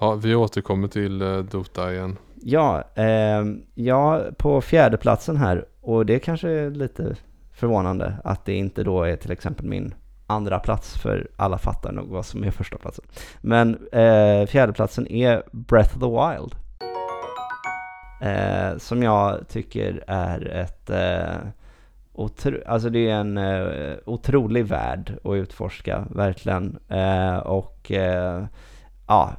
Ja, 0.01 0.15
vi 0.15 0.35
återkommer 0.35 0.89
till 0.89 1.23
eh, 1.23 1.39
Dota 1.39 1.93
igen. 1.93 2.17
Ja, 2.43 2.85
ehm, 2.95 3.63
ja, 3.75 4.23
på 4.39 4.61
fjärde 4.61 4.97
platsen 4.97 5.37
här 5.37 5.65
och 5.81 6.07
det 6.07 6.19
kanske 6.19 6.51
är 6.51 6.71
lite 6.71 7.17
förvånande 7.53 8.17
att 8.25 8.45
det 8.45 8.55
inte 8.55 8.83
då 8.85 9.03
är 9.03 9.17
till 9.17 9.31
exempel 9.33 9.67
min 9.67 9.95
andra 10.27 10.59
plats 10.59 10.99
för 10.99 11.31
alla 11.37 11.59
fattar 11.59 11.93
nog 11.93 12.09
vad 12.09 12.27
som 12.27 12.45
är 12.45 12.51
första 12.51 12.79
platsen. 12.79 13.05
Men 13.41 13.89
eh, 13.93 14.47
fjärde 14.47 14.73
platsen 14.73 15.07
är 15.07 15.43
Breath 15.53 15.97
of 15.97 16.01
the 16.03 16.09
Wild. 16.09 16.55
Eh, 18.23 18.79
som 18.79 19.03
jag 19.03 19.49
tycker 19.49 20.05
är 20.07 20.47
ett... 20.49 20.91
Eh, 20.91 21.49
otro, 22.13 22.59
alltså 22.67 22.91
det 22.91 23.11
är 23.11 23.15
en 23.15 23.39
eh, 23.39 23.95
otrolig 24.07 24.65
värld 24.65 25.19
att 25.25 25.35
utforska, 25.35 26.07
verkligen. 26.11 26.79
Eh, 26.89 27.37
och 27.37 27.93
eh, 27.93 28.45
ja, 29.09 29.33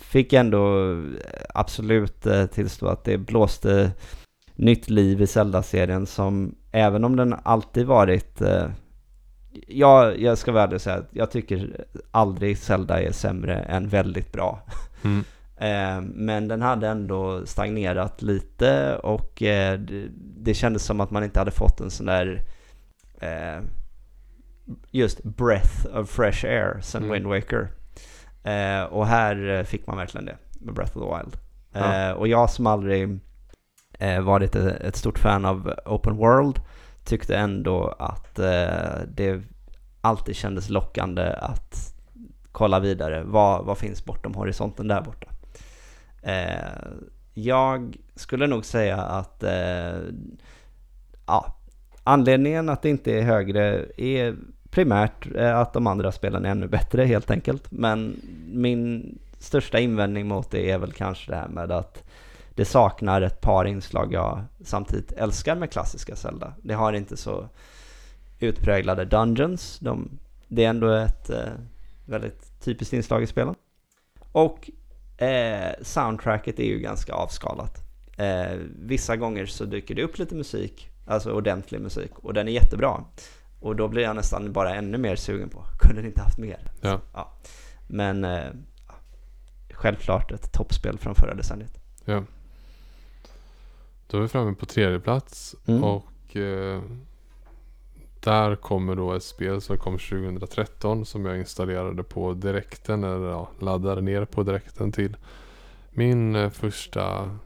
fick 0.00 0.32
ändå 0.32 0.92
eh, 0.92 0.98
absolut 1.54 2.26
eh, 2.26 2.46
tillstå 2.46 2.86
att 2.86 3.04
det 3.04 3.18
blåste 3.18 3.90
nytt 4.54 4.90
liv 4.90 5.22
i 5.22 5.26
Zelda-serien 5.26 6.06
som, 6.06 6.54
även 6.72 7.04
om 7.04 7.16
den 7.16 7.34
alltid 7.42 7.86
varit 7.86 8.40
eh, 8.40 8.66
jag, 9.68 10.20
jag 10.20 10.38
ska 10.38 10.52
väl 10.52 10.68
ärlig 10.68 10.80
säga 10.80 10.96
att 10.96 11.08
jag 11.10 11.30
tycker 11.30 11.84
aldrig 12.10 12.58
Zelda 12.58 13.02
är 13.02 13.12
sämre 13.12 13.54
än 13.54 13.88
väldigt 13.88 14.32
bra. 14.32 14.62
Mm. 15.04 15.24
Eh, 15.60 16.00
men 16.00 16.48
den 16.48 16.62
hade 16.62 16.88
ändå 16.88 17.46
stagnerat 17.46 18.22
lite 18.22 18.96
och 18.96 19.42
eh, 19.42 19.80
det, 20.18 20.54
kändes 20.54 20.84
som 20.84 21.00
att 21.00 21.10
man 21.10 21.24
inte 21.24 21.38
hade 21.38 21.50
fått 21.50 21.80
en 21.80 21.90
sån 21.90 22.06
där 22.06 22.42
eh, 23.20 23.62
just 24.90 25.22
breath 25.24 25.86
of 25.94 26.10
fresh 26.10 26.44
air 26.44 26.80
sen 26.80 27.02
Mm. 27.02 27.14
Wind 27.14 27.26
Waker. 27.26 27.68
Och 28.90 29.06
här 29.06 29.64
fick 29.64 29.86
man 29.86 29.96
verkligen 29.96 30.24
det 30.24 30.36
med 30.60 30.74
Breath 30.74 30.98
of 30.98 31.04
the 31.04 31.16
Wild. 31.16 31.36
Ja. 31.72 32.14
Och 32.14 32.28
jag 32.28 32.50
som 32.50 32.66
aldrig 32.66 33.20
varit 34.22 34.54
ett, 34.56 34.96
stort 34.96 35.18
fan 35.18 35.44
av 35.44 35.74
Open 35.86 36.16
World 36.16 36.60
tyckte 37.04 37.36
ändå 37.36 37.94
att 37.98 38.34
det 39.06 39.42
alltid 40.00 40.36
kändes 40.36 40.68
lockande 40.68 41.32
att 41.32 41.94
kolla 42.52 42.80
vidare. 42.80 43.22
Vad, 43.24 43.64
vad 43.64 43.78
finns 43.78 44.04
bortom 44.04 44.34
horisonten 44.34 44.88
där 44.88 45.00
borta? 45.00 45.26
Eh, 46.22 46.92
jag 47.34 47.96
skulle 48.14 48.46
nog 48.46 48.64
säga 48.64 48.96
att 48.96 49.42
eh, 49.42 49.98
ja, 51.26 51.56
anledningen 52.04 52.68
att 52.68 52.82
det 52.82 52.90
inte 52.90 53.12
är 53.12 53.22
högre 53.22 53.86
är 53.96 54.36
primärt 54.70 55.34
eh, 55.34 55.58
att 55.58 55.72
de 55.72 55.86
andra 55.86 56.12
spelen 56.12 56.44
är 56.44 56.50
ännu 56.50 56.68
bättre 56.68 57.04
helt 57.04 57.30
enkelt. 57.30 57.70
Men 57.70 58.20
min 58.52 59.18
största 59.38 59.78
invändning 59.78 60.28
mot 60.28 60.50
det 60.50 60.70
är 60.70 60.78
väl 60.78 60.92
kanske 60.92 61.30
det 61.30 61.36
här 61.36 61.48
med 61.48 61.72
att 61.72 62.04
det 62.54 62.64
saknar 62.64 63.22
ett 63.22 63.40
par 63.40 63.64
inslag 63.64 64.12
jag 64.12 64.44
samtidigt 64.64 65.12
älskar 65.12 65.56
med 65.56 65.70
klassiska 65.70 66.16
Zelda. 66.16 66.52
Det 66.62 66.74
har 66.74 66.92
inte 66.92 67.16
så 67.16 67.48
utpräglade 68.38 69.04
dungeons. 69.04 69.78
De, 69.78 70.18
det 70.48 70.64
är 70.64 70.70
ändå 70.70 70.90
ett 70.92 71.30
eh, 71.30 71.52
väldigt 72.04 72.60
typiskt 72.60 72.92
inslag 72.92 73.22
i 73.22 73.26
spelen. 73.26 73.54
Och 74.32 74.70
eh, 75.28 75.72
soundtracket 75.82 76.58
är 76.58 76.64
ju 76.64 76.78
ganska 76.78 77.12
avskalat. 77.12 77.78
Eh, 78.16 78.56
vissa 78.78 79.16
gånger 79.16 79.46
så 79.46 79.64
dyker 79.64 79.94
det 79.94 80.02
upp 80.02 80.18
lite 80.18 80.34
musik, 80.34 80.88
alltså 81.06 81.32
ordentlig 81.32 81.80
musik, 81.80 82.10
och 82.14 82.34
den 82.34 82.48
är 82.48 82.52
jättebra. 82.52 83.04
Och 83.60 83.76
då 83.76 83.88
blir 83.88 84.02
jag 84.02 84.16
nästan 84.16 84.52
bara 84.52 84.74
ännu 84.74 84.98
mer 84.98 85.16
sugen 85.16 85.48
på, 85.48 85.64
kunde 85.78 86.02
ni 86.02 86.08
inte 86.08 86.22
haft 86.22 86.38
mer? 86.38 86.72
Ja. 86.80 87.00
ja. 87.12 87.32
Men 87.88 88.24
eh, 88.24 88.46
självklart 89.70 90.32
ett 90.32 90.52
toppspel 90.52 90.98
från 90.98 91.14
förra 91.14 91.34
decenniet. 91.34 91.78
Ja. 92.04 92.24
Då 94.06 94.16
är 94.16 94.20
vi 94.20 94.28
framme 94.28 94.54
på 94.54 94.66
tredje 94.66 95.00
plats 95.00 95.54
Mm. 95.66 95.84
och 95.84 96.36
eh, 96.36 96.82
där 98.20 98.56
kommer 98.56 98.96
då 98.96 99.12
ett 99.12 99.22
spel 99.22 99.60
som 99.60 99.78
kom 99.78 99.98
2013 99.98 101.06
som 101.06 101.24
jag 101.24 101.38
installerade 101.38 102.02
på 102.02 102.32
direkten 102.32 103.04
eller 103.04 103.28
ja, 103.28 103.48
laddade 103.58 104.00
ner 104.00 104.24
på 104.24 104.42
direkten 104.42 104.92
till 104.92 105.16
min 105.90 106.36
eh, 106.36 106.50
första 106.50 107.36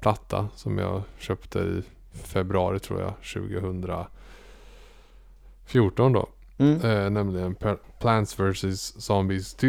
platta 0.00 0.48
som 0.54 0.78
jag 0.78 1.02
köpte 1.18 1.58
i 1.58 1.82
februari 2.12 2.78
tror 2.78 3.00
jag 3.00 3.14
2014 5.66 6.12
då. 6.12 6.28
Mm. 6.58 6.80
Eh, 6.80 7.10
nämligen 7.10 7.56
Plants 8.00 8.40
vs 8.40 9.02
Zombies 9.02 9.54
2. 9.54 9.66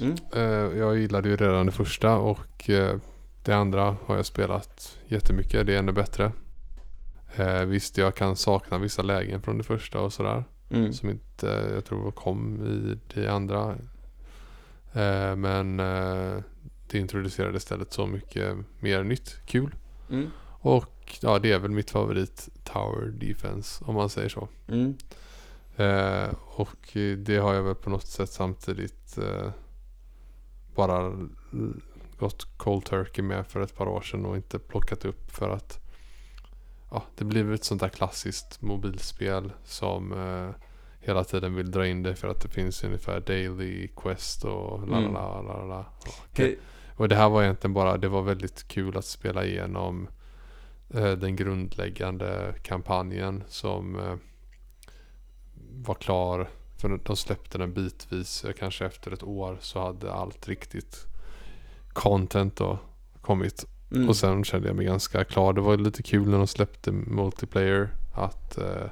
Mm. 0.00 0.16
Eh, 0.34 0.78
jag 0.78 0.98
gillade 0.98 1.28
ju 1.28 1.36
redan 1.36 1.66
det 1.66 1.72
första 1.72 2.16
och 2.16 2.70
eh, 2.70 2.96
det 3.44 3.52
andra 3.52 3.96
har 4.06 4.16
jag 4.16 4.26
spelat 4.26 4.98
jättemycket. 5.06 5.66
Det 5.66 5.74
är 5.74 5.78
ännu 5.78 5.92
bättre. 5.92 6.32
Eh, 7.36 7.64
visst, 7.64 7.98
jag 7.98 8.14
kan 8.14 8.36
sakna 8.36 8.78
vissa 8.78 9.02
lägen 9.02 9.42
från 9.42 9.58
det 9.58 9.64
första 9.64 10.00
och 10.00 10.12
sådär. 10.12 10.44
Mm. 10.70 10.92
Som 10.92 11.10
inte, 11.10 11.70
jag 11.74 11.84
tror 11.84 12.10
kom 12.10 12.66
i 12.66 12.98
det 13.14 13.28
andra. 13.28 13.76
Eh, 14.92 15.36
men 15.36 15.80
eh, 15.80 16.42
det 16.90 16.98
introducerade 16.98 17.56
istället 17.56 17.92
så 17.92 18.06
mycket 18.06 18.56
mer 18.80 19.02
nytt, 19.04 19.40
kul. 19.46 19.74
Mm. 20.10 20.30
Och 20.60 21.18
ja, 21.20 21.38
det 21.38 21.52
är 21.52 21.58
väl 21.58 21.70
mitt 21.70 21.90
favorit 21.90 22.48
Tower 22.64 23.06
Defense 23.06 23.84
om 23.84 23.94
man 23.94 24.08
säger 24.08 24.28
så. 24.28 24.48
Mm. 24.68 24.96
Eh, 25.76 26.34
och 26.46 26.96
det 27.18 27.36
har 27.36 27.54
jag 27.54 27.62
väl 27.62 27.74
på 27.74 27.90
något 27.90 28.06
sätt 28.06 28.30
samtidigt 28.30 29.18
eh, 29.18 29.50
bara 30.74 31.28
gått 32.18 32.46
cold 32.56 32.84
turkey 32.84 33.24
med 33.24 33.46
för 33.46 33.60
ett 33.60 33.76
par 33.76 33.88
år 33.88 34.00
sedan 34.00 34.26
och 34.26 34.36
inte 34.36 34.58
plockat 34.58 35.04
upp 35.04 35.30
för 35.30 35.50
att 35.50 35.85
ja, 36.90 37.02
det 37.14 37.24
blir 37.24 37.52
ett 37.52 37.64
sånt 37.64 37.80
där 37.80 37.88
klassiskt 37.88 38.62
mobilspel 38.62 39.52
som 39.64 40.12
eh, 40.12 40.50
hela 41.00 41.24
tiden 41.24 41.54
vill 41.54 41.70
dra 41.70 41.86
in 41.86 42.02
dig 42.02 42.14
för 42.14 42.28
att 42.28 42.40
det 42.42 42.48
finns 42.48 42.84
ungefär 42.84 43.20
daily 43.20 43.88
quest 43.88 44.44
och 44.44 44.88
la 44.88 44.98
la 44.98 44.98
Mm. 44.98 45.12
la 45.12 45.64
la 45.64 45.86
och 46.96 47.08
det 47.08 47.16
här 47.16 47.28
var 47.28 47.42
egentligen 47.42 47.74
bara, 47.74 47.96
det 47.96 48.08
var 48.08 48.22
väldigt 48.22 48.68
kul 48.68 48.96
att 48.96 49.04
spela 49.04 49.44
igenom 49.44 50.08
eh, 50.94 51.12
den 51.12 51.36
grundläggande 51.36 52.54
kampanjen 52.62 53.44
som 53.48 53.98
eh, 53.98 54.14
var 55.84 55.94
klar. 55.94 56.48
För 56.78 57.00
de 57.04 57.16
släppte 57.16 57.58
den 57.58 57.74
bitvis, 57.74 58.44
eh, 58.44 58.52
kanske 58.52 58.86
efter 58.86 59.10
ett 59.10 59.22
år 59.22 59.58
så 59.60 59.80
hade 59.80 60.12
allt 60.12 60.48
riktigt 60.48 61.06
content 61.92 62.56
då 62.56 62.78
kommit. 63.20 63.64
Mm. 63.90 64.08
Och 64.08 64.16
sen 64.16 64.44
kände 64.44 64.68
jag 64.68 64.76
mig 64.76 64.86
ganska 64.86 65.24
klar. 65.24 65.52
Det 65.52 65.60
var 65.60 65.76
lite 65.76 66.02
kul 66.02 66.28
när 66.28 66.38
de 66.38 66.46
släppte 66.46 66.92
multiplayer. 66.92 67.88
Att, 68.14 68.58
eh, 68.58 68.90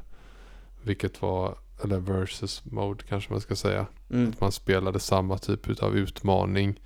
vilket 0.82 1.22
var, 1.22 1.58
eller 1.84 1.98
versus 1.98 2.64
mode 2.64 3.04
kanske 3.08 3.32
man 3.32 3.40
ska 3.40 3.56
säga. 3.56 3.86
Mm. 4.10 4.30
Att 4.30 4.40
man 4.40 4.52
spelade 4.52 5.00
samma 5.00 5.38
typ 5.38 5.82
av 5.82 5.96
utmaning 5.96 6.80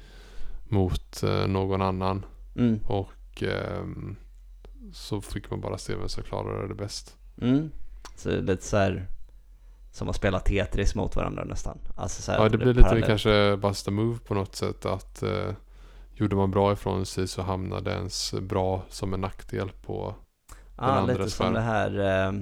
mot 0.64 1.22
eh, 1.22 1.46
någon 1.46 1.82
annan. 1.82 2.24
Mm. 2.56 2.80
Och 2.86 3.42
ehm, 3.42 4.16
så 4.92 5.20
fick 5.20 5.50
man 5.50 5.60
bara 5.60 5.78
se 5.78 5.94
vem 5.94 6.08
som 6.08 6.22
klarade 6.22 6.68
det 6.68 6.74
bäst. 6.74 7.16
Mm. 7.40 7.70
Så 8.16 8.28
det 8.28 8.36
är 8.36 8.42
lite 8.42 8.64
så 8.64 8.76
här 8.76 9.06
som 9.92 10.08
att 10.08 10.16
spela 10.16 10.40
Tetris 10.40 10.94
mot 10.94 11.16
varandra 11.16 11.44
nästan. 11.44 11.78
Alltså 11.96 12.32
Ja 12.32 12.48
det 12.48 12.56
är 12.56 12.58
blir 12.58 12.74
lite 12.74 13.02
kanske 13.06 13.56
basta 13.56 13.90
move 13.90 14.18
på 14.18 14.34
något 14.34 14.56
sätt. 14.56 14.86
Att 14.86 15.22
eh, 15.22 15.52
gjorde 16.18 16.36
man 16.36 16.50
bra 16.50 16.72
ifrån 16.72 17.06
sig 17.06 17.28
så 17.28 17.42
hamnade 17.42 17.90
ens 17.90 18.34
bra 18.40 18.82
som 18.88 19.14
en 19.14 19.20
nackdel 19.20 19.70
på 19.86 20.14
Ja, 20.76 20.82
andra 20.84 21.14
lite 21.14 21.30
som 21.30 21.52
det 21.54 21.60
här. 21.60 22.26
Eh, 22.26 22.32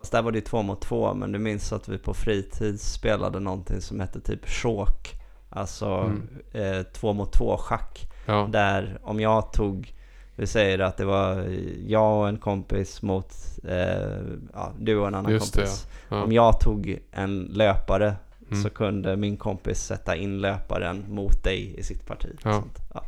fast 0.00 0.12
där 0.12 0.22
var 0.22 0.32
det 0.32 0.38
ju 0.38 0.44
två 0.44 0.62
mot 0.62 0.80
två, 0.82 1.14
men 1.14 1.32
du 1.32 1.38
minns 1.38 1.72
att 1.72 1.88
vi 1.88 1.98
på 1.98 2.14
fritid 2.14 2.80
spelade 2.80 3.40
någonting 3.40 3.80
som 3.80 4.00
hette 4.00 4.20
typ 4.20 4.48
chok. 4.48 5.08
Alltså 5.50 5.86
Mm. 5.88 6.28
eh, 6.52 6.82
två 6.82 7.12
mot 7.12 7.32
två 7.32 7.56
schack. 7.56 8.06
Ja, 8.26 8.48
Där 8.52 8.98
om 9.02 9.20
jag 9.20 9.52
tog, 9.52 9.94
vi 10.36 10.46
säger 10.46 10.78
att 10.78 10.96
det 10.96 11.04
var 11.04 11.44
jag 11.86 12.18
och 12.20 12.28
en 12.28 12.38
kompis 12.38 13.02
mot 13.02 13.32
eh, 13.64 14.18
ja, 14.52 14.72
du 14.78 14.96
och 14.98 15.06
en 15.08 15.14
annan 15.14 15.32
Just 15.32 15.54
det, 15.54 15.60
kompis. 15.60 15.86
ja. 16.08 16.22
Om 16.24 16.32
jag 16.32 16.60
tog 16.60 16.98
en 17.12 17.38
löpare 17.40 18.16
Mm. 18.50 18.62
så 18.62 18.70
kunde 18.70 19.16
min 19.16 19.36
kompis 19.36 19.82
sätta 19.84 20.16
in 20.16 20.40
löparen 20.40 21.04
mot 21.08 21.44
dig 21.44 21.74
i 21.78 21.82
sitt 21.82 22.06
parti. 22.06 22.28
Ja. 22.44 22.52
sånt. 22.52 22.78
Ja, 22.94 23.04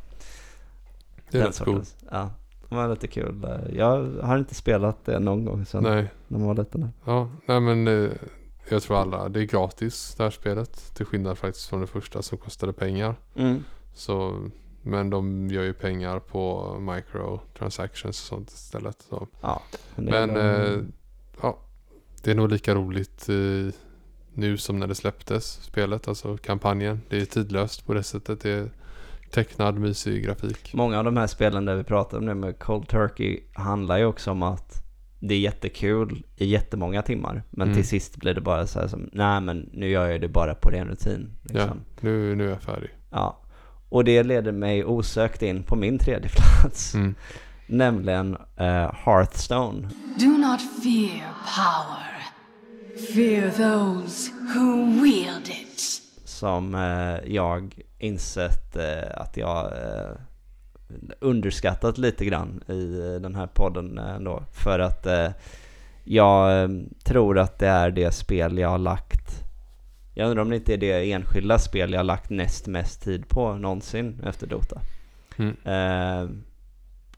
det 1.31 1.39
är 1.39 1.43
den 1.43 1.49
rätt 1.53 1.65
coolt. 1.65 1.97
Ja, 2.11 2.31
det 2.69 2.75
var 2.75 2.89
lite 2.89 3.07
kul. 3.09 3.47
Jag 3.73 4.07
har 4.23 4.39
inte 4.39 4.55
spelat 4.55 5.05
det 5.05 5.19
någon 5.19 5.45
gång 5.45 5.65
sedan 5.67 5.83
Nej, 5.83 6.11
när 6.29 6.39
man 6.39 6.49
var 6.49 6.55
liten. 6.55 6.89
ja, 7.05 7.31
nej 7.47 7.61
men 7.61 7.89
eh, 7.89 8.11
jag 8.69 8.83
tror 8.83 8.97
alla, 9.01 9.29
det 9.29 9.41
är 9.41 9.45
gratis 9.45 10.15
det 10.17 10.23
här 10.23 10.31
spelet. 10.31 10.95
Till 10.95 11.07
skillnad 11.07 11.39
faktiskt 11.39 11.69
från 11.69 11.81
det 11.81 11.87
första 11.87 12.23
som 12.23 12.39
kostade 12.39 12.73
pengar. 12.73 13.15
Mm. 13.35 13.65
Så, 13.95 14.49
men 14.83 15.11
de 15.11 15.49
gör 15.49 15.63
ju 15.63 15.73
pengar 15.73 16.19
på 16.19 16.75
microtransactions 16.81 18.21
och 18.21 18.27
sånt 18.27 18.51
istället. 18.51 19.03
Så. 19.09 19.29
Ja, 19.41 19.63
men, 19.97 20.05
Men 20.05 20.31
är 20.37 20.73
eh, 20.77 20.81
ja, 21.43 21.59
det 22.23 22.31
är 22.31 22.35
nog 22.35 22.51
lika 22.51 22.75
roligt 22.75 23.29
eh, 23.29 23.75
nu 24.35 24.57
som 24.57 24.79
när 24.79 24.87
det 24.87 24.95
släpptes 24.95 25.45
spelet, 25.63 26.09
alltså 26.09 26.37
kampanjen. 26.37 27.01
Det 27.09 27.21
är 27.21 27.25
tidlöst 27.25 27.87
på 27.87 27.95
det 27.95 28.03
sättet. 28.03 28.41
Det 28.41 28.51
är 28.51 28.71
tecknad 29.31 29.79
mysig 29.79 30.25
grafik. 30.25 30.75
Många 30.75 30.99
av 30.99 31.05
de 31.05 31.17
här 31.17 31.27
spelen 31.27 31.65
där 31.65 31.75
vi 31.77 31.85
pratar 31.85 32.19
om 32.19 32.25
nu 32.25 32.35
med 32.35 32.59
Cold 32.59 32.89
Turkey 32.89 33.41
handlar 33.55 33.99
ju 33.99 34.05
också 34.05 34.31
om 34.31 34.43
att 34.43 34.83
det 35.21 35.35
är 35.35 35.39
jättekul 35.39 36.25
i 36.37 36.47
jättemånga 36.47 37.03
timmar. 37.03 37.43
Men 37.51 37.67
Mm. 37.69 37.77
till 37.77 37.89
sist 37.89 38.17
blir 38.17 38.35
det 38.35 38.41
bara 38.41 38.67
så 38.67 38.81
här 38.81 38.89
som, 38.89 39.11
nej 39.13 39.41
men 39.41 39.71
nu 39.73 39.89
gör 39.89 40.09
jag 40.09 40.21
det 40.21 40.29
bara 40.29 40.55
på 40.55 40.71
ren 40.71 40.89
rutin. 40.89 41.31
Ja, 41.43 41.61
Liksom. 41.61 41.81
nu, 42.01 42.35
nu 42.35 42.47
är 42.47 42.51
jag 42.51 42.63
färdig. 42.63 42.91
Ja. 43.11 43.39
Och 43.89 44.05
det 44.05 44.23
leder 44.23 44.53
mig 44.53 44.85
osökt 44.85 45.43
in 45.43 45.63
på 45.63 45.77
min 45.77 45.99
tredje 45.99 46.29
plats. 46.61 46.95
Mm. 46.95 47.15
Nämligen 47.67 48.37
eh, 48.57 48.95
Hearthstone. 49.05 49.89
Do 50.21 50.27
not 50.27 50.61
fear 50.83 51.25
power. 51.57 52.22
Fear 52.97 53.51
those 53.51 54.31
who 54.55 54.87
wield 55.03 55.49
it. 55.49 55.81
Som 56.25 56.75
eh, 56.75 57.33
jag 57.33 57.81
insett 57.99 58.77
eh, 58.77 59.21
att 59.21 59.37
jag 59.37 59.65
eh, 59.67 60.17
underskattat 61.21 61.99
lite 61.99 62.25
grann 62.25 62.63
i 62.69 63.01
eh, 63.01 63.21
den 63.21 63.35
här 63.35 63.47
podden 63.47 63.99
eh, 63.99 64.15
ändå. 64.15 64.43
För 64.53 64.79
att 64.79 65.07
eh, 65.07 65.31
jag 66.05 66.71
tror 67.05 67.39
att 67.39 67.59
det 67.59 67.69
är 67.69 67.91
det 67.91 68.13
spel 68.13 68.59
jag 68.59 68.69
har 68.69 68.79
lagt 68.79 69.43
jag 70.15 70.31
undrar 70.31 70.43
om 70.43 70.51
det 70.51 70.57
inte 70.57 70.75
är 70.75 70.79
det 70.79 71.13
enskilda 71.13 71.59
spel 71.59 71.93
jag 71.93 71.99
har 71.99 72.05
lagt 72.05 72.31
näst 72.31 72.67
mest 72.67 73.03
tid 73.03 73.29
på 73.29 73.55
någonsin 73.55 74.21
efter 74.25 74.47
Dota. 74.47 74.81
Mm. 75.37 75.57
Eh, 75.65 76.31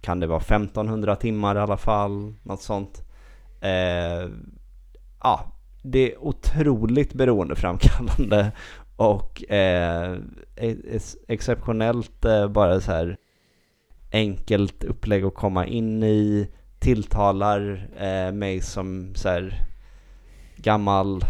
kan 0.00 0.20
det 0.20 0.26
vara 0.26 0.40
1500 0.40 1.16
timmar 1.16 1.56
i 1.56 1.58
alla 1.58 1.76
fall, 1.76 2.34
något 2.42 2.62
sånt. 2.62 3.02
Eh, 3.60 4.28
ja, 5.22 5.53
det 5.86 6.12
är 6.12 6.24
otroligt 6.24 7.14
beroendeframkallande 7.14 8.52
och 8.96 9.52
eh, 9.52 10.16
ex- 10.56 11.16
exceptionellt 11.28 12.24
eh, 12.24 12.48
bara 12.48 12.80
så 12.80 12.92
här 12.92 13.16
enkelt 14.12 14.84
upplägg 14.84 15.24
att 15.24 15.34
komma 15.34 15.66
in 15.66 16.02
i, 16.02 16.48
tilltalar 16.78 17.88
eh, 17.98 18.32
mig 18.32 18.60
som 18.60 19.12
så 19.14 19.28
här 19.28 19.54
gammal 20.56 21.20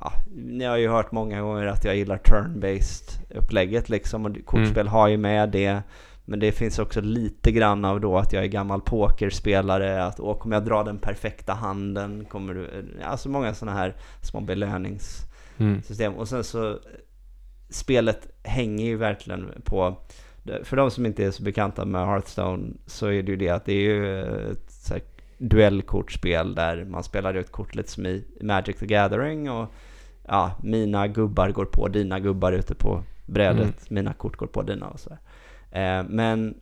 Ja, 0.00 0.12
ni 0.36 0.64
har 0.64 0.76
ju 0.76 0.88
hört 0.88 1.12
många 1.12 1.40
gånger 1.42 1.66
att 1.66 1.84
jag 1.84 1.96
gillar 1.96 2.18
turn-based 2.18 3.20
upplägget 3.30 3.88
liksom 3.88 4.26
och 4.26 4.36
kortspel 4.44 4.88
har 4.88 5.08
ju 5.08 5.16
med 5.16 5.48
det. 5.50 5.82
Men 6.24 6.40
det 6.40 6.52
finns 6.52 6.78
också 6.78 7.00
lite 7.00 7.52
grann 7.52 7.84
av 7.84 8.00
då 8.00 8.18
att 8.18 8.32
jag 8.32 8.44
är 8.44 8.48
gammal 8.48 8.80
pokerspelare, 8.80 10.04
att 10.04 10.20
åh, 10.20 10.38
kommer 10.38 10.56
jag 10.56 10.64
dra 10.64 10.82
den 10.82 10.98
perfekta 10.98 11.52
handen? 11.52 12.24
Kommer 12.24 12.54
du... 12.54 12.68
Alltså 13.04 13.28
många 13.28 13.54
sådana 13.54 13.78
här 13.78 13.96
små 14.20 14.40
belöningssystem. 14.40 16.12
Mm. 16.12 16.14
Och 16.18 16.28
sen 16.28 16.44
så, 16.44 16.78
spelet 17.70 18.28
hänger 18.42 18.86
ju 18.86 18.96
verkligen 18.96 19.62
på, 19.64 19.96
för 20.62 20.76
de 20.76 20.90
som 20.90 21.06
inte 21.06 21.24
är 21.24 21.30
så 21.30 21.42
bekanta 21.42 21.84
med 21.84 22.06
Hearthstone 22.06 22.72
så 22.86 23.06
är 23.06 23.22
det 23.22 23.30
ju 23.32 23.36
det 23.36 23.48
att 23.48 23.64
det 23.64 23.72
är 23.72 23.80
ju 23.82 24.20
ett 24.52 24.70
så 24.70 24.94
här 24.94 25.02
duellkortspel 25.38 26.54
där 26.54 26.84
man 26.84 27.02
spelar 27.02 27.34
ut 27.34 27.52
kort 27.52 27.74
lite 27.74 27.90
som 27.90 28.06
i 28.06 28.24
Magic 28.40 28.76
the 28.76 28.86
Gathering 28.86 29.50
och 29.50 29.68
ja, 30.28 30.54
mina 30.62 31.08
gubbar 31.08 31.50
går 31.50 31.64
på 31.64 31.88
dina 31.88 32.20
gubbar 32.20 32.52
ute 32.52 32.74
på 32.74 33.02
brädet, 33.26 33.62
Mm. 33.62 33.72
mina 33.88 34.12
kort 34.12 34.36
går 34.36 34.46
på 34.46 34.62
dina 34.62 34.88
och 34.88 35.00
så. 35.00 35.18
Eh, 35.72 36.02
men 36.08 36.54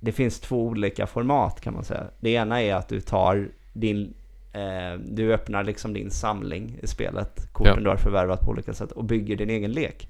det 0.00 0.12
finns 0.12 0.40
två 0.40 0.62
olika 0.62 1.06
format 1.06 1.60
kan 1.60 1.74
man 1.74 1.84
säga. 1.84 2.04
Det 2.20 2.30
ena 2.30 2.62
är 2.62 2.74
att 2.74 2.88
du 2.88 3.00
tar 3.00 3.48
din, 3.72 4.14
eh, 4.52 5.00
du 5.04 5.34
öppnar 5.34 5.64
liksom 5.64 5.92
din 5.92 6.10
samling 6.10 6.78
i 6.82 6.86
spelet, 6.86 7.52
korten 7.52 7.74
Ja. 7.76 7.80
du 7.80 7.88
har 7.88 7.96
förvärvat 7.96 8.40
på 8.40 8.50
olika 8.50 8.74
sätt 8.74 8.92
och 8.92 9.04
bygger 9.04 9.36
din 9.36 9.50
egen 9.50 9.72
lek. 9.72 10.08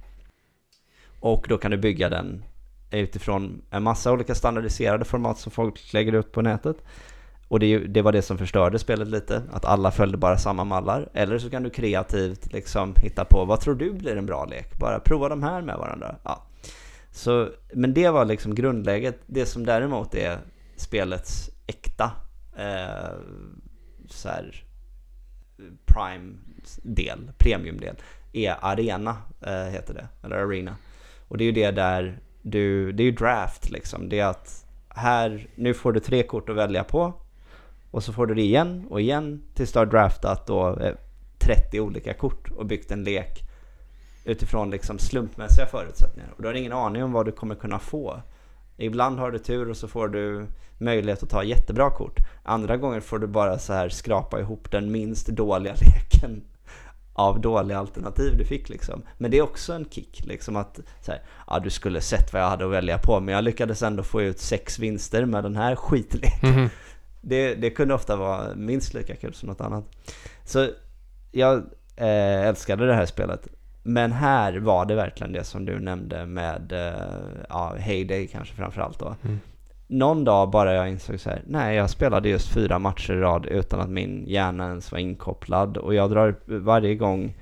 Och 1.21 1.47
då 1.49 1.59
kan 1.59 1.71
du 1.71 1.77
bygga 1.77 2.09
den 2.09 2.45
utifrån 2.91 3.63
en 3.71 3.83
massa 3.83 4.13
olika 4.13 4.35
standardiserade 4.35 5.05
format 5.05 5.39
som 5.39 5.53
folk 5.53 5.93
lägger 5.93 6.15
upp 6.15 6.33
på 6.33 6.43
nätet. 6.43 6.77
Och 7.49 7.61
det, 7.61 7.79
det 7.79 8.03
var 8.03 8.13
det 8.13 8.23
som 8.23 8.39
förstörde 8.39 8.79
spelet 8.79 9.09
lite, 9.09 9.43
att 9.53 9.65
alla 9.65 9.91
följde 9.91 10.19
bara 10.19 10.39
samma 10.39 10.65
mallar. 10.65 11.09
Eller 11.15 11.39
så 11.39 11.51
kan 11.51 11.63
du 11.63 11.71
kreativt 11.71 12.53
liksom 12.53 12.95
hitta 13.03 13.25
på, 13.25 13.45
vad 13.45 13.61
tror 13.61 13.75
du 13.75 13.93
blir 13.93 14.17
en 14.17 14.27
bra 14.27 14.45
lek? 14.45 14.79
Bara 14.79 15.01
prova 15.01 15.29
de 15.29 15.43
här 15.43 15.63
med 15.63 15.77
varandra. 15.77 16.17
Ja. 16.25 16.43
Så, 17.17 17.51
men 17.73 17.95
det 17.95 18.11
var 18.11 18.25
liksom 18.25 18.55
grundläget. 18.55 19.19
Det 19.27 19.47
som 19.47 19.67
däremot 19.67 20.15
är 20.15 20.39
spelets 20.77 21.51
äkta 21.67 22.11
eh, 22.57 23.17
så 24.09 24.29
här, 24.29 24.65
prime-del, 25.87 27.31
premium-del, 27.39 27.97
är 28.33 28.57
arena, 28.61 29.17
eh, 29.41 29.65
heter 29.65 29.95
det, 29.95 30.09
eller 30.23 30.37
arena. 30.37 30.77
Och 31.29 31.39
det 31.39 31.45
är 31.45 31.47
ju 31.47 31.53
det 31.53 31.71
där 31.71 32.19
du, 32.43 32.93
det 32.93 33.03
är 33.03 33.05
ju 33.05 33.13
draft 33.13 33.71
liksom. 33.71 34.09
Det 34.09 34.21
är 34.21 34.27
att 34.27 34.67
här, 34.89 35.47
nu 35.55 35.75
får 35.75 35.93
du 35.93 36.01
tre 36.01 36.23
kort 36.23 36.49
att 36.49 36.57
välja 36.57 36.85
på. 36.85 37.15
Och 37.91 38.05
så 38.05 38.13
får 38.13 38.27
du 38.27 38.35
det 38.35 38.43
igen 38.43 38.87
och 38.91 39.01
igen 39.01 39.43
tills 39.55 39.73
du 39.73 39.79
har 39.79 39.87
draftat 39.87 40.47
då 40.47 40.79
eh, 40.81 40.95
30 41.39 41.81
olika 41.81 42.15
kort 42.15 42.51
och 42.51 42.67
byggt 42.67 42.91
en 42.91 43.05
lek 43.05 43.46
utifrån 44.27 44.71
liksom 44.71 44.99
slumpmässiga 44.99 45.67
förutsättningar. 45.67 46.31
Och 46.37 46.43
du 46.43 46.49
har 46.49 46.55
ingen 46.55 46.73
aning 46.73 47.05
om 47.05 47.13
vad 47.13 47.27
du 47.27 47.33
kommer 47.33 47.55
kunna 47.55 47.79
få. 47.79 48.21
Ibland 48.77 49.19
har 49.19 49.31
du 49.31 49.39
tur 49.39 49.71
och 49.71 49.77
så 49.77 49.89
får 49.89 50.09
du 50.09 50.47
möjlighet 50.79 51.23
att 51.23 51.31
ta 51.31 51.45
jättebra 51.45 51.91
kort. 51.91 52.17
Andra 52.43 52.77
gånger 52.77 53.01
får 53.01 53.19
du 53.19 53.27
bara 53.27 53.59
så 53.59 53.73
här 53.73 53.89
skrapa 53.89 54.41
ihop 54.41 54.71
den 54.71 54.93
minst 54.93 55.27
dåliga 55.27 55.75
leken 55.81 56.43
av 57.13 57.41
dåliga 57.41 57.79
alternativ 57.79 58.37
du 58.39 58.45
fick 58.45 58.69
liksom. 58.69 59.03
Men 59.19 59.31
det 59.31 59.39
är 59.39 59.43
också 59.43 59.73
en 59.73 59.85
kick 59.91 60.25
liksom 60.25 60.57
att 60.57 60.81
så 61.01 61.11
här, 61.11 61.21
ja 61.47 61.59
du 61.59 61.71
skulle 61.71 62.01
sett 62.01 62.33
vad 62.33 62.43
jag 62.43 62.49
hade 62.49 62.65
att 62.65 62.71
välja 62.71 62.99
på 62.99 63.21
men 63.21 63.35
jag 63.35 63.45
lyckades 63.45 63.83
ändå 63.83 64.03
få 64.03 64.23
ut 64.23 64.39
sex 64.39 64.79
vinster 64.79 65.25
med 65.25 65.45
den 65.45 65.57
här 65.57 65.77
skitleken. 65.77 66.51
Mhm. 66.51 66.69
Det, 67.21 67.55
det 67.55 67.71
kunde 67.71 67.95
ofta 67.95 68.17
vara 68.17 68.55
minst 68.55 68.95
lika 68.95 69.17
kul 69.17 69.35
som 69.35 69.49
något 69.49 69.61
annat. 69.61 69.85
Så 70.45 70.69
jag 71.33 71.57
eh, 71.97 72.47
älskade 72.47 72.87
det 72.87 72.95
här 72.95 73.07
spelet. 73.07 73.49
Men 73.89 74.13
här 74.13 74.57
var 74.57 74.87
det 74.87 74.95
verkligen 74.95 75.33
det 75.33 75.45
som 75.45 75.65
du 75.65 75.81
nämnde 75.81 76.27
med 76.27 76.73
eh, 76.73 77.45
ja, 77.49 77.75
Heyday 77.79 78.27
kanske 78.27 78.55
framförallt 78.55 78.99
då. 78.99 79.15
Mm. 79.25 79.41
Någon 79.87 80.25
dag 80.25 80.51
bara 80.51 80.75
jag 80.75 80.89
insåg 80.89 81.21
så 81.21 81.31
här, 81.31 81.43
nej 81.47 81.77
jag 81.77 81.91
spelade 81.91 82.29
just 82.29 82.49
fyra 82.49 82.79
matcher 82.79 83.13
i 83.13 83.21
rad 83.21 83.47
utan 83.47 83.81
att 83.81 83.91
min 83.91 84.25
hjärna 84.27 84.69
ens 84.69 84.93
var 84.93 84.99
inkopplad. 84.99 85.77
Och 85.77 85.95
jag 85.95 86.11
drar 86.11 86.35
varje 86.47 86.95
gång 86.95 87.35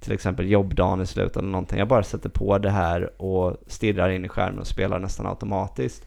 till 0.00 0.12
exempel 0.12 0.50
jobbdagen 0.50 1.00
i 1.00 1.06
slutet 1.06 1.36
eller 1.36 1.48
någonting. 1.48 1.78
Jag 1.78 1.88
bara 1.88 2.02
sätter 2.02 2.28
på 2.28 2.58
det 2.58 2.70
här 2.70 3.22
och 3.22 3.56
stirrar 3.66 4.08
in 4.10 4.24
i 4.24 4.28
skärmen 4.28 4.60
och 4.60 4.66
spelar 4.66 4.98
nästan 4.98 5.26
automatiskt. 5.26 6.06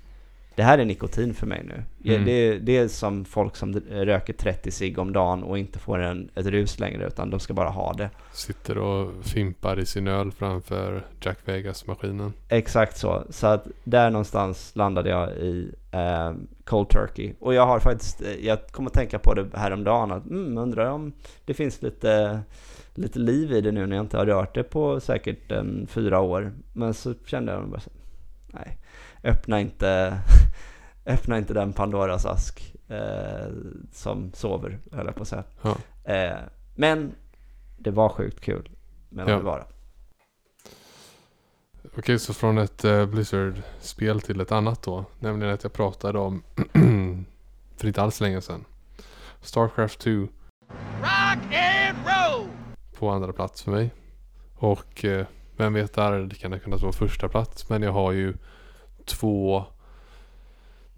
Det 0.56 0.64
här 0.64 0.78
är 0.78 0.86
nikotin 0.86 1.34
för 1.34 1.48
mig 1.48 1.64
nu. 1.64 2.14
Mm. 2.14 2.26
Det, 2.26 2.60
det 2.60 2.78
är 2.78 2.88
som 2.88 3.26
folk 3.26 3.56
som 3.56 3.74
röker 3.90 4.34
30 4.34 4.72
cigg 4.72 5.00
om 5.00 5.14
dagen 5.14 5.44
och 5.44 5.58
inte 5.58 5.80
får 5.80 6.00
en, 6.00 6.30
ett 6.36 6.46
rus 6.46 6.80
längre 6.80 7.08
utan 7.08 7.30
de 7.30 7.40
ska 7.40 7.54
bara 7.54 7.70
ha 7.70 7.94
det. 7.94 8.10
Sitter 8.34 8.78
och 8.78 9.26
fimpar 9.26 9.80
i 9.80 9.86
sin 9.86 10.08
öl 10.08 10.32
framför 10.32 11.06
Jack 11.22 11.38
Vegas-maskinen. 11.46 12.34
Exakt 12.50 12.98
så. 12.98 13.24
Så 13.30 13.48
att 13.48 13.68
där 13.84 14.10
någonstans 14.10 14.72
landade 14.76 15.10
jag 15.10 15.32
i 15.32 15.72
eh, 15.92 16.34
Cold 16.64 16.90
Turkey. 16.90 17.34
Och 17.40 17.54
jag 17.54 17.66
har 17.66 17.80
faktiskt, 17.80 18.22
eh, 18.22 18.46
jag 18.46 18.68
kom 18.68 18.88
att 18.88 18.94
tänka 18.94 19.20
på 19.20 19.34
det 19.34 19.48
häromdagen 19.54 20.12
att 20.12 20.26
mm, 20.26 20.58
undrar 20.58 20.90
om 20.90 21.14
det 21.46 21.54
finns 21.54 21.82
lite, 21.82 22.40
lite 22.94 23.20
liv 23.20 23.52
i 23.52 23.62
det 23.62 23.72
nu 23.72 23.88
när 23.88 23.96
jag 23.96 24.04
inte 24.04 24.18
har 24.18 24.26
rört 24.26 24.56
det 24.56 24.64
på 24.64 25.00
säkert 25.00 25.52
en 25.52 25.88
fyra 25.90 26.20
år. 26.20 26.52
Men 26.74 26.94
så 26.94 27.14
kände 27.26 27.52
jag 27.52 27.70
bara 27.70 27.80
så, 27.80 27.90
nej, 28.54 28.78
öppna 29.24 29.60
inte, 29.60 30.20
öppna 31.06 31.38
inte 31.38 31.54
den 31.54 31.74
Pandoras 31.74 32.26
ask 32.26 32.76
eh, 32.88 33.48
som 33.92 34.32
sover, 34.34 34.80
höll 34.92 35.06
jag 35.06 35.16
på 35.16 35.22
att 35.22 35.28
säga. 35.28 35.44
Ja. 35.62 35.76
Eh, 36.14 36.38
men 36.76 37.16
det 37.78 37.92
var 37.92 38.10
sjukt 38.10 38.42
kul. 38.42 38.70
Men 39.10 39.28
Ja. 39.28 39.36
det 39.38 39.44
var 39.44 39.60
det. 39.60 39.66
Okej, 41.98 42.20
så 42.20 42.34
från 42.34 42.58
ett 42.58 42.84
eh, 42.86 43.06
Blizzard-spel 43.06 44.22
till 44.22 44.42
ett 44.42 44.52
annat 44.52 44.82
då. 44.84 45.06
Nämligen 45.20 45.54
att 45.54 45.64
jag 45.64 45.74
pratade 45.74 46.20
om, 46.20 46.44
för 47.78 47.88
inte 47.88 48.02
alls 48.02 48.20
länge 48.22 48.42
sedan, 48.42 48.66
Starcraft 49.42 50.00
2. 50.00 50.28
På 53.00 53.10
andra 53.10 53.34
plats 53.34 53.64
för 53.64 53.72
mig. 53.72 53.92
Och 54.56 55.06
eh, 55.06 55.26
vem 55.58 55.74
vet 55.74 55.94
där, 55.94 56.20
det 56.20 56.36
kan 56.36 56.52
det 56.52 56.60
kunna 56.60 56.78
vara 56.78 56.92
första 56.92 57.30
plats. 57.30 57.70
Men 57.70 57.82
jag 57.82 57.92
har 57.92 58.12
ju 58.12 58.34
två 59.06 59.66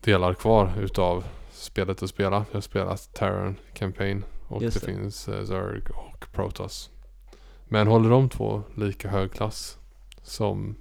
delar 0.01 0.33
kvar 0.33 0.71
utav 0.79 1.23
spelet 1.51 2.03
att 2.03 2.09
spela. 2.09 2.45
Jag 2.51 2.57
har 2.57 2.61
spelat 2.61 3.13
Terran 3.13 3.55
Campaign 3.73 4.23
och 4.47 4.61
det, 4.61 4.73
det. 4.73 4.79
finns 4.79 5.27
eh, 5.27 5.45
Zerg 5.45 5.81
och 5.93 6.25
Protoss. 6.33 6.89
Men 7.67 7.87
håller 7.87 8.09
de 8.09 8.29
två 8.29 8.63
lika 8.75 9.09
hög 9.09 9.31
klass 9.31 9.77
som 10.23 10.75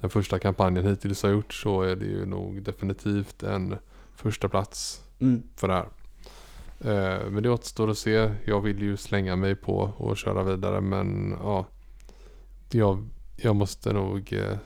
den 0.00 0.10
första 0.10 0.38
kampanjen 0.38 0.86
hittills 0.86 1.22
har 1.22 1.30
gjort 1.30 1.54
så 1.54 1.82
är 1.82 1.96
det 1.96 2.04
ju 2.06 2.26
nog 2.26 2.62
definitivt 2.62 3.42
en 3.42 3.76
första 4.14 4.48
plats 4.48 5.02
Mm. 5.22 5.42
för 5.56 5.68
det 5.68 5.74
här. 5.74 5.88
Eh, 6.80 7.30
men 7.30 7.42
det 7.42 7.50
återstår 7.50 7.90
att 7.90 7.98
se. 7.98 8.30
Jag 8.44 8.60
vill 8.60 8.82
ju 8.82 8.96
slänga 8.96 9.36
mig 9.36 9.54
på 9.54 9.78
och 9.96 10.16
köra 10.16 10.42
vidare 10.42 10.80
men 10.80 11.36
ja. 11.42 11.66
Jag, 12.72 13.08
jag 13.36 13.56
måste 13.56 13.92
nog 13.92 14.32
eh, 14.32 14.58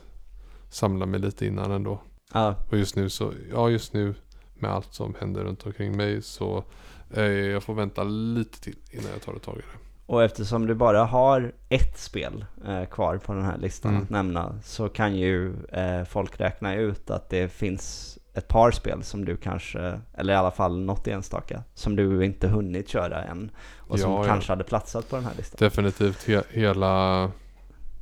samla 0.68 1.06
mig 1.06 1.20
lite 1.20 1.47
innan 1.47 1.70
ändå. 1.70 2.01
Ja, 2.32 2.55
Och 2.70 2.78
just 2.78 2.97
nu 2.97 3.10
så, 3.10 3.32
ja 3.51 3.70
just 3.70 3.93
nu 3.93 4.14
med 4.55 4.70
allt 4.70 4.94
som 4.94 5.14
händer 5.20 5.44
runt 5.44 5.66
omkring 5.66 5.97
mig 5.97 6.22
så 6.22 6.64
eh, 7.10 7.22
jag 7.24 7.62
får 7.62 7.74
vänta 7.74 8.05
lite 8.05 8.60
till 8.60 8.76
innan 8.90 9.10
jag 9.12 9.22
tar 9.22 9.35
ett 9.35 9.43
tag 9.43 9.55
i 9.55 9.59
det. 9.59 9.78
Och 10.06 10.22
eftersom 10.24 10.66
du 10.66 10.74
bara 10.74 11.05
har 11.05 11.52
ett 11.68 11.98
spel 11.98 12.44
eh, 12.66 12.85
kvar 12.85 13.18
på 13.18 13.32
den 13.35 13.44
här 13.44 13.59
listan 13.59 13.90
Mm. 13.90 14.02
att 14.02 14.10
nämna 14.10 14.59
så 14.62 14.89
kan 14.89 15.16
ju 15.16 15.55
eh, 15.72 16.05
folk 16.05 16.40
räkna 16.40 16.74
ut 16.74 17.10
att 17.10 17.28
det 17.31 17.48
finns 17.52 18.18
ett 18.35 18.48
par 18.48 18.70
spel 18.70 19.02
som 19.02 19.24
du 19.24 19.36
kanske, 19.36 20.01
eller 20.14 20.32
i 20.32 20.36
alla 20.36 20.51
fall 20.51 20.81
något 20.81 21.06
enstaka, 21.09 21.62
som 21.74 21.97
du 21.97 22.24
inte 22.24 22.48
hunnit 22.48 22.89
köra 22.89 23.22
än 23.24 23.51
och 23.78 23.98
som 24.01 24.12
Ja, 24.12 24.18
ja. 24.18 24.24
kanske 24.32 24.52
hade 24.52 24.64
platsat 24.64 25.09
på 25.10 25.16
den 25.16 25.24
här 25.24 25.35
listan. 25.36 25.56
Definitivt 25.60 26.26
he- 26.28 26.44
hela 26.51 27.31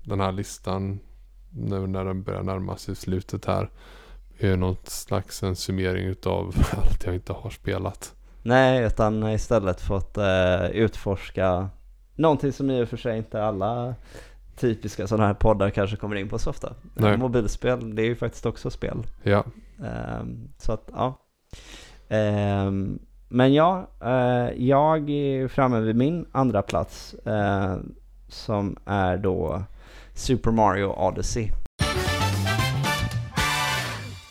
den 0.05 0.21
här 0.21 0.33
listan 0.33 1.01
nu 1.51 1.87
när 1.87 2.05
den 2.05 2.23
börjar 2.23 2.43
närma 2.43 2.77
sig 2.77 2.97
slutet 2.97 3.45
här 3.45 3.71
är 4.39 4.57
något 4.57 4.89
slags 4.89 5.43
en 5.43 5.57
summering 5.57 6.05
utav 6.05 6.55
allt 6.73 7.05
jag 7.07 7.15
inte 7.15 7.33
har 7.33 7.51
spelat. 7.51 8.15
Nej, 8.43 8.85
utan 8.87 9.29
istället 9.29 9.81
fått 9.81 10.19
eh, 10.19 10.67
utforska 10.67 11.69
någonting 12.15 12.53
som 12.53 12.71
i 12.71 12.85
och 12.85 12.89
för 12.89 12.97
sig 12.97 13.19
inte 13.19 13.45
alla 13.45 13.95
typiska 14.57 15.07
sådana 15.07 15.27
här 15.27 15.35
poddar 15.35 15.71
kanske 15.71 15.97
kommer 15.97 16.17
in 16.17 16.29
på 16.29 16.39
så 16.39 16.51
ofta. 16.51 16.73
Nej. 16.95 17.17
Mobilspel, 17.17 17.95
det 17.95 18.03
är 18.03 18.07
ju 18.07 18.17
faktiskt 18.17 18.47
också 18.47 18.71
spel. 18.71 19.07
Ja, 19.23 19.45
Ehm, 19.83 20.49
så 20.59 20.73
att, 20.73 20.91
ja. 20.93 21.15
Ehm, 22.09 22.99
men 23.29 23.55
ja, 23.55 23.87
eh, 24.01 24.65
jag 24.67 25.11
är 25.11 25.49
framme 25.49 25.81
vid 25.81 25.97
min 25.97 26.27
andra 26.33 26.63
plats 26.63 27.15
eh, 27.15 27.77
som 28.29 28.77
är 28.85 29.17
då 29.17 29.63
Super 30.15 30.51
Mario 30.51 30.87
Odyssey. 31.09 31.53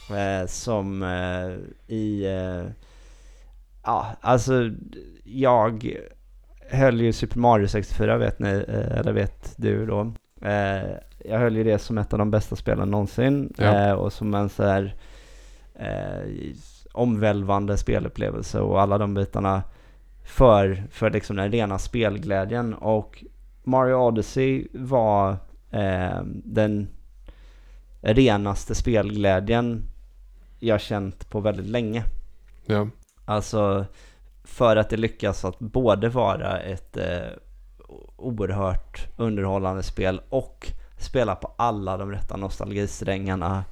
Eh, 0.09 0.47
som 0.47 1.03
eh, 1.03 1.51
i, 1.95 2.25
eh, 2.25 2.71
ja 3.83 4.07
alltså 4.21 4.69
jag 5.23 5.97
höll 6.69 7.01
ju 7.01 7.13
Super 7.13 7.39
Mario 7.39 7.67
64 7.67 8.17
vet 8.17 8.39
ni, 8.39 8.49
eller 8.69 9.13
vet 9.13 9.53
du 9.57 9.85
då. 9.85 10.13
Jag 11.25 11.39
höll 11.39 11.55
ju 11.55 11.63
det 11.63 11.79
som 11.79 11.97
ett 11.97 12.13
av 12.13 12.19
de 12.19 12.31
bästa 12.31 12.55
spelen 12.55 12.91
någonsin 12.91 13.53
Ja. 13.57 13.95
och 13.95 14.13
som 14.13 14.33
en 14.33 14.49
så 14.49 14.63
här 14.63 14.95
omvälvande 16.91 17.77
spelupplevelse 17.77 18.59
och 18.59 18.81
alla 18.81 18.97
de 18.97 19.13
bitarna 19.13 19.63
för, 20.25 20.83
för 20.91 21.09
liksom 21.09 21.35
den 21.35 21.51
rena 21.51 21.79
spelglädjen 21.79 22.73
och 22.73 23.23
Mario 23.63 23.95
Odyssey 23.95 24.67
var 24.73 25.37
den 26.43 26.87
renaste 28.01 28.75
spelglädjen 28.75 29.83
jag 30.59 30.81
känt 30.81 31.29
på 31.29 31.39
väldigt 31.39 31.65
länge. 31.65 32.03
ja, 32.65 32.87
Alltså 33.25 33.85
för 34.43 34.75
att 34.75 34.89
det 34.89 34.97
lyckas 34.97 35.45
att 35.45 35.59
både 35.59 36.09
vara 36.09 36.59
ett 36.59 36.97
eh, 36.97 37.27
oerhört 38.15 39.07
underhållande 39.17 39.83
spel 39.83 40.21
och 40.29 40.67
spela 40.97 41.35
på 41.35 41.53
alla 41.57 41.97
de 41.97 42.11
rätta 42.11 42.37
nostalgisträngarna 42.37 43.63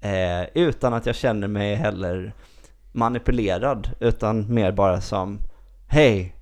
eh, 0.00 0.42
utan 0.54 0.94
att 0.94 1.06
jag 1.06 1.14
känner 1.14 1.48
mig 1.48 1.74
heller 1.74 2.32
manipulerad 2.92 3.90
utan 4.00 4.54
mer 4.54 4.72
bara 4.72 5.00
som 5.00 5.38
Hey, 5.88 6.32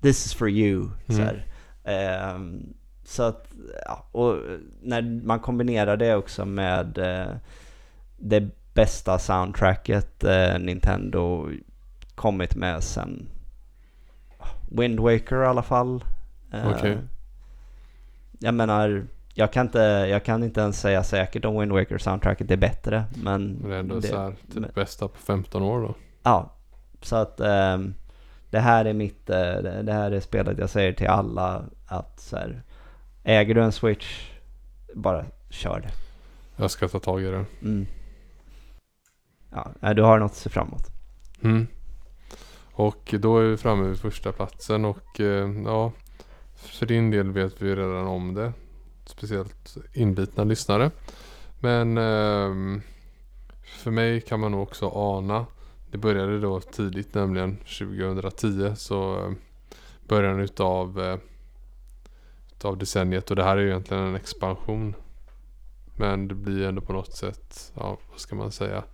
this 0.00 0.26
is 0.26 0.34
for 0.34 0.48
you. 0.50 0.88
Så, 1.06 1.12
Mm. 1.12 1.24
här. 1.26 1.46
Ehm, 1.84 2.74
så 3.04 3.22
att, 3.22 3.46
ja, 3.86 4.04
och 4.12 4.36
när 4.82 5.02
man 5.24 5.40
kombinerar 5.40 5.96
det 5.96 6.14
också 6.16 6.44
med 6.44 6.98
eh, 6.98 7.34
det 8.16 8.48
bästa 8.74 9.18
soundtracket 9.18 10.24
eh, 10.24 10.58
Nintendo 10.58 11.48
kommit 12.14 12.54
med 12.56 12.82
sen 12.84 13.28
Wind 14.68 15.00
Waker 15.00 15.42
i 15.42 15.46
alla 15.46 15.62
fall. 15.62 16.04
Eh, 16.52 16.70
Okej. 16.70 16.98
Jag 18.38 18.54
menar, 18.54 19.04
jag 19.34 19.52
kan, 19.52 19.66
inte, 19.66 19.78
jag 20.10 20.24
kan 20.24 20.44
inte 20.44 20.60
ens 20.60 20.80
säga 20.80 21.04
säkert 21.04 21.44
om 21.44 21.60
Wind 21.60 21.72
Waker 21.72 21.98
soundtracket 21.98 22.50
är 22.50 22.56
bättre, 22.56 23.04
men 23.22 23.52
men 23.52 23.68
det 23.70 23.74
är 23.74 23.80
ändå 23.80 24.00
det- 24.00 24.08
så 24.08 24.18
här 24.18 24.30
typ 24.30 24.54
men- 24.54 24.70
bästa 24.74 25.08
på 25.08 25.18
15 25.18 25.62
år 25.62 25.80
då. 25.80 25.94
Ja, 26.22 26.52
så 27.02 27.16
att 27.16 27.40
ehm, 27.40 27.94
det 28.50 28.58
här 28.60 28.84
är 28.84 28.92
mitt, 28.92 29.30
eh, 29.30 29.36
det 29.36 29.82
det 29.82 29.92
här 29.92 30.10
är 30.10 30.20
spelet 30.20 30.58
jag 30.58 30.70
säger 30.70 30.92
till 30.92 31.06
alla 31.08 31.64
att 31.86 32.20
så 32.20 32.36
här, 32.36 32.62
äger 33.24 33.54
du 33.54 33.62
en 33.62 33.72
switch, 33.72 34.30
bara 34.94 35.24
kör 35.50 35.80
det. 35.80 35.90
Jag 36.56 36.70
ska 36.70 36.88
ta 36.88 36.98
tag 36.98 37.22
i 37.22 37.24
det. 37.24 37.44
Mm. 37.62 37.86
Ja, 39.50 39.94
du 39.94 40.02
har 40.02 40.18
något 40.18 40.30
att 40.30 40.36
se 40.36 40.50
fram 40.50 40.68
emot. 40.68 40.86
Mm. 41.42 41.66
Och 42.72 43.14
då 43.18 43.38
är 43.38 43.42
vi 43.42 43.56
framme 43.56 43.88
vid 43.88 43.98
första 43.98 44.32
platsen 44.32 44.84
och 44.84 45.20
eh, 45.20 45.50
ja, 45.64 45.92
för 46.54 46.86
din 46.86 47.10
del 47.10 47.30
vet 47.30 47.62
vi 47.62 47.76
redan 47.76 48.06
om 48.06 48.34
det. 48.34 48.52
Speciellt 49.04 49.76
inbitna 49.92 50.44
lyssnare. 50.44 50.90
Men 51.60 51.98
ehm, 51.98 52.82
för 53.62 53.90
mig 53.90 54.20
kan 54.20 54.40
man 54.40 54.52
nog 54.52 54.62
också 54.62 54.88
ana. 54.88 55.46
Det 55.90 55.98
började 55.98 56.40
då 56.40 56.60
tidigt, 56.60 57.14
nämligen 57.14 57.56
2010. 57.56 58.74
Så 58.76 59.24
eh, 59.24 59.32
början 60.08 60.40
utav, 60.40 61.18
utav 62.62 62.78
decenniet. 62.78 63.30
Och 63.30 63.36
det 63.36 63.44
här 63.44 63.56
är 63.56 63.60
ju 63.60 63.68
egentligen 63.68 64.02
en 64.02 64.14
expansion. 64.14 64.94
Men 65.96 66.28
det 66.28 66.34
blir 66.34 66.66
ändå 66.66 66.80
på 66.80 66.92
något 66.92 67.16
sätt, 67.16 67.72
ja 67.74 67.98
vad 68.10 68.20
ska 68.20 68.34
man 68.36 68.52
säga. 68.52 68.84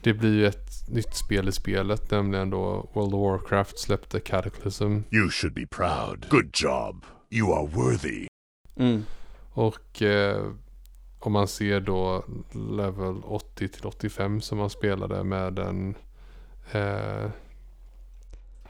Det 0.00 0.14
blir 0.14 0.34
ju 0.34 0.46
ett 0.46 0.88
nytt 0.88 1.14
spel 1.14 1.48
i 1.48 1.52
spelet, 1.52 2.10
nämligen 2.10 2.50
då 2.50 2.88
World 2.92 3.14
of 3.14 3.20
Warcraft 3.20 3.78
släppte 3.78 4.20
Cataclysm. 4.20 4.98
You 5.10 5.30
should 5.30 5.54
be 5.54 5.66
proud. 5.66 6.26
Good 6.30 6.50
job. 6.54 7.04
You 7.30 7.52
are 7.52 7.66
worthy. 7.66 8.26
Mm. 8.76 9.04
Och 9.52 10.02
eh, 10.02 10.52
om 11.18 11.32
man 11.32 11.48
ser 11.48 11.80
då 11.80 12.24
level 12.52 13.22
80 13.24 13.68
till 13.68 13.86
85 13.86 14.40
som 14.40 14.58
man 14.58 14.70
spelade 14.70 15.24
med 15.24 15.52
den 15.52 15.94
eh, 16.72 17.30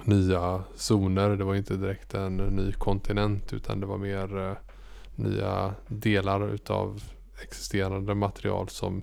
nya 0.04 0.64
zoner. 0.76 1.30
Det 1.30 1.44
var 1.44 1.54
inte 1.54 1.76
direkt 1.76 2.14
en 2.14 2.36
ny 2.36 2.72
kontinent 2.72 3.52
utan 3.52 3.80
det 3.80 3.86
var 3.86 3.98
mer 3.98 4.38
eh, 4.38 4.56
nya 5.14 5.74
delar 5.88 6.48
utav 6.48 7.02
existerande 7.42 8.14
material 8.14 8.68
som 8.68 9.02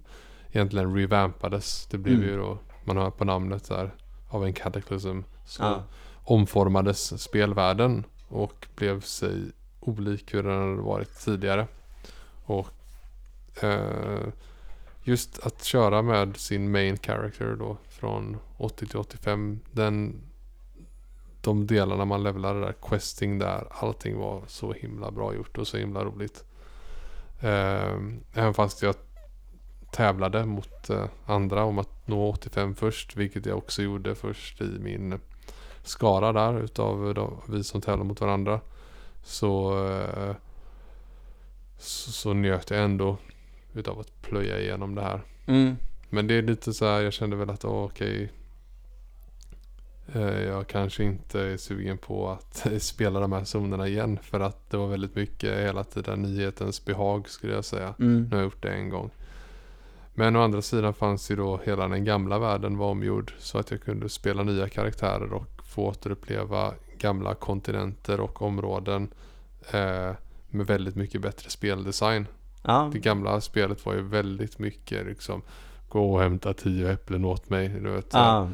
egentligen 0.51 0.95
revampades. 0.95 1.87
Det 1.91 1.97
blev 1.97 2.15
Mm. 2.15 2.27
ju 2.29 2.37
då, 2.37 2.57
man 2.83 2.97
hör 2.97 3.09
på 3.11 3.25
namnet 3.25 3.69
där, 3.69 3.95
av 4.29 4.45
en 4.45 4.53
cataclysm. 4.53 5.19
Så 5.45 5.63
Ja. 5.63 5.83
omformades 6.23 7.21
spelvärlden 7.21 8.03
och 8.27 8.67
blev 8.75 9.01
sig 9.01 9.51
olik 9.79 10.33
hur 10.33 10.43
den 10.43 10.59
hade 10.61 10.81
varit 10.81 11.19
tidigare. 11.25 11.67
Och 12.45 12.67
eh, 13.63 14.27
just 15.03 15.39
att 15.39 15.63
köra 15.63 16.01
med 16.01 16.37
sin 16.37 16.71
main 16.71 16.97
character 16.97 17.55
då 17.59 17.77
från 17.89 18.37
80 18.57 18.85
till 18.85 18.97
85. 18.99 19.59
Den, 19.71 20.21
de 21.41 21.67
delarna 21.67 22.05
man 22.05 22.23
levlade 22.23 22.59
där, 22.59 22.73
questing 22.81 23.39
där, 23.39 23.67
allting 23.69 24.17
var 24.17 24.41
så 24.47 24.73
himla 24.73 25.11
bra 25.11 25.35
gjort 25.35 25.57
och 25.57 25.67
så 25.67 25.77
himla 25.77 26.03
roligt. 26.03 26.43
Eh, 27.39 27.97
även 28.33 28.53
fast 28.53 28.81
jag 28.81 28.95
tävlade 29.91 30.45
mot 30.45 30.89
eh, 30.89 31.05
andra 31.25 31.63
om 31.63 31.79
att 31.79 32.07
nå 32.07 32.29
85 32.29 32.75
först, 32.75 33.15
vilket 33.15 33.45
jag 33.45 33.57
också 33.57 33.81
gjorde 33.81 34.15
först 34.15 34.61
i 34.61 34.79
min 34.79 35.19
skara 35.83 36.33
där 36.33 36.59
utav 36.63 37.13
de, 37.13 37.41
vi 37.49 37.63
som 37.63 37.81
tävlar 37.81 38.05
mot 38.05 38.21
varandra. 38.21 38.61
Så, 39.23 39.85
eh, 39.87 40.35
så, 41.77 42.11
så 42.11 42.33
njöt 42.33 42.69
jag 42.71 42.83
ändå 42.83 43.17
utav 43.73 43.99
att 43.99 44.21
plöja 44.21 44.59
igenom 44.59 44.95
det 44.95 45.01
här. 45.01 45.21
Mm. 45.45 45.75
Men 46.09 46.27
det 46.27 46.33
är 46.33 46.41
lite 46.41 46.73
så 46.73 46.85
här, 46.85 47.01
jag 47.01 47.13
kände 47.13 47.35
väl 47.35 47.49
att 47.49 47.65
okej. 47.65 48.23
eh, 48.23 48.29
jag 50.19 50.67
kanske 50.67 51.03
inte 51.03 51.41
är 51.41 51.57
sugen 51.57 51.97
på 51.97 52.29
att 52.29 52.67
spela 52.81 53.19
de 53.19 53.31
här 53.31 53.43
zonerna 53.43 53.87
igen. 53.87 54.19
För 54.21 54.39
att 54.39 54.69
det 54.69 54.77
var 54.77 54.87
väldigt 54.87 55.15
mycket 55.15 55.57
hela 55.57 55.83
tiden 55.83 56.21
nyhetens 56.21 56.85
behag 56.85 57.29
skulle 57.29 57.53
jag 57.53 57.65
säga. 57.65 57.93
Mm. 57.99 58.23
Nu 58.23 58.29
har 58.29 58.37
jag 58.37 58.43
gjort 58.43 58.63
det 58.63 58.71
en 58.73 58.89
gång. 58.89 59.09
Men 60.13 60.35
å 60.35 60.41
andra 60.41 60.61
sidan 60.61 60.93
fanns 60.93 61.31
ju 61.31 61.35
då 61.35 61.59
hela 61.63 61.87
den 61.87 62.05
gamla 62.05 62.39
världen 62.39 62.77
var 62.77 62.87
omgjord. 62.87 63.33
Så 63.37 63.57
att 63.57 63.71
jag 63.71 63.81
kunde 63.81 64.09
spela 64.09 64.43
nya 64.43 64.69
karaktärer 64.69 65.33
och 65.33 65.61
få 65.65 65.85
återuppleva 65.85 66.73
gamla 66.97 67.35
kontinenter 67.35 68.19
och 68.19 68.41
områden. 68.41 69.09
Eh, 69.71 70.11
med 70.49 70.67
väldigt 70.67 70.95
mycket 70.95 71.21
bättre 71.21 71.49
speldesign. 71.49 72.27
Ja. 72.63 72.89
Det 72.93 72.99
gamla 72.99 73.41
spelet 73.41 73.85
var 73.85 73.93
ju 73.93 74.01
väldigt 74.01 74.59
mycket 74.59 75.05
liksom 75.05 75.41
Gå 75.91 76.13
och 76.13 76.21
hämta 76.21 76.53
tio 76.53 76.91
äpplen 76.91 77.25
åt 77.25 77.49
mig. 77.49 77.69
Du 77.69 77.89
vet. 77.89 78.07
Ja. 78.13 78.49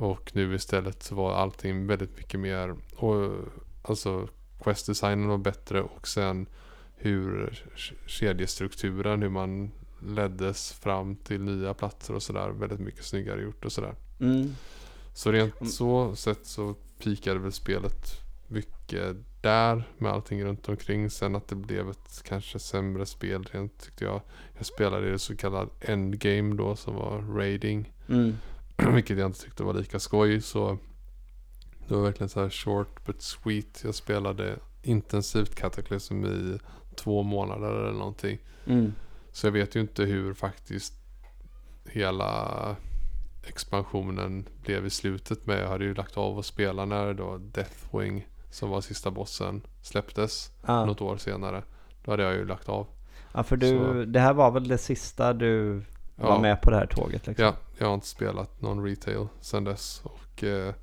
Och 0.00 0.30
nu 0.34 0.54
istället 0.54 1.02
så 1.02 1.14
var 1.14 1.34
allting 1.34 1.86
väldigt 1.86 2.16
mycket 2.16 2.40
mer 2.40 2.76
och, 2.96 3.32
Alltså 3.82 4.28
questdesignen 4.62 5.28
var 5.28 5.38
bättre 5.38 5.82
och 5.82 6.08
sen 6.08 6.46
hur 6.96 7.58
kedjestrukturen, 8.06 9.22
hur 9.22 9.28
man 9.28 9.70
leddes 10.06 10.72
fram 10.72 11.16
till 11.16 11.40
nya 11.40 11.74
platser 11.74 12.14
och 12.14 12.22
sådär. 12.22 12.48
Väldigt 12.48 12.80
mycket 12.80 13.04
snyggare 13.04 13.42
gjort 13.42 13.64
och 13.64 13.72
sådär. 13.72 13.94
Mm. 14.20 14.54
Så 15.14 15.32
rent 15.32 15.70
så 15.72 16.16
sett 16.16 16.46
så 16.46 16.74
pikade 16.98 17.38
väl 17.38 17.52
spelet 17.52 18.20
mycket 18.46 19.16
där 19.42 19.88
med 19.98 20.12
allting 20.12 20.44
runt 20.44 20.68
omkring. 20.68 21.10
Sen 21.10 21.36
att 21.36 21.48
det 21.48 21.56
blev 21.56 21.90
ett 21.90 22.22
kanske 22.24 22.58
sämre 22.58 23.06
spel 23.06 23.44
rent 23.52 23.78
tyckte 23.84 24.04
jag. 24.04 24.20
Jag 24.56 24.66
spelade 24.66 25.08
i 25.08 25.10
det 25.10 25.18
så 25.18 25.36
kallad 25.36 25.68
endgame 25.80 26.54
då 26.54 26.76
som 26.76 26.94
var 26.94 27.18
raiding. 27.36 27.92
Mm. 28.08 28.36
Vilket 28.94 29.18
jag 29.18 29.26
inte 29.26 29.40
tyckte 29.40 29.62
var 29.62 29.74
lika 29.74 29.98
skoj. 29.98 30.40
Så 30.40 30.78
det 31.88 31.94
var 31.94 32.02
verkligen 32.02 32.28
så 32.28 32.42
här 32.42 32.50
short 32.50 33.04
but 33.06 33.22
sweet. 33.22 33.80
Jag 33.84 33.94
spelade 33.94 34.56
intensivt 34.82 35.54
Cataclysm 35.54 36.24
i 36.24 36.58
två 36.94 37.22
månader 37.22 37.70
eller 37.74 37.98
någonting. 37.98 38.38
Mm. 38.66 38.92
Så 39.32 39.46
jag 39.46 39.52
vet 39.52 39.74
ju 39.76 39.80
inte 39.80 40.04
hur 40.04 40.34
faktiskt 40.34 40.92
hela 41.84 42.76
expansionen 43.46 44.48
blev 44.62 44.86
i 44.86 44.90
slutet 44.90 45.46
med. 45.46 45.62
Jag 45.62 45.68
hade 45.68 45.84
ju 45.84 45.94
lagt 45.94 46.16
av 46.16 46.38
att 46.38 46.46
spela 46.46 46.84
när 46.84 47.14
då 47.14 47.38
Deathwing 47.38 48.26
som 48.50 48.70
var 48.70 48.80
sista 48.80 49.10
bossen 49.10 49.62
släpptes 49.82 50.52
Ja. 50.66 50.84
något 50.84 51.00
år 51.00 51.16
senare. 51.16 51.62
Då 52.04 52.10
hade 52.10 52.22
jag 52.22 52.34
ju 52.34 52.44
lagt 52.46 52.68
av. 52.68 52.86
ja, 53.34 53.42
för 53.42 53.56
du, 53.56 53.68
Så- 53.68 54.04
det 54.04 54.20
här 54.20 54.34
var 54.34 54.50
väl 54.50 54.68
det 54.68 54.78
sista 54.78 55.32
du 55.32 55.82
Ja. 56.28 56.40
med 56.40 56.62
på 56.62 56.70
det 56.70 56.76
här 56.76 56.86
tåget 56.86 57.26
liksom? 57.26 57.44
Ja, 57.46 57.54
jag 57.78 57.86
har 57.86 57.94
inte 57.94 58.06
spelat 58.06 58.60
någon 58.62 58.84
retail 58.84 59.26
sedan 59.40 59.64
dess. 59.64 60.00
Och 60.04 60.44
eh, 60.44 60.74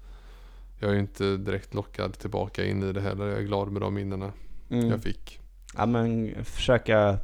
jag 0.80 0.90
är 0.90 0.94
ju 0.94 1.00
inte 1.00 1.38
direkt 1.38 1.74
lockad 1.74 2.14
tillbaka 2.14 2.66
in 2.66 2.84
i 2.84 2.92
det 2.94 3.02
heller. 3.02 3.26
Jag 3.28 3.38
är 3.38 3.44
glad 3.44 3.72
med 3.72 3.82
de 3.82 3.94
minnena 3.94 4.32
Mm. 4.70 4.90
jag 4.90 5.02
fick. 5.04 5.40
Ja 5.78 5.86
men 5.86 6.36
försöka 6.44 7.18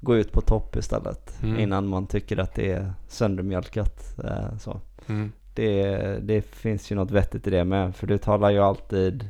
gå 0.00 0.16
ut 0.16 0.32
på 0.32 0.40
topp 0.40 0.76
istället 0.76 1.42
Mm. 1.42 1.58
innan 1.60 1.86
man 1.88 2.06
tycker 2.06 2.36
att 2.38 2.54
det 2.54 2.70
är 2.72 2.92
söndermjölkat. 3.08 4.18
Eh, 4.24 4.56
så. 4.58 4.80
Mm. 5.06 5.32
Det, 5.54 5.96
det 6.22 6.42
finns 6.42 6.92
ju 6.92 6.96
något 6.96 7.10
vettigt 7.10 7.46
i 7.46 7.50
det 7.50 7.64
med. 7.64 7.96
För 7.96 8.06
du 8.06 8.18
talar 8.18 8.50
ju 8.50 8.58
alltid 8.58 9.28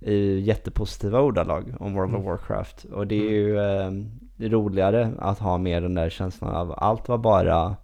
i 0.00 0.40
jättepositiva 0.40 1.20
ordalag 1.20 1.74
om 1.80 1.94
World 1.94 2.10
of 2.14 2.20
Mm. 2.20 2.26
Warcraft. 2.30 2.84
Och 2.84 3.06
det 3.06 3.14
är 3.14 3.30
ju 3.30 3.58
eh, 3.58 3.90
roligare 4.38 5.12
att 5.18 5.38
ha 5.38 5.58
med 5.58 5.82
den 5.82 5.94
där 5.94 6.10
känslan 6.10 6.54
av 6.54 6.74
allt 6.76 7.08
var 7.08 7.18
bara 7.18 7.76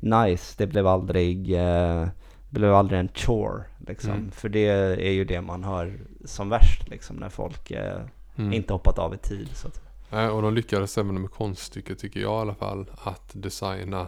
nice. 0.00 0.54
Det 0.58 0.66
blev 0.66 0.86
aldrig, 0.86 1.52
eh, 1.54 2.06
blev 2.50 2.74
aldrig 2.74 3.00
en 3.00 3.08
chore 3.14 3.64
liksom. 3.86 4.10
Mm. 4.10 4.30
För 4.30 4.48
det 4.48 4.68
är 5.08 5.12
ju 5.12 5.24
det 5.24 5.40
man 5.40 5.64
hör 5.64 5.98
som 6.24 6.48
värst 6.48 6.88
liksom 6.88 7.16
när 7.16 7.28
folk 7.28 7.70
eh, 7.70 8.00
Mm. 8.38 8.52
inte 8.52 8.72
hoppat 8.72 8.98
av 8.98 9.14
i 9.14 9.18
tid. 9.18 9.48
Så 9.54 9.68
att, 9.68 9.80
Nej, 10.10 10.28
och 10.28 10.42
de 10.42 10.54
lyckades 10.54 10.98
även 10.98 11.20
med 11.20 11.30
konststycket 11.30 11.98
tycker 11.98 12.20
jag 12.20 12.32
i 12.32 12.40
alla 12.40 12.54
fall. 12.54 12.86
Att 13.04 13.30
designa 13.32 14.06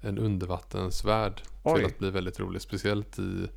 en 0.00 0.18
undervattensvärld 0.18 1.34
till 1.36 1.44
Oj. 1.62 1.84
att 1.84 1.98
bli 1.98 2.10
väldigt 2.10 2.40
rolig. 2.40 2.62
Speciellt 2.62 3.18
i 3.18 3.48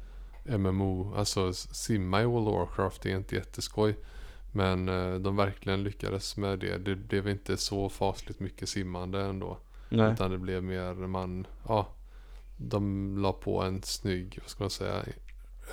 MMO. 0.57 1.13
Alltså 1.17 1.53
simma 1.53 2.21
i 2.21 2.25
World 2.25 2.47
of 2.47 2.53
Warcraft 2.55 3.05
är 3.05 3.15
inte 3.15 3.35
jätteskoj. 3.35 3.95
Men 4.55 4.89
eh, 4.89 5.13
de 5.15 5.35
verkligen 5.35 5.83
lyckades 5.83 6.37
med 6.37 6.59
det. 6.59 6.77
Det 6.77 6.95
blev 6.95 7.27
inte 7.29 7.57
så 7.57 7.89
fasligt 7.89 8.39
mycket 8.39 8.69
simmande 8.69 9.21
ändå. 9.21 9.57
nej. 9.89 10.13
Utan 10.13 10.31
det 10.31 10.37
blev 10.37 10.63
mer 10.63 10.93
man, 10.93 11.47
ja. 11.67 11.87
De 12.57 13.17
la 13.17 13.33
på 13.33 13.61
en 13.61 13.83
snygg, 13.83 14.37
vad 14.41 14.49
ska 14.49 14.63
man 14.63 14.69
säga, 14.71 15.03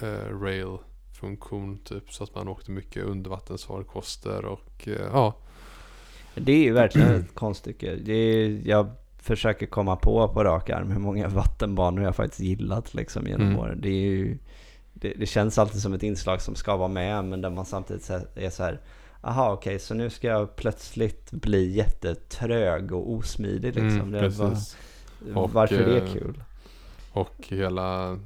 eh, 0.01 0.39
rail-funktion 0.41 1.79
typ. 1.85 2.13
Så 2.13 2.25
att 2.25 2.35
man 2.35 2.49
åkte 2.49 2.71
mycket 2.71 3.05
undervattensfarkoster 3.05 4.45
och 4.45 4.89
eh, 4.89 5.09
ja. 5.13 5.35
Det 6.35 6.53
är 6.53 6.63
ju 6.63 6.73
verkligen 6.73 7.09
ett 7.15 7.35
konststycke. 7.35 7.97
Det 7.97 8.13
är, 8.13 8.61
jag 8.65 8.91
försöker 9.19 9.67
komma 9.67 9.97
på 9.97 10.29
på 10.29 10.45
rak 10.45 10.71
arm 10.71 10.91
hur 10.91 11.01
många 11.01 11.29
vattenbanor 11.29 12.05
jag 12.05 12.17
faktiskt 12.17 12.41
gillat 12.41 12.95
liksom 12.95 13.27
genom 13.27 13.47
Mm. 13.47 13.59
åren. 13.59 13.81
Det, 13.81 13.89
är 13.89 14.11
ju, 14.11 14.39
det, 14.93 15.15
det 15.19 15.27
känns 15.27 15.59
alltid 15.59 15.83
som 15.83 15.93
ett 15.93 16.03
inslag 16.03 16.43
som 16.43 16.55
ska 16.55 16.77
vara 16.77 16.89
med 16.89 17.25
men 17.25 17.41
där 17.41 17.51
man 17.51 17.67
samtidigt 17.67 18.11
är 18.35 18.51
så 18.51 18.63
här 18.63 18.81
Aha 19.25 19.53
okej, 19.53 19.79
så 19.79 19.95
nu 19.95 20.11
ska 20.11 20.27
jag 20.29 20.57
plötsligt 20.57 21.31
bli 21.31 21.73
jättetrög 21.73 22.93
och 22.93 23.13
osmidig 23.13 23.75
liksom. 23.75 24.15
Mm, 24.15 24.33
bara. 24.39 24.57
Och, 25.43 25.53
varför 25.53 25.77
det 25.77 25.99
är 25.99 26.07
eh, 26.07 26.13
kul. 26.13 26.43
Och 27.13 27.35
hela 27.49 28.19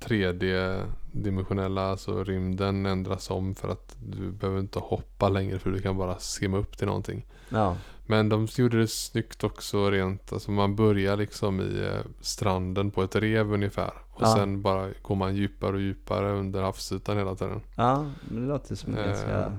3D-dimensionella, 0.00 1.90
alltså 1.90 2.24
rymden 2.24 2.86
ändras 2.86 3.30
om 3.30 3.54
för 3.54 3.68
att 3.68 3.96
du 4.06 4.30
behöver 4.30 4.60
inte 4.60 4.78
hoppa 4.78 5.28
längre 5.28 5.58
för 5.58 5.70
du 5.70 5.80
kan 5.80 5.96
bara 5.96 6.18
simma 6.18 6.56
upp 6.56 6.78
till 6.78 6.86
någonting. 6.86 7.26
Ja, 7.48 7.76
Men 8.06 8.28
de 8.28 8.46
gjorde 8.56 8.78
det 8.78 8.88
snyggt 8.88 9.44
också 9.44 9.90
rent, 9.90 10.32
alltså 10.32 10.50
man 10.50 10.76
börjar 10.76 11.16
liksom 11.16 11.60
i 11.60 11.84
eh, 11.86 12.00
stranden 12.20 12.90
på 12.90 13.02
ett 13.02 13.16
rev 13.16 13.52
ungefär. 13.52 13.92
Och 14.10 14.22
Ja. 14.22 14.34
sen 14.36 14.62
bara 14.62 14.88
går 15.02 15.14
man 15.16 15.36
djupare 15.36 15.72
och 15.72 15.80
djupare 15.80 16.32
under 16.32 16.62
havsytan 16.62 17.16
hela 17.18 17.34
tiden. 17.34 17.60
ja 17.76 18.10
men 18.28 18.42
det 18.42 18.48
låter 18.48 18.74
som 18.74 18.94
Eh, 18.94 19.06
ganska... 19.06 19.52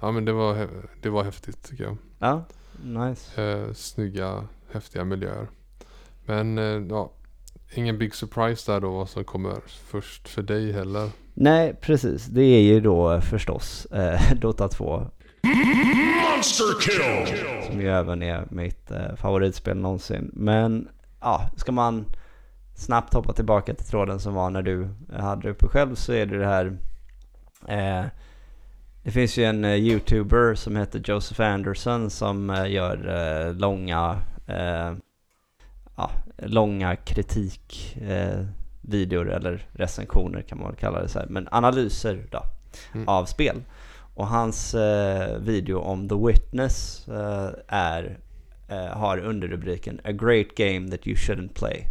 Ja 0.00 0.10
men 0.12 0.24
det 0.24 0.32
var, 0.32 0.68
det 1.02 1.08
var 1.10 1.24
häftigt 1.24 1.62
tycker 1.70 1.84
jag. 1.84 1.96
Ja, 2.18 2.44
nice. 2.84 3.42
Eh, 3.52 3.72
snygga, 3.72 4.44
häftiga 4.72 5.04
miljöer. 5.04 5.46
Men 6.26 6.58
eh, 6.58 6.64
ja, 6.64 7.12
ingen 7.74 7.98
big 7.98 8.14
surprise 8.14 8.72
där 8.72 8.80
då 8.80 8.90
vad 8.90 9.08
som 9.08 9.24
kommer 9.24 9.54
först 9.66 10.28
för 10.28 10.42
dig 10.42 10.72
heller. 10.72 11.10
Nej, 11.34 11.76
precis. 11.80 12.26
Det 12.26 12.42
är 12.42 12.60
ju 12.62 12.80
då 12.80 13.20
förstås 13.20 13.86
eh, 13.86 14.20
Dota 14.40 14.68
2 14.68 15.06
Monster 16.36 16.80
kill! 16.80 17.62
Som 17.66 17.80
ju 17.80 17.88
även 17.90 18.22
är 18.22 18.44
mitt 18.50 18.90
eh, 18.90 19.14
favoritspel 19.16 19.76
någonsin. 19.76 20.30
Men 20.32 20.88
ja, 21.20 21.50
ska 21.56 21.72
man 21.72 22.04
snabbt 22.74 23.14
hoppa 23.14 23.32
tillbaka 23.32 23.74
till 23.74 23.86
tråden 23.86 24.20
som 24.20 24.34
var 24.34 24.50
när 24.50 24.62
du 24.62 24.88
hade 25.12 25.42
det 25.42 25.50
uppe 25.50 25.66
själv 25.68 25.94
så 25.94 26.12
är 26.12 26.26
det 26.26 26.38
det 26.38 26.46
här 26.46 26.66
eh, 27.68 28.04
Det 29.02 29.10
finns 29.10 29.36
ju 29.38 29.44
en 29.44 29.64
eh, 29.64 29.74
youtuber 29.74 30.54
som 30.54 30.76
heter 30.76 31.02
Joseph 31.04 31.40
Anderson 31.40 32.10
som 32.10 32.50
eh, 32.50 32.70
gör 32.72 33.08
eh, 33.48 33.54
långa 33.54 34.18
eh, 34.46 34.92
ja, 35.96 36.10
långa 36.38 36.96
kritik 36.96 37.96
eh, 38.08 38.44
videor 38.80 39.30
eller 39.30 39.66
recensioner 39.72 40.42
kan 40.42 40.58
man 40.58 40.66
väl 40.68 40.76
kalla 40.76 41.00
det 41.02 41.08
så 41.08 41.18
här. 41.18 41.26
Men 41.26 41.48
analyser 41.50 42.26
då 42.30 42.42
Mm. 42.94 43.08
av 43.08 43.24
spel. 43.24 43.62
Och 44.14 44.26
hans 44.26 44.74
eh, 44.74 45.38
video 45.38 45.78
om 45.78 46.08
The 46.08 46.14
Witness 46.14 47.08
eh, 47.08 47.50
är, 47.68 48.18
eh, 48.68 48.86
har 48.86 49.18
underrubriken 49.18 50.00
A 50.04 50.12
great 50.12 50.54
game 50.56 50.90
that 50.90 51.06
you 51.06 51.16
shouldn't 51.16 51.54
play. 51.54 51.88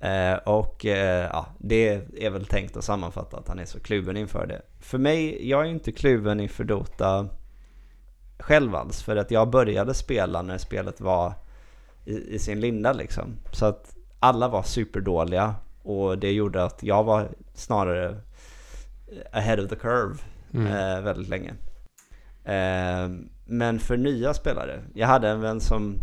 Eh, 0.00 0.34
och 0.34 0.86
eh, 0.86 1.28
ja, 1.32 1.46
det 1.58 2.02
är 2.16 2.30
väl 2.30 2.46
tänkt 2.46 2.76
att 2.76 2.84
sammanfatta 2.84 3.36
att 3.36 3.48
han 3.48 3.58
är 3.58 3.64
så 3.64 3.80
kluven 3.80 4.16
inför 4.16 4.46
det. 4.46 4.62
För 4.80 4.98
mig, 4.98 5.48
jag 5.48 5.66
är 5.66 5.70
inte 5.70 5.92
kluven 5.92 6.40
inför 6.40 6.64
Dota 6.64 7.28
själv 8.38 8.74
alls. 8.74 9.02
För 9.02 9.16
att 9.16 9.30
jag 9.30 9.50
började 9.50 9.94
spela 9.94 10.42
när 10.42 10.58
spelet 10.58 11.00
var 11.00 11.32
i, 12.04 12.34
i 12.34 12.38
sin 12.38 12.60
linda 12.60 12.92
liksom. 12.92 13.36
Så 13.52 13.66
att 13.66 13.94
alla 14.20 14.48
var 14.48 14.62
superdåliga. 14.62 15.54
Och 15.82 16.18
det 16.18 16.32
gjorde 16.32 16.64
att 16.64 16.82
jag 16.82 17.04
var 17.04 17.28
snarare 17.54 18.16
ahead 19.32 19.64
of 19.64 19.68
the 19.68 19.76
curve 19.76 20.16
Mm. 20.54 20.66
eh, 20.66 21.00
väldigt 21.00 21.28
länge. 21.28 21.50
Eh, 22.44 23.10
men 23.46 23.78
för 23.78 23.96
nya 23.96 24.34
spelare, 24.34 24.80
jag 24.94 25.06
hade 25.06 25.28
en 25.28 25.40
vän 25.40 25.60
som, 25.60 25.96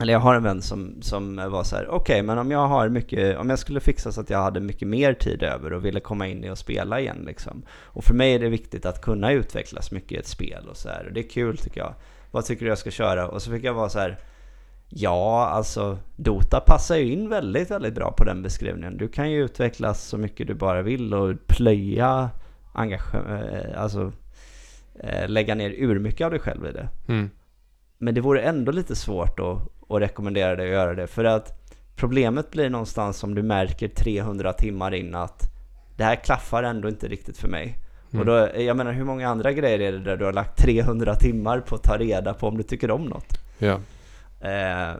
eller 0.00 0.12
jag 0.12 0.20
har 0.20 0.34
en 0.34 0.42
vän 0.42 0.62
som, 0.62 1.02
som 1.02 1.36
var 1.36 1.64
så 1.64 1.76
här: 1.76 1.88
okej 1.88 2.22
men 2.22 2.38
om 2.38 2.50
jag 2.50 2.66
har 2.66 2.88
mycket, 2.88 3.38
om 3.38 3.50
jag 3.50 3.58
skulle 3.58 3.80
fixa 3.80 4.12
så 4.12 4.20
att 4.20 4.30
jag 4.30 4.42
hade 4.42 4.60
mycket 4.60 4.88
mer 4.88 5.14
tid 5.14 5.42
över 5.42 5.72
och 5.72 5.84
ville 5.84 6.00
komma 6.00 6.26
in 6.26 6.44
i 6.44 6.50
och 6.50 6.58
spela 6.58 7.00
igen 7.00 7.24
liksom. 7.26 7.62
Och 7.82 8.04
för 8.04 8.14
mig 8.14 8.34
är 8.34 8.38
det 8.38 8.48
viktigt 8.48 8.86
att 8.86 9.00
kunna 9.00 9.32
utvecklas 9.32 9.90
mycket 9.90 10.12
i 10.12 10.16
ett 10.16 10.26
spel 10.26 10.68
och 10.68 10.76
så 10.76 10.88
här. 10.88 11.06
Och 11.06 11.12
det 11.12 11.20
är 11.20 11.28
kul 11.28 11.58
tycker 11.58 11.80
jag. 11.80 11.94
Vad 12.30 12.44
tycker 12.44 12.64
du 12.64 12.68
jag 12.68 12.78
ska 12.78 12.90
köra? 12.90 13.28
Och 13.28 13.42
så 13.42 13.50
fick 13.50 13.64
jag 13.64 13.74
vara 13.74 13.88
så 13.88 13.98
här. 13.98 14.18
Ja, 14.88 15.46
alltså 15.46 15.98
Dota 16.16 16.60
passar 16.60 16.96
ju 16.96 17.12
in 17.12 17.28
väldigt, 17.28 17.70
väldigt 17.70 17.94
bra 17.94 18.12
på 18.12 18.24
den 18.24 18.42
beskrivningen. 18.42 18.96
Du 18.96 19.08
kan 19.08 19.30
ju 19.30 19.44
utvecklas 19.44 20.04
så 20.04 20.18
mycket 20.18 20.46
du 20.46 20.54
bara 20.54 20.82
vill 20.82 21.14
och 21.14 21.46
plöja 21.46 22.30
engagemang, 22.74 23.72
alltså 23.76 24.12
eh, 25.00 25.28
lägga 25.28 25.54
ner 25.54 25.70
ur 25.70 25.98
mycket 25.98 26.24
av 26.24 26.30
dig 26.30 26.40
själv 26.40 26.66
i 26.66 26.72
det. 26.72 26.88
Mm. 27.08 27.30
Men 27.98 28.14
det 28.14 28.20
vore 28.20 28.42
ändå 28.42 28.72
lite 28.72 28.96
svårt 28.96 29.40
att, 29.40 29.58
att 29.88 30.02
rekommendera 30.02 30.56
dig 30.56 30.66
att 30.66 30.72
göra 30.72 30.94
det. 30.94 31.06
För 31.06 31.24
att 31.24 31.72
problemet 31.96 32.50
blir 32.50 32.70
någonstans 32.70 33.24
om 33.24 33.34
du 33.34 33.42
märker 33.42 33.88
300 33.88 34.52
timmar 34.52 34.94
in 34.94 35.14
att 35.14 35.50
det 35.96 36.04
här 36.04 36.16
klaffar 36.16 36.62
ändå 36.62 36.88
inte 36.88 37.08
riktigt 37.08 37.38
för 37.38 37.48
mig. 37.48 37.78
Mm. 38.12 38.20
Och 38.20 38.26
då, 38.26 38.62
jag 38.62 38.76
menar 38.76 38.92
hur 38.92 39.04
många 39.04 39.28
andra 39.28 39.52
grejer 39.52 39.80
är 39.80 39.92
det 39.92 39.98
där 39.98 40.16
du 40.16 40.24
har 40.24 40.32
lagt 40.32 40.58
300 40.58 41.14
timmar 41.14 41.60
på 41.60 41.74
att 41.74 41.82
ta 41.82 41.98
reda 41.98 42.34
på 42.34 42.48
om 42.48 42.56
du 42.56 42.62
tycker 42.62 42.90
om 42.90 43.04
något? 43.04 43.38
Ja. 43.58 43.80
Eh, 44.40 44.94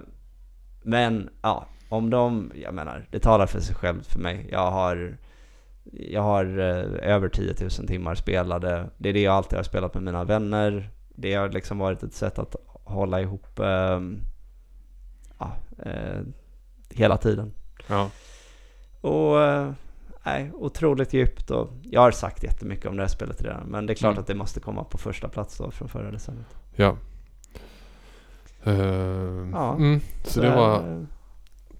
men 0.82 1.30
ja, 1.42 1.66
om 1.88 2.10
de, 2.10 2.52
jag 2.62 2.74
menar, 2.74 3.06
det 3.10 3.18
talar 3.18 3.46
för 3.46 3.60
sig 3.60 3.74
själv 3.74 4.02
för 4.02 4.18
mig. 4.18 4.48
Jag 4.50 4.70
har, 4.70 5.16
jag 5.92 6.22
har 6.22 6.44
eh, 6.58 7.10
över 7.14 7.28
10 7.28 7.54
000 7.60 7.70
timmar 7.70 8.14
spelade. 8.14 8.90
Det 8.98 9.08
är 9.08 9.12
det 9.12 9.22
jag 9.22 9.34
alltid 9.34 9.56
har 9.56 9.62
spelat 9.64 9.94
med 9.94 10.02
mina 10.02 10.24
vänner. 10.24 10.90
Det 11.14 11.34
har 11.34 11.48
liksom 11.48 11.78
varit 11.78 12.02
ett 12.02 12.14
sätt 12.14 12.38
att 12.38 12.56
hålla 12.84 13.20
ihop 13.20 13.58
eh, 13.58 14.00
ja, 15.38 15.52
eh, 15.82 16.20
hela 16.90 17.16
tiden. 17.16 17.52
Ja. 17.86 18.10
Och 19.00 19.42
eh, 19.42 19.72
nej, 20.24 20.50
otroligt 20.54 21.12
djupt 21.12 21.50
och 21.50 21.70
jag 21.82 22.00
har 22.00 22.10
sagt 22.10 22.42
jättemycket 22.42 22.86
om 22.86 22.96
det 22.96 23.02
här 23.02 23.08
spelet 23.08 23.42
redan. 23.42 23.66
Men 23.66 23.86
det 23.86 23.92
är 23.92 23.94
klart 23.94 24.12
Mm. 24.12 24.20
att 24.20 24.26
det 24.26 24.34
måste 24.34 24.60
komma 24.60 24.84
på 24.84 24.98
första 24.98 25.28
plats 25.28 25.58
då 25.58 25.70
från 25.70 25.88
förra 25.88 26.10
decenniet. 26.10 26.56
Ja. 26.74 26.96
Eh, 28.64 28.74
Ja. 29.52 29.74
Mm, 29.76 30.00
så 30.24 30.40
det 30.40 30.48
här, 30.48 30.56
var 30.56 30.74
eh, 30.76 31.00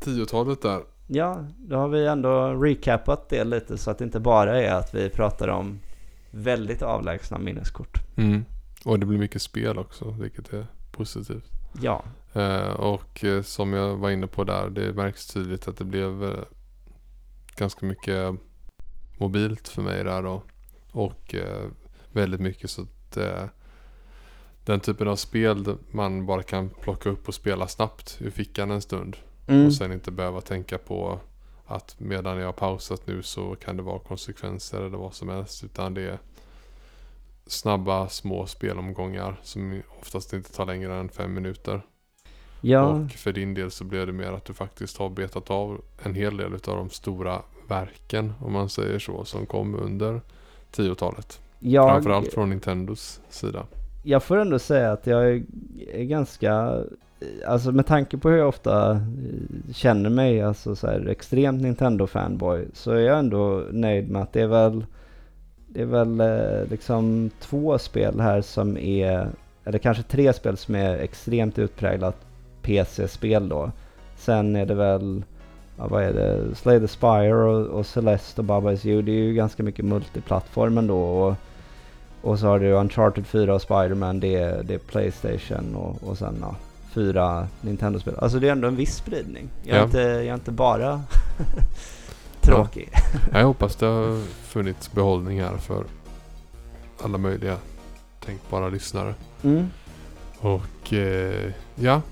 10-talet 0.00 0.62
där. 0.62 0.80
Ja, 1.06 1.46
då 1.58 1.76
har 1.76 1.88
vi 1.88 2.06
ändå 2.06 2.54
recapat 2.54 3.28
det 3.28 3.44
lite 3.44 3.78
så 3.78 3.90
att 3.90 3.98
det 3.98 4.04
inte 4.04 4.20
bara 4.20 4.62
är 4.62 4.74
att 4.74 4.94
vi 4.94 5.10
pratar 5.10 5.48
om 5.48 5.80
väldigt 6.30 6.82
avlägsna 6.82 7.38
minneskort. 7.38 7.98
Mm. 8.16 8.44
Och 8.84 8.98
det 8.98 9.06
blir 9.06 9.18
mycket 9.18 9.42
spel 9.42 9.78
också, 9.78 10.10
vilket 10.10 10.52
är 10.52 10.66
positivt. 10.92 11.44
Ja, 11.82 12.04
Eh, 12.34 12.72
och 12.72 13.24
eh, 13.24 13.42
som 13.42 13.72
jag 13.72 13.96
var 13.96 14.10
inne 14.10 14.26
på 14.26 14.44
där, 14.44 14.70
det 14.70 14.92
märks 14.92 15.26
tydligt 15.26 15.68
att 15.68 15.76
det 15.76 15.84
blev 15.84 16.24
eh, 16.24 16.44
ganska 17.56 17.86
mycket 17.86 18.34
mobilt 19.18 19.68
för 19.68 19.82
mig 19.82 20.04
där 20.04 20.22
då. 20.22 20.42
Och 20.92 21.34
eh, 21.34 21.68
väldigt 22.12 22.40
mycket 22.40 22.70
så 22.70 22.82
att 22.82 23.16
eh, 23.16 23.44
den 24.64 24.80
typen 24.80 25.08
av 25.08 25.16
spel 25.16 25.76
man 25.90 26.26
bara 26.26 26.42
kan 26.42 26.70
plocka 26.70 27.10
upp 27.10 27.28
och 27.28 27.34
spela 27.34 27.68
snabbt 27.68 28.18
ur 28.20 28.30
fickan 28.30 28.70
en 28.70 28.82
stund. 28.82 29.16
Mm. 29.46 29.66
Och 29.66 29.74
sen 29.74 29.92
inte 29.92 30.10
behöva 30.10 30.40
tänka 30.40 30.78
på 30.78 31.20
att 31.66 31.96
medan 31.98 32.38
jag 32.38 32.46
har 32.46 32.52
pausat 32.52 33.06
nu 33.06 33.22
så 33.22 33.56
kan 33.56 33.76
det 33.76 33.82
vara 33.82 33.98
konsekvenser 33.98 34.80
eller 34.80 34.98
vad 34.98 35.14
som 35.14 35.28
helst. 35.28 35.64
Utan 35.64 35.94
det 35.94 36.02
är 36.02 36.18
snabba 37.46 38.08
små 38.08 38.46
spelomgångar 38.46 39.40
som 39.42 39.82
oftast 40.00 40.32
inte 40.32 40.52
tar 40.52 40.66
längre 40.66 40.94
än 40.94 41.08
fem 41.08 41.34
minuter. 41.34 41.82
ja, 42.60 42.82
Och 42.82 43.10
för 43.10 43.32
din 43.32 43.54
del 43.54 43.70
så 43.70 43.84
blev 43.84 44.06
det 44.06 44.12
mer 44.12 44.32
att 44.32 44.44
du 44.44 44.54
faktiskt 44.54 44.96
har 44.96 45.08
betat 45.10 45.50
av 45.50 45.80
en 46.02 46.14
hel 46.14 46.36
del 46.36 46.54
av 46.54 46.60
de 46.76 46.90
stora 46.90 47.42
verken 47.68 48.32
om 48.40 48.52
man 48.52 48.68
säger 48.68 48.98
så 48.98 49.24
som 49.24 49.46
kom 49.46 49.74
under 49.74 50.20
10-talet. 50.72 51.40
jag, 51.58 51.88
Framförallt 51.88 52.32
från 52.32 52.50
Nintendos 52.50 53.20
sida. 53.28 53.66
jag 54.02 54.22
får 54.22 54.36
ändå 54.36 54.58
säga 54.58 54.92
att 54.92 55.06
jag 55.06 55.30
är, 55.30 55.44
är 55.92 56.04
ganska, 56.04 56.80
alltså 57.46 57.72
med 57.72 57.86
tanke 57.86 58.18
på 58.18 58.28
hur 58.28 58.38
jag 58.38 58.48
ofta 58.48 58.90
eh, 58.90 59.72
känner 59.72 60.10
mig, 60.10 60.42
alltså 60.42 60.76
så 60.76 60.86
här 60.86 61.08
extremt 61.08 61.62
Nintendo-fanboy, 61.62 62.66
så 62.72 62.90
är 62.90 63.00
jag 63.00 63.18
ändå 63.18 63.62
nöjd 63.70 64.10
med 64.10 64.22
att 64.22 64.32
det 64.32 64.40
är 64.40 64.46
väl, 64.46 64.84
det 65.68 65.82
är 65.82 65.86
väl 65.86 66.20
eh, 66.20 66.70
liksom 66.70 67.30
två 67.40 67.78
spel 67.78 68.20
här 68.20 68.40
som 68.40 68.76
är, 68.76 69.28
eller 69.64 69.78
kanske 69.78 70.02
tre 70.02 70.32
spel 70.32 70.56
som 70.56 70.74
är 70.74 70.96
extremt 70.96 71.58
utpräglat 71.58 72.16
PC-spel 72.62 73.48
då. 73.48 73.70
Sen 74.16 74.56
är 74.56 74.66
det 74.66 74.74
väl, 74.74 75.22
ja, 75.78 75.86
vad 75.88 76.02
är 76.02 76.12
det, 76.12 76.54
Slay 76.54 76.80
the 76.80 76.88
Spire 76.88 77.34
och, 77.34 77.66
och 77.66 77.86
Celeste 77.86 78.40
och 78.40 78.44
Baba 78.44 78.72
Is 78.72 78.86
You, 78.86 79.02
det 79.02 79.12
är 79.12 79.22
ju 79.22 79.34
ganska 79.34 79.62
mycket 79.62 79.84
multiplattform 79.84 80.78
ändå. 80.78 80.98
Och, 80.98 81.34
och 82.22 82.38
så 82.38 82.46
har 82.46 82.58
du 82.58 82.72
Uncharted 82.72 83.26
4 83.26 83.54
och 83.54 83.62
Spider-Man, 83.62 84.20
det 84.20 84.36
är, 84.36 84.62
det 84.62 84.74
är 84.74 84.78
Playstation 84.78 85.74
och, 85.76 86.08
och 86.08 86.18
sen 86.18 86.36
ja, 86.40 86.56
fyra 86.94 87.48
Nintendo-spel. 87.60 88.14
Alltså 88.18 88.38
det 88.38 88.48
är 88.48 88.52
ändå 88.52 88.68
en 88.68 88.76
viss 88.76 88.96
spridning. 88.96 89.48
Jag 89.62 89.74
är, 89.76 89.78
Ja. 89.80 89.84
inte, 89.84 89.98
jag 90.00 90.26
är 90.26 90.34
inte 90.34 90.50
bara 90.52 91.02
tråkig. 92.40 92.90
Jag 93.32 93.44
hoppas 93.44 93.76
det 93.76 93.86
har 93.86 94.22
funnits 94.26 94.92
behållning 94.92 95.40
här 95.42 95.56
för 95.56 95.84
alla 97.02 97.18
möjliga 97.18 97.56
tänkbara 98.24 98.68
lyssnare. 98.68 99.14
Mm. 99.42 99.70
Och 100.38 100.92
eh, 100.92 101.50
ja, 101.74 102.02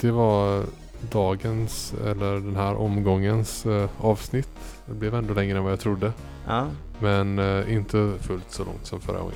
det 0.00 0.10
var 0.10 0.64
dagens, 1.10 1.94
eller 2.06 2.32
den 2.34 2.56
här 2.56 2.74
omgångens 2.74 3.66
eh, 3.66 3.90
avsnitt. 4.00 4.48
Det 4.86 4.94
blev 4.94 5.14
ändå 5.14 5.34
längre 5.34 5.58
än 5.58 5.64
vad 5.64 5.72
jag 5.72 5.80
trodde. 5.80 6.12
Ja, 6.46 6.66
Men 6.98 7.38
eh, 7.38 7.72
inte 7.74 8.12
fullt 8.20 8.50
så 8.52 8.64
långt 8.64 8.86
som 8.86 9.00
förra 9.00 9.18
gången. 9.18 9.34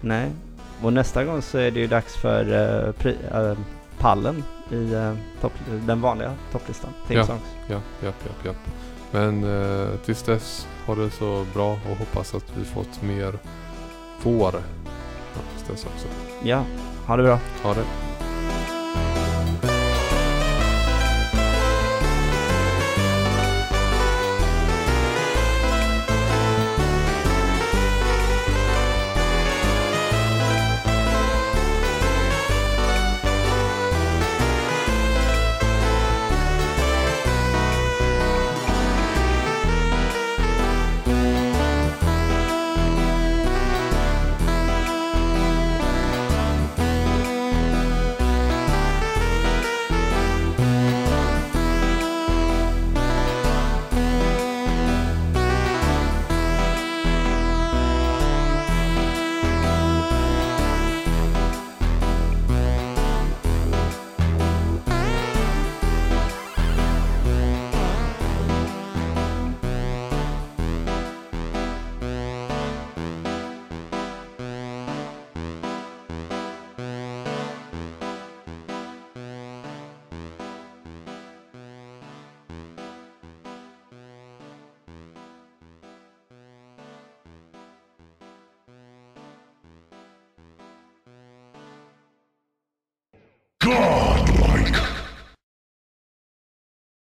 nej. 0.00 0.30
Och 0.82 0.92
nästa 0.92 1.24
gång 1.24 1.42
så 1.42 1.58
är 1.58 1.70
det 1.70 1.80
ju 1.80 1.86
dags 1.86 2.16
för 2.16 2.52
eh, 2.52 3.10
eh, 3.50 3.56
pallen 4.02 4.44
i 4.70 4.92
eh, 4.92 5.14
topp, 5.40 5.52
den 5.86 6.00
vanliga 6.00 6.34
topplistan. 6.52 6.90
Theme 7.08 7.24
Ja. 7.28 7.36
Ja, 7.68 7.80
japp, 8.04 8.14
japp, 8.26 8.44
japp. 8.44 8.56
Men 9.10 9.44
eh, 9.44 9.96
tills 10.04 10.22
dess, 10.22 10.66
ha 10.86 10.94
det 10.94 11.10
så 11.10 11.46
bra 11.54 11.72
och 11.72 11.96
hoppas 11.98 12.34
att 12.34 12.56
vi 12.56 12.64
fått 12.64 13.02
mer 13.02 13.38
får. 14.18 14.54
Ja, 14.54 15.40
tills 15.56 15.68
dess 15.68 15.86
också. 15.94 16.06
Ja, 16.42 16.64
ha 17.06 17.16
det 17.16 17.22
bra. 17.22 17.38
Ha 17.62 17.74
det. 17.74 18.11